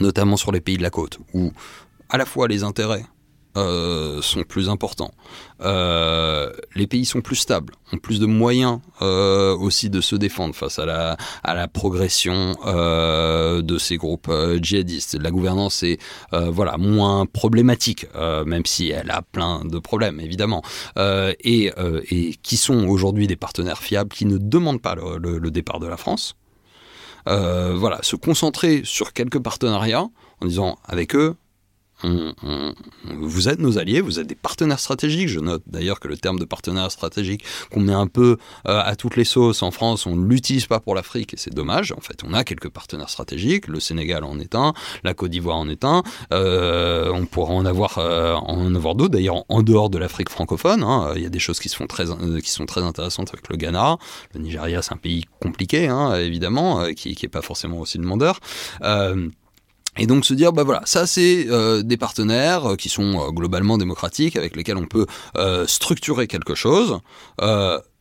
notamment 0.00 0.36
sur 0.36 0.52
les 0.52 0.60
pays 0.60 0.76
de 0.76 0.82
la 0.82 0.90
côte 0.90 1.18
où 1.32 1.52
à 2.08 2.18
la 2.18 2.26
fois 2.26 2.48
les 2.48 2.62
intérêts 2.64 3.04
euh, 3.56 4.20
sont 4.20 4.42
plus 4.42 4.68
importants. 4.68 5.12
Euh, 5.62 6.52
les 6.74 6.86
pays 6.86 7.06
sont 7.06 7.22
plus 7.22 7.36
stables, 7.36 7.72
ont 7.92 7.96
plus 7.96 8.20
de 8.20 8.26
moyens 8.26 8.80
euh, 9.00 9.56
aussi 9.56 9.88
de 9.88 10.00
se 10.02 10.14
défendre 10.14 10.54
face 10.54 10.78
à 10.78 10.84
la, 10.86 11.68
progression 11.68 12.54
de 12.64 13.78
ces 13.78 13.96
groupes 13.96 14.30
djihadistes. 14.60 15.18
La 15.20 15.30
gouvernance 15.30 15.82
est 15.82 15.98
voilà 16.32 16.76
moins 16.76 17.26
problématique, 17.26 18.06
même 18.14 18.66
si 18.66 18.90
elle 18.90 19.10
a 19.10 19.22
plein 19.22 19.64
de 19.64 19.78
problèmes 19.78 20.20
évidemment, 20.20 20.62
et, 20.96 21.72
qui 22.42 22.56
sont 22.56 22.86
aujourd'hui 22.86 23.26
des 23.26 23.36
partenaires 23.36 23.78
fiables 23.78 24.10
qui 24.10 24.26
ne 24.26 24.38
demandent 24.38 24.82
pas 24.82 24.94
le, 24.94 25.38
le- 25.38 25.50
départ 25.50 25.80
de 25.80 25.86
la 25.86 25.96
France. 25.96 26.34
Voilà, 27.26 27.98
se 28.02 28.16
concentrer 28.16 28.82
sur 28.84 29.12
quelques 29.12 29.40
partenariats 29.40 30.08
en 30.40 30.46
disant 30.46 30.76
avec 30.84 31.14
eux, 31.14 31.36
vous 32.02 33.48
êtes 33.48 33.58
nos 33.58 33.78
alliés, 33.78 34.00
vous 34.00 34.20
êtes 34.20 34.26
des 34.26 34.34
partenaires 34.34 34.80
stratégiques. 34.80 35.28
Je 35.28 35.40
note 35.40 35.62
d'ailleurs 35.66 36.00
que 36.00 36.08
le 36.08 36.16
terme 36.16 36.38
de 36.38 36.44
partenaire 36.44 36.90
stratégique 36.90 37.44
qu'on 37.72 37.80
met 37.80 37.92
un 37.92 38.06
peu 38.06 38.36
euh, 38.68 38.82
à 38.84 38.96
toutes 38.96 39.16
les 39.16 39.24
sauces 39.24 39.62
en 39.62 39.70
France, 39.70 40.06
on 40.06 40.16
ne 40.16 40.26
l'utilise 40.26 40.66
pas 40.66 40.80
pour 40.80 40.94
l'Afrique 40.94 41.34
et 41.34 41.36
c'est 41.36 41.54
dommage. 41.54 41.92
En 41.92 42.00
fait, 42.00 42.22
on 42.24 42.34
a 42.34 42.44
quelques 42.44 42.68
partenaires 42.68 43.08
stratégiques. 43.08 43.66
Le 43.68 43.80
Sénégal 43.80 44.24
en 44.24 44.38
est 44.38 44.54
un, 44.54 44.74
la 45.04 45.14
Côte 45.14 45.30
d'Ivoire 45.30 45.56
en 45.56 45.68
est 45.68 45.84
un. 45.84 46.02
Euh, 46.32 47.10
on 47.12 47.26
pourra 47.26 47.54
en 47.54 47.64
avoir, 47.64 47.98
euh, 47.98 48.34
en 48.34 48.74
avoir 48.74 48.94
d'autres. 48.94 49.12
D'ailleurs, 49.12 49.44
en 49.48 49.62
dehors 49.62 49.90
de 49.90 49.98
l'Afrique 49.98 50.28
francophone, 50.28 50.82
hein, 50.82 51.12
il 51.16 51.22
y 51.22 51.26
a 51.26 51.30
des 51.30 51.38
choses 51.38 51.60
qui, 51.60 51.68
se 51.68 51.76
font 51.76 51.86
très, 51.86 52.04
qui 52.42 52.50
sont 52.50 52.66
très 52.66 52.82
intéressantes 52.82 53.30
avec 53.32 53.48
le 53.48 53.56
Ghana. 53.56 53.96
Le 54.34 54.40
Nigeria, 54.40 54.82
c'est 54.82 54.92
un 54.92 54.98
pays 54.98 55.24
compliqué, 55.40 55.88
hein, 55.88 56.14
évidemment, 56.16 56.86
qui 56.94 57.16
n'est 57.20 57.28
pas 57.28 57.42
forcément 57.42 57.80
aussi 57.80 57.98
demandeur. 57.98 58.40
Et 59.98 60.06
donc 60.06 60.24
se 60.24 60.34
dire, 60.34 60.52
bah 60.52 60.64
voilà, 60.64 60.82
ça 60.84 61.06
c'est 61.06 61.46
euh, 61.48 61.82
des 61.82 61.96
partenaires 61.96 62.72
euh, 62.72 62.76
qui 62.76 62.88
sont 62.88 63.20
euh, 63.20 63.30
globalement 63.30 63.78
démocratiques, 63.78 64.36
avec 64.36 64.56
lesquels 64.56 64.76
on 64.76 64.86
peut 64.86 65.06
euh, 65.36 65.66
structurer 65.66 66.26
quelque 66.26 66.54
chose. 66.54 67.00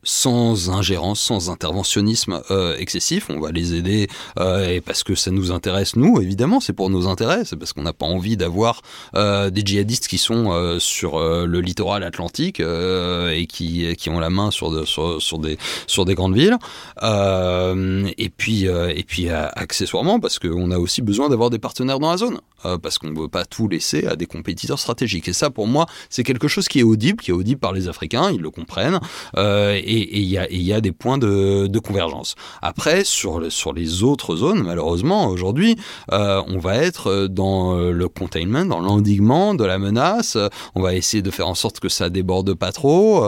Sans 0.05 0.69
ingérence, 0.69 1.19
sans 1.19 1.49
interventionnisme 1.49 2.41
euh, 2.51 2.77
excessif, 2.77 3.29
on 3.29 3.39
va 3.39 3.51
les 3.51 3.75
aider 3.75 4.07
euh, 4.39 4.69
et 4.69 4.79
parce 4.79 5.03
que 5.03 5.15
ça 5.15 5.31
nous 5.31 5.51
intéresse 5.51 5.97
nous, 5.97 6.21
évidemment, 6.21 6.59
c'est 6.59 6.73
pour 6.73 6.89
nos 6.89 7.07
intérêts, 7.07 7.43
c'est 7.43 7.57
parce 7.57 7.73
qu'on 7.73 7.81
n'a 7.81 7.93
pas 7.93 8.05
envie 8.05 8.37
d'avoir 8.37 8.81
euh, 9.15 9.49
des 9.49 9.61
djihadistes 9.65 10.07
qui 10.07 10.17
sont 10.17 10.51
euh, 10.51 10.79
sur 10.79 11.17
euh, 11.17 11.45
le 11.45 11.59
littoral 11.59 12.03
atlantique 12.03 12.59
euh, 12.59 13.31
et 13.31 13.47
qui, 13.47 13.95
qui 13.95 14.09
ont 14.09 14.19
la 14.19 14.29
main 14.29 14.51
sur, 14.51 14.71
de, 14.71 14.85
sur, 14.85 15.21
sur 15.21 15.39
des 15.39 15.57
sur 15.87 16.05
des 16.05 16.15
grandes 16.15 16.35
villes. 16.35 16.57
Et 17.01 18.29
puis 18.29 18.65
et 18.65 19.03
puis 19.07 19.29
accessoirement 19.29 20.19
parce 20.19 20.39
qu'on 20.39 20.71
a 20.71 20.77
aussi 20.77 21.01
besoin 21.01 21.29
d'avoir 21.29 21.49
des 21.49 21.59
partenaires 21.59 21.99
dans 21.99 22.11
la 22.11 22.17
zone, 22.17 22.39
euh, 22.65 22.77
parce 22.77 22.97
qu'on 22.97 23.09
ne 23.09 23.19
veut 23.19 23.27
pas 23.27 23.45
tout 23.45 23.67
laisser 23.67 24.05
à 24.07 24.15
des 24.15 24.25
compétiteurs 24.25 24.79
stratégiques. 24.79 25.27
Et 25.27 25.33
ça, 25.33 25.49
pour 25.49 25.67
moi, 25.67 25.85
c'est 26.09 26.23
quelque 26.23 26.47
chose 26.47 26.67
qui 26.67 26.79
est 26.79 26.83
audible, 26.83 27.21
qui 27.21 27.31
est 27.31 27.33
audible 27.33 27.59
par 27.59 27.73
les 27.73 27.87
Africains, 27.87 28.31
ils 28.31 28.41
le 28.41 28.49
comprennent, 28.49 28.99
euh, 29.37 29.73
et 29.75 30.19
il 30.19 30.25
y, 30.25 30.73
a, 30.73 30.81
des 30.81 30.91
points 30.91 31.17
de, 31.17 31.79
convergence. 31.79 32.35
Après, 32.61 33.03
sur, 33.03 33.51
sur 33.51 33.73
les 33.73 34.03
autres 34.03 34.35
zones, 34.35 34.63
malheureusement, 34.63 35.27
aujourd'hui, 35.27 35.75
euh, 36.11 36.41
on 36.47 36.57
va 36.57 36.77
être 36.77 37.27
dans 37.27 37.75
le 37.75 38.07
containment, 38.07 38.65
dans 38.65 38.79
l'endiguement 38.79 39.53
de 39.53 39.63
la 39.63 39.77
menace. 39.77 40.37
On 40.73 40.81
va 40.81 40.95
essayer 40.95 41.21
de 41.21 41.31
faire 41.31 41.47
en 41.47 41.55
sorte 41.55 41.79
que 41.79 41.89
ça 41.89 42.09
déborde 42.09 42.53
pas 42.53 42.71
trop. 42.71 43.23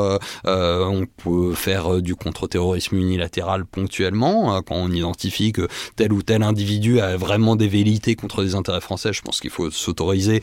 On 0.45 1.05
peut 1.05 1.53
faire 1.53 2.01
du 2.01 2.15
contre-terrorisme 2.15 2.97
unilatéral 2.97 3.65
ponctuellement 3.65 4.55
euh, 4.55 4.61
quand 4.61 4.75
on 4.75 4.91
identifie 4.91 5.51
que 5.51 5.67
tel 5.95 6.13
ou 6.13 6.21
tel 6.21 6.43
individu 6.43 6.99
a 6.99 7.17
vraiment 7.17 7.55
des 7.55 7.67
velléités 7.67 8.15
contre 8.15 8.43
des 8.43 8.55
intérêts 8.55 8.81
français. 8.81 9.13
Je 9.13 9.21
pense 9.27 9.41
qu'il 9.41 9.49
faut 9.49 9.69
s'autoriser 9.71 10.41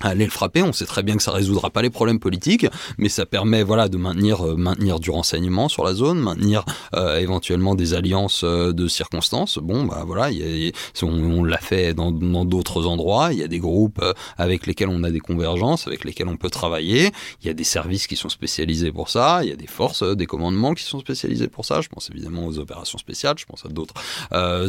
aller 0.00 0.24
le 0.24 0.30
frapper. 0.30 0.62
On 0.62 0.72
sait 0.72 0.86
très 0.86 1.02
bien 1.02 1.16
que 1.16 1.22
ça 1.22 1.32
résoudra 1.32 1.70
pas 1.70 1.82
les 1.82 1.90
problèmes 1.90 2.20
politiques, 2.20 2.66
mais 2.98 3.08
ça 3.08 3.26
permet 3.26 3.62
voilà 3.62 3.88
de 3.88 3.96
maintenir 3.96 4.46
euh, 4.46 4.56
maintenir 4.56 5.00
du 5.00 5.10
renseignement 5.10 5.68
sur 5.68 5.84
la 5.84 5.94
zone, 5.94 6.18
maintenir 6.20 6.64
euh, 6.94 7.18
éventuellement 7.18 7.74
des 7.74 7.94
alliances 7.94 8.42
euh, 8.44 8.72
de 8.72 8.88
circonstances. 8.88 9.58
Bon 9.58 9.84
bah 9.84 10.04
voilà, 10.06 10.30
il 10.30 10.66
y 10.66 10.72
on, 11.02 11.44
l'a 11.44 11.58
fait 11.58 11.94
dans 11.94 12.10
d'autres 12.12 12.86
endroits. 12.86 13.32
Il 13.32 13.38
y 13.38 13.42
a 13.42 13.48
des 13.48 13.58
groupes 13.58 14.04
avec 14.36 14.66
lesquels 14.66 14.88
on 14.88 15.02
a 15.04 15.10
des 15.10 15.20
convergences, 15.20 15.86
avec 15.86 16.04
lesquels 16.04 16.28
on 16.28 16.36
peut 16.36 16.50
travailler. 16.50 17.10
Il 17.42 17.46
y 17.46 17.50
a 17.50 17.54
des 17.54 17.64
services 17.64 18.06
qui 18.06 18.16
sont 18.16 18.28
spécialisés 18.28 18.92
pour 18.92 19.08
ça. 19.08 19.40
Il 19.42 19.48
y 19.48 19.52
a 19.52 19.56
des 19.56 19.66
forces, 19.66 20.02
des 20.02 20.26
commandements 20.26 20.74
qui 20.74 20.84
sont 20.84 21.00
spécialisés 21.00 21.48
pour 21.48 21.64
ça. 21.64 21.80
Je 21.80 21.88
pense 21.88 22.10
évidemment 22.10 22.46
aux 22.46 22.58
opérations 22.58 22.98
spéciales. 22.98 23.36
Je 23.38 23.46
pense 23.46 23.64
à 23.64 23.68
d'autres 23.68 23.94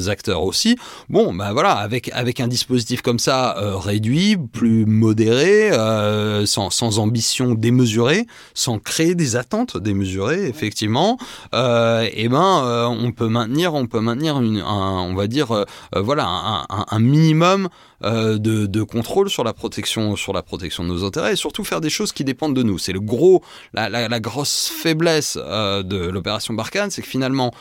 acteurs 0.10 0.44
aussi. 0.44 0.78
Bon, 1.10 1.34
ben 1.34 1.52
voilà, 1.52 1.74
avec 1.74 2.10
avec 2.14 2.40
un 2.40 2.48
dispositif 2.48 3.02
comme 3.02 3.20
ça 3.20 3.56
réduit, 3.80 4.38
plus 4.38 4.86
euh, 5.28 6.46
sans, 6.46 6.70
sans 6.70 7.00
ambition 7.00 7.54
démesurée, 7.56 8.26
sans 8.54 8.80
créer 8.80 9.16
des 9.16 9.36
attentes 9.36 9.78
démesurées, 9.78 10.48
effectivement, 10.48 11.18
euh, 11.54 12.08
et 12.14 12.30
ben 12.30 12.64
euh, 12.64 12.86
on 12.86 13.12
peut 13.12 13.28
maintenir, 13.28 13.74
on 13.74 13.88
peut 13.88 14.00
maintenir 14.00 14.40
une, 14.40 14.60
un, 14.60 15.02
on 15.02 15.16
va 15.16 15.28
dire, 15.28 15.66
voilà, 15.96 16.26
un, 16.28 16.62
un- 16.70 16.86
un 16.90 17.00
minimum 17.00 17.70
de, 18.04 18.38
de 18.38 18.84
contrôle 18.84 19.30
sur 19.30 19.44
la 19.44 19.52
protection, 19.54 20.16
sur 20.16 20.32
la 20.32 20.42
protection 20.44 20.84
de 20.84 20.90
nos 20.90 21.04
intérêts, 21.04 21.34
et 21.34 21.36
surtout 21.36 21.64
faire 21.66 21.82
des 21.82 21.90
choses 21.90 22.14
qui 22.14 22.24
dépendent 22.24 22.56
de 22.56 22.64
nous. 22.64 22.78
C'est 22.78 22.94
le 22.94 23.02
gros, 23.02 23.44
la, 23.74 23.90
la, 23.90 24.08
la 24.08 24.20
grosse 24.20 24.68
faiblesse 24.70 25.36
de 25.38 26.08
l'opération 26.10 26.54
Barkhane, 26.54 26.92
c'est 26.92 27.02
que 27.02 27.08
finalement 27.08 27.52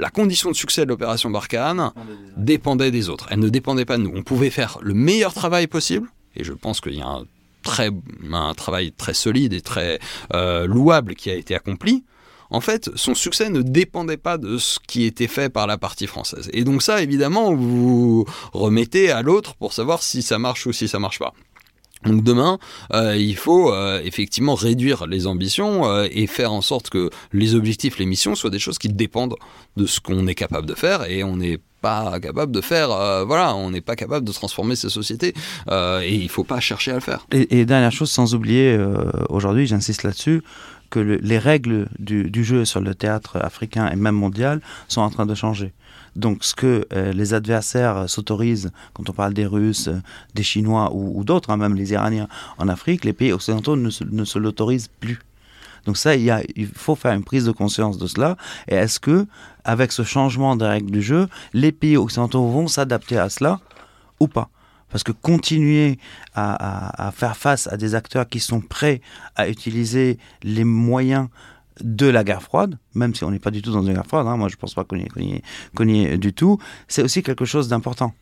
la 0.00 0.10
condition 0.10 0.48
de 0.50 0.54
succès 0.54 0.84
de 0.84 0.88
l'opération 0.88 1.28
Barkhane 1.28 1.90
dépendait 2.36 2.92
des 2.92 3.08
autres. 3.08 3.26
Elle 3.30 3.40
ne 3.40 3.48
dépendait 3.48 3.84
pas 3.84 3.96
de 3.98 4.02
nous. 4.02 4.12
On 4.14 4.22
pouvait 4.22 4.50
faire 4.50 4.78
le 4.80 4.94
meilleur 4.94 5.34
travail 5.34 5.66
possible, 5.66 6.08
et 6.38 6.44
je 6.44 6.52
pense 6.52 6.80
qu'il 6.80 6.94
y 6.94 7.02
a 7.02 7.06
un, 7.06 7.26
très, 7.62 7.90
un 8.32 8.54
travail 8.54 8.92
très 8.92 9.14
solide 9.14 9.52
et 9.52 9.60
très 9.60 9.98
euh, 10.32 10.66
louable 10.66 11.14
qui 11.14 11.30
a 11.30 11.34
été 11.34 11.54
accompli. 11.54 12.04
En 12.50 12.62
fait, 12.62 12.90
son 12.94 13.14
succès 13.14 13.50
ne 13.50 13.60
dépendait 13.60 14.16
pas 14.16 14.38
de 14.38 14.56
ce 14.56 14.78
qui 14.86 15.04
était 15.04 15.26
fait 15.26 15.50
par 15.50 15.66
la 15.66 15.76
partie 15.76 16.06
française. 16.06 16.48
Et 16.54 16.64
donc 16.64 16.82
ça, 16.82 17.02
évidemment, 17.02 17.54
vous 17.54 18.24
remettez 18.54 19.10
à 19.10 19.20
l'autre 19.20 19.54
pour 19.56 19.74
savoir 19.74 20.02
si 20.02 20.22
ça 20.22 20.38
marche 20.38 20.64
ou 20.64 20.72
si 20.72 20.88
ça 20.88 20.98
marche 20.98 21.18
pas. 21.18 21.34
Donc 22.04 22.22
demain, 22.22 22.58
euh, 22.94 23.16
il 23.16 23.36
faut 23.36 23.74
euh, 23.74 24.00
effectivement 24.02 24.54
réduire 24.54 25.06
les 25.06 25.26
ambitions 25.26 26.04
et 26.04 26.26
faire 26.26 26.52
en 26.52 26.62
sorte 26.62 26.88
que 26.88 27.10
les 27.32 27.54
objectifs, 27.54 27.98
les 27.98 28.06
missions 28.06 28.34
soient 28.34 28.50
des 28.50 28.60
choses 28.60 28.78
qui 28.78 28.88
dépendent 28.88 29.34
de 29.76 29.84
ce 29.84 30.00
qu'on 30.00 30.26
est 30.26 30.36
capable 30.36 30.66
de 30.66 30.74
faire 30.74 31.10
et 31.10 31.24
on 31.24 31.36
n'est 31.36 31.58
pas 31.80 32.18
capable 32.20 32.52
de 32.52 32.60
faire, 32.60 32.90
euh, 32.90 33.24
voilà, 33.24 33.54
on 33.54 33.70
n'est 33.70 33.80
pas 33.80 33.96
capable 33.96 34.26
de 34.26 34.32
transformer 34.32 34.76
ces 34.76 34.88
sociétés 34.88 35.34
euh, 35.70 36.00
et 36.00 36.14
il 36.14 36.28
faut 36.28 36.44
pas 36.44 36.60
chercher 36.60 36.92
à 36.92 36.94
le 36.94 37.00
faire. 37.00 37.26
Et, 37.32 37.64
dernière 37.64 37.92
chose, 37.92 38.10
sans 38.10 38.34
oublier, 38.34 38.74
euh, 38.76 39.10
aujourd'hui, 39.28 39.66
j'insiste 39.66 40.02
là-dessus, 40.02 40.42
que 40.90 40.98
le- 41.00 41.16
les 41.22 41.38
règles 41.38 41.88
du, 41.98 42.44
jeu 42.44 42.64
sur 42.64 42.80
le 42.80 42.94
théâtre 42.94 43.36
africain 43.36 43.90
et 43.90 43.96
même 43.96 44.14
mondial 44.14 44.60
sont 44.88 45.02
en 45.02 45.10
train 45.10 45.26
de 45.26 45.34
changer. 45.34 45.72
Donc, 46.16 46.42
ce 46.42 46.54
que 46.54 46.88
les 47.12 47.34
adversaires 47.34 48.08
s'autorisent, 48.08 48.70
quand 48.94 49.08
on 49.08 49.12
parle 49.12 49.34
des 49.34 49.46
Russes, 49.46 49.90
des 50.34 50.42
Chinois 50.42 50.90
ou, 50.92 51.22
d'autres, 51.22 51.50
hein, 51.50 51.58
même 51.58 51.74
les 51.76 51.92
Iraniens 51.92 52.26
en 52.56 52.66
Afrique, 52.68 53.04
les 53.04 53.12
pays 53.12 53.32
occidentaux 53.32 53.76
ne 53.76 53.90
ne 54.10 54.24
se 54.24 54.38
l'autorisent 54.38 54.88
plus. 55.00 55.20
Donc 55.88 55.96
ça, 55.96 56.14
il, 56.14 56.66
faut 56.74 56.96
faire 56.96 57.14
une 57.14 57.24
prise 57.24 57.46
de 57.46 57.50
conscience 57.50 57.96
de 57.96 58.06
cela. 58.06 58.36
Et 58.68 58.74
est-ce 58.74 59.00
que, 59.00 59.26
avec 59.64 59.90
ce 59.90 60.02
changement 60.02 60.54
des 60.54 60.66
règles 60.66 60.90
du 60.90 61.00
jeu, 61.00 61.28
les 61.54 61.72
pays 61.72 61.96
occidentaux 61.96 62.46
vont 62.46 62.68
s'adapter 62.68 63.16
à 63.16 63.30
cela 63.30 63.58
ou 64.20 64.28
pas? 64.28 64.50
Parce 64.90 65.02
que 65.02 65.12
continuer 65.12 65.98
à, 66.34 67.10
faire 67.16 67.38
face 67.38 67.68
à 67.68 67.78
des 67.78 67.94
acteurs 67.94 68.28
qui 68.28 68.38
sont 68.38 68.60
prêts 68.60 69.00
à 69.34 69.48
utiliser 69.48 70.18
les 70.42 70.64
moyens 70.64 71.28
de 71.80 72.06
la 72.06 72.22
guerre 72.22 72.42
froide, 72.42 72.76
même 72.94 73.14
si 73.14 73.24
on 73.24 73.30
n'est 73.30 73.38
pas 73.38 73.50
du 73.50 73.62
tout 73.62 73.72
dans 73.72 73.82
une 73.82 73.94
guerre 73.94 74.06
froide, 74.06 74.26
hein, 74.26 74.36
moi 74.36 74.50
je 74.50 74.56
pense 74.56 74.74
pas 74.74 74.84
qu'on 74.84 74.96
y, 74.96 75.08
y 75.08 76.04
est 76.04 76.18
du 76.18 76.34
tout, 76.34 76.58
c'est 76.86 77.02
aussi 77.02 77.22
quelque 77.22 77.46
chose 77.46 77.68
d'important. 77.68 78.12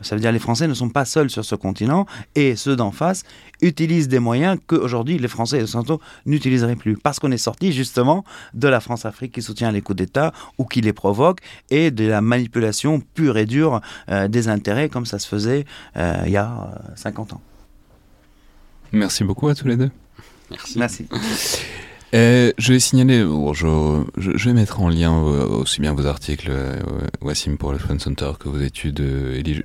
Ça 0.00 0.14
veut 0.14 0.20
dire 0.20 0.30
que 0.30 0.34
les 0.34 0.40
Français 0.40 0.66
ne 0.66 0.74
sont 0.74 0.88
pas 0.88 1.04
seuls 1.04 1.30
sur 1.30 1.44
ce 1.44 1.54
continent 1.54 2.06
et 2.34 2.56
ceux 2.56 2.76
d'en 2.76 2.90
face 2.90 3.22
utilisent 3.62 4.08
des 4.08 4.18
moyens 4.18 4.58
qu'aujourd'hui 4.66 5.18
les 5.18 5.28
Français 5.28 5.56
et 5.56 5.60
les 5.60 5.64
Occidentaux 5.64 6.00
n'utiliseraient 6.26 6.76
plus. 6.76 6.96
Parce 6.96 7.18
qu'on 7.18 7.30
est 7.30 7.38
sorti 7.38 7.72
justement 7.72 8.24
de 8.54 8.68
la 8.68 8.80
France-Afrique 8.80 9.32
qui 9.32 9.42
soutient 9.42 9.70
les 9.70 9.82
coups 9.82 9.96
d'État 9.96 10.32
ou 10.58 10.64
qui 10.64 10.80
les 10.80 10.92
provoque 10.92 11.40
et 11.70 11.90
de 11.90 12.06
la 12.06 12.20
manipulation 12.20 13.00
pure 13.00 13.38
et 13.38 13.46
dure 13.46 13.80
euh, 14.10 14.28
des 14.28 14.48
intérêts 14.48 14.88
comme 14.88 15.06
ça 15.06 15.18
se 15.18 15.28
faisait 15.28 15.64
euh, 15.96 16.22
il 16.26 16.32
y 16.32 16.36
a 16.36 16.50
euh, 16.50 16.92
50 16.96 17.34
ans. 17.34 17.40
Merci 18.92 19.24
beaucoup 19.24 19.48
à 19.48 19.54
tous 19.54 19.68
les 19.68 19.76
deux. 19.76 19.90
Merci. 20.50 20.78
Merci. 20.78 21.08
Euh, 22.14 22.52
je 22.58 22.72
vais 22.72 22.78
signaler, 22.78 23.24
bon, 23.24 23.52
je, 23.54 23.66
je- 24.18 24.36
vais 24.48 24.52
mettre 24.54 24.80
en 24.80 24.88
lien 24.88 25.12
euh, 25.12 25.46
aussi 25.46 25.80
bien 25.80 25.94
vos 25.94 26.06
articles, 26.06 26.48
euh, 26.48 26.80
Wassim 27.20 27.56
pour 27.56 27.72
le 27.72 27.78
Fun 27.78 27.98
Center, 27.98 28.30
que 28.38 28.48
vos 28.48 28.60
études. 28.60 29.00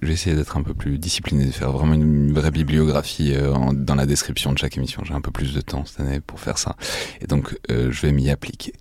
vais 0.02 0.14
essayer 0.14 0.36
d'être 0.36 0.58
un 0.58 0.64
peu 0.64 0.74
plus 0.74 0.98
discipliné, 0.98 1.46
de 1.46 1.52
faire 1.52 1.72
vraiment 1.72 1.94
une 1.94 2.34
vraie 2.34 2.50
bibliographie 2.52 3.34
dans 3.74 3.96
la 3.96 4.06
description 4.08 4.52
de 4.52 4.58
chaque 4.58 4.78
émission. 4.78 5.04
J'ai 5.06 5.14
un 5.14 5.22
peu 5.22 5.32
plus 5.32 5.54
de 5.54 5.62
temps 5.62 5.86
cette 5.86 6.00
année 6.00 6.22
pour 6.22 6.40
faire 6.40 6.58
ça. 6.58 6.76
Et 7.22 7.28
donc, 7.28 7.56
euh, 7.70 7.92
je 7.92 8.02
vais 8.02 8.12
m'y 8.12 8.30
appliquer. 8.32 8.74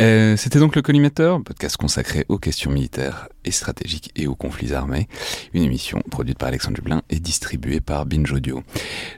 Euh, 0.00 0.36
C'était 0.36 0.60
donc 0.60 0.76
le 0.76 0.82
Collimateur, 0.82 1.42
podcast 1.42 1.76
consacré 1.76 2.24
aux 2.28 2.38
questions 2.38 2.70
militaires 2.70 3.28
et 3.44 3.50
stratégiques 3.50 4.12
et 4.14 4.28
aux 4.28 4.36
conflits 4.36 4.72
armés. 4.72 5.08
Une 5.54 5.64
émission 5.64 6.00
produite 6.08 6.38
par 6.38 6.48
Alexandre 6.48 6.76
Dublin 6.76 7.02
et 7.10 7.18
distribuée 7.18 7.80
par 7.80 8.06
Binge 8.06 8.30
Audio. 8.30 8.62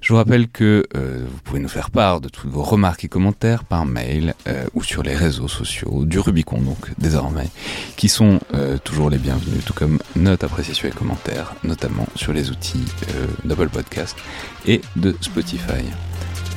Je 0.01 0.13
vous 0.13 0.17
rappelle 0.17 0.49
que 0.49 0.87
euh, 0.97 1.27
vous 1.31 1.39
pouvez 1.45 1.61
nous 1.61 1.69
faire 1.69 1.91
part 1.91 2.23
de 2.23 2.29
toutes 2.31 2.51
vos 2.51 2.63
remarques 2.63 3.05
et 3.05 3.09
commentaires 3.09 3.65
par 3.65 3.85
mail 3.85 4.35
euh, 4.47 4.65
ou 4.75 4.83
sur 4.83 5.03
les 5.03 5.15
réseaux 5.15 5.49
sociaux 5.49 6.05
du 6.07 6.19
Rubicon 6.19 6.63
donc 6.63 6.91
désormais, 6.99 7.49
qui 7.97 8.09
sont 8.09 8.41
euh, 8.55 8.79
toujours 8.79 9.11
les 9.11 9.19
bienvenus, 9.19 9.65
tout 9.65 9.75
comme 9.75 9.99
notes, 10.17 10.45
appréciations 10.45 10.89
et 10.89 10.93
commentaires, 10.93 11.55
notamment 11.63 12.07
sur 12.17 12.33
les 12.33 12.51
outils 12.51 12.85
euh, 13.11 13.27
d'Apple 13.45 13.69
Podcast 13.69 14.17
et 14.67 14.81
de 14.97 15.15
Spotify. 15.21 15.85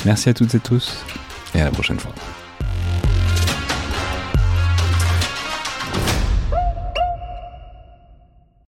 Merci 0.06 0.30
à 0.30 0.34
toutes 0.34 0.56
et 0.56 0.60
tous 0.60 0.96
et 1.56 1.62
à 1.62 1.66
la 1.66 1.72
prochaine 1.72 2.00
fois. 2.00 2.14